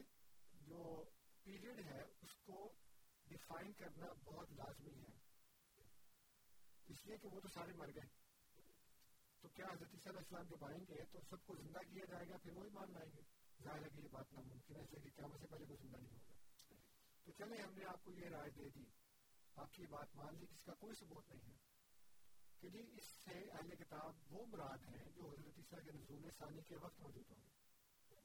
جو 0.53 1.03
پیریڈ 1.43 1.85
ہے، 1.85 2.01
اس 2.21 2.37
کو 2.43 2.73
ڈیفائن 3.25 3.73
کرنا 3.73 4.05
بہت 4.23 4.51
لازمی 4.51 5.01
ہے۔ 5.01 5.17
اس 6.87 7.05
لیے 7.05 7.17
کہ 7.17 7.27
وہ 7.27 7.39
تو 7.39 7.47
سارے 7.47 7.71
مر 7.73 7.87
گئے۔ 7.87 8.09
تو 9.39 9.49
کیا 9.49 9.65
حضرت 9.65 9.91
صلی 9.91 9.99
اللہ 10.05 10.19
علیہ 10.19 10.19
السلام 10.19 10.43
جب 10.43 10.65
آئیں 10.65 10.85
گے، 10.89 11.05
تو 11.11 11.19
سب 11.29 11.45
کو 11.45 11.55
زندہ 11.55 11.79
کیا 11.79 12.05
جائے 12.05 12.29
گا؟ 12.29 12.37
پھر 12.37 12.51
وہی 12.51 12.69
مان 12.69 12.91
لائیں 12.91 13.11
گے۔ 13.17 13.21
ظاہر 13.63 13.83
ہے 13.83 13.89
کہ 13.89 14.01
یہ 14.01 14.07
بات 14.11 14.33
ناممکن 14.33 14.75
ہے، 14.75 14.81
اس 14.81 14.91
لیے 14.91 15.01
کہ 15.01 15.09
قیامت 15.15 15.39
سے 15.39 15.47
پہلے 15.47 15.65
کوئی 15.65 15.77
زندہ 15.77 15.97
نہیں 15.97 16.13
ہوگا۔ 16.13 16.33
تو 17.23 17.31
چلیں، 17.31 17.63
ہم 17.63 17.73
نے 17.73 17.85
آپ 17.85 18.03
کو 18.03 18.11
یہ 18.11 18.29
رائے 18.29 18.49
دے 18.49 18.69
دی۔ 18.69 18.83
آپ 19.55 19.73
کی 19.73 19.85
بات 19.85 20.15
مان 20.15 20.35
لی 20.39 20.45
اس 20.51 20.63
کا 20.63 20.73
کوئی 20.73 20.95
ثبوت 20.95 21.31
نہیں 21.31 21.53
ہے۔ 21.53 21.70
کہ 22.61 22.69
جی 22.69 22.79
اس 22.79 23.05
سے 23.05 23.49
اہل 23.51 23.75
کتاب 23.75 24.15
وہ 24.31 24.45
مراد 24.45 24.77
ہیں 24.87 25.11
جو 25.11 25.29
حضرت 25.29 25.57
عیسیٰ 25.57 25.79
کے 25.83 25.91
نزول 25.91 26.29
ثانی 26.37 26.61
کے 26.61 26.75
وقت 26.75 26.99
موجود 26.99 27.31
ہوں۔ 27.31 27.39
گے 27.39 28.15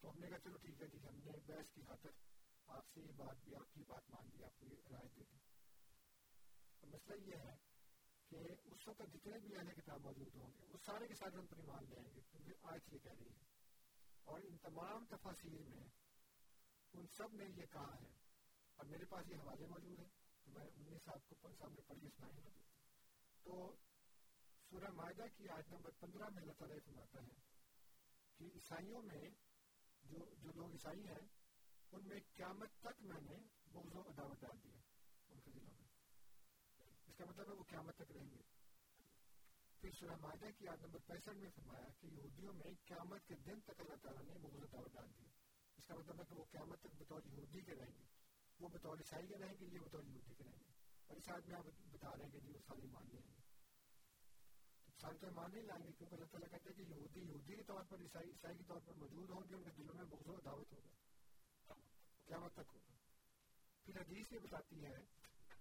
تو 0.00 0.10
ہم 0.10 0.18
نے 0.18 0.28
کہا، 0.28 0.38
چلو 0.38 0.56
ٹھیک 0.56 0.82
ہے 0.82 0.86
جی 0.86 0.98
ہم 1.08 1.16
نے 1.16 1.30
بحث 1.46 1.70
کی 1.74 1.82
خاطر 1.82 2.10
آپ 2.66 2.84
سے 2.94 3.00
یہ 3.00 3.12
بات 3.16 3.36
بھی، 3.44 3.54
آپ 3.54 3.74
کی 3.74 3.84
بات 3.86 4.10
مان 4.10 4.30
لی، 4.34 4.44
آپ 4.44 4.60
کو 4.60 4.66
یہ 4.66 4.88
رائے 4.90 5.08
دے 5.16 5.22
دی۔ 5.30 5.36
مسئلہ 6.86 7.24
یہ 7.26 7.36
ہے 7.36 7.56
کہ 8.28 8.36
اس 8.64 8.88
وقت 8.88 9.02
جتنے 9.12 9.38
بھی 9.38 9.56
اہل 9.56 9.72
کتاب 9.72 10.00
موجود 10.00 10.34
ہوں 10.34 10.50
گے، 10.58 10.64
وہ 10.72 10.78
سارے 10.84 11.08
کے 11.08 11.14
سارے 11.14 11.36
ان 11.36 11.46
پر 11.46 11.56
ایمان 11.56 11.84
لے 11.88 11.96
آئیں 11.96 12.14
گے، 12.14 12.20
کیونکہ 12.30 12.52
آج 12.62 12.80
یہ 12.92 12.98
کہہ 12.98 13.12
رہی 13.12 13.28
ہے۔ 13.28 13.44
اور 14.24 14.40
ان 14.40 14.58
تمام 14.58 15.06
تفاصیر 15.06 15.62
میں 15.68 15.88
ان 16.92 17.06
سب 17.06 17.34
نے 17.34 17.44
یہ 17.44 17.66
کہا 17.72 17.94
ہے۔ 18.02 18.08
اور 18.76 18.84
میرے 18.84 19.04
پاس 19.04 19.28
یہ 19.28 19.36
حوالے 19.36 19.66
موجود 19.66 19.98
ہیں، 19.98 20.08
تو 20.44 20.50
میں 20.50 20.66
انیس 20.74 21.02
صاحب 21.04 21.34
کو 21.40 21.48
سامنے 21.58 21.80
پڑھی 21.80 22.08
سنائیں 22.16 22.40
گے۔ 22.44 22.73
تو 23.44 23.76
سورہ 24.70 24.90
معاہدہ 24.90 25.22
کی 25.36 25.48
آیت 25.48 25.72
نمبر 25.72 25.90
پندرہ 25.90 26.28
میں 26.28 26.42
اللہ 26.42 26.52
تعالیٰ 26.52 26.76
فرماتا 26.84 27.22
ہے 27.22 27.40
کہ 28.38 28.44
عیسائیوں 28.44 29.02
میں 29.02 29.30
جو 30.02 30.18
جو 30.38 30.52
لوگ 30.54 30.72
عیسائی 30.72 31.06
ہیں، 31.06 31.28
ان 31.92 32.08
میں 32.08 32.20
قیامت 32.34 32.68
تک 32.80 33.02
میں 33.02 33.20
نے 33.20 33.36
بغض 33.72 33.94
و 33.94 34.00
عداوت 34.00 34.40
ڈال 34.40 34.64
دیا 34.64 34.78
ان 35.28 35.40
کے 35.40 35.50
دلوں 35.50 35.74
میں۔ 35.74 35.88
اس 37.06 37.16
کا 37.16 37.24
مطلب 37.24 37.48
ہے 37.48 37.54
وہ 37.54 37.62
قیامت 37.62 37.96
تک 37.96 38.12
رہیں 38.12 38.30
گے۔ 38.30 38.42
پھر 39.80 39.90
سورہ 39.90 40.16
معاہدہ 40.20 40.46
کی 40.58 40.68
آیت 40.68 40.82
نمبر 40.82 40.98
پینسٹھ 41.06 41.36
میں 41.36 41.50
فرمایا 41.50 41.88
کہ 42.00 42.06
یہودیوں 42.06 42.52
میں 42.52 42.74
قیامت 42.84 43.26
کے 43.26 43.34
دن 43.34 43.60
تک 43.60 43.80
اللہ 43.80 43.94
تعالیٰ 44.02 44.22
نے 44.22 44.38
بغض 44.38 44.62
و 44.62 44.66
دعوت 44.66 44.92
ڈال 44.92 45.08
دی 45.18 45.26
اس 45.76 45.84
کا 45.86 45.94
مطلب 45.94 46.20
ہے 46.20 46.24
کہ 46.28 46.34
وہ 46.34 46.44
قیامت 46.44 46.80
تک 46.80 46.94
بطور 46.98 47.20
یہودی 47.24 47.60
کے 47.60 47.74
رہیں 47.74 47.98
گے، 47.98 48.04
وہ 48.60 48.68
بطور 48.68 48.98
عیسائی 48.98 49.26
کے 49.26 49.38
رہیں 49.38 49.54
گے، 49.60 49.66
یہ 49.66 49.78
بطور 49.78 50.04
یہودی 50.04 50.34
کے 50.34 50.44
رہیں 50.44 50.60
گے۔ 50.68 50.73
اور 51.06 51.16
اس 51.16 51.30
آیت 51.30 51.48
میں 51.48 51.56
آپ 51.56 51.64
بتا 51.90 52.10
رہے 52.16 52.24
ہیں 52.24 52.32
کہ 52.32 52.40
جی 52.40 52.52
وہ 52.52 52.58
سارے 52.66 52.86
مان 52.86 53.04
لیں 53.12 53.22
گے 53.22 53.34
سارے 55.00 55.18
تو 55.18 55.26
مان 55.30 55.50
نہیں 55.52 55.62
لائیں 55.62 55.86
گے، 55.86 55.92
کیونکہ 55.92 56.14
اللہ 56.14 56.26
تعالیٰ 56.26 56.50
کہتے 56.50 56.70
ہیں 56.70 56.76
کہ 56.76 56.92
یہودی 56.92 57.20
یہودی 57.20 57.56
کے 57.56 57.62
طور 57.62 57.84
پر، 57.88 58.00
عیسائی 58.00 58.30
عیسائی 58.30 58.58
کے 58.58 58.64
طور 58.64 58.80
پر 58.84 58.92
موجود 58.92 59.30
ہوں 59.30 59.42
گے، 59.48 59.54
ان 59.54 59.62
کے 59.64 59.70
دلوں 59.78 59.94
میں 59.94 60.04
بغض 60.04 60.28
و 60.28 60.40
دعوت 60.40 60.72
ہوگا۔ 60.72 60.94
قیامت 62.26 62.52
تک 62.52 62.74
ہوگا۔ 62.74 62.94
پھر 63.84 64.00
حدیث 64.00 64.32
یہ 64.32 64.38
بتاتی 64.38 64.84
ہے 64.84 64.96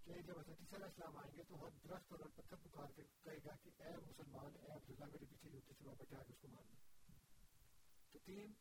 کہ 0.04 0.22
جب 0.22 0.40
حضرت 0.40 0.58
صلی 0.58 0.66
اللہ 0.72 0.76
علیہ 0.76 0.86
السلام 0.86 1.18
آئیں 1.18 1.38
گے 1.38 1.44
تو 1.44 1.56
وہ 1.58 1.70
درخت 1.84 2.12
اور 2.12 2.20
پتھر 2.20 2.56
پکار 2.56 2.92
کے 2.96 3.04
کہے 3.24 3.38
گا 3.38 3.56
کہ 3.64 3.70
اے 3.78 3.98
مسلمان، 3.98 4.52
اے 4.56 4.72
عبداللہ، 4.72 5.06
میرے 5.06 5.26
پیچھے 5.26 5.50
یوتی 5.50 5.74
سے 5.74 5.84
بیٹھا 5.84 6.24
کے 6.24 6.34
اس 6.34 6.40
کو 6.42 6.48
مان 6.48 6.66
لیں 6.68 6.82
تو 8.12 8.20
تین 8.20 8.54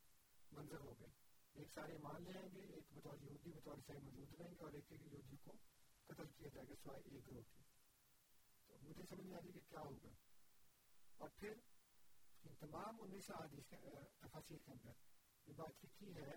منظر 0.52 0.80
ہو 0.80 1.00
گئے۔ 1.00 1.08
ایک 1.52 1.68
سارے 1.74 1.98
مان 1.98 2.22
لے 2.22 2.38
آئیں 2.38 2.54
گے، 2.54 2.60
ایک 2.60 2.84
بطور 2.94 3.18
یہودی، 3.22 3.52
بطور 3.52 3.76
عیسائی 3.76 4.00
موجود 4.00 4.40
رہیں 4.40 4.50
گے 4.50 4.64
اور 4.64 4.72
ایک 4.72 4.84
ایک 4.88 5.00
یہودی 5.12 5.36
کو 5.44 5.52
قتل 6.12 6.32
کیا 6.36 6.48
جائے 6.54 6.68
گا 6.68 6.74
سوائے 6.82 7.02
ایک 7.04 7.26
گروہ 7.26 7.42
کی 7.42 7.62
تو 8.66 8.78
مجھے 8.82 9.02
سمجھ 9.08 9.26
نہیں 9.26 9.36
آتی 9.36 9.52
کہ 9.52 9.60
کیا 9.68 9.80
ہوگا۔ 9.80 10.08
اور 11.16 11.28
پھر 11.36 11.52
ان 12.44 12.54
تمام 12.60 12.96
انیس 13.00 13.30
حدیث 13.30 13.66
کے 13.66 13.76
تفاصیر 14.20 14.58
کے 14.64 14.72
اندر 14.72 14.92
یہ 15.46 15.52
بات 15.52 15.84
لکھی 15.84 16.14
ہے، 16.16 16.32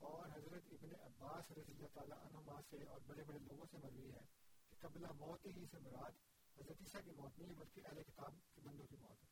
اور 0.00 0.28
حضرت 0.32 0.72
ابن 0.72 0.94
عباس 1.00 1.50
رضی 1.50 1.72
اللہ 1.72 1.86
تعالیٰ 1.94 2.18
عنہ 2.24 2.60
سے 2.70 2.84
اور 2.84 3.00
بڑے 3.06 3.24
بڑے 3.24 3.38
لوگوں 3.38 3.66
سے 3.70 3.76
مروی 3.78 4.12
ہے 4.12 4.24
کہ 4.68 4.76
قبلہ 4.80 5.12
موت 5.12 5.46
ہی 5.46 5.66
سے 5.70 5.78
مراد 5.78 6.10
حضرت 6.58 6.80
عیسیٰ 6.80 7.00
کی 7.04 7.10
موت 7.10 7.38
نہیں 7.38 7.50
ہے 7.50 7.54
بلکہ 7.54 7.86
اہل 7.86 8.02
کتاب 8.02 8.34
کے 8.54 8.60
بندوں 8.60 8.86
کی 8.86 8.96
موت 8.96 9.24
ہے۔ 9.24 9.28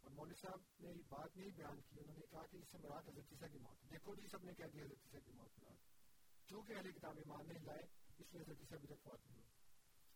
اور 0.00 0.10
مولوی 0.10 0.34
صاحب 0.34 0.60
نے 0.80 0.88
یہ 0.88 1.02
بات 1.08 1.36
نہیں 1.36 1.50
بیان 1.50 1.80
کی، 1.80 2.00
انہوں 2.00 2.16
نے 2.16 2.26
کہا 2.30 2.46
کہ 2.46 2.56
اس 2.56 2.68
سے 2.72 2.78
مراد 2.78 3.08
حضرت 3.08 3.32
عیسیٰ 3.32 3.48
کی 3.52 3.58
موت۔ 3.58 3.90
دیکھو 3.90 4.14
جی 4.14 4.28
سب 4.28 4.44
نے 4.44 4.54
کہہ 4.54 4.72
دیا 4.74 4.84
حضرت 4.84 5.04
عیسیٰ 5.04 5.20
کی 5.24 5.32
موت 5.32 5.58
مراد 5.58 5.84
چونکہ 6.48 6.72
اہل 6.72 6.92
کتاب 6.92 7.16
ایمان 7.16 7.48
نہیں 7.48 7.64
لائے 7.64 7.86
اس 8.18 8.32
لیے 8.32 8.42
حضرت 8.42 8.60
عیسیٰ 8.60 8.78
بھی 8.78 8.88
تک 8.88 9.02
فوت 9.02 9.26
نہیں 9.26 9.36
ہوئی 9.36 9.48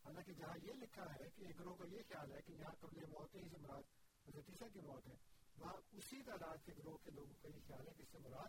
حالانکہ 0.04 0.32
جہاں 0.32 0.56
یہ 0.62 0.72
لکھا 0.72 1.02
ہے 1.02 1.30
کہ 1.30 1.44
ایک 1.44 1.58
گروہ 1.58 1.76
کا 1.76 1.84
یہ 1.84 2.02
خیال 2.08 2.32
ہے 2.32 2.42
کہ 2.42 2.52
یہاں 2.52 2.74
قبل 2.80 3.06
موت 3.06 3.34
ہی 3.34 3.48
سے 3.48 3.56
مراد 3.58 3.82
حضرت 4.28 4.50
عیسیٰ 4.50 4.68
کی 4.72 4.80
موت 4.80 5.06
ہے۔ 5.08 5.14
وہاں 5.58 5.74
اسی 5.92 6.22
تعداد 6.22 6.56
کے 6.64 6.72
گروہ 6.78 6.96
کے 6.96 7.10
لوگوں 7.10 7.34
کا 7.42 7.48
یہ 7.48 7.60
خیال 7.66 7.88
ہے 7.88 7.94
کہ 7.94 8.02
اس 8.02 8.08
سے 8.12 8.18
مراد 8.18 8.48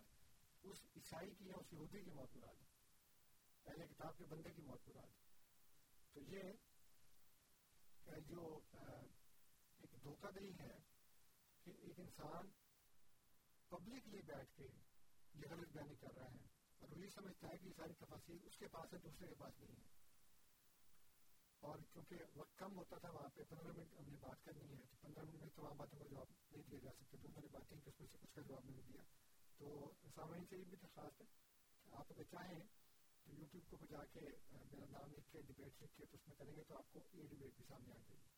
اس 0.63 0.85
عیسائی 0.95 1.35
کی 1.35 1.45
یا 1.45 1.53
اس 1.57 1.73
یہودی 1.73 2.01
کی 2.01 2.11
موت 2.11 2.35
مراد 2.35 2.61
ہے۔ 2.61 2.67
پہلے 3.63 3.87
کتاب 3.87 4.17
کے 4.17 4.25
بندے 4.25 4.49
کی 4.49 4.61
موت 4.61 4.87
مراد 4.87 5.07
ہے۔ 5.07 5.21
تو 6.13 6.21
یہ 6.21 6.41
جو 8.25 8.59
ایک 9.79 10.03
دھوکہ 10.03 10.31
دہی 10.31 10.51
ہے 10.59 10.77
کہ 11.63 11.71
ایک 11.79 11.99
انسان 11.99 12.49
پبلکلی 13.69 14.21
بیٹھ 14.21 14.55
کے 14.55 14.63
یہ 15.33 15.47
غلط 15.49 15.69
بیانی 15.69 15.95
کر 15.95 16.13
رہا 16.15 16.25
ہے۔ 16.25 16.50
اور 16.81 16.91
وہ 16.91 16.99
یہ 16.99 17.07
سمجھتا 17.07 17.47
ہے 17.47 17.57
کہ 17.57 17.65
یہ 17.65 17.73
ساری 17.75 17.93
تفاصیر 17.93 18.45
اس 18.45 18.57
کے 18.57 18.67
پاس 18.67 18.93
ہے، 18.93 18.97
دوسرے 18.97 19.27
کے 19.27 19.35
پاس 19.35 19.59
نہیں 19.59 19.75
ہے۔ 19.75 19.89
اور 21.59 21.79
کیونکہ 21.93 22.15
وقت 22.35 22.57
کم 22.57 22.77
ہوتا 22.77 22.97
تھا 22.97 23.09
وہاں 23.09 23.29
پہ، 23.29 23.43
پندرہ 23.49 23.71
منٹ 23.77 23.93
ہم 23.99 24.09
نے 24.09 24.17
بات 24.21 24.45
کرنی 24.45 24.77
ہے 24.77 24.85
تو 24.91 24.95
پندرہ 25.01 25.23
منٹ 25.23 25.41
میں 25.41 25.49
تمام 25.55 25.77
باتوں 25.77 25.99
کا 25.99 26.05
جواب 26.05 26.31
نہیں 26.51 26.63
دیا 26.71 26.79
جا 26.83 26.91
سکتا، 26.91 27.17
تو 27.21 27.27
میں 27.27 27.41
نے 27.41 27.47
باتیں 27.51 27.77
کہ 27.77 27.89
اس 27.89 27.99
میں 27.99 28.07
سے 28.11 28.17
کچھ 28.21 28.33
کا 28.35 28.41
جواب 28.41 28.65
نہیں 28.65 28.81
دیا۔ 28.87 29.01
تو 29.57 29.91
سامعین 30.15 30.45
سے 30.49 30.57
یہ 30.57 30.63
بھی 30.63 30.77
درخواست 30.81 31.21
ہے 31.21 31.25
کہ 31.83 31.95
آپ 31.95 32.05
اگر 32.09 32.23
چاہیں 32.23 32.59
تو 33.23 33.31
یوٹیوب 33.33 33.69
کو 33.69 33.77
بجا 33.77 34.05
کے 34.13 34.19
میرا 34.51 34.85
نام 34.89 35.11
لکھ 35.11 35.31
کے، 35.31 35.41
ڈبیٹ 35.41 35.81
لکھ 35.83 35.97
کے، 35.97 36.05
تو 36.05 36.17
اس 36.17 36.27
میں 36.27 36.35
کریں 36.35 36.55
گے 36.55 36.63
تو 36.63 36.77
آپ 36.77 36.93
کو 36.93 36.99
یہ 37.13 37.27
ڈبیٹ 37.27 37.55
بھی 37.57 37.65
سامنے 37.67 37.93
آ 37.93 37.97
جائے 37.97 38.19
گی 38.19 38.31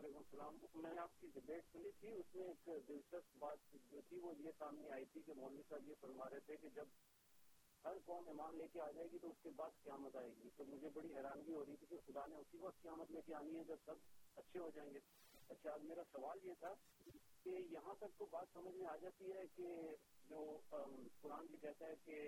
وعلیکم 0.02 0.18
السلام. 0.18 0.82
میں 0.82 0.92
نے 0.94 1.00
آپ 1.00 1.20
کی 1.20 1.26
ڈبیٹ 1.34 1.64
سنی 1.72 1.90
تھی، 2.00 2.12
اس 2.12 2.34
میں 2.34 2.46
ایک 2.46 2.88
دلچسپ 2.88 3.36
بات 3.38 3.58
جو 3.90 4.00
تھی، 4.08 4.18
وہ 4.18 4.32
یہ 4.38 4.50
سامنے 4.58 4.88
آئی 4.92 5.04
تھی 5.12 5.20
کہ 5.26 5.32
مولوی 5.36 5.62
صاحب 5.68 5.88
یہ 5.88 5.94
فرما 6.00 6.28
رہے 6.30 6.40
تھے 6.46 6.56
کہ 6.56 6.68
جب 6.74 6.88
ہر 7.84 7.98
قوم 8.04 8.28
ایمان 8.28 8.56
لے 8.58 8.66
کے 8.72 8.80
آ 8.80 8.90
جائے 8.90 9.06
گی 9.12 9.18
تو 9.18 9.28
اس 9.28 9.42
کے 9.42 9.50
بعد 9.56 9.70
قیامت 9.84 10.16
آئے 10.16 10.30
گی۔ 10.38 10.48
تو 10.56 10.64
مجھے 10.64 10.88
بڑی 10.94 11.14
حیرانگی 11.16 11.54
ہو 11.54 11.64
رہی 11.64 11.76
تھی 11.76 11.86
کہ 11.86 11.96
خدا 12.06 12.26
نے 12.26 12.36
اسی 12.36 12.58
وقت 12.58 12.82
قیامت 12.82 13.10
لے 13.10 13.20
کے 13.26 13.34
آنی 13.34 13.58
ہے 13.58 13.64
جب 13.64 13.76
سب 13.84 13.94
اچھے 14.36 14.60
ہو 14.60 14.70
جائیں 14.74 14.92
گے۔ 14.94 14.98
اچھا 15.48 15.72
آج 15.72 15.84
میرا 15.84 16.02
سوال 16.12 16.38
یہ 16.42 16.54
تھا 16.58 16.72
کہ 17.42 17.56
یہاں 17.70 17.94
تک 17.94 18.18
تو 18.18 18.26
بات 18.30 18.46
سمجھ 18.52 18.74
میں 18.74 18.86
آ 18.86 18.96
جاتی 18.96 19.32
ہے 19.32 19.46
کہ 19.56 19.68
جو 20.28 20.42
قرآن 20.68 21.46
بھی 21.46 21.56
کہتا 21.62 21.86
ہے 21.86 21.94
کہ 22.04 22.18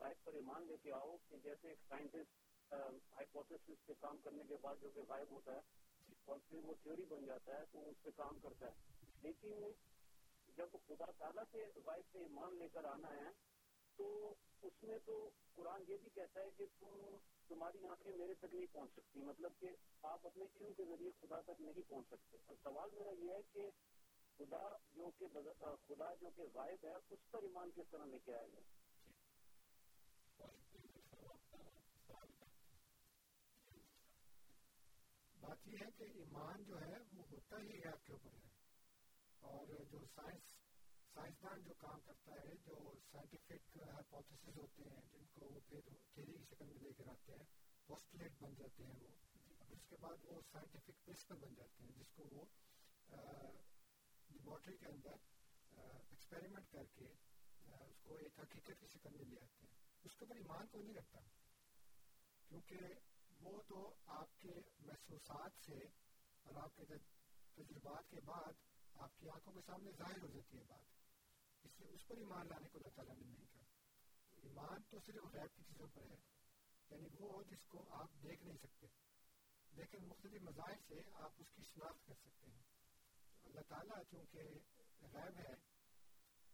غائب 0.00 0.24
پر 0.24 0.32
ایمان 0.32 0.66
لے 0.66 0.76
کے 0.82 0.92
آؤ 0.92 1.16
کہ 1.28 1.36
جیسے 1.44 1.68
ایک 1.68 1.78
سائنٹسٹ 1.88 2.72
ہائپوتھس 2.72 3.86
پہ 3.86 3.92
کام 4.00 4.16
کرنے 4.24 4.44
کے 4.48 4.56
بعد 4.62 4.76
جو 4.82 4.90
کہ 4.94 5.00
غائب 5.08 5.30
ہوتا 5.30 5.54
ہے۔ 5.54 5.82
اور 6.24 6.38
پھر 6.48 6.58
وہ 6.64 6.74
تھیوری 6.82 7.04
بن 7.04 7.26
جاتا 7.26 7.58
ہے، 7.58 7.64
تو 7.72 7.90
اس 7.90 8.02
پہ 8.02 8.10
کام 8.16 8.38
کرتا 8.38 8.66
ہے۔ 8.66 8.72
لیکن 9.22 9.62
جب 10.56 10.66
خدا 10.86 11.04
تعالیٰ 11.18 11.44
کے 11.52 11.64
غائب 11.84 12.12
پہ 12.12 12.18
ایمان 12.18 12.58
لے 12.58 12.68
کر 12.68 12.84
آنا 12.84 13.08
ہے، 13.08 13.28
تو 13.96 14.34
اس 14.62 14.72
میں 14.82 14.98
تو 15.04 15.30
قرآن 15.54 15.82
یہ 15.88 15.96
بھی 15.96 16.10
کہتا 16.14 16.40
ہے 16.40 16.50
کہ 16.56 16.66
تم 16.78 17.16
تمہاری 17.48 17.86
آنکھیں 17.86 18.16
میرے 18.16 18.34
تک 18.34 18.54
نہیں 18.54 18.66
پہنچ 18.72 18.92
سکتی۔ 18.92 19.20
مطلب 19.20 19.52
کہ 19.60 19.68
آپ 20.02 20.26
اپنے 20.26 20.44
علم 20.60 20.72
کے 20.72 20.84
ذریعے 20.84 21.10
خدا 21.20 21.40
تک 21.40 21.60
نہیں 21.60 21.88
پہنچ 21.88 22.06
سکتے۔ 22.06 22.36
اور 22.46 22.56
سوال 22.62 22.90
میرا 22.92 23.10
یہ 23.10 23.30
ہے 23.30 23.40
کہ 23.52 23.70
خدا 24.38 24.76
جو 24.92 25.10
کہ 25.18 25.26
خدا 25.88 26.14
جو 26.14 26.30
کہ 26.36 26.42
غائب 26.54 26.86
ہے، 26.86 26.94
اس 27.10 27.30
پر 27.30 27.42
ایمان 27.42 27.70
کس 27.76 27.90
طرح 27.90 28.04
لے 28.04 28.18
کے 28.24 28.34
آئے 28.34 28.48
گا؟ 28.48 28.60
بات 35.44 35.68
یہ 35.68 35.78
ہے 35.80 35.90
کہ 35.96 36.02
ایمان 36.02 36.64
جو 36.64 36.80
ہے 36.80 36.94
وہ 37.12 37.22
ہوتا 37.30 37.56
ہی 37.58 37.84
غیب 37.84 38.06
کے 38.06 38.12
اوپر 38.12 38.30
ہے۔ 38.32 38.48
اور 39.40 39.66
جو 39.66 39.98
سائنس، 40.14 40.42
سائنسدان 41.14 41.62
جو 41.62 41.74
کام 41.74 42.00
کرتا 42.00 42.32
ہے، 42.32 42.52
جو 42.66 42.92
سائنٹیفک 43.12 43.76
ہائپوتھس 43.76 44.48
ہوتے 44.56 44.82
ہیں، 44.82 45.02
جن 45.12 45.24
کو 45.32 45.54
وہ 45.54 45.60
پھر 45.68 45.80
تھیری 46.14 46.32
کی 46.32 46.44
شکل 46.44 46.64
میں 46.64 46.82
لے 46.82 46.92
کر 46.92 47.08
آتے 47.08 47.32
ہیں 47.32 47.44
پوسٹلیٹ 47.86 48.32
بن 48.40 48.54
جاتے 48.54 48.84
ہیں 48.84 48.92
وہ۔ 49.00 49.08
اس 49.70 49.86
کے 49.88 49.96
بعد 50.00 50.16
وہ 50.22 50.40
سائنٹیفک 50.52 51.04
پرنسپل 51.04 51.34
بن 51.34 51.54
جاتے 51.54 51.82
ہیں، 51.82 51.90
جس 51.90 52.12
کو 52.12 52.28
وہ 52.32 52.44
لیبورٹری 54.30 54.76
کے 54.76 54.86
اندر 54.86 55.12
ایکسپیریمنٹ 56.10 56.72
کر 56.72 56.84
کے 56.84 57.04
اس 57.64 58.00
کو 58.02 58.14
ایک 58.14 58.38
حقیقت 58.38 58.80
کی 58.80 58.86
شکل 58.88 59.10
میں 59.16 59.24
لے 59.24 59.36
آتے 59.42 59.66
ہیں۔ 59.66 59.74
اس 60.04 60.16
کے 60.16 60.24
اوپر 60.24 60.36
ایمان 60.36 60.66
کوئی 60.66 60.84
نہیں 60.84 60.94
رکھتا۔ 60.94 61.20
کیونکہ 62.48 62.76
وہ 63.44 63.62
تو 63.68 63.94
آپ 64.06 64.40
کے 64.40 64.54
محسوسات 64.78 65.50
سے 65.66 65.78
اور 66.42 66.54
آپ 66.62 66.76
کے 66.76 66.84
تجربات 67.54 68.10
کے 68.10 68.20
بعد 68.20 68.52
آپ 68.94 69.18
کی 69.18 69.28
آنکھوں 69.28 69.52
کے 69.52 69.60
سامنے 69.66 69.90
ظاہر 69.98 70.22
ہو 70.22 70.26
جاتی 70.26 70.58
ہے 70.58 70.62
بات۔ 70.68 70.84
اس 71.62 71.80
لیے 71.80 71.90
اس 71.90 72.06
پر 72.06 72.16
ایمان 72.16 72.46
لانے 72.46 72.68
کو 72.68 72.78
اللہ 72.78 72.94
تعالیٰ 72.94 73.14
نے 73.16 73.24
نہیں 73.24 73.46
کہا۔ 73.52 73.64
ایمان 74.42 74.82
تو 74.82 74.98
صرف 75.06 75.24
غیب 75.32 75.56
کی 75.56 75.62
چیزوں 75.62 75.88
پر 75.88 76.02
ہے 76.02 76.16
یعنی 76.90 77.08
وہ 77.20 77.42
جس 77.42 77.66
کو 77.66 77.94
آپ 77.94 78.08
دیکھ 78.22 78.44
نہیں 78.44 78.56
سکتے، 78.56 78.86
لیکن 79.70 80.08
مختلف 80.08 80.42
مذاہب 80.42 80.86
سے 80.88 80.94
آپ 81.14 81.32
اس 81.38 81.46
کی 81.54 81.62
شناخت 81.62 82.06
کر 82.06 82.14
سکتے 82.14 82.46
ہیں۔ 82.46 82.62
اللہ 83.44 83.60
تعالیٰ 83.68 84.02
چونکہ 84.10 84.38
غیب 85.00 85.38
ہے، 85.38 85.54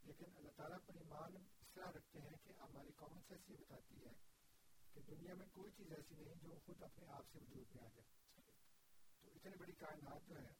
لیکن 0.02 0.36
اللہ 0.36 0.50
تعالیٰ 0.56 0.78
پر 0.86 0.94
ایمان 0.94 1.36
اس 1.60 1.72
طرح 1.72 1.86
رکھتے 1.86 2.20
ہیں 2.20 2.36
کہ 2.44 2.52
ہماری 2.60 2.92
کامن 2.92 3.20
سینس 3.28 3.50
یہ 3.50 3.56
بتاتی 3.56 4.04
ہے۔ 4.04 4.39
کہ 5.06 5.14
دنیا 5.14 5.34
میں 5.34 5.46
کوئی 5.52 5.72
چیز 5.76 5.92
ایسی 5.92 6.14
نہیں 6.14 6.34
جو 6.42 6.54
خود 6.66 6.82
اپنے 6.82 7.06
آپ 7.08 7.24
سے 7.32 7.38
وجود 7.38 7.76
میں 7.76 7.84
آ 7.84 7.88
جائے۔ 7.88 8.08
تو 9.22 9.30
اتنی 9.34 9.56
بڑی 9.56 9.72
کائنات 9.72 10.28
جو 10.28 10.34
ہے، 10.42 10.52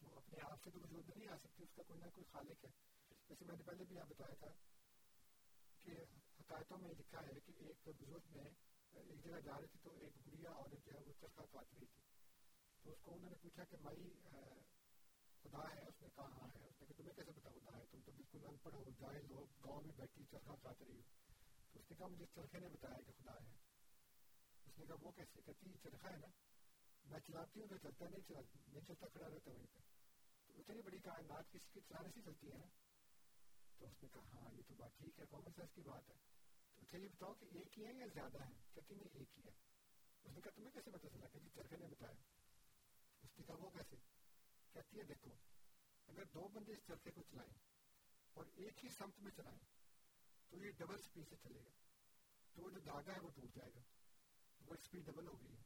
وہ 0.00 0.16
اپنے 0.16 0.38
آپ 0.42 0.64
سے 0.64 0.70
تو 0.70 0.78
وجود 0.80 1.08
میں 1.08 1.16
نہیں 1.16 1.28
آ 1.28 1.36
سکتی، 1.36 1.62
اس 1.62 1.74
کا 1.74 1.82
کوئی 1.82 2.00
نہ 2.00 2.10
کوئی 2.14 2.24
خالق 2.32 2.64
ہے۔ 2.64 2.70
جیسے 3.28 3.44
میں 3.44 3.56
نے 3.56 3.62
پہلے 3.62 3.84
بھی 3.84 3.98
آپ 3.98 4.06
بتایا 4.08 4.34
تھا 4.34 4.46
کہ 5.82 5.90
حکایتوں 6.40 6.78
میں 6.78 6.90
لکھا 6.98 7.20
ہے 7.26 7.40
کہ 7.46 7.52
ایک 7.58 7.88
بزرگ 7.88 8.36
میں 8.36 8.50
ایک 8.92 9.24
جگہ 9.24 9.40
جا 9.40 9.60
رہی 9.60 9.66
تھی 9.66 9.80
تو 9.82 9.90
ایک 9.90 10.26
گڑیا 10.26 10.50
عورت 10.50 10.86
جو 10.86 10.92
ہے 10.92 10.98
وہ 11.06 11.12
چرخا 11.20 11.42
کاٹ 11.52 11.66
رہی 11.74 11.86
تھی۔ 11.86 12.02
تو 12.82 12.92
اس 12.92 12.98
کو 13.02 13.14
انہوں 13.14 13.30
نے 13.30 13.36
پوچھا 13.42 13.64
کہ 13.64 13.76
مائی 13.82 14.10
خدا 15.42 15.74
ہے؟ 15.74 15.80
اس 15.80 16.02
نے 16.02 16.08
کہا 16.14 16.24
ہاں 16.24 16.48
ہے۔ 16.54 16.64
اس 16.64 16.80
نے 16.80 16.86
کہ 16.86 16.94
تمہیں 16.96 17.14
کیسے 17.14 17.30
پتا 17.32 17.50
خدا 17.50 17.78
ہے؟ 17.78 17.84
تم 17.90 17.98
تو 18.04 18.12
بالکل 18.12 18.38
ان 18.44 18.56
پڑھ 18.62 18.74
ہو 18.74 18.84
جائے 18.98 19.20
لوگ 19.28 19.68
گاؤں 19.68 19.82
میں 19.82 19.94
بیٹھی 19.96 20.24
چرخا 20.30 20.54
کاٹ 20.62 20.82
رہی 20.82 20.96
ہو۔ 20.96 21.21
تو 21.72 21.78
اس 21.78 21.90
نے 21.90 21.96
کہا 21.96 22.06
مجھے 22.06 22.26
چرخے 22.34 22.58
نے 22.58 22.68
بتایا 22.68 23.00
کہ 23.00 23.12
خدا 23.12 23.32
ہے۔ 23.32 23.56
اس 24.66 24.78
نے 24.78 24.86
کہا 24.86 24.94
وہ 25.00 25.10
کیسے؟ 25.10 25.40
کہتی 25.46 25.70
چرخا 25.82 26.10
ہے 26.10 26.16
نا۔ 26.16 26.26
میں 27.04 27.20
چلاتی 27.20 27.60
ہوں 27.60 27.66
تو 27.68 27.76
چلتا 27.76 28.08
نہیں، 28.08 28.20
چلا 28.28 28.40
نہیں 28.72 28.84
چلتا 28.86 29.06
کھڑا 29.06 29.28
رہتا 29.28 29.50
وہیں 29.50 29.66
پہ۔ 29.72 29.78
تو 30.46 30.52
اتنی 30.58 30.82
بڑی 30.82 30.98
کائنات 30.98 31.52
کسی 31.52 31.70
کے 31.72 31.80
چلانے 31.80 32.08
سے 32.14 32.20
چلتی 32.22 32.52
ہے 32.52 32.58
نا۔ 32.58 32.66
تو 33.78 33.86
اس 33.86 34.02
نے 34.02 34.08
کہا 34.12 34.22
ہاں 34.22 34.54
یہ 34.54 34.62
تو 34.68 34.74
بات 34.74 34.90
ٹھیک 34.98 35.20
ہے 35.20 35.24
کامن 35.30 35.52
سینس 35.56 35.72
کی 35.74 35.80
بات 35.80 36.10
ہے۔ 36.10 36.14
تو 36.74 36.82
اچھا 36.82 36.98
یہ 36.98 37.08
بتاؤ 37.08 37.34
کہ 37.34 37.44
ایک 37.44 37.78
ہی 37.78 37.86
ہے 37.86 37.92
یا 37.92 38.06
زیادہ 38.14 38.44
ہے 38.44 38.52
کہتی 38.74 38.94
نہیں، 38.94 39.08
ایک 39.12 39.38
ہی 39.38 39.42
ہے۔ 39.44 39.52
اس 40.24 40.32
نے 40.34 40.40
کہا، 40.40 40.50
تمہیں 40.50 40.70
کیسے 40.70 40.90
پتا 40.90 41.10
چلا 41.10 41.26
کہ 41.26 41.38
جی 41.38 41.48
چرخے 41.54 41.76
نے 41.76 41.86
بتایا؟ 41.86 42.14
اس 43.22 43.38
نے 43.38 43.44
کہا، 43.46 43.54
وہ 43.54 43.70
کیسے؟ 43.70 43.96
کہتی 44.72 44.98
ہے، 44.98 45.02
دیکھو، 45.02 45.30
اگر 46.06 46.24
دو 46.24 46.48
بندے 46.48 46.72
اس 46.72 46.78
چرخے 46.86 47.10
کو 47.10 47.22
چلائیں 47.22 47.52
اور 48.32 48.46
ایک 48.54 48.84
ہی 48.84 48.88
سمت 48.88 49.20
میں 49.20 49.30
چلائیں 49.30 49.71
تو 50.52 50.58
یہ 50.58 50.70
ڈبل 50.70 50.98
سپیڈ 50.98 51.28
سے 51.28 51.36
چلے 51.36 51.60
گا۔ 51.64 51.70
تو 52.52 52.62
وہ 52.62 52.70
جو 52.70 52.80
دھاگا 52.80 53.12
ہے 53.12 53.20
وہ 53.20 53.30
ٹوٹ 53.34 53.54
جائے 53.54 53.70
گا۔ 53.74 53.80
وہ 54.66 54.74
اسپیڈ 54.74 55.06
ڈبل 55.06 55.28
ہو 55.28 55.40
گئی 55.40 55.52
ہے۔ 55.52 55.62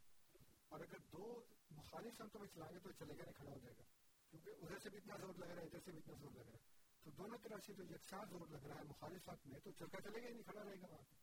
اور 0.68 0.80
اگر 0.80 0.98
دو 0.98 1.44
مخالف 1.70 2.16
سمتوں 2.16 2.40
میں 2.40 2.48
چلائیں 2.48 2.74
گے 2.74 2.80
تو 2.80 2.92
چلے 2.92 3.18
گا 3.18 3.22
نہیں، 3.22 3.32
کھڑا 3.32 3.50
ہو 3.50 3.58
جائے 3.58 3.74
گا۔ 3.76 3.82
کیونکہ 4.30 4.50
ادھر 4.50 4.78
سے 4.78 4.90
بھی 4.90 4.98
اتنا 4.98 5.16
زور 5.16 5.34
لگ 5.34 5.44
رہا 5.44 5.62
ہے، 5.62 5.66
ادھر 5.66 5.78
سے 5.84 5.90
بھی 5.90 5.98
اتنا 5.98 6.14
زور 6.20 6.30
لگ 6.30 6.40
رہا 6.40 6.52
ہے۔ 6.52 6.58
تو 7.02 7.10
دونوں 7.10 7.38
طرف 7.38 7.64
سے 7.66 7.72
جو 7.72 7.84
یکساں 7.84 8.24
زور 8.30 8.46
لگ 8.48 8.66
رہا 8.66 8.74
ہے 8.74 8.82
مخالف 8.82 9.24
سمت 9.24 9.46
میں، 9.46 9.60
تو 9.60 9.70
چرخا 9.72 10.00
چلے 10.00 10.22
گا 10.22 10.28
ہی 10.28 10.32
نہیں، 10.32 10.42
کھڑا 10.42 10.64
رہے 10.64 10.80
گا 10.80 10.86
وہاں 10.90 11.02
پہ۔ 11.02 11.14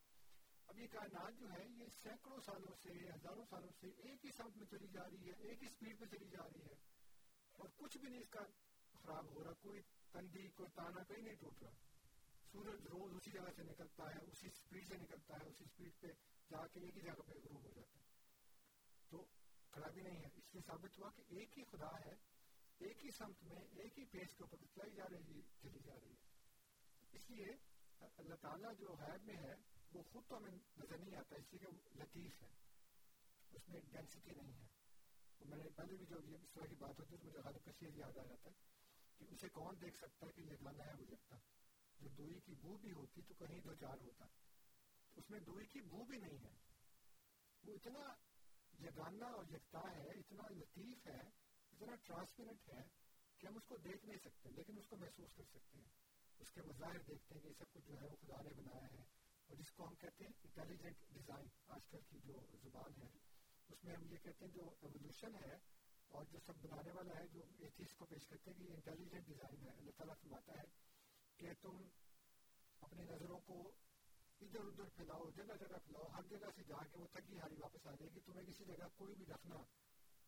اب 0.68 0.80
یہ 0.80 0.88
کائنات 0.88 1.34
جو 1.40 1.48
ہے، 1.52 1.68
یہ 1.69 1.85
سینکڑوں 2.03 2.40
سالوں 2.45 2.76
سے، 2.84 2.90
ہزاروں 2.90 3.45
سالوں 3.49 3.69
سے 3.81 3.88
ایک 3.88 4.26
ہی 4.26 4.31
سمت 4.31 4.57
میں 4.57 4.65
چلی 4.65 4.88
جا 4.88 5.03
رہی 5.10 5.27
ہے، 5.30 5.34
ایک 5.38 5.64
ہی 5.64 5.68
اسپیڈ 5.68 5.99
پہ 5.99 6.06
چلی 6.06 6.30
جا 6.30 6.44
رہی 6.44 6.65
ہے۔ 6.65 6.76
اور 7.52 7.69
کچھ 7.77 7.98
بھی 7.98 8.10
نہیں، 8.10 8.22
اس 8.22 8.30
کا 8.30 8.40
خراب 9.02 9.35
ہو 9.35 9.44
رہا، 9.44 9.53
کوئی 9.53 9.81
تندی 10.11 10.48
کوئی 10.48 10.69
تانا، 10.76 11.03
کہیں 11.03 11.22
نہیں 11.22 11.35
ٹوٹ 11.35 11.64
رہا۔ 11.64 11.93
سورج 12.54 12.88
روز 12.88 13.16
اسی 13.16 13.32
جگہ 13.32 13.52
سے 13.56 13.64
نکلتا 13.64 14.04
ہے، 14.04 14.20
اسی 14.32 14.48
اسپیڈ 14.48 14.88
سے 14.88 14.98
نکلتا 14.98 15.34
ہے، 15.34 15.48
اسی 15.50 15.64
اسپیڈ 15.64 15.92
پہ 16.00 16.08
جا 16.50 16.68
کے 16.68 16.80
ایک 16.80 16.98
ہی 16.98 17.02
جگہ 17.02 17.12
پہ 17.12 17.32
غروب 17.32 17.64
ہو 17.64 17.70
جاتا 17.76 17.98
ہے۔ 17.98 18.04
تو 19.10 19.26
خرابی 19.72 20.02
نہیں 20.02 20.22
ہے۔ 20.22 20.28
اس 20.36 20.54
لیے 20.54 20.62
ثابت 20.66 21.00
ہوا 21.00 21.10
کہ 21.16 21.24
ایک 21.28 21.58
ہی 21.58 21.64
خدا 21.64 22.00
ہے، 22.06 22.14
ایک 22.78 23.06
ہی 23.06 23.12
سمت 23.12 23.44
میں، 23.44 23.56
ایک 23.56 24.00
ہی 24.00 24.06
پیج 24.06 24.28
کے 24.28 24.44
اوپر 24.44 24.58
چلائی 24.58 24.92
جا 24.92 25.04
رہی، 25.12 25.42
چلی 25.42 25.80
جا 25.80 25.94
رہی 26.00 26.10
ہے۔ 26.10 26.26
اس 27.12 27.30
لیے 27.30 27.46
اللہ 28.18 28.36
تعالیٰ 28.36 28.74
جو 28.80 28.96
غیب 29.00 29.24
میں 29.24 29.38
ہے، 29.38 29.54
وہ 29.94 30.04
خود 30.04 30.24
تو 30.28 30.38
ہمیں 30.38 30.52
نظر 30.52 30.98
نہیں 30.98 31.16
آتا، 31.16 31.36
اس 31.36 31.54
لیے 31.54 31.60
کہ 31.60 31.68
وہ 31.68 31.90
لطیف 31.96 32.44
ہے۔ 32.44 32.48
اس 33.52 33.70
میں 33.70 33.82
ڈینسٹی 33.82 34.32
نہیں 34.32 34.54
ہے۔ 34.54 34.68
میں 35.46 35.58
نے 35.58 35.70
پہلے 35.76 35.98
بھی 35.98 36.06
جو 36.06 36.16
اس 36.18 36.52
طرح 36.54 36.66
کی 36.66 36.76
بات 36.76 37.00
ہوتی 37.00 37.12
ہے 37.12 37.18
تو 37.18 37.28
مجھے 37.28 37.40
غالب 37.40 37.66
کثیر 37.66 37.90
یاد 37.96 38.18
آ 38.18 38.24
جاتا 38.24 38.50
ہے 38.50 38.56
کہ 39.18 39.34
اسے 39.34 39.50
کون 39.50 39.76
دیکھ 39.82 39.98
سکتا 39.98 40.26
ہے 40.26 40.32
کہ 40.32 40.42
یہ 40.42 40.56
گانا 40.66 40.86
ہے، 40.86 40.94
وہ 40.94 41.06
لگتا 41.10 41.36
جو 41.99 42.10
دوئی 42.10 42.40
کی 42.40 42.53
بو 42.61 42.78
بھی 42.78 42.91
ہوتی 42.91 43.22
تو 43.22 43.34
کہیں 43.34 43.60
دو 43.60 43.74
چار 43.74 43.98
ہوتا۔ 44.02 44.26
اس 45.15 45.30
میں 45.30 45.40
دوئی 45.40 45.65
کی 45.65 45.82
بو 45.82 46.03
بھی 46.03 46.18
نہیں 46.18 46.38
ہے۔ 46.44 46.56
وہ 47.64 47.74
اتنا 47.74 47.99
یگانا 48.84 49.26
اور 49.26 49.45
یکتا 49.53 49.80
ہے، 49.95 50.10
اتنا 50.10 50.44
لطیف 50.49 51.07
ہے، 51.07 51.20
اتنا 51.72 51.95
ٹرانسپیرنٹ 51.95 52.74
ہے 52.74 52.82
کہ 53.38 53.48
ہم 53.48 53.56
اس 53.56 53.64
کو 53.65 53.78
دیکھ 53.78 54.06
نہیں 54.06 54.18
سکتے، 54.18 54.49
لیکن 54.49 54.78
اس 54.78 54.88
کو 54.88 54.98
محسوس 54.98 55.34
کر 55.34 55.44
سکتے 55.44 55.80
ہیں۔ 55.80 55.91
اس 56.40 56.52
کے 56.52 56.61
مظاہر 56.61 56.99
دیکھتے 56.99 57.36
ہیں 57.36 57.41
کہ 57.41 57.49
سب 57.57 57.74
کچھ 57.74 57.84
جو 57.88 58.02
ہے 58.02 58.07
وہ 58.07 58.15
خدا 58.15 58.41
نے 58.41 58.49
بنایا 58.49 58.88
ہے۔ 58.91 59.03
اور 59.48 59.56
جس 59.56 59.72
کو 59.72 59.88
ہم 59.88 59.95
کہتے 59.95 60.26
ہیں 60.26 60.32
انٹیلیجنٹ 60.44 60.95
ڈیزائن 61.10 61.45
آج 61.68 61.88
کل 61.88 61.99
کی 62.10 62.20
جو 62.20 62.34
زبان 62.64 63.02
ہے، 63.02 63.10
اس 63.70 63.84
میں 63.84 63.95
ہم 63.95 64.11
یہ 64.11 64.18
کہتے 64.24 64.45
ہیں 64.45 64.52
جو 64.52 64.70
ایولیوشن 64.82 65.36
ہے 65.36 65.56
اور 66.07 66.26
جو 66.26 66.40
سب 66.45 66.53
بنانے 66.61 66.91
والا 66.91 67.20
ہے، 67.20 67.28
جو 67.28 67.41
ایتھیس 67.60 67.95
کو 67.98 68.06
پیش 68.06 68.28
کرتے 68.28 68.52
ہیں 68.52 68.57
کہ 68.57 68.74
انٹیلیجنٹ 68.74 69.26
ڈیزائن 69.26 69.64
ہے۔ 69.64 69.70
اللہ 69.70 69.91
تعالیٰ 69.91 70.15
فرماتا 70.22 70.53
ہے 70.53 70.93
کہ 71.44 71.53
تم 71.61 71.78
اپنی 72.82 73.03
نظروں 73.03 73.40
کو 73.40 73.72
ادھر 74.41 74.60
ادھر 74.60 74.84
پھیلاؤ 74.84 75.30
جگہ 75.30 75.56
جگہ 75.60 75.78
پھیلاؤ 75.78 76.07
ہر 76.07 76.24
جگہ 76.30 76.52
سے 76.56 76.64
جا 76.64 76.78
کے 76.91 76.99
وہ 76.99 77.07
تھکی 77.11 77.40
ہاری 77.40 77.56
واپس 77.56 77.88
آ 77.88 77.91
جائے 77.91 78.10
گی 78.15 78.20
تمہیں 78.20 78.45
کسی 78.48 78.65
جگہ 78.65 78.88
کوئی 78.98 79.15
بھی 79.15 79.26
رکھنا 79.26 79.56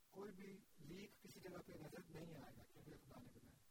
کوئی 0.09 0.31
بھی 0.31 0.57
لیک 0.79 1.23
کسی 1.23 1.39
جگہ 1.39 1.61
پہ 1.65 1.71
نظر 1.71 1.99
نہیں 2.09 2.35
آئے 2.35 2.53
گا 2.57 2.63
کیونکہ 2.63 2.91
خدا 2.91 3.19
نے 3.19 3.29
بنایا 3.33 3.63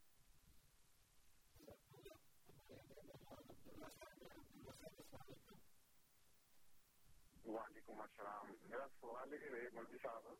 وعلیکم 7.46 8.00
السلام۔ 8.00 8.46
میرا 8.62 8.86
سوال 9.00 9.32
یہ 9.34 9.56
ہے 9.56 9.68
مولوی 9.72 9.98
صاحب۔ 10.02 10.34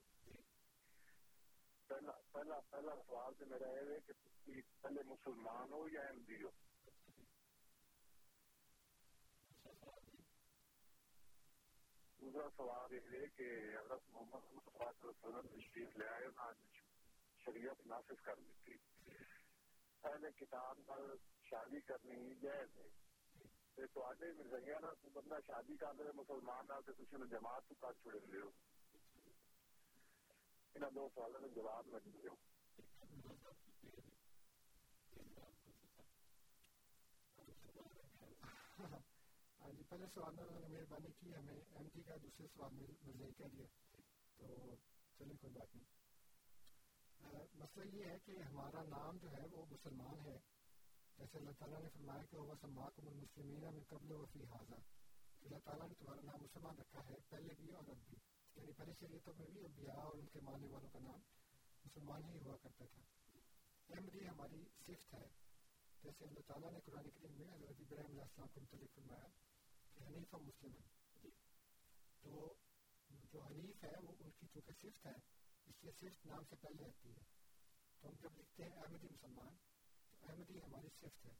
پہلا 1.86 2.12
پہلا 2.32 2.60
پہلا 2.60 2.94
سوال 3.06 3.34
تو 3.34 3.46
میرا 3.46 3.68
یہ 3.70 3.90
ہے 3.90 3.98
کہ 4.06 4.12
پہلے 4.80 5.02
مسلمان 5.06 5.72
ہو 5.72 5.88
یا 5.88 6.00
احمدی 6.00 6.42
ہو؟ 6.42 6.48
دوسرا 12.24 12.48
سوال 12.56 12.92
یہ 12.92 13.00
ہے 13.12 13.26
کہ 13.36 13.46
حضرت 13.78 14.00
محمد 14.10 14.44
صلی 14.50 14.58
اللہ 14.58 14.82
علیہ 14.82 15.08
وسلم 15.08 15.46
تشریف 15.48 15.96
لے 15.96 16.08
آئے 16.08 16.28
شریعت 17.44 17.86
نافذ 17.86 18.22
کر 18.22 18.34
دیتی۔ 18.36 18.76
پہلے 20.00 20.30
کتاب 20.36 20.78
پر 20.86 21.14
شادی 21.50 21.80
کرنی 21.80 22.34
جائز 22.34 22.76
ہے۔ 22.76 23.86
تو 23.94 24.02
آج 24.02 24.22
مرزیا 24.36 24.78
نا 24.80 24.92
تو 25.02 25.08
بندہ 25.12 25.38
شادی 25.46 25.76
کر 25.76 25.92
دے، 25.98 26.12
مسلمان 26.14 26.66
نہ 26.68 26.80
تو 26.86 26.92
تھی 26.92 27.06
جماعت 27.30 27.68
تو 27.68 27.74
کر 27.74 27.92
چھڑے 27.92 28.18
لے 28.26 28.40
ان 30.74 30.94
دو 30.94 31.08
سوالوں 31.14 31.40
میں 31.40 31.48
جواب 31.48 31.86
نہ 31.86 31.98
دیو 32.04 32.34
ہاں 38.80 38.98
جی 39.76 39.82
پہلے 39.88 40.06
سوال 40.14 40.34
میں 40.34 40.44
انہوں 40.44 40.60
نے 40.60 40.68
مہربانی 40.68 41.08
کی، 41.20 41.34
ہمیں 41.34 41.54
ایم 41.54 41.88
ٹی 41.92 42.02
کا 42.02 42.14
دوسرے 42.22 42.46
سوال 42.46 42.74
میں 42.74 42.86
مزے 43.06 43.24
کہہ 43.36 43.44
دیا 43.52 43.66
تو 44.36 44.74
چلیں، 45.18 45.36
کوئی 45.40 45.52
بات 45.52 45.76
نہیں۔ 45.76 45.94
مسئلہ 47.54 47.96
یہ 47.96 48.04
ہے 48.04 48.16
کہ 48.24 48.42
ہمارا 48.42 48.82
نام 48.82 49.16
جو 49.16 49.28
ہے، 49.30 49.46
وہ 49.50 49.66
مسلمان 49.70 50.20
ہے۔ 50.26 50.38
جیسے 51.18 51.38
اللہ 51.38 51.50
تعالیٰ 51.58 51.82
نے 51.82 51.88
فرمایا 51.88 52.22
کہ 52.30 52.36
وہ 52.36 52.54
سماکم 52.60 53.08
المسلمین 53.08 53.60
میں 53.60 53.84
قبل 53.88 54.12
و 54.12 54.24
فی 54.32 54.44
حاضہ 54.44 54.74
اللہ 55.42 55.58
تعالیٰ 55.64 55.88
نے 55.88 55.94
تمہارا 55.94 56.20
نام 56.24 56.42
مسلمان 56.42 56.78
رکھا 56.78 57.00
ہے، 57.08 57.14
پہلے 57.28 57.54
بھی 57.58 57.70
اور 57.70 57.88
اب 57.88 57.96
بھی۔ 57.96 58.16
یعنی 58.56 58.72
پہلے 58.72 58.92
شریعتوں 59.00 59.34
میں 59.38 59.46
بھی 59.46 59.60
انبیاء 59.60 60.02
اور 60.02 60.14
ان 60.14 60.26
کے 60.26 60.40
ماننے 60.42 60.66
والوں 60.66 60.88
کا 60.88 60.98
نام 60.98 61.20
مسلمان 61.84 62.24
ہی 62.24 62.38
ہوا 62.38 62.56
کرتا 62.62 62.84
تھا۔ 62.84 63.02
احمدی 63.88 64.28
ہماری 64.28 64.64
صفت 64.86 65.14
ہے۔ 65.14 65.28
جیسے 66.02 66.24
اللہ 66.24 66.40
تعالیٰ 66.46 66.72
نے 66.72 66.78
قرآن 66.84 67.10
کریم 67.10 67.32
میں 67.32 67.54
حضرت 67.54 67.80
ابراہیم 67.80 68.10
علیہ 68.10 68.22
السلام 68.22 68.48
کو 68.48 68.60
متعلق 68.60 68.94
فرمایا 68.94 69.43
حنیف 70.00 70.34
و 70.34 70.38
مسلم 70.38 70.72
ہے۔ 70.72 70.94
تو 72.20 72.54
جو 73.32 73.42
حنیف 73.42 73.84
ہے 73.84 73.92
وہ 74.02 74.12
ان 74.18 74.30
کی 74.30 74.46
چونکہ 74.52 74.72
صفت 74.72 75.06
ہے، 75.06 75.12
اس 75.66 75.84
لیے 75.84 75.92
صفت 75.92 76.26
نام 76.26 76.42
سے 76.50 76.56
پہلے 76.56 76.84
آتی 76.84 77.08
ہے۔ 77.08 77.22
تو 78.00 78.08
ہم 78.08 78.14
جب 78.20 78.38
لکھتے 78.38 78.64
ہیں 78.64 78.70
احمدی 78.70 79.06
مسلمان، 79.10 79.56
تو 80.20 80.26
احمدی 80.28 80.58
ہماری 80.58 80.88
صفت 80.96 81.26
ہے۔ 81.26 81.32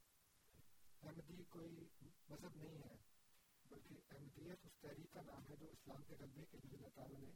احمدی 1.01 1.43
کوئی 1.43 1.87
مذہب 2.29 2.55
نہیں 2.55 2.77
ہے، 2.77 2.95
بلکہ 3.69 3.95
احمدیت 4.09 4.65
اس 4.65 4.71
تحریک 4.79 5.13
کا 5.13 5.21
نام 5.21 5.43
ہے 5.49 5.55
جو 5.55 5.65
اسلام 5.65 6.03
کے 6.03 6.15
غلبے 6.19 6.45
کے 6.45 6.57
لیے 6.63 6.77
اللہ 6.77 6.87
تعالیٰ 6.95 7.19
نے 7.19 7.29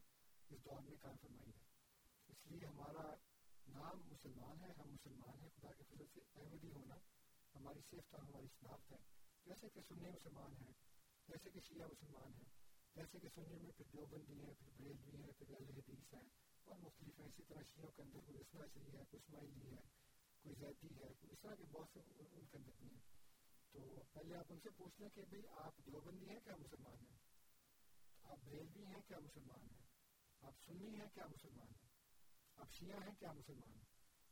اس 0.49 0.65
دور 0.65 0.81
میں 0.81 0.97
کام 1.01 1.15
فرمائی 1.21 1.49
ہے۔ 1.49 1.63
اس 2.27 2.45
لیے 2.45 2.65
ہمارا 2.67 3.15
نام 3.67 3.97
مسلمان 3.97 4.61
ہے، 4.61 4.69
ہم 4.77 4.89
مسلمان 4.89 5.41
ہیں، 5.41 5.49
خدا 5.55 5.71
کے 5.71 5.83
فضل 5.83 6.05
سے 6.13 6.19
احمدی 6.35 6.71
ہونا 6.71 6.95
ہماری 7.55 7.79
صفت 7.79 8.15
اور 8.15 8.23
ہماری 8.23 8.47
شناخت 8.59 8.91
ہے۔ 8.91 8.97
جیسے 9.45 9.69
کہ 9.69 9.81
سنی 9.87 10.09
مسلمان 10.09 10.51
ہیں 10.51 10.88
جیسے 11.29 11.49
کہ 11.49 11.59
شیعہ 11.59 11.87
مسلمان 11.87 12.33
ہیں، 12.33 12.49
جیسے 12.95 13.19
کہ 13.19 13.27
سنی 13.35 13.57
میں 13.59 13.71
پھر 13.77 13.85
دیوبندی 13.93 14.43
ہیں، 14.43 14.53
پھر 14.53 14.69
بریلوی 14.77 15.23
ہیں، 15.23 15.31
پھر 15.37 15.49
اہل 15.49 15.69
حدیث 15.69 16.13
ہیں، 16.13 16.29
اور 16.63 16.75
مختلف 16.79 17.19
ہیں۔ 17.19 17.27
اسی 17.27 17.43
طرح 17.43 17.61
شیعوں 17.73 17.91
کے 17.91 18.01
اندر 18.01 18.19
کوئی 18.25 18.39
اسنا 18.39 18.63
ہے 18.63 19.03
کوئی 19.09 19.21
اسماعیلی 19.23 19.71
ہے، 19.71 19.81
کوئی 20.41 20.55
زیدی 20.55 20.87
ہے، 20.87 21.13
کوئی 21.19 21.31
اس 21.31 21.39
طرح 21.41 21.55
کے 21.55 21.63
بہت 21.71 21.87
سے 21.93 21.99
ان 21.99 22.45
کے 22.51 22.57
اندر 22.57 22.71
بھی 22.79 22.87
ہیں۔ 22.87 23.01
تو 23.71 24.03
پہلے 24.13 24.35
آپ 24.35 24.45
ان 24.49 24.59
سے 24.59 24.69
پوچھ 24.77 25.01
لیں 25.01 25.09
کہ 25.09 25.21
بھئی 25.29 25.41
آپ 25.51 25.77
دیوبندی 25.85 26.29
ہیں 26.29 26.39
کیا 26.43 26.55
مسلمان 26.55 27.05
ہیں؟ 27.11 27.17
آپ 28.23 28.37
بریلوی 28.45 28.85
ہیں 28.85 29.01
کیا 29.07 29.19
مسلمان 29.19 29.61
ہیں؟ 29.61 29.87
آپ 30.41 30.53
سنی 30.65 30.95
ہیں 30.95 31.07
کیا 31.13 31.25
مسلمان 31.25 31.67
ہیں؟ 31.67 31.89
آپ 32.55 32.71
شیعہ 32.71 32.99
ہیں 33.07 33.15
کیا 33.19 33.31
مسلمان 33.31 33.73
ہیں؟ 33.73 33.85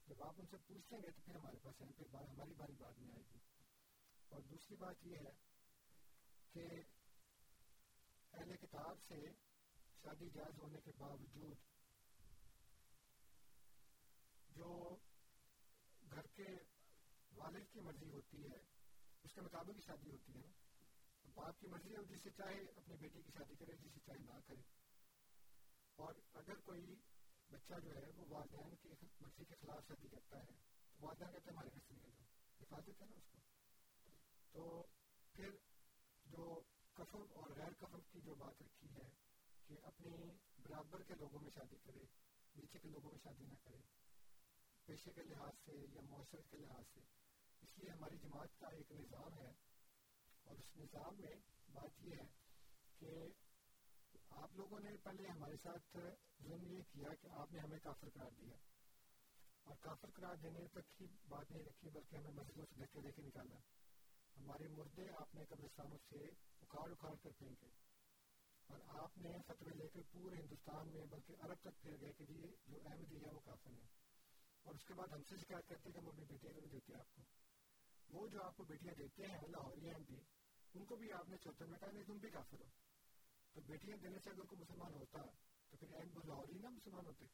جب 0.07 0.23
آپ 0.23 0.33
ان 0.37 0.45
سے 0.45 0.57
پوچھ 0.67 0.93
لیں 0.93 1.01
گے 1.01 1.11
تو 1.11 1.21
پھر 1.25 1.35
ہمارے 1.35 1.57
پاس 1.63 1.81
ہماری 1.81 2.53
باری 2.53 2.73
بات 2.77 2.99
میں 2.99 3.13
آئے 3.13 3.23
گی۔ 3.33 3.39
اور 4.29 4.41
دوسری 4.41 4.75
بات 4.75 4.95
یہ 5.01 5.15
ہے 5.15 5.46
کہ 6.57 6.81
اہل 8.33 8.57
کتاب 8.57 8.97
سے 9.07 9.15
شادی 10.01 10.29
جائز 10.29 10.59
ہونے 10.59 10.79
کے 10.85 10.91
باوجود 10.97 11.57
جو 14.49 14.97
گھر 16.11 16.27
کے 16.27 16.47
والد 17.35 17.63
کی 17.73 17.79
مرضی 17.79 18.11
ہوتی 18.11 18.37
ہے، 18.43 18.57
اس 19.23 19.33
کے 19.33 19.41
مطابق 19.41 19.69
ہی 19.69 19.81
شادی 19.81 20.11
ہوتی 20.11 20.33
ہے۔ 20.35 20.51
باپ 21.33 21.59
کی 21.59 21.67
مرضی 21.67 21.95
ہے 21.95 22.03
جس 22.05 22.23
سے 22.23 22.29
چاہے 22.29 22.61
اپنی 22.75 22.95
بیٹی 22.95 23.21
کی 23.21 23.31
شادی 23.31 23.55
کرے 23.55 23.75
جس 23.77 23.91
سے 23.93 23.99
چاہے 24.05 24.33
نہ 24.33 24.39
کرے۔ 24.47 24.61
اور 25.95 26.13
اگر 26.33 26.55
کوئی 26.55 26.95
بچہ 27.49 27.73
جو 27.83 27.95
ہے، 27.95 28.11
وہ 28.15 28.25
والدین 28.29 28.75
کی 28.75 28.89
مرضی 29.21 29.45
کے 29.45 29.55
خلاف 29.55 29.87
شادی 29.87 30.07
کرتا 30.07 30.37
ہے، 30.37 30.55
تو 30.97 31.05
والدین 31.05 31.31
کہتے 31.31 31.49
ہیں، 31.49 31.53
ہمارے 31.53 31.69
گھر 31.73 31.79
سے 31.87 31.93
نکل 31.93 32.11
جاؤ۔ 32.11 32.27
حفاظت 32.61 33.01
ہے 33.01 33.05
نا 33.05 33.15
اس 33.15 33.27
کو۔ 33.31 33.37
تو 34.51 34.87
پھر 35.33 35.49
جو 36.31 36.61
کفن 36.93 37.21
اور 37.33 37.49
غیر 37.49 37.73
کفن 37.79 37.99
کی 38.11 38.21
جو 38.21 38.35
بات 38.35 38.61
رکھی 38.61 38.87
ہے 38.89 39.09
کہ 39.67 39.75
اپنی 39.83 40.17
برابر 40.63 41.03
کے 41.03 41.13
لوگوں 41.19 41.39
میں 41.39 41.49
شادی 41.55 41.75
کرے، 41.83 42.05
نیچے 42.55 42.79
کے 42.79 42.89
لوگوں 42.89 43.11
میں 43.11 43.19
شادی 43.23 43.45
نہ 43.45 43.53
کرے، 43.63 43.77
پیشے 44.85 45.11
کے 45.11 45.21
لحاظ 45.23 45.53
سے 45.65 45.71
یا 45.71 46.01
معاشرت 46.09 46.51
کے 46.51 46.57
لحاظ 46.57 46.83
سے۔ 46.93 46.99
اس 47.61 47.77
لیے 47.77 47.89
ہماری 47.89 48.17
جماعت 48.17 48.59
کا 48.59 48.67
ایک 48.67 48.91
نظام 48.91 49.39
ہے 49.39 49.51
اور 50.43 50.55
اس 50.55 50.77
نظام 50.77 51.21
میں 51.21 51.35
بات 51.73 51.89
یہ 51.99 52.15
ہے 52.15 52.27
کہ 52.99 53.09
آپ 54.29 54.53
لوگوں 54.53 54.79
نے 54.79 54.97
پہلے 55.03 55.27
ہمارے 55.27 55.55
ساتھ 55.63 55.97
ظلم 56.43 56.71
یہ 56.71 56.81
کیا 56.91 57.15
کہ 57.21 57.27
آپ 57.31 57.51
نے 57.51 57.59
ہمیں 57.59 57.79
کافر 57.79 58.09
قرار 58.09 58.31
دیا۔ 58.31 58.55
اور 59.63 59.75
کافر 59.81 60.09
قرار 60.11 60.35
دینے 60.35 60.67
تک 60.67 61.01
ہی 61.01 61.07
بات 61.27 61.51
نہیں 61.51 61.63
رکھی، 61.63 61.89
بلکہ 61.89 62.15
ہمیں 62.15 62.31
مسجدوں 62.31 62.65
سے 62.69 62.75
دھکے 62.75 63.01
دے 63.01 63.11
کے 63.11 63.21
نکالا۔ 63.21 63.55
ہمارے 64.39 64.67
مردے 64.67 65.09
آپ 65.17 65.35
نے 65.35 65.45
قبرستانوں 65.45 65.97
سے 66.09 66.23
اکھاڑ 66.61 66.91
اکھاڑ 66.91 67.15
کر 67.23 67.29
پھینکے۔ 67.37 67.67
اور 68.67 68.79
آپ 68.87 69.17
نے 69.17 69.31
فتوے 69.47 69.73
لے 69.75 69.87
کر 69.87 70.01
پورے 70.11 70.35
ہندوستان 70.35 70.87
میں 70.87 71.05
بلکہ 71.05 71.35
عرب 71.39 71.55
تک 71.61 71.81
پھر 71.81 72.01
گئے 72.01 72.13
کہ 72.13 72.25
جی 72.25 72.55
جو 72.67 72.77
احمدی 72.85 73.25
ہے 73.25 73.31
وہ 73.31 73.39
کافر 73.39 73.69
ہے 73.71 73.87
اور 74.63 74.75
اس 74.75 74.85
کے 74.85 74.93
بعد 74.93 75.07
ہم 75.07 75.23
سے 75.23 75.35
شکایت 75.37 75.69
کرتے 75.69 75.91
کہ 75.91 75.97
ہم 75.97 76.07
اپنی 76.07 76.25
بیٹیاں 76.25 76.53
نہیں 76.53 76.67
دیتے 76.67 76.93
آپ 76.93 77.15
کو۔ 77.15 77.21
وہ 78.09 78.27
جو 78.27 78.43
آپ 78.43 78.57
کو 78.57 78.63
بیٹیاں 78.63 78.93
دیتے 78.93 79.23
ہیں 79.25 79.37
لاہوری 79.47 79.89
ایم 79.89 80.03
پی 80.03 80.15
ان 80.73 80.85
کو 80.85 80.95
بھی 80.95 81.11
آپ 81.11 81.29
نے 81.29 81.37
چوتھے 81.37 81.65
میں 81.65 81.79
کہا، 81.79 81.91
نہیں، 81.91 82.03
تم 82.03 82.17
بھی 82.17 82.29
کافر 82.29 82.59
ہو۔ 82.59 82.65
تو 83.53 83.61
بیٹیاں 83.61 83.97
دینے 83.97 84.19
سے 84.23 84.29
اگر 84.29 84.43
کوئی 84.43 84.61
مسلمان 84.61 84.93
ہوتا، 84.93 85.21
تو 85.69 85.77
پھر 85.77 85.93
ایم 85.93 86.19
لاہوری 86.23 86.59
نہ 86.59 86.69
مسلمان 86.69 87.05
ہوتے۔ 87.05 87.25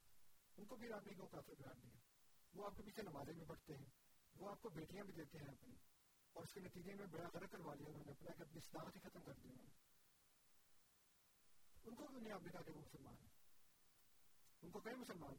ان 0.58 0.66
کو 0.66 0.76
بھی 0.76 0.94
آپ 0.94 1.08
نے 1.08 1.14
کیوں 1.14 1.28
کافر 1.28 1.54
قرار 1.54 1.74
دیا؟ 1.74 1.98
وہ 2.54 2.66
آپ 2.66 2.78
کے 2.78 2.84
پیچھے 2.84 3.02
نمازیں 3.02 3.34
بھی 3.34 3.46
پڑھتے 3.48 3.78
ہیں، 3.78 3.86
وہ 4.36 4.50
آپ 4.50 4.62
کو 4.62 4.70
بیٹیاں 4.70 5.04
بھی 5.04 5.14
دیتے 5.14 5.38
ہیں 5.38 5.48
اپنی۔ 5.48 5.76
اور 6.34 6.44
اس 6.44 6.54
کے 6.54 6.60
نتیجے 6.60 6.94
میں 6.94 7.06
بڑا 7.06 7.30
غلط 7.34 7.52
کروا 7.52 7.74
لیا 7.74 7.88
انہوں 7.88 8.04
نے، 8.06 8.12
اپنا 8.12 8.32
کہ 8.34 8.42
اپنی 8.42 8.60
صداقت 8.60 8.96
ہی 8.96 9.02
ختم 9.02 9.24
کر 9.24 9.34
دی۔ 9.34 9.50
انہوں 9.50 9.66
نے 9.66 9.72
ان 11.84 11.96
کو 11.96 12.08
کیوں 12.08 12.22
نہیں 12.22 12.34
آپ 12.34 12.42
نے 12.44 12.52
کہا 12.52 12.62
کہ 12.62 12.72
وہ 12.72 12.82
مسلمان 12.82 13.16
ہیں۔ 13.22 13.30
ان 14.62 14.72
کو 14.72 14.80
کہیں 14.80 14.96
مسلمان؟ 14.96 15.36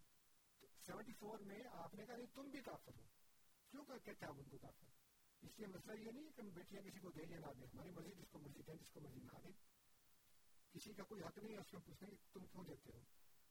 سیونٹی 0.86 1.12
فور 1.12 1.38
میں 1.38 1.60
آپ 1.72 1.94
نے 1.94 2.06
کہا 2.06 2.16
نہیں، 2.16 2.26
تم 2.34 2.42
بھی 2.42 2.62
کافر 2.62 2.92
ہو۔ 2.96 3.06
کیوں 3.70 3.84
کہ 3.84 3.98
کہتے 3.98 4.26
آپ 4.26 4.34
ان 4.36 4.48
کو 4.48 4.58
کافر؟ 4.58 4.86
اس 5.42 5.58
لیے 5.58 5.66
مسئلہ 5.66 6.00
یہ 6.00 6.10
نہیں 6.10 6.30
کہ 6.30 6.40
ہم 6.40 6.48
بیٹیاں 6.48 6.82
کسی 6.82 7.00
کو 7.00 7.10
دیں 7.10 7.26
یا 7.28 7.38
نہ 7.38 7.52
دیں۔ 7.52 7.66
ہماری 7.74 7.90
مرضی 7.90 8.14
جس 8.14 8.28
کو 8.30 8.38
مرضی 8.38 8.62
دیں 8.62 8.74
جس 8.74 8.90
کو 8.90 9.00
مرضی 9.00 9.20
نہ 9.20 9.38
دیں۔ 9.44 9.52
کسی 10.72 10.94
کا 10.94 11.02
کوئی 11.02 11.22
حق 11.22 11.38
نہیں 11.38 11.52
ہے 11.52 11.58
اس 11.58 11.70
کو 11.70 11.78
پوچھنے 11.78 12.10
کہ 12.10 12.16
تم 12.32 12.46
کیوں 12.46 12.64
دیتے 12.64 12.92
ہو؟ 12.94 13.02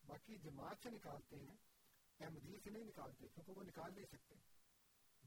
باقی 0.05 0.37
جماعت 0.37 0.77
سے 0.83 0.89
نکالتے 0.89 1.35
ہیں 1.35 1.57
احمدی 2.19 2.59
سے 2.59 2.69
نہیں 2.69 2.83
نکالتے، 2.83 3.27
کیونکہ 3.27 3.51
وہ 3.51 3.63
نکال 3.63 3.95
نہیں 3.95 4.05
سکتے۔ 4.05 4.52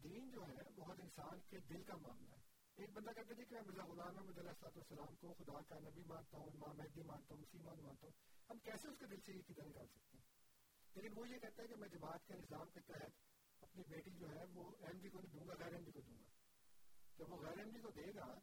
دین 0.03 0.31
جو 0.31 0.47
ہے 0.47 0.71
بہت 0.77 1.01
انسان 1.01 1.41
کے 1.51 1.59
دل 1.61 1.83
کا 1.83 1.97
معاملہ 1.97 2.35
ہے۔ 2.35 2.57
ایک 2.77 2.91
بندہ 2.91 3.11
کہتے 3.11 3.35
تھے 3.35 3.35
جی 3.35 3.45
کہ 3.45 3.55
میں 3.55 3.63
مرزا 3.63 3.85
غلام 3.85 4.19
احمد 4.19 4.39
علیہ 4.39 4.51
السلام 4.51 5.15
کو 5.15 5.35
خدا 5.39 5.61
کا 5.69 5.79
نبی 5.79 6.03
مانتا 6.07 6.39
ہوں، 6.39 6.47
امام 6.47 6.77
مہدی 6.77 7.03
مانتا 7.03 7.35
ہوں 7.35 7.43
مسلمان 7.43 7.77
مانتا 7.83 8.07
ہوں 8.07 8.13
ہم 8.51 8.59
کیسے 8.59 8.89
اس 8.89 8.99
کے 8.99 9.07
دل 9.07 9.21
سے 9.21 9.33
یہ 9.33 9.43
کدھر 9.43 9.65
نکال 9.65 9.87
سکتے 9.87 10.19
ہیں؟ 10.19 10.25
لیکن 10.95 11.19
وہ 11.19 11.29
یہ 11.29 11.39
کہتا 11.39 11.63
ہے 11.63 11.69
کہ 11.69 11.77
میں 11.77 11.89
جماعت 11.89 12.27
کے 12.27 12.35
نظام 12.35 12.71
کے 12.75 12.81
تحت 12.81 13.11
اپنی 13.61 13.83
بیٹی 13.89 14.11
جو 14.11 14.31
ہے 14.31 14.45
وہ 14.55 14.65
ایم 14.65 14.85
احمدی 14.85 15.09
کو 15.09 15.21
نہیں 15.21 15.33
دوں 15.33 15.49
گا، 15.49 15.55
غیر 15.59 15.67
ایم 15.67 15.75
احمدی 15.75 15.91
کو 15.91 16.01
دوں 16.01 16.19
گا۔ 16.19 16.25
جب 17.19 17.33
وہ 17.33 17.37
غیر 17.37 17.59
ایم 17.59 17.61
احمدی 17.61 17.81
کو 17.81 17.91
دے 17.91 18.15
گا 18.15 18.39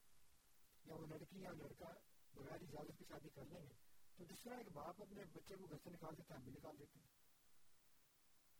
یا 0.85 0.95
وہ 0.95 1.07
لڑکی 1.07 1.39
یا 1.39 1.51
لڑکا 1.51 1.93
بغیر 2.33 2.61
اجازت 2.61 2.99
کی 2.99 3.05
شادی 3.05 3.29
کر 3.29 3.45
لیں 3.45 3.61
گے، 3.61 3.73
تو 4.17 4.23
جس 4.23 4.43
طرح 4.43 4.57
ایک 4.57 4.71
باپ 4.71 5.01
اپنے 5.01 5.23
بچے 5.33 5.55
کو 5.55 5.65
گھر 5.65 5.77
سے 5.83 5.89
نکال 5.89 6.17
دیتا 6.17 6.33
ہے، 6.33 6.39
ہم 6.39 6.45
بھی 6.45 6.51
نکال 6.51 6.79
دیتے 6.79 6.99
ہیں۔ 6.99 7.07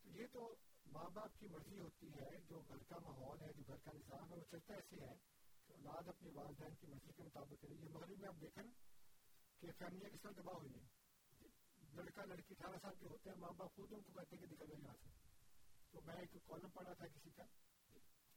تو 0.03 0.10
یہ 0.10 0.28
تو 0.32 0.56
ماں 0.92 1.10
باپ 1.10 1.40
کی 1.40 1.48
مرضی 1.48 1.80
ہوتی 1.80 2.08
ہے، 2.08 2.30
جو 2.50 2.62
گھر 2.68 2.78
کا 2.78 2.96
ماحول 3.00 3.42
ہے، 3.42 3.54
جو 3.54 3.64
گھر 3.68 3.78
کا 3.78 3.92
نظام 3.94 4.32
ہے، 4.32 4.38
وہ 4.38 4.44
چلتا 4.52 4.74
ایسے 4.74 4.96
ہے 4.96 5.16
کہ 5.68 5.74
اولاد 5.74 6.08
اپنی 6.08 6.30
والدین 6.30 6.76
کی 6.76 6.88
مرضی 6.88 7.12
کے 7.16 7.24
مطابق 7.24 7.62
کرے۔ 7.62 7.74
یہ 7.74 7.90
مغرب 7.90 8.20
میں 8.20 8.28
آپ 8.28 8.42
دیکھیں 8.42 8.64
کہ 9.60 9.72
فیملیاں 9.78 10.10
کس 10.10 10.22
طرح 10.22 10.32
دباؤ 10.32 10.56
ہوئی 10.56 10.74
ہیں۔ 10.74 10.88
لڑکا، 11.94 12.26
لڑکی 12.26 12.54
اٹھارہ 12.60 12.76
سال 12.82 12.96
کے 13.00 13.06
ہوتے 13.06 13.30
ہیں، 13.30 13.38
ماں 13.38 13.52
باپ 13.58 13.76
خود 13.76 13.94
ان 13.94 14.02
کو 14.02 14.12
کہتے 14.12 14.36
ہیں 14.36 14.48
کہ 14.48 14.54
نکل 14.54 14.72
یہاں 14.72 14.96
سے۔ 15.04 15.10
تو 15.92 16.02
میں 16.06 16.16
ایک 16.16 16.38
کالم 16.46 16.70
پڑھا 16.70 16.94
تھا 16.94 17.08
کسی 17.08 17.30
کا، 17.30 17.44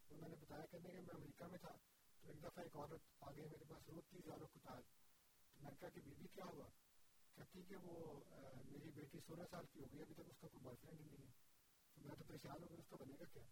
تو 0.08 0.16
میں 0.16 0.28
نے 0.28 0.36
بتایا 0.36 0.66
کرنے 0.66 0.88
کہ 0.88 1.00
میں 1.00 1.14
امریکہ 1.14 1.44
میں 1.44 1.58
تھا، 1.58 1.72
تو 2.20 2.28
ایک 2.28 2.38
دفعہ 2.38 2.62
ایک 2.62 2.76
عورت 2.76 3.00
آگے 3.20 3.42
میرے 3.42 3.64
پاس 3.68 3.88
روتی 3.88 4.18
زیادہ 4.24 4.44
کتار۔ 4.54 4.80
تو 5.52 5.60
میں 5.60 5.70
نے 5.70 5.76
کہا 5.80 5.88
کہ 5.88 6.00
بیوی 6.00 6.28
کیا 6.28 6.44
ہوا؟ 6.44 6.68
کہتی 7.34 7.62
کہ 7.62 7.76
وہ 7.76 8.20
میری 8.64 8.90
بیٹی 8.90 9.18
سولہ 9.26 9.42
سال 9.50 9.66
کی 9.72 9.80
ہو 9.80 9.86
گئی، 9.92 10.00
ابھی 10.00 10.14
تک 10.14 10.20
اس 10.20 10.38
کا 10.40 10.48
کوئی 10.48 10.62
بوائے 10.62 10.76
فرینڈ 10.80 11.00
نہیں 11.00 11.26
ہے۔ 11.26 11.45
تو 11.96 12.08
میں 12.08 12.16
تو 12.16 12.24
پریشان 12.24 12.62
ہو 12.62 12.68
گیا 12.70 12.76
اس 12.78 12.88
کا 12.88 12.96
بنے 12.96 13.14
گا 13.20 13.24
کیا؟ 13.24 13.42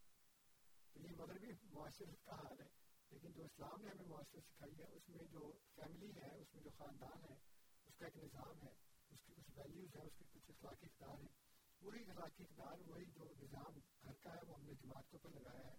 تو 0.93 1.01
یہ 1.01 1.17
مغربی 1.17 1.47
معاشرت 1.73 2.25
کا 2.25 2.35
حال 2.35 2.61
ہے، 2.61 2.69
لیکن 3.11 3.33
جو 3.33 3.45
اسلام 3.45 3.83
نے 3.83 3.91
ہمیں 3.91 4.09
معاشرت 4.09 4.45
سکھائی 4.45 4.79
ہے، 4.79 4.85
اس 4.85 5.09
میں 5.09 5.25
جو 5.25 5.53
فیملی 5.75 6.11
ہے، 6.11 6.41
اس 6.41 6.55
میں 6.55 6.63
جو 6.63 6.71
خاندان 6.79 7.25
ہے، 7.31 7.37
اس 7.85 7.97
کا 7.99 8.07
ایک 8.07 8.17
نظام 8.17 8.63
ہے، 8.63 8.73
اس 9.11 9.23
کی 9.25 9.33
کچھ 9.35 9.51
ویلیوز 9.57 9.97
ہیں، 9.97 10.03
اس 10.03 10.19
کے 10.19 10.25
کچھ 10.33 10.51
اخلاقی 10.51 10.87
اقدار 10.87 11.21
ہیں۔ 11.21 11.35
وہی 11.81 12.11
اخلاقی 12.11 12.45
اقدار، 12.45 12.79
وہی 12.87 13.05
جو 13.05 13.25
نظام 13.43 13.79
گھر 14.03 14.13
کا 14.13 14.31
ہے، 14.31 14.41
وہ 14.47 14.55
ہم 14.55 14.65
نے 14.65 14.73
جماعت 14.75 15.11
کے 15.11 15.17
اوپر 15.17 15.41
لگایا 15.41 15.67
ہے۔ 15.67 15.77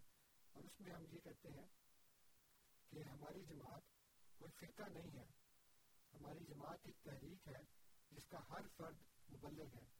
اور 0.51 0.63
اس 0.63 0.79
میں 0.79 0.91
ہم 0.91 1.01
یہ 1.01 1.19
کہتے 1.19 1.49
ہیں 1.49 1.67
کہ 2.89 3.03
ہماری 3.03 3.43
جماعت 3.43 3.83
کوئی 4.37 4.51
فرقہ 4.51 4.89
نہیں 4.89 5.19
ہے۔ 5.19 5.25
ہماری 6.13 6.45
جماعت 6.45 6.79
ایک 6.83 6.95
تحریک 7.03 7.47
ہے، 7.47 7.63
جس 8.11 8.27
کا 8.27 8.39
ہر 8.49 8.67
فرد 8.77 8.97
مبلغ 9.33 9.65
ہے۔ 9.65 9.94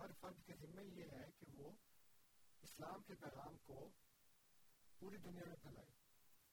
ہر 0.00 0.10
فرد 0.20 0.42
کے 0.46 0.52
ذمہ 0.54 0.82
یہ 0.82 1.04
ہے 1.04 1.30
کہ 1.38 1.46
وہ 1.56 1.72
اسلام 2.62 3.02
کے 3.02 3.14
پیغام 3.14 3.56
کو 3.58 3.88
پوری 4.98 5.16
دنیا 5.16 5.44
میں 5.46 5.56
پھیلائے 5.56 5.90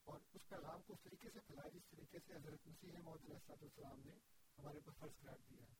اور 0.03 0.19
اس 0.33 0.47
پیغام 0.49 0.81
کو 0.81 0.93
اس 0.93 1.01
طریقے 1.03 1.29
سے 1.29 1.39
پھیلائے 1.39 1.71
جس 1.71 1.89
طریقے 1.89 2.17
سے 2.19 2.33
حضرت 2.33 2.67
مسیح 2.67 2.91
محمد 2.91 3.25
علیہ 3.25 3.37
السلام 3.49 3.99
نے 3.99 4.13
ہمارے 4.57 4.77
اوپر 4.77 4.91
فرض 4.99 5.11
قرار 5.19 5.37
دیا 5.49 5.63
ہے۔ 5.63 5.73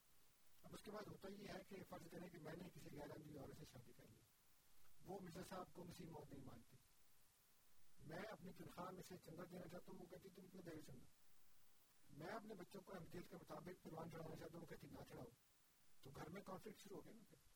اب 0.64 0.73
اس 0.73 0.81
کے 0.84 0.91
بعد 0.91 1.07
ہوتا 1.07 1.27
یہ 1.31 1.48
ہے 1.48 1.64
کہ 1.69 1.76
فرض 1.89 2.07
کریں 2.11 2.30
کہ 2.30 2.38
میں 2.38 2.53
نے 2.53 2.69
کسی 2.69 2.95
غیر 2.95 3.11
امریکی 3.11 3.38
عورت 3.38 3.57
سے 3.57 3.65
شادی 3.73 3.94
کر 3.94 4.03
لی۔ 4.07 4.26
وہ 5.06 5.19
مرزا 5.22 5.41
صاحب 5.49 5.73
کو 5.73 5.84
مسیح 5.84 6.06
موت 6.10 6.34
نہیں 6.34 6.45
مانتی۔ 6.45 6.76
میں 8.06 8.22
اپنی 8.31 8.52
تنخواہ 8.52 8.91
میں 8.91 9.03
سے 9.10 9.18
چندہ 9.18 9.41
دینا 9.41 9.68
چاہتا 9.68 9.91
ہوں، 9.91 9.99
وہ 9.99 10.06
کہتی 10.06 10.30
تم 10.30 10.48
کیوں 10.48 10.61
دے 10.61 10.81
چندہ۔ 10.81 11.06
میں 12.18 12.34
اپنے 12.34 12.53
بچوں 12.53 12.81
کو 12.81 12.94
احمدیت 12.94 13.30
کے 13.30 13.35
مطابق 13.35 13.84
پروان 13.84 14.11
چڑھانا 14.11 14.35
چاہتا 14.35 14.53
ہوں، 14.53 14.61
وہ 14.61 14.65
کہتی 14.65 14.88
نہ 14.88 15.03
چڑھاؤ۔ 15.10 15.30
تو 16.03 16.10
گھر 16.10 16.30
میں 16.30 16.41
کانفلکٹ 16.41 16.84
شروع 16.84 16.98
ہو 16.98 17.06
گیا 17.06 17.14
نا 17.14 17.47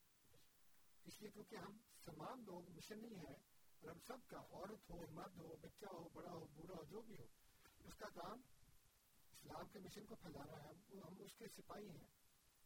اس 1.06 1.20
لیے 1.20 1.30
کیونکہ 1.30 1.56
ہم 1.56 1.76
تمام 2.04 2.44
لوگ 2.44 2.70
مشن 2.70 3.02
نہیں 3.02 3.18
ہیں، 3.18 3.36
اور 3.82 3.90
ہم 3.90 3.98
سب 4.06 4.26
کا 4.26 4.40
عورت 4.50 4.90
ہو، 4.90 5.00
مرد 5.10 5.38
ہو، 5.38 5.56
بچہ 5.60 5.86
ہو، 5.86 6.08
بڑا 6.12 6.32
ہو، 6.32 6.46
بوڑھا 6.54 6.74
ہو، 6.74 6.84
جو 6.84 7.00
بھی 7.02 7.16
ہو، 7.18 7.26
اس 7.84 7.94
کا 7.94 8.08
کام 8.14 8.40
اسلام 9.32 9.68
کے 9.72 9.78
مشن 9.78 10.06
کو 10.06 10.16
پھیلانا 10.16 10.62
ہے، 10.64 10.72
ہم 10.98 11.14
اس 11.18 11.34
کے 11.38 11.48
سپاہی 11.56 11.88
ہیں۔ 11.88 12.10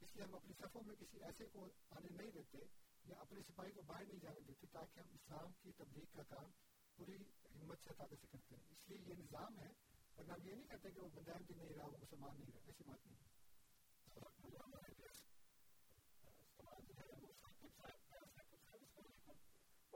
اس 0.00 0.14
لیے 0.16 0.24
ہم 0.24 0.34
اپنی 0.34 0.54
صفوں 0.54 0.82
میں 0.86 0.96
کسی 0.96 1.22
ایسے 1.22 1.46
کو 1.46 1.66
آنے 1.90 2.08
نہیں 2.16 2.30
دیتے، 2.30 2.58
یا 3.04 3.20
اپنے 3.20 3.42
سپاہی 3.42 3.72
کو 3.72 3.82
باہر 3.82 4.04
نہیں 4.04 4.20
جانے 4.20 4.40
دیتے، 4.40 4.66
تاکہ 4.72 5.00
ہم 5.00 5.14
اسلام 5.14 5.52
کی 5.62 5.72
تبلیغ 5.72 6.06
کا 6.12 6.22
کام 6.28 6.50
پوری 6.98 7.16
ہمت 7.54 7.78
سے 7.78 7.94
تعداد 7.94 8.20
سے 8.20 8.26
کرتے 8.26 8.54
ہیں۔ 8.54 8.62
اس 8.70 8.88
لیے 8.88 8.98
یہ 9.06 9.14
نظام 9.14 9.58
ہے 9.58 9.72
ورنہ 10.16 10.32
ہم 10.32 10.48
یہ 10.48 10.54
نہیں 10.54 10.68
کہتے 10.68 10.90
کہ 10.90 11.00
وہ 11.00 11.08
بندہ 11.14 11.38
بھی 11.46 11.54
نہیں 11.54 11.74
رہا، 11.76 11.86
وہ 11.86 11.98
مسلمان 12.02 12.38
نہیں 12.38 12.52
رہا، 12.52 12.60
ایسی 12.66 12.84
بات 12.84 13.06
نہیں 13.06 13.16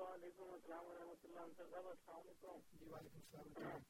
وعلیکم 0.01 0.52
السلام 0.52 0.85
ورحمۃ 0.86 1.24
اللہ 1.24 1.40
السلام 1.40 2.16
علیکم۔ 2.16 2.60
جی 2.78 2.86
وعلیکم 2.90 3.39
السلام 3.39 3.82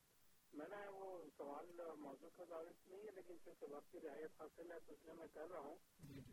میں 0.52 0.66
نے 0.68 0.88
وہ 0.88 1.10
سوال 1.36 1.66
موضوع 1.98 2.28
کا 2.36 2.44
دعوت 2.50 2.88
نہیں 2.88 3.04
ہے 3.04 3.10
لیکن 3.10 3.36
پھر 3.44 3.70
وقت 3.70 3.92
کی 3.92 4.00
رعایت 4.00 4.40
حاصل 4.40 4.72
ہے 4.72 4.78
تو 4.86 4.92
اس 4.92 5.04
لیے 5.04 5.14
میں 5.14 5.26
کر 5.34 5.50
رہا 5.50 5.58
ہوں۔ 5.58 5.76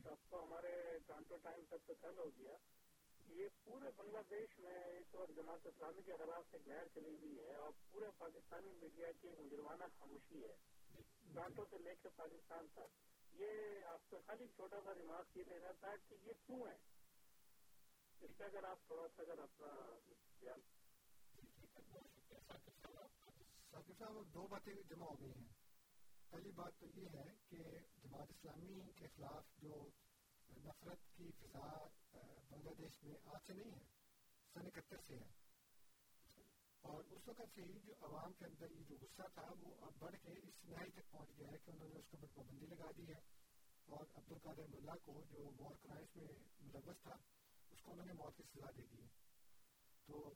اب 0.05 0.23
تو 0.29 0.43
ہمارے 0.43 0.73
ٹانٹو 1.07 1.37
ٹائم 1.37 1.65
تک 1.69 1.85
تو 1.87 1.93
کل 2.01 2.17
ہو 2.17 2.29
گیا۔ 2.37 2.57
یہ 3.29 3.47
پورے 3.63 3.91
بنگلہ 3.95 4.17
دیش 4.29 4.59
میں 4.59 4.83
اس 4.97 5.15
وقت 5.15 5.35
جماعت 5.35 5.67
اسلامی 5.67 6.01
کے 6.01 6.17
خلاف 6.17 6.43
ایک 6.51 6.67
لہر 6.67 6.87
چلی 6.93 7.15
ہوئی 7.15 7.39
ہے 7.39 7.55
اور 7.55 7.71
پورے 7.91 8.11
پاکستانی 8.17 8.73
میڈیا 8.81 9.11
کی 9.21 9.29
مجرمانہ 9.39 9.83
خاموشی 9.99 10.43
ہے۔ 10.43 10.55
ٹانٹو 11.33 11.65
سے 11.69 11.77
لے 11.77 11.95
کے 12.01 12.09
پاکستان 12.15 12.67
تک۔ 12.73 13.35
یہ 13.39 13.85
آپ 13.85 14.01
سے 14.09 14.15
خالی 14.25 14.47
چھوٹا 14.55 14.79
سا 14.83 14.93
ریمارک 14.93 15.37
یہ 15.37 15.43
لینا 15.47 15.71
تھا 15.71 15.95
کہ 16.09 16.15
یہ 16.23 16.45
کیوں 16.45 16.67
ہے؟ 16.67 16.96
اس 18.22 18.38
پہ 18.38 18.44
اگر 18.44 18.64
آپ 18.64 18.80
تھوڑا 18.88 19.07
سا 19.15 19.22
اگر 19.22 19.39
اپنا 19.39 19.72
ثاقب 23.72 23.94
صاحب 23.98 24.34
دو 24.34 24.48
باتیں 24.48 24.73
جمع 24.89 25.06
ہو 25.06 25.19
گئی 25.19 25.30
ہیں۔ 25.30 25.53
پہلی 26.30 26.52
بات 26.52 26.80
تو 26.80 26.85
یہ 26.95 27.07
ہے 27.10 27.35
کہ 27.49 27.57
جماعت 28.03 28.30
اسلامی 28.30 28.91
کے 28.95 29.07
خلاف 29.07 29.44
جو 29.57 29.89
نفرت 30.49 31.18
کی 31.18 31.31
فضا 31.39 31.88
بنگلہ 32.49 32.73
دیش 32.77 33.03
میں 33.03 33.15
آج 33.26 33.48
سے 33.48 33.53
نہیں 33.53 33.72
ہے، 33.72 33.85
سن 34.53 34.65
اکہتر 34.65 34.98
سے 35.07 35.15
ہے۔ 35.15 35.31
اور 36.81 37.03
اس 37.03 37.27
وقت 37.27 37.56
سے 37.56 37.61
ہی 37.61 37.80
جو 37.80 37.94
عوام 38.02 38.34
کے 38.34 38.45
اندر 38.45 38.72
یہ 38.72 38.84
جو 38.88 38.95
غصہ 39.02 39.22
تھا، 39.34 39.48
وہ 39.60 39.76
اب 39.81 39.91
بڑھ 39.99 40.15
کے 40.22 40.31
اس 40.31 40.64
نہائی 40.64 40.91
تک 40.91 41.11
پہنچ 41.11 41.30
گیا 41.38 41.48
ہے 41.52 41.57
کہ 41.57 41.72
انہوں 41.72 41.89
نے 41.89 41.99
اس 41.99 42.06
کے 42.11 42.18
اوپر 42.18 42.35
پابندی 42.35 42.65
لگا 42.65 42.91
دی 42.98 43.07
ہے۔ 43.07 43.48
اور 43.85 44.06
عبد 44.15 44.31
القادر 44.31 44.68
ملا 44.68 44.94
کو 44.98 45.23
جو 45.30 45.49
وار 45.57 45.76
کرائمس 45.81 46.15
میں 46.15 46.27
ملوث 46.60 47.02
تھا 47.02 47.36
اس 47.88 47.95
کو 47.95 48.01
انہوں 48.01 48.05
نے 48.05 48.14
موت 48.14 48.38
کی 48.38 48.43
سزا 48.43 48.72
دے 48.77 48.81
دی 48.81 49.03
تو 50.05 50.34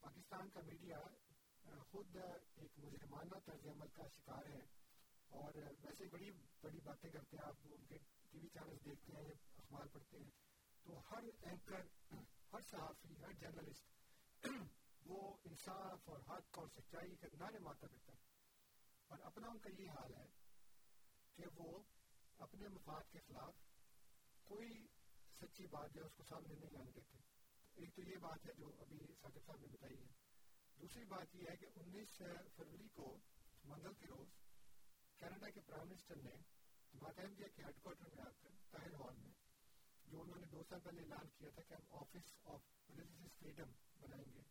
پاکستان 0.00 0.48
کا 0.50 0.60
میڈیا 0.60 0.96
خود 1.90 2.16
ایک 2.56 2.78
مجرمانہ 2.78 3.38
طرز 3.44 3.66
عمل 3.66 3.88
کا 3.88 4.02
شکار 4.08 4.46
ہے۔ 4.46 4.60
اور 5.28 5.54
ویسے 5.54 6.04
بڑی 6.08 6.30
بڑی 6.60 6.80
باتیں 6.80 7.10
کرتے 7.10 7.36
ہیں 7.36 7.48
آپ 7.48 7.54
ان 7.64 7.84
کے 7.84 7.98
ٹی 8.30 8.38
وی 8.38 8.48
چینلز 8.48 8.84
دیکھتے 8.84 9.12
ہیں 9.12 9.24
یا 9.24 9.34
اخبار 9.58 9.86
پڑھتے 9.86 10.16
ہیں۔ 10.16 10.30
تو 10.82 10.98
ہر 10.98 11.22
اینکر، 11.40 12.14
ہر 12.52 12.60
صحافی، 12.60 13.14
ہر 13.22 13.32
جرنلسٹ 13.32 13.86
وہ 15.06 15.36
انصاف 15.44 16.08
اور 16.08 16.20
حق 16.20 16.58
اور 16.58 16.68
سچائی 16.68 17.16
کا 17.16 17.26
نعرے 17.32 17.58
مارتا 17.58 17.86
رہتا 17.92 18.12
ہے۔ 18.12 18.18
اور 19.06 19.18
اپنا 19.18 19.48
ان 19.48 19.58
کا 19.58 19.82
یہ 19.82 19.90
حال 19.90 20.14
ہے 20.14 20.26
کہ 21.34 21.44
وہ 21.54 21.82
اپنے 22.38 22.68
مفاد 22.68 23.12
کے 23.12 23.18
خلاف 23.18 23.54
کوئی 24.44 24.86
سچی 25.40 25.66
بات 25.66 25.94
جو 25.94 26.00
ہے، 26.00 26.06
اس 26.06 26.14
کو 26.16 26.24
سامنے 26.28 26.54
نہیں 26.54 26.76
آنے 26.80 26.90
دیتے۔ 26.90 27.18
ایک 27.74 27.94
تو 27.94 28.02
یہ 28.02 28.16
بات 28.16 28.46
ہے 28.46 28.52
جو 28.58 28.66
ابھی 28.78 28.98
ثاقب 29.22 29.44
صاحب 29.46 29.60
نے 29.60 29.66
بتائی 29.66 29.96
ہے۔ 29.98 30.12
دوسری 30.78 31.04
بات 31.04 31.34
یہ 31.34 31.50
ہے 31.50 31.56
کہ 31.56 31.66
انیس 31.76 32.22
فروری 32.56 32.88
کو 32.88 33.06
منگل 33.64 33.94
کے 33.94 34.06
روز 34.06 34.28
کینیڈا 35.18 35.50
کے 35.50 35.60
پرائم 35.60 35.88
منسٹر 35.88 36.16
نے 36.16 36.34
جماعت 36.92 37.18
احمدیہ 37.18 37.46
کے 37.56 37.62
ہیڈ 37.62 37.82
کوارٹر 37.82 38.14
میں 38.14 38.24
آ 38.24 38.30
کر 38.30 38.48
طاہر 38.70 38.94
ہال 38.94 39.16
میں، 39.16 39.32
جو 40.04 40.20
انہوں 40.22 40.40
نے 40.40 40.46
دو 40.46 40.62
سال 40.68 40.80
پہلے 40.80 41.02
اعلان 41.02 41.28
کیا 41.38 41.50
تھا 41.50 41.62
کہ 41.62 41.74
ہم 41.74 41.86
آفس 41.90 42.32
آف 42.44 42.60
ریلیجیس 42.90 43.38
فریڈم 43.38 43.70
بنائیں 44.00 44.24
گے، 44.34 44.42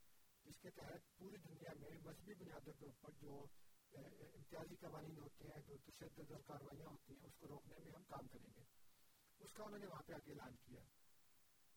جس 0.46 0.58
کے 0.62 0.70
تحت 0.72 1.18
پوری 1.18 1.38
دنیا 1.38 1.74
میں 1.80 2.00
مذہبی 2.04 2.34
بنیادوں 2.34 2.74
کے 2.74 2.86
اوپر 2.86 3.12
جو 3.22 3.46
امتیازی 3.94 4.76
قوانین 4.76 5.18
ہوتے 5.18 5.48
ہیں، 5.48 5.62
جو 5.68 5.78
تشدد 5.86 6.32
اور 6.32 6.42
کاروائیاں 6.48 6.88
ہوتی 6.88 7.14
ہیں، 7.14 7.26
اس 7.26 7.36
کو 7.40 7.48
روکنے 7.48 7.80
میں 7.80 7.92
ہم 7.96 8.04
کام 8.04 8.28
کریں 8.28 8.50
گے۔ 8.56 8.83
اس 9.44 9.54
کا 9.54 9.64
انہوں 9.64 9.80
نے 9.80 9.88
وہاں 9.88 10.02
پہ 10.02 10.14
آ 10.14 10.18
اعلان 10.28 10.56
کیا۔ 10.56 10.82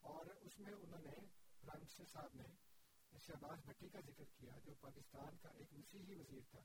اور 0.01 0.26
اس 0.26 0.59
میں 0.59 0.72
انہوں 0.72 1.01
نے 1.01 1.10
پرائم 1.60 1.80
منسٹر 1.80 2.05
صاحب 2.12 2.34
نے 2.34 2.44
شہباز 3.18 3.59
بھٹی 3.64 3.88
کا 3.88 4.01
ذکر 4.01 4.24
کیا، 4.24 4.52
جو 4.64 4.74
پاکستان 4.74 5.36
کا 5.36 5.48
ایک 5.48 5.72
مسیحی 5.72 6.14
وزیر 6.14 6.40
تھا۔ 6.51 6.60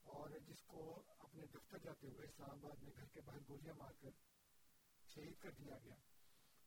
اور 0.00 0.30
جس 0.30 0.62
کو 0.62 1.02
اپنے 1.18 1.46
دفتر 1.46 1.78
جاتے 1.78 2.06
ہوئے 2.06 2.28
اسلام 2.28 2.50
آباد 2.50 2.82
میں 2.82 2.92
گھر 2.96 3.04
کے 3.04 3.20
باہر 3.20 3.38
گولیاں 3.48 3.74
مار 3.74 3.92
کر 4.00 4.10
شہید 5.06 5.38
کر 5.38 5.50
دیا 5.50 5.78
گیا، 5.84 5.94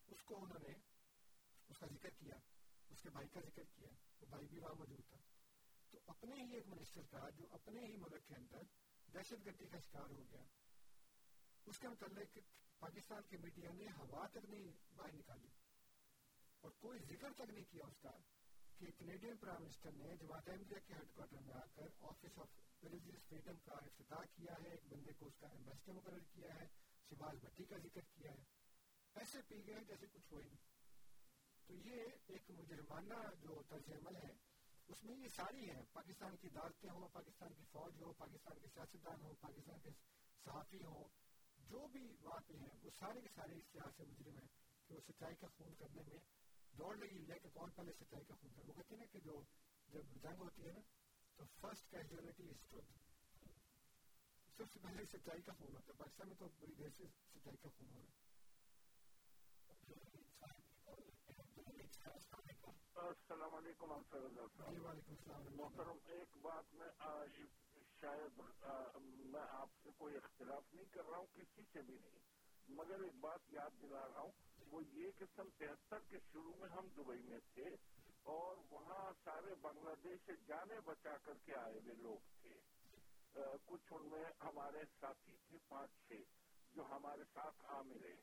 اس 0.07 0.23
کو 0.23 0.43
انہوں 0.43 0.67
نے 0.67 0.73
اس 1.69 1.77
کا 1.77 1.85
ذکر 1.85 2.09
کیا، 2.09 2.35
اس 2.89 3.01
کے 3.01 3.09
بھائی 3.09 3.27
کا 3.27 3.39
ذکر 3.39 3.63
کیا، 3.63 3.89
وہ 4.21 4.25
بھائی 4.25 4.47
بھی 4.47 4.59
وہاں 4.59 4.75
موجود 4.75 4.99
تھا۔ 5.09 5.17
تو 5.89 5.99
اپنے 6.07 6.35
ہی 6.35 6.53
ایک 6.53 6.67
منسٹر 6.67 7.01
کا 7.01 7.29
جو 7.29 7.45
اپنے 7.51 7.81
ہی 7.81 7.97
ملک 7.97 8.27
کے 8.27 8.35
اندر 8.35 8.61
دہشت 9.13 9.45
گردی 9.45 9.65
کا 9.65 9.79
شکار 9.79 10.09
ہو 10.09 10.23
گیا۔ 10.31 10.41
اس 11.65 11.79
کے 11.79 11.87
متعلق 11.87 12.37
پاکستان 12.79 13.21
کے 13.29 13.37
میڈیا 13.37 13.69
نے 13.73 13.85
ہوا 13.97 14.27
تک 14.27 14.45
نہیں 14.49 14.95
باہر 14.95 15.13
نکالی۔ 15.13 15.47
اور 16.61 16.71
کوئی 16.71 16.99
ذکر 16.99 17.33
تک 17.33 17.41
نہیں 17.41 17.65
کیا 17.71 17.87
اس 17.87 17.97
کا 17.97 18.09
کہ 18.77 18.91
کینیڈین 18.97 19.37
پرائم 19.37 19.63
منسٹر 19.63 19.91
نے 19.91 20.15
جماعت 20.15 20.49
احمدیہ 20.49 20.77
کے 20.87 20.93
ہیڈ 20.93 21.11
کوارٹر 21.13 21.41
میں 21.41 21.53
آ 21.53 21.65
کر 21.75 21.87
آفس 22.01 22.39
آف 22.39 22.47
ریلیجیس 22.83 23.27
فریڈم 23.29 23.57
کا 23.65 23.71
افتتاح 23.71 24.23
کیا 24.35 24.53
ہے۔ 24.63 24.69
ایک 24.69 24.85
بندے 24.89 25.11
کو 25.13 25.25
اس 25.25 25.35
کا 25.39 25.47
ایمبیسڈر 25.47 25.93
مقرر 25.93 26.19
کیا 26.19 26.55
ہے۔ 26.55 26.67
شباز 27.09 27.35
بھٹی 27.41 27.63
کا 27.63 27.77
ذکر 27.77 28.01
کیا 28.01 28.31
ہے۔ 28.31 28.43
ایسے 29.15 29.37
پی 29.47 29.67
گئے 29.67 29.83
جیسے 29.87 30.05
کچھ 30.13 30.33
ہوئے 30.33 30.43
نہیں۔ 30.45 30.57
تو 31.65 31.73
یہ 31.73 32.03
ایک 32.27 32.51
مجرمانہ 32.51 33.13
جو 33.41 33.61
طرز 33.69 33.89
عمل 33.89 34.15
ہے، 34.15 34.33
اس 34.87 35.03
میں 35.03 35.15
یہ 35.15 35.27
ساری 35.27 35.69
ہے 35.69 35.81
پاکستان 35.93 36.35
کی 36.37 36.47
عدالتیں 36.47 36.89
ہوں، 36.89 37.07
پاکستان 37.07 37.53
کی 37.53 37.63
فوج 37.71 38.01
ہو، 38.01 38.13
پاکستان 38.13 38.59
کے 38.59 38.67
سیاستدان 38.73 39.21
ہوں، 39.21 39.33
پاکستان 39.41 39.79
کے 39.79 39.89
صحافی 40.45 40.83
ہوں 40.85 41.03
بھی 41.97 42.13
پہ 42.47 42.57
ہیں 42.57 42.69
وہ 42.83 42.89
سارے 42.99 43.21
کے 43.21 43.29
سارے 43.35 43.55
اس 43.55 43.75
لحاظ 43.75 43.95
سے 43.97 44.03
مجرم 44.03 44.37
ہیں 44.37 44.47
کہ 44.89 44.93
وہ 44.93 44.99
سچائی 45.01 45.35
کا 45.35 45.47
خون 45.47 45.73
کرنے 45.75 46.01
میں 46.03 46.19
دوڑ 46.73 46.95
لگی 46.97 47.19
لے 47.23 47.39
کے 47.39 47.49
کون 47.53 47.71
پہلے 47.71 47.93
سچائی 47.93 48.25
کا 48.25 48.35
خون 48.35 48.53
کر 48.53 48.67
وہ 48.67 48.73
کہتے 48.73 48.95
ہیں 48.95 49.01
نا 49.01 49.11
کہ 49.11 49.19
جو 49.19 49.41
جب 49.89 50.13
جنگ 50.23 50.41
ہوتی 50.41 50.65
ہے 50.65 50.71
نا 50.71 50.81
تو 51.39 51.45
فرسٹ 51.61 51.89
کیجولیٹی 51.91 52.49
از 52.49 52.61
ٹروتھ 52.69 52.91
سب 54.57 54.71
سے 54.73 54.79
پہلے 54.79 55.05
سچائی 55.07 55.41
کا 55.41 55.53
خون 55.53 55.75
ہوتا 55.75 55.91
ہے 55.91 55.97
پاکستان 55.97 56.27
میں 56.27 56.35
تو 56.35 56.47
بڑی 56.59 56.73
دیر 56.73 56.89
سے 56.97 57.07
سچائی 57.29 57.57
کا 57.57 57.69
خون 57.69 57.89
ہو 57.89 57.99
رہا 57.99 58.05
ہے۔ 58.05 58.23
السلام 62.97 63.55
علیکم 63.55 63.91
جی 64.11 64.79
وعلیکم 64.79 65.11
السلام۔ 65.11 65.55
محترم 65.55 65.97
ایک 66.07 66.37
بات 66.41 66.73
میں 66.73 66.87
آج 67.07 67.39
شاید 68.05 68.39
میں 69.33 69.41
آپ 69.41 69.69
سے 69.83 69.89
کوئی 69.97 70.15
اختلاف 70.15 70.73
نہیں 70.73 70.85
کر 70.85 71.05
رہا 71.09 71.17
ہوں، 71.17 71.25
کسی 71.35 71.61
سے 71.73 71.81
بھی 71.81 71.93
نہیں۔ 71.93 72.19
مگر 72.67 73.03
ایک 73.03 73.15
بات 73.19 73.39
یاد 73.49 73.81
دلا 73.81 74.07
رہا 74.07 74.19
ہوں، 74.19 74.31
وہ 74.71 74.81
یہ 74.83 75.11
کہ 75.17 75.25
سن 75.35 75.49
تہتر 75.57 75.99
کے 76.09 76.19
شروع 76.31 76.53
میں 76.59 76.69
ہم 76.69 76.87
دبئی 76.97 77.21
میں 77.21 77.39
تھے 77.53 77.65
اور 78.23 78.57
وہاں 78.69 79.11
سارے 79.23 79.55
بنگلہ 79.55 79.95
دیش 80.03 80.19
سے 80.25 80.33
جانے 80.47 80.79
بچا 80.85 81.17
کر 81.17 81.33
کے 81.45 81.55
آئے 81.55 81.79
ہوئے 81.79 81.93
لوگ 81.93 82.17
تھے۔ 82.41 82.53
کچھ 83.65 83.93
ان 83.93 84.07
میں 84.11 84.23
ہمارے 84.43 84.83
ساتھی 84.99 85.35
تھے، 85.47 85.57
پانچ 85.67 85.91
چھ، 86.07 86.21
جو 86.75 86.85
ہمارے 86.85 87.23
ساتھ 87.33 87.65
آ 87.67 87.81
ملے۔ 87.81 88.13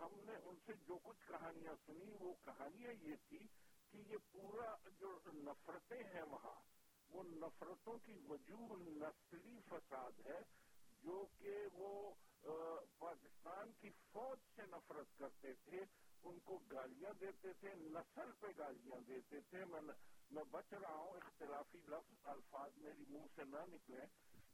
ہم 0.00 0.20
نے 0.24 0.36
ان 0.44 0.56
سے 0.66 0.72
جو 0.86 0.98
کچھ 1.02 1.26
کہانیاں 1.28 1.74
سنی 1.86 2.12
وہ 2.20 2.34
کہانیاں 2.44 2.92
یہ 2.92 3.16
تھی 3.28 3.46
کہ 3.90 3.96
یہ 3.96 4.16
پورا 4.32 4.74
جو 5.00 5.18
نفرتیں 5.26 6.02
ہیں 6.14 6.22
وہاں 6.22 6.54
وہ 7.12 7.22
نفرتوں 7.24 7.96
کی 8.04 8.18
وجوہ 8.28 8.76
نسلی 8.80 9.58
فساد 9.68 10.26
ہے 10.26 10.40
جو 11.02 11.24
کہ 11.38 11.56
وہ 11.72 11.90
پاکستان 12.98 13.70
کی 13.80 13.90
فوج 14.12 14.38
سے 14.54 14.62
نفرت 14.70 15.18
کرتے 15.18 15.52
تھے، 15.64 15.84
ان 16.24 16.38
کو 16.44 16.58
گالیاں 16.72 17.12
دیتے 17.20 17.52
تھے، 17.60 17.74
نسل 17.74 18.30
پہ 18.40 18.46
گالیاں 18.58 19.00
دیتے 19.06 19.40
تھے۔ 19.50 19.64
میں 19.64 19.80
میں 20.30 20.44
بچ 20.50 20.72
رہا 20.72 20.94
ہوں، 20.94 21.16
اختلافی 21.16 21.78
لفظ، 21.88 22.28
الفاظ 22.28 22.76
میری 22.78 23.04
منہ 23.08 23.26
سے 23.34 23.44
نہ 23.44 23.64
نکلے 23.68 24.06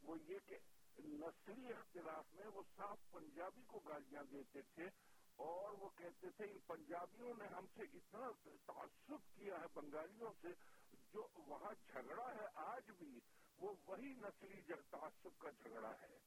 وہ 0.03 0.17
یہ 0.29 0.39
کہ 0.47 0.59
نسلی 0.99 1.73
اختلاف 1.73 2.35
میں 2.35 2.47
وہ 2.55 2.63
صاف 2.77 3.11
پنجابی 3.11 3.65
کو 3.67 3.79
گالیاں 3.89 4.23
دیتے 4.31 4.63
تھے 4.75 4.89
اور 5.39 5.77
وہ 5.79 5.89
کہتے 5.97 6.31
تھے، 6.37 6.45
ان 6.45 6.59
پنجابیوں 6.67 7.35
نے 7.39 7.47
ہم 7.47 7.67
سے 7.75 7.83
اتنا 7.93 8.31
تعصب 8.67 9.29
کیا 9.35 9.61
ہے، 9.61 9.67
بنگالیوں 9.75 10.33
سے 10.41 10.49
جو 11.13 11.29
وہاں 11.35 11.75
جھگڑا 11.87 12.35
ہے 12.35 12.47
آج 12.55 12.91
بھی 12.91 13.21
وہ 13.59 13.75
وہی 13.87 14.15
نسلی 14.15 14.61
تعصب 14.91 15.39
کا 15.39 15.51
جھگڑا 15.51 15.93
ہے۔ 16.03 16.19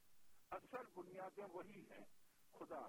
اصل 0.50 0.86
بنیادیں 0.94 1.44
وہی 1.44 1.84
ہیں۔ 1.90 2.04
خدا 2.50 2.80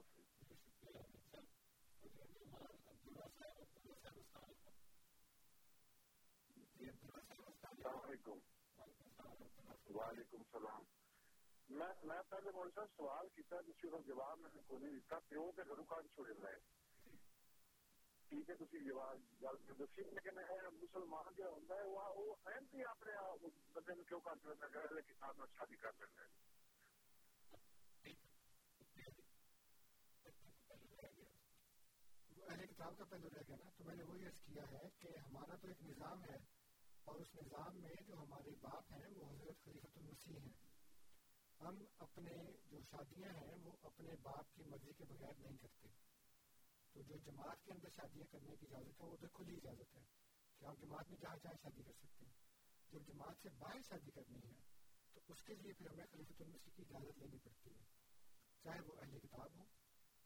السلام 7.68 7.99
علیکم۔ 8.03 8.40
وعلیکم 9.90 10.38
السلام۔ 10.38 10.84
میں 12.03 12.22
پہلے 12.30 12.52
مول 12.52 12.70
صاحب 12.76 12.88
سوال 12.98 13.30
کیتا 13.30 13.61
جس 13.61 13.82
کا 13.82 13.99
جواب 14.06 14.40
میں 14.40 14.49
نے 14.53 14.61
کوئی 14.68 14.84
نہیں 14.84 14.94
دیتا 14.94 15.20
پیو 15.20 15.52
کے 15.52 15.61
گھروں 15.68 15.86
کا 15.86 16.02
چھوڑے 16.02 16.34
رہے 16.34 16.82
ٹھیک 18.34 18.49
ہے 18.49 18.55
تھی 18.60 18.80
جواب 18.85 19.18
گل 19.41 19.57
دسی 19.80 20.03
لیکن 20.03 20.38
مسلمان 20.76 21.27
جو 21.38 21.47
ہوتا 21.47 21.76
ہے، 21.76 21.84
وہ 21.85 22.05
وہ 22.15 22.35
اہم 22.45 22.64
بھی 22.72 22.84
اپنے 22.91 23.18
بندے 23.73 23.95
میں 23.95 24.03
کیوں 24.03 24.19
کر 24.19 24.35
لینا 24.45 25.01
کتاب 25.10 25.38
میں 25.39 25.47
شادی 25.57 25.76
کر 25.81 25.99
لینا 25.99 26.26
اہل 32.47 32.65
کتاب 32.65 32.97
کا 32.97 33.03
پہلو 33.10 33.30
رہ 33.35 33.43
گیا 33.47 33.57
نا، 33.64 33.69
تو 33.77 33.84
میں 33.84 33.95
نے 33.95 34.03
وہی 34.03 34.26
عرض 34.27 34.41
کیا 34.45 34.64
ہے 34.72 34.89
کہ 34.99 35.15
ہمارا 35.18 35.55
تو 35.55 35.68
ایک 35.68 35.84
نظام 35.84 36.23
ہے، 36.23 36.38
اور 37.03 37.19
اس 37.19 37.35
نظام 37.35 37.80
میں 37.81 37.95
جو 38.07 38.18
ہمارے 38.18 38.55
باپ 38.61 38.93
ہیں، 38.93 39.07
وہ 39.15 39.30
حضرت 39.30 39.64
خلیفۃ 39.65 39.97
المسیح 39.97 40.39
ہیں۔ 40.39 40.53
ہم 41.60 41.84
اپنے 41.99 42.35
جو 42.72 42.80
شادیاں 42.89 43.34
ہیں، 43.34 43.55
وہ 43.64 43.76
اپنے 43.84 44.15
باپ 44.22 44.55
کی 44.55 44.64
مرضی 44.64 44.93
کے 44.97 45.03
بغیر 45.10 45.39
نہیں 45.39 45.57
کرتے۔ 45.57 45.88
تو 46.94 47.02
جو 47.02 47.15
جماعت 47.18 47.65
کے 47.65 47.72
اندر 47.72 47.90
شادیاں 47.90 48.32
کرنے 48.32 48.56
کی 48.56 48.65
اجازت 48.65 49.02
ہے، 49.02 49.06
وہ 49.06 49.18
تو 49.18 49.28
کھلی 49.28 49.56
اجازت 49.56 49.95
ہے 49.95 50.02
کہ 50.60 50.65
آپ 50.65 50.78
جماعت 50.82 51.10
میں 51.10 51.18
جہاں 51.18 51.38
چاہے 51.44 51.56
شادی 51.61 51.84
کر 51.84 51.94
سکتے 51.94 52.26
ہیں۔ 52.26 52.34
جب 52.91 53.14
جماعت 53.14 53.38
سے 53.41 53.49
باہر 53.49 53.82
شادی 53.82 54.11
کرنی 54.11 54.40
ہے، 54.45 54.52
تو 55.14 55.20
اس 55.28 55.44
کے 55.44 55.56
لیے 55.56 55.74
پھر 55.74 55.90
ہمیں 55.90 56.06
خلیفۃ 56.11 56.34
المسیح 56.40 56.72
کی 56.76 56.82
اجازت 56.82 57.20
لینی 57.20 57.38
پڑتی 57.38 57.70
ہے۔ 57.70 57.84
چاہے 58.64 58.80
وہ 58.82 58.94
اہل 59.02 59.20
کتاب 59.20 59.60
ہو 59.60 59.64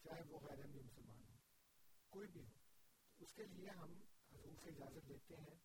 چاہے 0.04 0.22
وہ 0.30 0.40
غیر 0.40 0.60
اہمی 0.60 0.82
مسلمان 0.82 1.24
ہو 1.24 1.36
کوئی 2.10 2.28
بھی 2.28 2.42
ہو، 2.42 2.54
تو 3.18 3.26
اس 3.26 3.34
کے 3.34 3.44
لیے 3.46 3.70
ہم 3.70 3.92
حضور 4.32 4.56
سے 4.64 4.70
اجازت 4.70 5.06
لیتے 5.06 5.36
ہیں۔ 5.36 5.56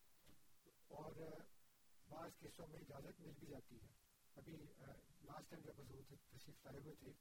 اور 0.88 1.12
بعض 2.08 2.30
کیسوں 2.38 2.66
میں 2.66 2.80
اجازت 2.80 3.20
مل 3.20 3.32
بھی 3.38 3.46
جاتی 3.46 3.76
ہے۔ 3.76 3.88
ابھی 4.34 4.52
لاسٹ 5.22 5.50
ٹائم 5.50 5.62
جب 5.64 5.80
حضور 5.80 6.02
تشریف 6.30 6.66
لائے 6.66 6.78
ہوئے 6.78 6.94
تھے، 6.94 7.12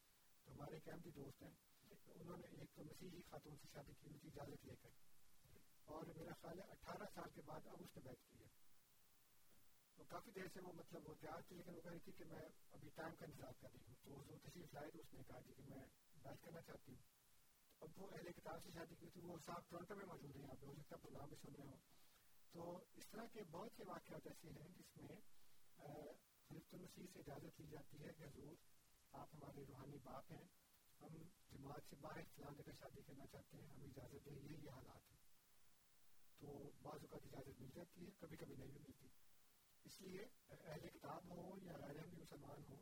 تو 0.43 0.51
ہمارے 0.53 0.73
ایک 0.73 0.89
احمدی 0.89 1.09
دوست 1.11 1.43
ہیں 1.43 1.70
انہوں 2.05 2.37
نے 2.37 2.47
ایک 2.47 2.79
مسیحی 2.79 3.21
خاتون 3.29 3.55
سے 3.61 3.67
شادی 3.71 3.93
کی 3.93 4.07
ہوئی 4.07 4.19
تھی 4.19 4.29
اجازت 4.29 4.65
لے 4.65 4.75
کر 4.81 4.89
اور 5.85 6.03
میرا 6.17 6.33
خیال 6.41 6.59
ہے 6.59 6.63
اٹھارہ 6.63 7.03
سال 7.13 7.29
کے 7.33 7.41
بعد 7.45 7.67
اب 7.67 7.77
اس 7.79 7.97
نے 7.97 8.01
بیٹھ 8.01 8.29
کی 8.29 8.43
ہے۔ 8.43 8.47
تو 9.95 10.03
کافی 10.03 10.31
دیر 10.31 10.47
سے 10.53 10.59
وہ 10.61 10.73
مطلب 10.73 11.09
وہ 11.09 11.15
تیار 11.19 11.41
تھی، 11.47 11.55
لیکن 11.55 11.75
وہ 11.75 11.81
کہہ 11.81 11.91
رہی 11.91 11.99
تھی 11.99 12.11
کہ 12.11 12.25
میں 12.25 12.45
ابھی 12.71 12.89
ٹائم 12.95 13.15
کا 13.15 13.25
انتظار 13.25 13.51
کر 13.59 13.67
رہی 13.73 13.81
ہوں۔ 13.87 13.95
تو 14.03 14.21
حضور 14.21 14.37
تشریف 14.37 14.73
لائے 14.73 14.91
تو 14.91 14.99
اس 14.99 15.13
نے 15.13 15.23
کہا 15.27 15.39
جی 15.39 15.53
کہ 15.53 15.63
میں 15.69 15.85
بیٹھ 16.23 16.41
کرنا 16.41 16.61
چاہتی 16.61 16.91
ہوں۔ 16.91 17.01
اب 17.79 17.89
وہ 17.95 18.07
اہل 18.11 18.31
کتاب 18.31 18.63
سے 18.63 18.69
شادی 18.73 18.95
کی 18.95 19.09
تھی 19.09 19.21
وہ 19.21 19.37
صاحب 19.45 19.69
ٹورنٹو 19.69 19.95
میں 19.95 20.05
موجود 20.05 20.35
ہیں، 20.35 20.43
یہاں 20.43 20.55
پہ 20.59 20.65
ہو 20.65 20.73
سکتا 20.73 20.95
ہے 20.95 21.01
پروگرام 21.01 21.29
بھی 21.29 21.37
سن 21.41 21.55
رہے 21.55 21.67
ہوں۔ 21.67 21.77
تو 22.51 22.83
اس 22.93 23.07
طرح 23.09 23.25
کے 23.33 23.43
بہت 23.51 23.71
سے 23.77 23.83
واقعات 23.87 24.27
ایسے 24.27 24.49
ہیں 24.49 24.69
جس 24.69 24.97
میں 24.97 25.15
خلیفۃ 26.49 26.73
المسیح 26.73 27.05
سے 27.13 27.19
اجازت 27.19 27.61
لی 27.61 27.67
جاتی 27.67 28.03
ہے 28.03 28.13
کہ 28.13 28.23
حضور 28.23 28.55
آپ 29.11 29.27
ہمارے 29.33 29.63
روحانی 29.67 29.97
باپ 30.03 30.31
ہیں۔ 30.31 30.60
ہم 31.01 31.17
جماعت 31.51 31.89
سے 31.89 31.95
باہر 32.01 32.23
فلاں 32.35 32.51
جگہ 32.53 32.71
شادی 32.79 33.01
کرنا 33.01 33.25
چاہتے 33.27 33.57
ہیں 33.57 33.67
ہمیں 33.67 33.87
اجازت 33.87 34.25
دیں 34.25 34.35
یہی 34.35 34.69
حالات 34.69 35.09
ہیں 35.09 35.19
تو 36.41 36.51
بعض 36.81 37.03
اوقات 37.03 37.25
اجازت 37.25 37.61
مل 37.61 37.69
جاتی 37.75 38.05
ہے، 38.05 38.11
کبھی 38.19 38.37
کبھی 38.37 38.55
نہیں 38.55 38.69
بھی 38.69 38.79
ملتی 38.81 39.07
اس 39.85 40.01
لیے 40.01 40.25
اہل 40.51 40.87
کتاب 40.89 41.29
ہو 41.29 41.41
یا 41.61 41.77
غیر 41.79 42.05
مسلمان 42.13 42.63
ہو 42.69 42.81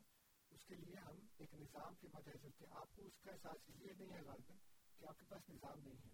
اس 0.50 0.64
کے 0.64 0.76
لیے 0.76 0.96
ہم 0.98 1.18
ایک 1.38 1.54
نظام 1.54 1.94
کے 1.96 2.08
متحد 2.12 2.42
چلتے 2.42 2.66
ہیں 2.66 2.78
آپ 2.78 2.96
کو 2.96 3.06
اس 3.06 3.20
کا 3.20 3.32
احساس 3.32 3.68
اس 3.68 3.76
لیے 3.76 3.92
نہیں 3.94 4.12
ہے 4.12 4.22
غالباً 4.22 4.56
کہ 5.00 5.06
آپ 5.06 5.18
کے 5.18 5.26
پاس 5.28 5.48
نظام 5.50 5.80
نہیں 5.80 5.98
ہے 6.04 6.10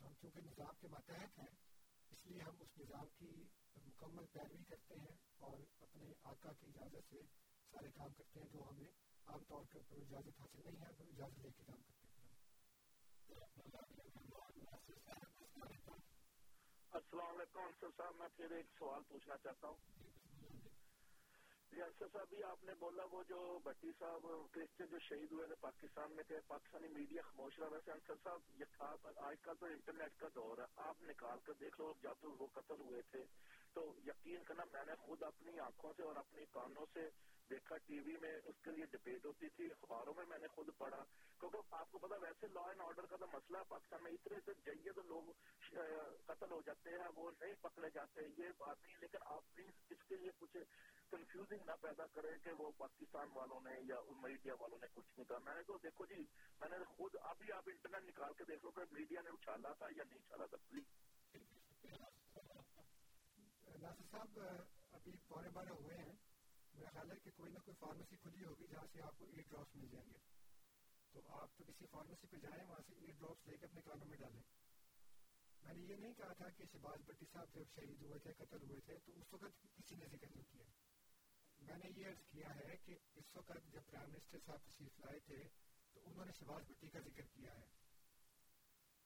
تو 0.00 0.06
ہم 0.06 0.14
چونکہ 0.20 0.40
نظام 0.42 0.74
کے 0.80 0.88
ماتحت 0.88 1.38
ہیں، 1.38 1.50
اس 2.10 2.26
لیے 2.26 2.42
ہم 2.42 2.56
اس 2.60 2.76
نظام 2.78 3.06
کی 3.18 3.32
مکمل 3.86 4.26
پیروی 4.32 4.62
کرتے 4.68 4.96
ہیں 5.00 5.14
اور 5.40 5.58
اپنے 5.80 6.12
آقا 6.24 6.52
کی 6.52 6.66
اجازت 6.66 7.10
سے 7.10 7.22
سارے 7.72 7.90
کام 7.94 8.12
کرتے 8.12 8.40
ہیں 8.40 8.48
جو 8.52 8.62
ہمیں 8.68 8.88
عام 9.30 9.42
طور 9.48 9.64
پر 9.72 9.78
اجازت 9.90 10.40
حاصل 10.40 10.60
نہیں 10.64 10.80
ہے 10.80 10.92
تو 10.98 11.04
اجازت 11.04 11.38
لے 11.38 11.50
کے 11.50 11.62
کام 11.66 11.80
کرتے 11.80 12.06
ہیں۔ 12.06 12.38
السلام 16.90 17.36
علیکم 17.36 17.60
انصر 17.60 17.86
صاحب 17.96 18.14
میں 18.16 18.28
پھر 18.36 18.50
ایک 18.50 18.66
سوال 18.78 19.02
پوچھنا 19.08 19.36
چاہتا 19.42 19.68
ہوں۔ 19.68 19.76
جی 21.72 21.82
انصر 21.82 22.06
صاحب 22.12 22.28
بھی 22.28 22.42
آپ 22.44 22.64
نے 22.64 22.74
بولا 22.74 23.04
وہ 23.12 23.22
جو 23.28 23.58
بٹی 23.64 23.92
صاحب 23.98 24.26
کرسچن 24.52 24.86
جو 24.86 24.98
شہید 24.98 25.32
ہوئے 25.32 25.46
تھے 25.46 25.54
پاکستان 25.60 26.12
میں 26.12 26.24
تھے 26.24 26.40
پاکستانی 26.46 26.88
میڈیا 26.88 27.22
خاموش 27.22 27.58
رہا۔ 27.58 27.68
ویسے 27.68 27.92
انصر 27.92 28.14
صاحب 28.22 28.60
یہ 28.60 28.82
آج 29.16 29.36
کل 29.42 29.54
تو 29.60 29.66
انٹرنیٹ 29.66 30.20
کا 30.20 30.28
دور 30.34 30.58
ہے۔ 30.58 30.64
آپ 30.76 31.02
نکال 31.02 31.38
کر 31.44 31.52
دیکھ 31.60 31.80
لو 31.80 31.92
جب 32.02 32.24
وہ 32.24 32.46
قتل 32.52 32.80
ہوئے 32.80 33.02
تھے 33.10 33.24
تو 33.72 33.92
یقین 34.06 34.44
کرنا 34.44 34.64
میں 34.72 34.84
نے 34.86 34.94
خود 35.00 35.22
اپنی 35.22 35.58
آنکھوں 35.60 35.92
سے 35.96 36.02
اور 36.02 36.16
اپنی 36.16 36.44
کانوں 36.50 36.86
سے 36.92 37.08
دیکھا 37.50 37.76
ٹی 37.76 37.98
وی 38.00 38.16
میں، 38.20 38.32
اس 38.44 38.60
کے 38.62 38.70
لیے 38.70 38.86
ڈبیٹ 38.86 39.26
ہوتی 39.26 39.48
تھی، 39.48 39.66
اخباروں 39.66 40.14
میں 40.14 40.24
میں 40.28 40.38
نے 40.38 40.48
خود 40.48 40.68
پڑھا۔ 40.78 41.02
کیونکہ 41.40 41.74
آپ 41.74 41.90
کو 41.90 41.98
پتا، 41.98 42.16
ویسے 42.16 42.46
لا 42.46 42.60
اینڈ 42.60 42.80
آرڈر 42.80 43.06
کا 43.06 43.16
تو 43.16 43.26
مسئلہ 43.26 43.58
پاکستان 43.68 44.02
میں 44.02 44.12
اتنے 44.12 44.38
سے 44.44 44.52
جائیے 44.66 44.92
تو 44.92 45.02
لوگ 45.02 45.30
قتل 46.26 46.50
ہو 46.50 46.60
جاتے 46.66 46.90
ہیں، 46.90 47.08
وہ 47.16 47.30
نہیں 47.40 47.54
پکڑے 47.60 47.90
جاتے، 47.94 48.26
یہ 48.38 48.48
بات 48.58 48.82
نہیں۔ 48.82 48.96
لیکن 49.00 49.18
آپ 49.24 49.54
پلیز 49.54 49.72
اس 49.90 50.04
کے 50.08 50.16
لیے 50.16 50.30
کچھ 50.38 50.56
کنفیوزنگ 51.10 51.64
نہ 51.66 51.76
پیدا 51.80 52.06
کریں 52.06 52.36
کہ 52.44 52.52
وہ 52.58 52.70
پاکستان 52.78 53.28
والوں 53.34 53.60
نے 53.60 53.78
یا 53.88 54.00
میڈیا 54.22 54.54
والوں 54.60 54.78
نے 54.80 54.86
کچھ 54.94 55.12
نہیں 55.16 55.28
کہا۔ 55.28 55.38
میں 55.38 55.54
نے 55.54 55.62
تو، 55.62 55.78
دیکھو 55.82 56.06
جی 56.06 56.24
میں 56.60 56.68
نے 56.68 56.84
خود، 56.96 57.16
ابھی 57.22 57.52
آپ 57.52 57.64
انٹرنیٹ 57.66 58.08
نکال 58.08 58.34
کے 58.34 58.44
دیکھ 58.44 58.64
لو 58.64 58.70
کہ 58.70 58.92
میڈیا 58.92 59.20
نے 59.20 59.30
اچھالا 59.30 59.72
تھا 59.72 59.86
یا 59.96 60.04
نہیں 60.04 60.18
اچھالا 60.18 60.46
تھا 60.46 60.56
پلیز 60.68 60.84
ناصر 63.82 64.04
صاحب 64.10 64.40
ابھی 64.92 65.12
پونے 65.28 65.48
بارہ 65.48 65.68
ہوئے 65.70 65.96
ہیں۔ 65.96 66.29
میرا 66.80 66.90
خیال 66.90 67.10
ہے 67.10 67.16
کہ 67.24 67.30
کوئی 67.36 67.52
نہ 67.52 67.58
کوئی 67.58 67.74
فارمیسی 67.80 68.16
کھلی 68.16 68.44
ہوگی 68.44 68.66
جہاں 68.66 68.86
سے 68.92 69.02
آپ 69.02 69.18
کو 69.18 69.24
ایئر 69.24 69.42
ڈراپس 69.48 69.76
مل 69.76 69.88
جائیں 69.88 70.10
گے۔ 70.12 70.18
تو 71.12 71.20
آپ 71.28 71.56
تو 71.56 71.64
کسی 71.64 71.86
فارمیسی 71.86 72.26
پہ 72.26 72.36
جائیں، 72.36 72.64
وہاں 72.66 72.80
سے 72.86 72.94
ایئر 72.94 73.14
ڈراپس 73.18 73.46
لے 73.46 73.56
کے 73.56 73.64
اپنے 73.64 73.80
کانوں 73.80 74.06
میں 74.06 74.16
ڈالیں۔ 74.16 74.42
میں 75.60 75.74
نے 75.74 75.80
یہ 75.80 75.96
نہیں 75.96 76.14
کہا 76.14 76.32
تھا 76.32 76.48
کہ 76.48 76.64
شہباز 76.72 77.00
بٹی 77.06 77.26
صاحب 77.32 77.54
جب 77.54 77.62
شہید 77.74 78.02
ہوئے 78.02 78.18
تھے، 78.18 78.32
قتل 78.32 78.62
ہوئے 78.62 78.80
تھے، 78.80 78.98
تو 78.98 79.12
اس 79.12 79.32
وقت 79.32 79.62
کسی 79.76 79.94
نے 79.96 80.06
ذکر 80.06 80.26
نہیں 80.34 80.44
کیا۔ 80.52 80.64
میں 81.58 81.76
نے 81.76 82.00
یہ 82.00 82.06
عرض 82.06 82.26
کیا 82.30 82.54
ہے 82.54 82.76
کہ 82.84 82.98
اس 83.14 83.36
وقت 83.36 83.52
جب 83.72 83.80
پرائم 83.86 84.10
منسٹر 84.10 84.38
صاحب 84.46 84.58
تشریف 84.58 85.00
لائے 85.00 85.20
تھے، 85.20 85.48
تو 85.92 86.00
انہوں 86.04 86.24
نے 86.24 86.32
شہباز 86.32 86.62
بٹی 86.68 86.88
کا 86.88 86.98
ذکر 86.98 87.22
کیا 87.22 87.54
ہے۔ 87.54 87.66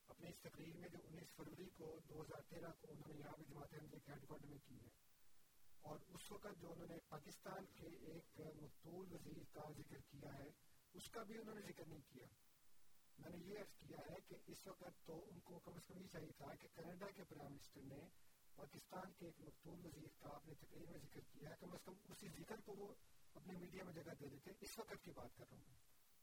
اپنی 0.09 0.29
اس 0.29 0.41
تقریر 0.41 0.77
میں 0.77 0.89
جو 0.89 0.99
انیس 1.05 1.35
فروری 1.37 1.71
کو، 1.71 2.01
دو 2.09 2.23
ہزار 2.23 2.43
تیرہ 2.49 2.73
کو 2.81 2.87
انہوں 2.91 3.09
نے 3.09 3.15
یہاں 3.21 3.33
پہ 3.33 3.43
جماعت 3.43 3.75
احمدیہ 3.75 3.99
کے 3.99 4.13
ہیڈ 4.13 4.27
کوارٹر 4.27 4.47
میں 4.47 4.59
کی 4.69 4.79
ہے۔ 4.85 5.04
اور 5.85 5.99
اس 6.09 6.33
وقت 6.33 6.61
جو 6.61 6.73
انہوں 6.73 6.87
نے 6.87 6.99
پاکستان 7.09 7.65
کے 7.67 7.87
ایک 7.87 8.41
مقتول 8.63 9.13
وزیر 9.13 9.43
کا 9.53 9.73
ذکر 9.77 9.97
کیا 10.09 10.39
ہے، 10.39 10.51
اس 10.93 11.11
کا 11.11 11.23
بھی 11.23 11.39
انہوں 11.39 11.55
نے 11.55 11.61
ذکر 11.61 11.85
نہیں 11.87 12.01
کیا۔ 12.09 12.27
میں 13.19 13.31
نے 13.31 13.37
یہ 13.45 13.59
عرض 13.59 13.89
کیا 13.89 13.99
ہے 14.11 14.15
کہ 14.29 14.37
اس 14.47 14.67
وقت 14.67 15.07
تو 15.07 15.25
ان 15.31 15.41
کو 15.41 15.59
کم 15.59 15.73
از 15.75 15.87
کم 15.87 15.99
یہ 15.99 16.07
چاہیے 16.13 16.33
تھا 16.37 16.55
کہ 16.55 16.69
کینیڈا 16.75 17.07
کے 17.11 17.25
پرائم 17.25 17.53
منسٹر 17.53 17.81
نے 17.83 18.09
پاکستان 18.55 19.13
کے 19.13 19.27
ایک 19.27 19.41
مقتول 19.41 19.85
وزیر 19.85 20.09
کا 20.19 20.29
اپنے 20.29 20.55
تقریر 20.55 20.91
میں 20.91 20.99
ذکر 20.99 21.21
کیا 21.21 21.51
ہے، 21.51 21.55
کم 21.61 21.73
از 21.73 21.83
کم 21.85 21.93
اسی 22.09 22.29
ذکر 22.29 22.61
کو 22.61 22.73
وہ 22.73 22.95
اپنے 23.35 23.59
میڈیا 23.59 23.85
میں 23.85 23.93
جگہ 23.93 24.13
دے 24.21 24.29
دیتے، 24.29 24.51
اس 24.61 24.79
وقت 24.79 25.05
کی 25.05 25.11
بات 25.11 25.37
کر 25.37 25.45
رہا 25.51 25.57
ہوں۔ 25.57 25.75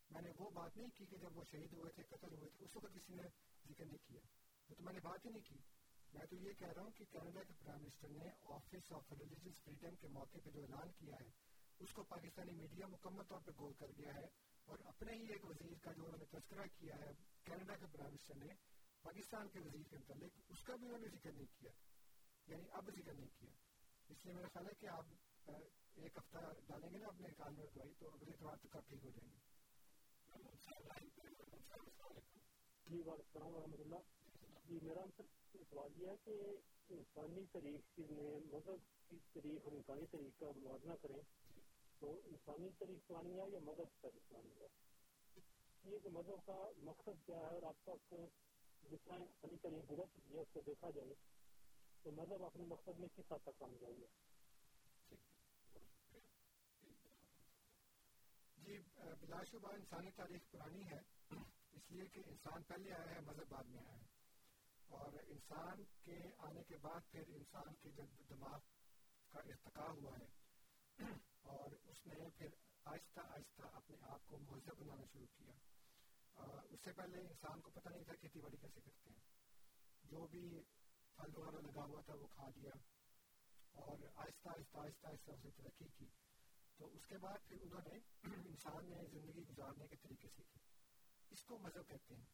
میں 0.09 0.21
نے 0.21 0.31
وہ 0.37 0.49
بات 0.49 0.77
نہیں 0.77 0.89
کی 0.97 1.05
کہ 1.05 1.17
جب 1.17 1.37
وہ 1.37 1.43
شہید 1.51 1.73
ہوئے 1.73 1.91
تھے، 1.91 2.03
قتل 2.03 2.33
ہوئے 2.37 2.49
تھے، 2.49 2.65
اس 2.65 2.75
وقت 2.75 2.93
کسی 2.93 3.13
نے 3.13 3.23
ذکر 3.69 3.85
نہیں 3.85 4.07
کیا۔ 4.07 4.19
وہ 4.69 4.75
تو 4.75 4.83
میں 4.83 4.93
نے 4.93 4.99
بات 4.99 5.25
ہی 5.25 5.29
نہیں 5.29 5.41
کی۔ 5.41 5.80
میں 6.13 6.25
تو 6.25 6.35
یہ 6.35 6.53
کہہ 6.59 6.71
رہا 6.75 6.81
ہوں 6.81 6.91
کہ 6.97 7.05
کینیڈا 7.11 7.43
کے 7.43 7.53
پرائم 7.59 7.81
منسٹر 7.81 8.09
نے 8.09 8.29
آفس 8.49 8.91
آف 8.91 9.11
ریلیجیس 9.19 9.63
فریڈم 9.63 9.95
کے 9.95 10.07
موقع 10.07 10.37
پہ 10.43 10.49
جو 10.49 10.61
اعلان 10.61 10.91
کیا 10.99 11.19
ہے 11.19 11.29
اس 11.79 11.93
کو 11.93 12.03
پاکستانی 12.03 12.51
میڈیا 12.51 12.87
مکمل 12.87 13.23
طور 13.23 13.39
پہ 13.45 13.51
گول 13.59 13.73
کر 13.73 13.91
گیا 13.97 14.15
ہے 14.15 14.25
اور 14.67 14.79
اپنے 14.85 15.13
ہی 15.13 15.31
ایک 15.31 15.45
وزیر 15.45 15.73
کا 15.81 15.91
جو 15.91 16.05
انہوں 16.05 16.17
نے 16.17 16.25
تذکرہ 16.25 16.65
کیا 16.79 16.95
ہے 16.95 17.11
کینیڈا 17.45 17.75
کے 17.75 17.85
پرائم 17.91 18.11
منسٹر 18.11 18.35
نے 18.35 18.53
پاکستان 19.03 19.47
کے 19.47 19.59
وزیر 19.59 19.83
کے 19.89 19.97
متعلق 19.97 20.39
اس 20.49 20.63
کا 20.63 20.75
بھی 20.75 20.87
انہوں 20.87 20.99
نے 20.99 21.07
ذکر 21.07 21.31
نہیں 21.31 21.45
کیا 21.59 21.71
یعنی 22.47 22.67
اب 22.71 22.89
ذکر 22.89 23.13
نہیں 23.13 23.29
کیا۔ 23.39 23.49
اس 24.09 24.25
لیے 24.25 24.33
میرا 24.33 24.47
خیال 24.47 24.67
ہے 24.67 24.73
کہ 24.79 24.87
آپ 24.87 25.05
ایک 25.95 26.17
ہفتہ 26.17 26.37
ڈالیں 26.67 26.89
گے 26.93 26.97
نا 26.97 27.07
اپنے 27.07 27.27
کال 27.37 27.53
میں 27.55 27.65
دوائی 27.75 27.93
تو 27.99 28.09
اگلے 28.09 28.31
اتوار 28.31 28.55
تک 28.55 28.75
آپ 28.75 28.87
ٹھیک 28.87 29.05
ہو 29.05 29.09
جائیں 29.09 29.29
گے؟ 29.31 29.39
جی 32.85 33.01
وعلیکم 33.01 33.37
السلام 33.37 33.55
ورحمۃ 33.55 33.79
اللہ۔ 33.79 34.09
جی 34.65 34.79
میرا 34.81 35.03
سوال 35.53 36.01
یہ 36.01 36.07
ہے 36.07 36.15
کہ 36.25 36.93
انسانی 36.93 37.45
تاریخ 37.51 37.99
میں 38.11 38.39
مذہب 38.53 38.85
کی 39.09 39.17
تاریخ 39.33 39.61
اور 39.63 39.71
انسانی 39.71 40.05
تاریخ 40.11 40.39
کا 40.39 40.51
موازنہ 40.55 40.93
کریں 41.01 41.21
تو 42.01 42.11
انسانی 42.25 42.69
تاریخ 42.79 43.07
پرانی 43.07 43.39
ہے 43.39 43.49
یا 43.49 43.59
مذہب 43.59 43.91
کی 43.91 43.99
تاریخ 44.01 44.29
پرانی 44.29 44.53
ہے 44.61 44.67
یہ 45.83 45.99
کہ 46.03 46.09
مذہب 46.09 46.45
کا 46.45 46.57
مقصد 46.83 47.25
کیا 47.25 47.37
ہے 47.37 47.47
اور 47.47 47.63
اب 47.63 47.83
تک 47.83 48.13
جس 48.83 48.99
طرح 49.03 49.15
انسانی 49.15 49.57
تاریخ 49.57 49.91
گزر 49.91 50.05
چکی 50.05 50.35
ہے 50.35 50.41
اس 50.41 50.53
کو 50.53 50.61
دیکھا 50.65 50.89
جائے 50.89 51.13
تو 52.03 52.11
مذہب 52.11 52.43
اپنے 52.43 52.65
مقصد 52.65 52.99
میں 52.99 53.07
کس 53.15 53.31
حد 53.31 53.43
تک 53.43 53.59
کامیاب 53.59 54.01
ہے 54.01 54.09
جی 58.57 58.77
بلا 59.21 59.43
شبہ 59.43 59.73
انسانی 59.73 60.11
تاریخ 60.15 60.51
پرانی 60.51 60.83
ہے، 60.83 60.99
اس 61.73 61.91
لیے 61.91 62.05
کہ 62.05 62.21
انسان 62.25 62.63
پہلے 62.63 62.93
آیا 62.93 63.15
ہے، 63.15 63.19
مذہب 63.21 63.49
بعد 63.49 63.63
میں 63.63 63.79
آیا 63.79 63.97
ہے۔ 63.97 64.10
اور 64.91 65.13
انسان 65.27 65.83
کے 66.03 66.17
آنے 66.37 66.63
کے 66.63 66.77
بعد 66.77 67.11
پھر 67.11 67.23
انسان 67.27 67.75
کے 67.75 67.89
جب 67.89 68.05
دماغ 68.29 68.59
کا 69.29 69.39
ارتقا 69.39 69.87
ہوا 69.87 70.17
ہے، 70.19 70.25
اور 71.41 71.71
اس 71.71 72.07
نے 72.07 72.29
پھر 72.37 72.47
آہستہ 72.85 73.19
آہستہ 73.19 73.61
اپنے 73.73 73.97
آپ 74.01 74.25
کو 74.25 74.37
مہذب 74.37 74.79
بنانا 74.79 75.03
شروع 75.13 75.25
کیا۔ 75.37 75.51
اس 76.69 76.79
سے 76.83 76.91
پہلے 76.91 77.17
انسان 77.17 77.61
کو 77.61 77.69
پتہ 77.69 77.89
نہیں 77.89 78.03
تھا 78.03 78.13
کھیتی 78.15 78.39
باڑی 78.39 78.57
کیسے 78.57 78.81
کرتے 78.81 79.09
ہیں۔ 79.09 79.19
جو 80.03 80.27
بھی 80.27 80.61
پھل 81.15 81.37
وغیرہ 81.37 81.61
لگا 81.61 81.83
ہوا 81.83 82.01
تھا 82.01 82.13
وہ 82.13 82.27
کھا 82.27 82.49
لیا 82.55 82.71
اور 83.71 83.97
آہستہ 84.15 84.49
آہستہ 84.49 84.77
آہستہ 84.77 85.07
آہستہ 85.07 85.31
اسے 85.31 85.49
ترقی 85.51 85.85
کی۔ 85.97 86.05
تو 86.77 86.85
اس 86.85 87.05
کے 87.05 87.17
بعد 87.17 87.37
پھر 87.47 87.57
انہوں 87.61 87.81
نے 87.91 87.99
انسان 88.47 88.89
نے 88.89 89.05
زندگی 89.11 89.43
گزارنے 89.49 89.87
کے 89.87 89.95
طریقے 89.95 90.27
سیکھے۔ 90.35 90.59
اس 91.29 91.43
کو 91.43 91.57
مذہب 91.57 91.87
کہتے 91.87 92.15
ہیں۔ 92.15 92.25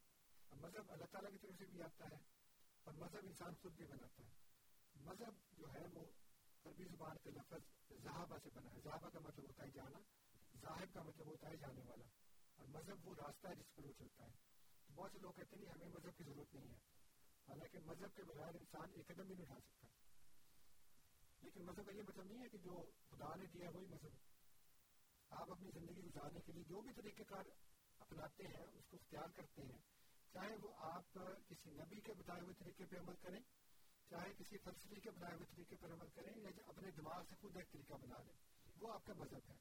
مذہب 0.52 0.92
اللہ 0.92 1.04
تعالیٰ 1.04 1.30
کی 1.30 1.38
طرف 1.38 1.54
سے 1.58 1.66
بھی 1.66 1.82
آتا 1.82 2.04
ہے۔ 2.04 2.37
اور 2.88 2.96
مذہب 2.96 3.18
انسان 3.22 3.54
خود 3.54 3.72
بھی 3.72 3.86
بناتا 3.86 4.22
ہے۔ 4.22 4.30
مذہب 4.94 5.34
جو 5.52 5.66
ہے 5.74 5.86
وہ 5.92 6.06
عربی 6.64 6.84
زبان 6.84 7.16
کے 7.22 7.30
لفظ 7.30 7.92
زہابہ 8.02 8.38
سے 8.42 8.50
بنا 8.54 8.70
ہے۔ 8.74 8.80
زہابہ 8.80 9.08
کا 9.08 9.18
مطلب 9.18 9.44
ہوتا 9.44 9.62
ہے 9.62 9.70
جانا 9.70 9.98
ذاہب 10.60 10.94
کا 10.94 11.02
مطلب 11.02 11.26
ہوتا 11.26 11.48
ہے 11.48 11.56
جانے 11.56 11.82
والا۔ 11.86 12.04
اور 12.56 12.66
مذہب 12.66 13.08
وہ 13.08 13.14
راستہ 13.14 13.48
ہے 13.48 13.54
جس 13.54 13.74
پر 13.74 13.84
وہ 13.84 13.92
چلتا 13.98 14.24
ہے۔ 14.24 14.30
تو 14.86 14.94
بہت 14.94 15.10
سے 15.12 15.18
لوگ 15.18 15.32
کہتے 15.32 15.56
ہیں 15.56 15.66
ہمیں 15.66 15.88
مذہب 15.88 16.16
کی 16.16 16.24
ضرورت 16.24 16.54
نہیں 16.54 16.68
ہے۔ 16.68 16.76
حالانکہ 17.48 17.78
مذہب 17.78 18.16
کے 18.16 18.24
بغیر 18.24 18.54
انسان 18.54 18.90
ایک 18.94 19.06
قدم 19.06 19.26
بھی 19.26 19.34
نہیں 19.34 19.46
اٹھا 19.46 19.60
سکتا۔ 19.60 19.86
لیکن 21.42 21.66
مذہب 21.66 21.86
کا 21.86 21.92
یہ 21.92 22.02
مطلب 22.02 22.24
نہیں 22.24 22.44
ہے 22.44 22.48
کہ 22.48 22.58
جو 22.58 22.90
خدا 23.10 23.34
نے 23.36 23.46
دیا 23.46 23.70
وہی 23.70 23.86
مذہب 23.86 24.10
آپ 25.30 25.50
اپنی 25.50 25.70
زندگی 25.74 26.00
گزارنے 26.00 26.40
کے 26.40 26.52
لیے 26.52 26.64
جو 26.64 26.80
بھی 26.80 26.92
طریقہ 26.92 27.22
کار 27.22 27.44
اپناتے 27.98 28.42
ہیں، 28.46 28.66
اس 28.74 28.86
کو 28.86 28.96
اختیار 28.96 29.28
کرتے 29.36 29.62
ہیں۔ 29.62 29.97
چاہے 30.32 30.56
وہ 30.62 30.74
آپ 30.76 31.18
کسی 31.48 31.70
نبی 31.70 32.00
کے 32.00 32.12
بتائے 32.12 32.40
ہوئے 32.40 32.54
طریقے 32.54 32.84
پہ 32.84 32.96
عمل 32.96 33.14
کریں، 33.16 33.40
چاہے 34.10 34.32
کسی 34.38 34.58
فلسفی 34.58 35.00
کے 35.00 35.10
بتائے 35.10 35.34
ہوئے 35.34 35.46
طریقے 35.46 35.76
پر 35.76 35.92
عمل 35.92 36.08
کریں 36.08 36.40
یا 36.40 36.50
اپنے 36.66 36.90
دماغ 36.90 37.22
سے 37.28 37.34
خود 37.40 37.56
ایک 37.56 37.72
طریقہ 37.72 37.94
بنا 37.94 38.22
لیں، 38.22 38.34
وہ 38.80 38.92
آپ 38.92 39.04
کا 39.04 39.12
مذہب 39.12 39.50
ہے۔ 39.50 39.56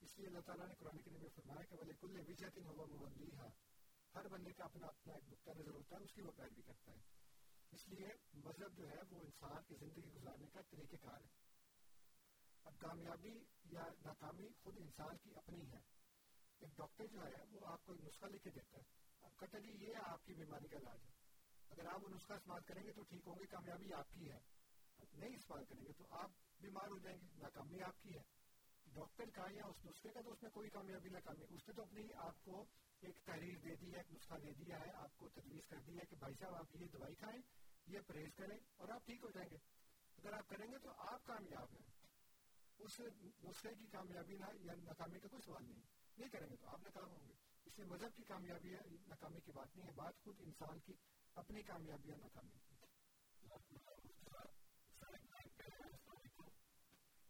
اس 0.00 0.18
لیے 0.18 0.26
اللہ 0.26 0.40
تعالیٰ 0.40 0.66
نے 0.66 0.74
قرآن 0.74 1.02
کریم 1.02 1.20
میں 1.20 1.30
فرمایا 1.34 1.62
کہ 1.62 1.76
بولے 1.76 1.92
کل 2.00 2.20
وجہ 2.28 2.46
ہوا 2.64 2.86
مبلی 2.86 3.30
ہر 4.14 4.28
بندے 4.28 4.52
کا 4.52 4.64
اپنا 4.64 4.86
اپنا 4.86 5.14
ایک 5.14 5.28
نقطہ 5.28 5.50
نظر 5.50 5.70
ہوتا 5.70 5.96
ہے، 5.96 6.02
اس 6.02 6.12
کی 6.12 6.22
وہ 6.22 6.32
پیروی 6.36 6.62
کرتا 6.62 6.92
ہے۔ 6.92 6.98
اس 7.72 7.88
لیے 7.88 8.08
مذہب 8.34 8.76
جو 8.76 8.90
ہے، 8.90 8.98
وہ 9.10 9.20
انسان 9.20 9.62
کی 9.68 9.74
زندگی 9.74 10.12
گزارنے 10.14 10.46
کا 10.46 10.60
طریقہ 10.70 10.96
کار 10.96 11.20
ہے۔ 11.20 11.28
اب 12.64 12.78
کامیابی 12.78 13.44
یا 13.64 13.86
ناکامی 14.04 14.48
خود 14.62 14.78
انسان 14.78 15.16
کی 15.16 15.30
اپنی 15.36 15.72
ہے۔ 15.72 15.80
ایک 16.58 16.76
ڈاکٹر 16.76 17.06
جو 17.06 17.26
ہے، 17.26 17.44
وہ 17.52 17.60
آپ 17.66 17.84
کو 17.84 17.92
ایک 17.92 18.04
نسخہ 18.04 18.26
لکھ 18.26 18.44
کے 18.44 18.50
دیتا 18.50 18.78
ہے۔ 18.78 19.03
اب 19.24 19.56
یہ 19.64 19.94
آپ 19.96 20.26
کی 20.26 20.34
بیماری 20.34 20.68
کا 20.68 20.76
علاج 20.76 20.98
ہے۔ 21.04 21.12
اگر 21.70 21.86
آپ 21.86 22.04
وہ 22.04 22.08
نسخہ 22.08 22.32
استعمال 22.32 22.60
کریں 22.62 22.82
گے 22.82 22.92
تو 22.92 23.02
ٹھیک 23.02 23.22
ہوں 23.26 23.34
گے، 23.40 23.46
کامیابی 23.46 23.92
آپ 23.92 24.12
کی 24.12 24.30
ہے۔ 24.32 24.38
نہیں 25.12 25.36
استعمال 25.36 25.64
کریں 25.64 25.84
گے 25.84 25.92
تو 25.92 26.06
آپ 26.10 26.30
بیمار 26.60 26.88
ہو 26.88 26.98
جائیں 26.98 27.18
گے، 27.20 27.26
ناکامی 27.38 27.82
آپ 27.82 28.02
کی 28.02 28.14
ہے۔ 28.14 28.22
ڈاکٹر 28.86 29.24
کا 29.30 29.44
یا 29.50 29.62
اس 29.64 29.84
نسخے 29.84 30.08
کا 30.08 30.20
تو 30.20 30.32
اس 30.32 30.42
میں 30.42 30.50
کوئی 30.50 30.70
کامیابی، 30.70 31.08
ناکامی، 31.08 31.44
اس 31.48 31.68
نے 31.68 31.74
تو 31.74 31.82
اپنی 31.82 32.02
آپ 32.16 32.44
کو 32.44 32.64
ایک 33.00 33.16
تحریر 33.24 33.58
دے 33.58 33.74
دی 33.76 33.92
ہے، 33.92 33.96
ایک 33.96 34.12
نسخہ 34.12 34.34
دے 34.34 34.52
دیا 34.52 34.80
ہے، 34.80 34.90
آپ 34.94 35.16
کو 35.16 35.28
تجویز 35.28 35.66
کر 35.68 35.76
دی 35.86 35.94
ہے 35.94 36.04
کہ 36.10 36.16
بھائی 36.16 36.34
صاحب 36.34 36.54
آپ 36.54 36.76
یہ 36.76 36.86
دوائی 36.86 37.14
کھائیں، 37.14 37.42
یہ 37.86 37.98
پرہیز 38.06 38.34
کریں 38.34 38.58
اور 38.76 38.88
آپ 38.88 39.06
ٹھیک 39.06 39.24
ہو 39.24 39.30
جائیں 39.30 39.50
گے۔ 39.50 39.56
اگر 40.18 40.32
آپ 40.32 40.48
کریں 40.48 40.72
گے 40.72 40.78
تو 40.78 40.90
آپ 40.98 41.26
کامیاب 41.26 41.74
ہیں۔ 41.74 41.92
اس 42.78 43.00
نسخے 43.44 43.74
کی 43.78 43.86
کامیابی 43.86 44.36
نہ، 44.36 44.44
یا 44.54 44.72
ناکامی 44.74 45.18
کا 45.18 45.28
کوئی 45.28 45.42
سوال 45.42 45.64
نہیں۔ 45.64 45.82
نہیں 46.18 46.28
کریں 46.28 46.50
گے 46.50 46.56
تو 46.56 46.68
آپ 46.68 46.78
ناکام 46.80 47.10
ہوں 47.10 47.28
گے۔ 47.28 47.53
اس 47.74 47.78
لیے 47.78 47.86
مذہب 47.90 48.16
کی 48.16 48.22
کامیابی 48.22 48.72
ہے 48.74 48.80
ناکامی 49.08 49.40
کی 49.44 49.52
بات 49.52 49.76
نہیں 49.76 49.86
ہے، 49.86 49.92
بات 49.92 50.18
خود 50.24 50.40
انسان 50.40 50.80
کی 50.80 50.92
اپنی 51.34 51.62
کامیابی 51.62 52.10
ہے 52.10 52.16
ناکامی 52.16 52.58
کی۔ 52.58 52.74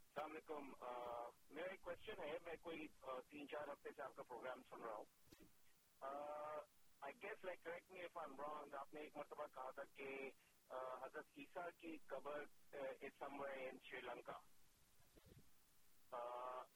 السلام 0.03 0.31
علیکم 0.31 0.69
میرا 1.55 1.71
ایک 1.71 1.81
کوشچن 1.83 2.21
ہے، 2.23 2.33
میں 2.45 2.57
کوئی 2.62 2.87
تین 3.31 3.49
چار 3.49 3.73
ہفتے 3.73 3.91
سے 3.97 4.03
آپ 4.03 4.16
کا 4.16 4.23
پروگرام 4.23 4.62
سن 4.69 4.83
رہا 4.83 4.95
ہوں۔ 4.95 5.09
I 7.01 7.15
guess 7.23 7.45
like 7.45 7.65
correct 7.65 7.91
me 7.91 8.01
if 8.01 8.16
I 8.16 8.37
wrong 8.39 8.75
آپ 8.81 8.93
نے 8.95 9.01
ایک 9.01 9.16
مرتبہ 9.16 9.47
کہا 9.55 9.71
تھا 9.71 9.85
کہ 9.97 10.09
حضرت 11.05 11.39
عیسیٰ 11.39 11.69
کی 11.81 11.97
قبر 12.07 12.45
از 12.73 13.19
سم 13.19 13.41
ان 13.43 13.79
شری 13.85 14.01
لنکا 14.01 14.39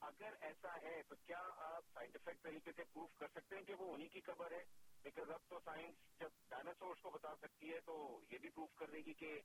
اگر 0.00 0.34
ایسا 0.40 0.76
ہے 0.82 1.02
تو 1.08 1.14
کیا 1.26 1.38
آپ 1.56 1.84
سائنٹیفک 1.94 2.42
طریقے 2.42 2.72
سے 2.76 2.84
پروف 2.84 3.16
کر 3.16 3.28
سکتے 3.28 3.56
ہیں 3.56 3.64
کہ 3.64 3.74
وہ 3.74 3.94
انہی 3.94 4.08
کی 4.08 4.20
قبر 4.20 4.50
ہے؟ 4.50 4.64
بیکاز 5.02 5.30
اب 5.30 5.40
تو 5.48 5.58
سائنس 5.64 5.94
جب 6.20 6.28
ڈائناسورس 6.48 7.00
کو 7.02 7.10
بتا 7.10 7.36
سکتی 7.36 7.72
ہے 7.72 7.80
تو 7.80 8.20
یہ 8.30 8.38
بھی 8.38 8.48
پروف 8.48 8.74
کر 8.74 8.90
دے 8.90 8.98
گی 8.98 9.14
کہ 9.14 9.40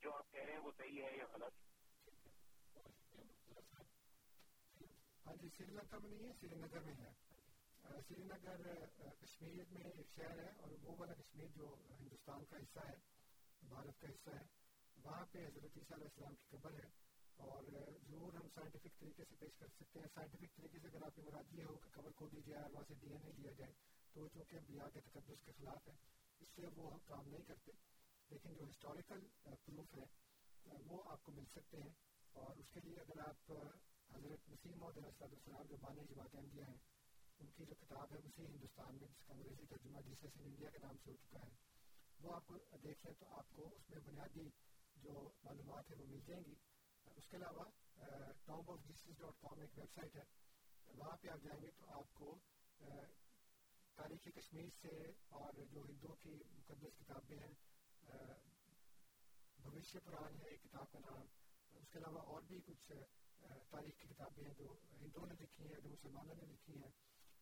جو 0.00 0.14
آپ 0.14 0.30
کہہ 0.30 0.42
رہے 0.42 0.52
ہیں 0.52 0.58
وہ 0.58 0.72
صحیح 0.76 1.02
ہے 1.02 1.16
یا 1.16 1.24
غلط۔ 1.32 1.54
ہاں 5.26 5.34
جی 5.34 5.48
سری 5.48 5.66
لنکا 5.66 5.98
میں 5.98 6.10
نہیں 6.10 6.28
ہے 6.28 6.32
سری 6.40 6.54
نگر 6.54 6.80
میں 6.80 6.94
ہے۔ 6.94 7.12
سری 8.08 8.22
نگر 8.22 8.86
کشمیر 9.20 9.64
میں 9.70 9.82
ایک 9.82 10.06
شہر 10.16 10.38
ہے 10.38 10.50
اور 10.60 10.70
وہ 10.82 10.96
والا 10.98 11.14
کشمیر 11.14 11.46
جو 11.54 11.74
ہندوستان 12.00 12.44
کا 12.44 12.56
حصہ 12.56 12.80
ہے، 12.88 12.96
بھارت 13.68 14.00
کا 14.00 14.08
حصہ 14.08 14.30
ہے۔ 14.30 14.44
وہاں 15.02 15.26
پہ 15.32 15.38
حضرت 15.38 15.76
عیسیٰ 15.76 15.96
علیہ 15.96 16.06
السلام 16.06 16.34
کی 16.34 16.56
قبر 16.56 16.72
ہے۔ 16.72 17.05
اور 17.36 17.62
ضرور 18.10 18.32
ہم 18.32 18.48
سائنٹیفک 18.54 19.00
طریقے 19.00 19.24
سے 19.28 19.34
پیش 19.38 19.56
کر 19.58 19.66
سکتے 19.68 20.00
ہیں۔ 20.00 20.06
سائنٹیفک 20.14 20.56
طریقے 20.56 20.78
سے 20.78 20.86
اگر 20.86 21.02
آپ 21.02 21.16
کی 21.16 21.22
مراد 21.22 21.52
یہ 21.52 21.64
ہو 21.64 21.76
کہ 21.76 21.90
خبر 21.90 22.10
کھو 22.12 22.28
دی 22.28 22.40
جائے 22.46 22.62
اور 22.62 22.70
وہاں 22.70 22.84
سے 22.88 22.94
ڈی 22.94 23.10
این 23.10 23.22
اے 23.24 23.32
لیا 23.32 23.52
جائے، 23.52 23.72
تو 24.12 24.28
چونکہ 24.28 24.58
بیا 24.66 24.88
کے 24.94 25.00
تقدس 25.00 25.44
کے 25.44 25.52
خلاف 25.52 25.88
ہے 25.88 25.92
اس 26.40 26.58
لیے 26.58 26.68
وہ 26.76 26.92
ہم 26.92 26.98
کام 27.04 27.28
نہیں 27.28 27.42
کرتے۔ 27.42 27.72
لیکن 28.30 28.54
جو 28.54 28.64
ہسٹوریکل 28.70 29.20
پروف 29.42 29.94
ہے 29.94 30.04
وہ 30.86 31.02
آپ 31.06 31.22
کو 31.22 31.32
مل 31.32 31.44
سکتے 31.44 31.76
ہیں۔ 31.76 31.90
اور 32.32 32.56
اس 32.56 32.66
کے 32.70 32.80
لیے 32.84 33.00
اگر 33.00 33.18
آپ 33.18 33.52
حضرت 34.14 34.48
مسیم 34.48 34.78
محدود 34.78 35.04
السلام 35.04 35.62
جو 35.62 35.76
بانی 35.80 36.00
جماعت 36.10 36.34
احمدیہ 36.34 36.64
ہیں، 36.64 36.78
ان 37.38 37.46
کی 37.56 37.64
جو 37.64 37.74
کتاب 37.74 38.12
ہے 38.12 38.18
مسیح 38.24 38.46
ہندوستان 38.46 38.96
میں، 38.96 39.08
جس 39.08 39.26
کا 39.26 39.32
انگریزی 39.32 39.66
ترجمہ 39.66 40.00
جیسس 40.00 40.24
ان 40.24 40.44
انڈیا 40.44 40.70
کے 40.70 40.78
نام 40.82 40.96
سے 41.04 41.10
ہو 41.10 41.16
چکا 41.16 41.38
ہے، 41.38 41.50
وہ 42.20 42.34
آپ 42.34 42.46
کو 42.46 42.54
دیکھ 42.82 43.06
لیں 43.06 43.14
تو 43.18 43.26
آپ 43.34 43.46
کو 43.56 43.68
اس 43.76 43.90
میں 43.90 43.98
بنیادی 44.06 44.48
جو 44.96 45.30
معلومات 45.44 45.90
ہیں 45.90 45.98
وہ 45.98 46.06
مل 46.06 46.20
جائیں 46.26 46.44
گی۔ 46.46 46.54
اس 47.14 47.28
کے 47.28 47.36
علاوہ 47.36 47.64
top 48.44 48.70
of 48.70 48.78
justice 48.88 49.18
dot 49.18 49.40
com 49.40 49.60
ایک 49.60 49.78
ویب 49.78 49.92
سائٹ 49.94 50.16
ہے۔ 50.16 50.24
وہاں 50.96 51.16
پہ 51.16 51.28
آپ 51.28 51.38
جائیں 51.42 51.60
گے 51.62 51.70
تو 51.70 51.86
آپ 51.98 52.14
کو 52.14 52.38
تاریخی 53.94 54.30
کشمیر 54.30 54.68
سے 54.80 55.12
اور 55.28 55.52
جو 55.72 55.82
ہندوؤں 55.88 56.16
کی 56.22 56.34
مقدس 56.50 56.98
کتابیں 56.98 57.38
ہیں 57.38 57.54
بھوشیہ 59.62 60.00
پران 60.04 60.34
ہے 60.34 60.48
ایک 60.48 60.62
کتاب 60.62 60.90
کا 60.92 60.98
نام۔ 60.98 61.26
اس 61.76 61.88
کے 61.90 61.98
علاوہ 61.98 62.20
اور 62.20 62.42
بھی 62.42 62.60
کچھ 62.66 62.92
تاریخ 63.70 63.96
کی 63.98 64.08
کتابیں 64.08 64.44
ہیں 64.44 64.54
جو 64.54 64.74
ہندوؤں 65.00 65.26
نے 65.26 65.34
لکھی 65.40 65.64
ہیں، 65.64 65.80
جو 65.80 65.88
مسلمانوں 65.88 66.34
نے 66.34 66.46
لکھی 66.52 66.74
ہیں۔ 66.74 66.90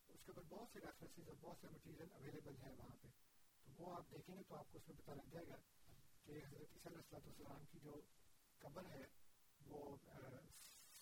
اس 0.09 0.23
کے 0.25 0.33
اوپر 0.33 0.43
بہت 0.49 0.69
سے 0.73 0.81
ریفرنسز 0.81 1.29
اور 1.29 1.37
بہت 1.41 1.57
سے 1.61 1.69
مٹیریل 1.69 2.13
اویلیبل 2.13 2.57
ہیں 2.63 2.73
وہاں 2.79 2.97
پہ۔ 3.03 3.09
تو 3.65 3.73
وہ 3.79 3.95
آپ 3.97 4.11
دیکھیں 4.11 4.37
گے 4.37 4.43
تو 4.49 4.55
آپ 4.55 4.73
کو 4.73 4.79
اس 4.79 4.89
میں 4.89 4.97
پتہ 4.97 5.11
لگ 5.11 5.29
جائے 5.31 5.47
گا 5.49 5.57
کہ 6.25 6.31
حضرت 6.47 6.77
عیسیٰ 6.77 6.93
علیہ 6.93 7.15
السلام 7.15 7.65
کی 7.73 7.79
جو 7.81 8.01
قبر 8.59 8.85
ہے 8.91 9.24
وہ 9.67 9.97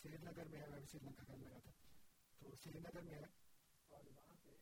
سری 0.02 0.16
نگر 0.22 0.48
میں 0.48 0.60
ہے 0.60 0.66
میں 0.66 0.80
سری 0.86 1.05
لنکا 1.06 1.24
کرنے 1.24 1.44
لگا 1.44 1.59
تھا 1.59 1.70
تو 2.40 2.55
سری 2.56 2.78
نگر 2.78 3.02
میں 3.02 3.14
ہے۔ 3.14 3.26
اور 3.90 4.05
وہاں 4.06 4.36
پہ 4.43 4.56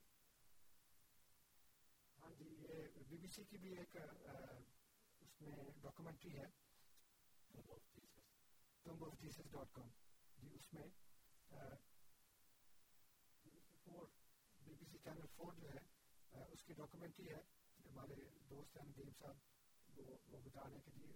ہاں 2.18 2.30
جی 2.38 2.48
یہ 2.60 2.86
بی 3.08 3.16
بی 3.16 3.28
سی 3.28 3.44
کی 3.44 3.58
بھی 3.58 3.76
ایک 3.76 3.96
اس 3.96 5.40
میں 5.40 5.56
ڈاکومنٹری 5.82 6.36
ہے۔ 6.38 6.46
Tomb 8.86 9.04
of 9.04 9.20
Jesus 9.20 9.50
dot 9.50 9.72
com 9.72 9.88
جی 10.38 10.48
اس 10.54 10.72
میں 10.72 10.86
four 13.84 14.06
B 14.60 14.74
B 14.74 14.84
C 14.84 14.98
channel 14.98 15.26
four 15.36 15.52
جو 15.52 15.68
ہے 15.68 16.42
اس 16.52 16.64
کی 16.64 16.74
ڈاکومنٹری 16.74 17.28
ہے۔ 17.30 17.40
ہمارے 17.84 18.14
دوست 18.50 18.76
ہیں 18.76 18.84
ندیم 18.84 19.10
صاحب، 19.18 19.36
وہ 19.96 20.16
وہ 20.28 20.38
بتا 20.44 20.60
رہے 20.64 20.74
ہیں 20.74 20.82
کہ 20.84 20.90
جی 20.90 21.12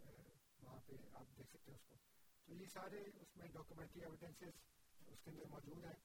وہاں 0.63 0.79
پہ 0.87 0.97
آپ 1.13 1.37
دیکھ 1.37 1.49
سکتے 1.51 1.71
ہیں 1.73 1.79
اس 1.79 1.85
کو۔ 1.89 1.97
تو 2.47 2.55
یہ 2.55 2.67
سارے، 2.73 2.99
اس 2.99 3.37
میں 3.37 3.49
ڈاکومنٹری 3.49 4.03
ایویڈنسز 4.03 5.09
اس 5.09 5.21
کے 5.25 5.31
اندر 5.31 5.47
موجود 5.51 5.85
ہیں۔ 5.85 5.99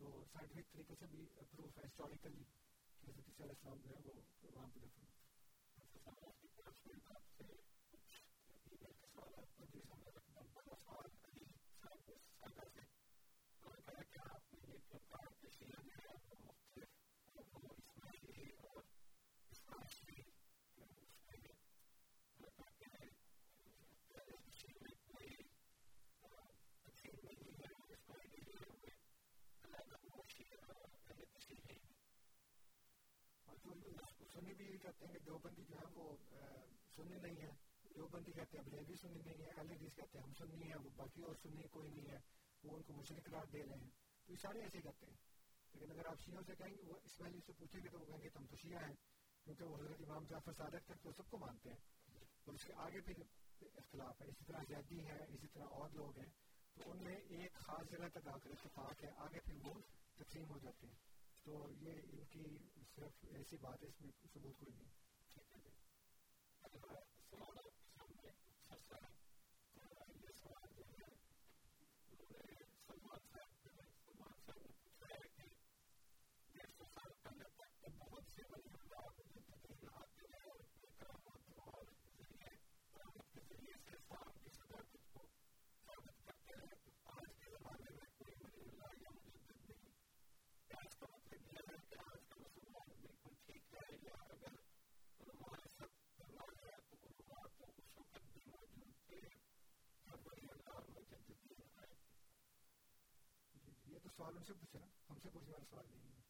تو 0.00 0.24
سائنٹیفک 0.32 0.72
طریقے 0.72 0.94
سے 0.98 1.06
بھی 1.06 1.26
پروف 1.50 1.78
ہے 1.78 1.82
ہسٹوریکلی 1.86 2.42
کہ 3.00 3.10
حضرت 3.10 3.40
علیہ 3.40 3.48
السلام 3.48 3.78
جو 3.82 3.90
ہے 3.90 4.20
وہ 4.42 4.50
وہاں 4.54 4.66
پہ 4.74 4.78
دفن 4.78 5.08
سنی 34.40 34.54
بھی 34.54 34.64
یہ 34.64 34.78
کہتے 34.78 35.06
ہیں 35.06 35.12
کہ 35.12 35.18
دیوبندی 35.18 35.64
جو 35.64 35.74
ہے 35.76 35.86
وہ 35.94 36.16
سنی 36.96 37.18
نہیں 37.18 37.42
ہے۔ 37.42 37.50
دیوبندی 37.94 38.32
کہتے 38.32 38.58
ہیں، 38.58 38.64
بریلوی 38.64 38.94
سنی 38.94 39.22
نہیں 39.24 39.44
ہے 39.44 39.50
اہل 39.56 39.70
حدیث 39.70 39.94
کہتے 39.94 40.18
ہیں، 40.18 40.24
ہم 40.24 40.32
سنی 40.34 40.62
ہیں 40.62 40.74
وہ 40.84 40.90
باقی 40.96 41.22
اور 41.22 41.34
سنی 41.42 41.62
کوئی 41.70 41.88
نہیں 41.88 42.10
ہے۔ 42.10 42.18
وہ 42.62 42.76
ان 42.76 42.82
کو 42.82 42.92
مشرق 42.92 43.24
قرار 43.24 43.44
دے 43.44 43.66
رہے 43.66 43.76
ہیں۔ 43.76 43.90
تو 44.26 44.32
یہ 44.32 44.36
سارے 44.36 44.60
ایسے 44.60 44.80
کرتے 44.80 45.06
ہیں۔ 45.06 45.16
لیکن 45.72 45.90
اگر 45.90 46.06
آپ 46.06 46.20
شیعوں 46.20 46.42
سے 46.46 46.54
کہیں 46.54 46.74
گے، 46.76 46.82
وہ 46.82 46.94
اسماعیلی 47.04 47.38
جی 47.38 47.46
سے 47.46 47.52
پوچھیں 47.52 47.80
گے 47.84 47.88
تو 47.88 48.00
وہ 48.00 48.04
کہیں 48.04 48.22
گے، 48.22 48.28
تم 48.28 48.46
تو 48.46 48.56
شیعہ 48.56 48.82
ہیں۔ 48.88 48.96
کیونکہ 49.44 49.64
وہ 49.64 49.76
حضرت 49.76 50.00
امام 50.08 50.24
جعفر 50.24 50.52
صادق 50.52 50.86
تھے، 50.86 50.94
تو 51.02 51.12
سب 51.12 51.30
کو 51.30 51.38
مانتے 51.38 51.70
ہیں۔ 51.70 51.78
اور 52.44 52.54
اس 52.54 52.64
کے 52.64 52.72
آگے 52.76 53.00
پھر 53.00 53.14
اختلاف 53.76 54.20
ہے۔ 54.20 54.26
اسی 54.26 54.44
طرح 54.44 54.58
زیادی 54.68 55.00
ہیں 55.00 55.18
اسی 55.28 55.46
طرح 55.46 55.64
اور 55.70 55.90
لوگ 55.90 56.18
ہیں۔ 56.18 56.30
تو 56.74 56.90
ان 56.90 57.04
میں 57.04 57.16
ایک 57.16 57.52
خاص 57.54 57.90
جگہ 57.90 58.08
تک 58.08 58.28
آ 58.28 58.36
کر 58.38 58.50
اتفاق 58.50 59.04
ہے۔ 59.04 59.08
آگے 59.16 59.40
پھر 59.40 59.54
وہ 59.64 59.74
تقسیم 60.14 60.50
ہو 60.50 60.58
جاتے 60.58 60.86
ہیں۔ 60.86 61.07
تو 61.48 61.68
یہ 61.80 61.92
ان 62.12 62.24
کی 62.30 62.42
صرف 62.96 63.24
ایسی 63.30 63.56
بات 63.60 63.82
ہے 63.82 63.88
اس 63.88 64.00
میں 64.00 64.10
ثبوت 64.34 64.58
کوئی 64.58 64.72
نہیں۔ 64.76 64.88
سوال 104.18 104.36
ان 104.36 104.44
سے 104.44 104.52
پوچھے 104.52 104.78
نا 104.78 104.86
ہم 105.10 105.18
سے 105.18 105.28
پوچھنے 105.32 105.52
والا 105.52 105.64
سوال 105.70 105.86
نہیں 105.90 106.08
ہے۔ 106.10 106.22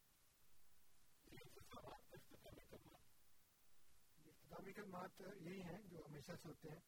اختتامی 4.31 4.73
کلمات 4.73 5.21
یہی 5.21 5.63
ہیں 5.63 5.83
جو 5.83 6.03
ہمیشہ 6.09 6.33
سے 6.43 6.49
ہوتے 6.49 6.69
ہیں 6.69 6.81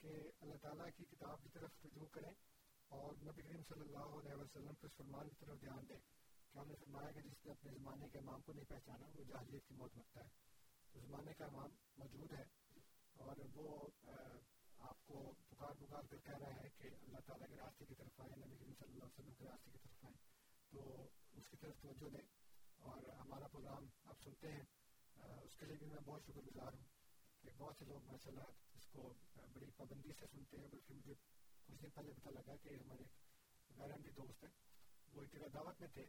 کہ 0.00 0.14
اللہ 0.40 0.56
تعالیٰ 0.56 0.86
کی 0.96 1.04
کتاب 1.04 1.42
کی 1.42 1.48
طرف 1.48 1.70
رجوع 1.84 2.06
کریں 2.06 2.30
اور 2.88 3.14
نبی 3.22 3.42
کریم 3.42 3.62
صلی 3.68 3.80
اللہ 3.80 4.16
علیہ 4.20 4.34
وسلم 4.34 4.74
کے 4.74 4.88
فرمان 4.96 5.28
کی 5.28 5.34
طرف 5.38 5.60
دھیان 5.60 5.88
دیں۔ 5.88 6.00
کہ 6.52 6.58
ہم 6.58 6.68
نے 6.68 6.74
فرمایا 6.74 7.10
کہ 7.10 7.20
جس 7.20 7.44
نے 7.44 7.52
اپنے 7.52 7.72
زمانے 7.72 8.08
کے 8.08 8.18
امام 8.18 8.40
کو 8.40 8.52
نہیں 8.52 8.64
پہچانا، 8.64 9.06
وہ 9.14 9.24
جاہلیت 9.24 9.66
کی 9.68 9.74
موت 9.74 9.96
مرتا 9.96 10.24
ہے 10.24 10.28
تو 10.92 11.00
زمانے 11.00 11.34
کا 11.34 11.44
امام 11.44 11.70
موجود 11.96 12.32
ہے 12.32 12.44
اور 13.16 13.36
وہ 13.54 13.88
آپ 14.78 15.06
کو 15.06 15.32
پکار 15.48 15.74
پکار 15.74 16.02
کر 16.02 16.16
کہہ 16.18 16.38
رہا 16.38 16.56
ہے 16.62 16.68
کہ 16.68 16.82
اللہ 16.82 17.18
تعالیٰ 17.26 17.48
کے 17.48 17.56
راستے 17.56 17.84
کی 17.84 17.94
طرف 17.94 18.20
آئیں 18.20 18.36
نبی 18.36 18.56
کریم 18.56 18.74
صلی 18.74 18.90
اللہ 18.90 19.04
علیہ 19.04 19.18
وسلم 19.18 19.34
کے 19.34 19.44
راستے 19.44 19.70
کی 19.70 19.78
طرف 19.78 20.04
آئیں 20.04 20.27
تو 20.70 21.08
اس 21.32 21.48
کی 21.48 21.56
طرف 21.56 21.74
توجہ 21.82 22.08
دیں 22.08 22.26
اور 22.78 23.02
ہمارا 23.20 23.46
پروگرام 23.46 23.86
آپ 24.04 24.16
سنتے 24.24 24.52
ہیں۔ 24.52 24.64
اس 25.16 25.56
کے 25.56 25.66
لیے 25.66 25.76
بھی 25.76 25.86
میں 25.86 26.00
بہت 26.04 26.22
شکر 26.22 26.40
گزار 26.40 26.72
ہوں 26.72 26.84
کہ 27.42 27.50
بہت 27.58 27.74
سے 27.78 27.84
لوگ 27.84 28.04
ماشاء 28.06 28.30
اللہ 28.30 28.48
اس 28.74 28.86
کو 28.92 29.12
بڑی 29.52 29.70
پابندی 29.76 30.12
سے 30.20 30.26
سنتے 30.30 30.56
ہیں، 30.58 30.68
بلکہ 30.68 30.94
مجھے 30.94 31.14
کچھ 31.66 31.82
دن 31.82 31.90
پہلے 31.94 32.12
پتہ 32.12 32.28
لگا 32.28 32.56
کہ 32.56 32.68
ہمارے 32.68 33.04
غیر 33.78 33.90
احمدی 33.90 34.10
دوست 34.10 34.44
ہیں۔ 34.44 34.50
وہ 35.12 35.22
ایک 35.22 35.32
جگہ 35.32 35.48
دعوت 35.54 35.80
میں 35.80 35.88
تھے، 35.88 36.04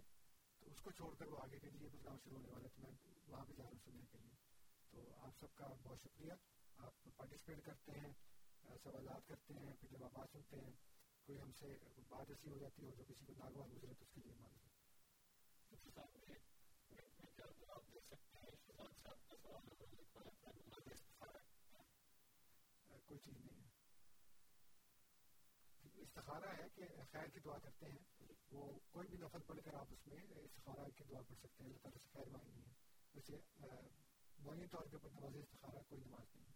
تو 0.59 0.71
اس 0.71 0.81
کو 0.81 0.91
چھوڑ 0.91 1.15
کر 1.15 1.27
وہ 1.27 1.37
آگے 1.43 1.59
کے 1.59 1.69
لیے 1.69 1.89
پروگرام 1.89 2.17
شروع 2.23 2.37
ہونے 2.37 2.51
والا 2.51 2.67
تو 2.67 2.81
میں 2.81 2.91
وہاں 3.27 3.45
پہ 3.45 3.53
جا 3.53 3.63
رہا 3.63 3.69
ہوں 3.69 3.79
سننے 3.85 4.05
کے 4.11 4.17
لیے۔ 4.17 4.35
تو 4.91 5.13
آپ 5.19 5.31
سب 5.39 5.55
کا 5.55 5.67
بہت 5.83 5.99
شکریہ۔ 6.03 6.33
آپ 6.77 7.03
پارٹیسپیٹ 7.15 7.65
کرتے 7.65 7.91
ہیں 7.91 8.13
سوالات 8.83 9.27
کرتے 9.27 9.53
ہیں، 9.53 9.73
پھر 9.79 9.87
جب 9.91 10.03
آپ 10.03 10.31
سنتے 10.31 10.57
ہیں 10.57 10.71
کوئی 11.29 11.41
ہم 11.41 11.51
سے 11.53 11.67
بات 12.09 12.29
ایسی 12.29 12.51
ہو 12.51 12.57
جاتی 12.57 12.85
ہے 12.85 12.91
جو 12.97 13.03
کسی 13.07 13.25
کو 13.25 13.33
ناگوار 13.37 13.67
گزرے 13.67 13.93
تو 13.93 14.05
اس 14.05 14.13
کے 14.13 14.21
لیے 14.21 14.33
معلوم 14.35 14.61
کوئی 23.07 23.19
چیز 23.19 23.35
نہیں 23.35 23.59
ہے 23.59 23.67
استخارہ 26.01 26.55
ہے 26.57 26.67
کہ 26.75 26.87
خیر 27.11 27.27
کی 27.27 27.39
دعا 27.45 27.57
کرتے 27.59 27.85
ہیں 27.85 28.03
وہ 28.51 28.65
کوئی 28.91 29.07
بھی 29.07 29.17
نفل 29.17 29.45
پڑھ 29.47 29.61
کر 29.65 29.73
آپ 29.75 29.93
اس 29.93 30.07
میں 30.07 30.23
استخارہ 30.39 30.89
کی 30.95 31.03
دعا 31.03 31.21
پڑھ 31.21 31.37
سکتے 31.37 31.63
ہیں 31.63 31.69
اللہ 31.69 31.79
تعالیٰ 31.79 32.01
سے 32.01 32.09
خیر 32.13 32.27
مانگنی 32.31 32.61
ہے 32.61 32.73
ویسے 33.13 34.67
طور 34.67 34.85
کے 34.85 34.95
اوپر 34.95 35.09
نماز 35.11 35.37
استخارہ 35.37 35.89
کوئی 35.89 36.01
نماز 36.01 36.35
نہیں 36.35 36.49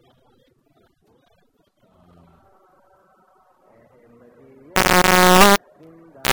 السلام 0.00 0.34
علیکم 0.34 0.59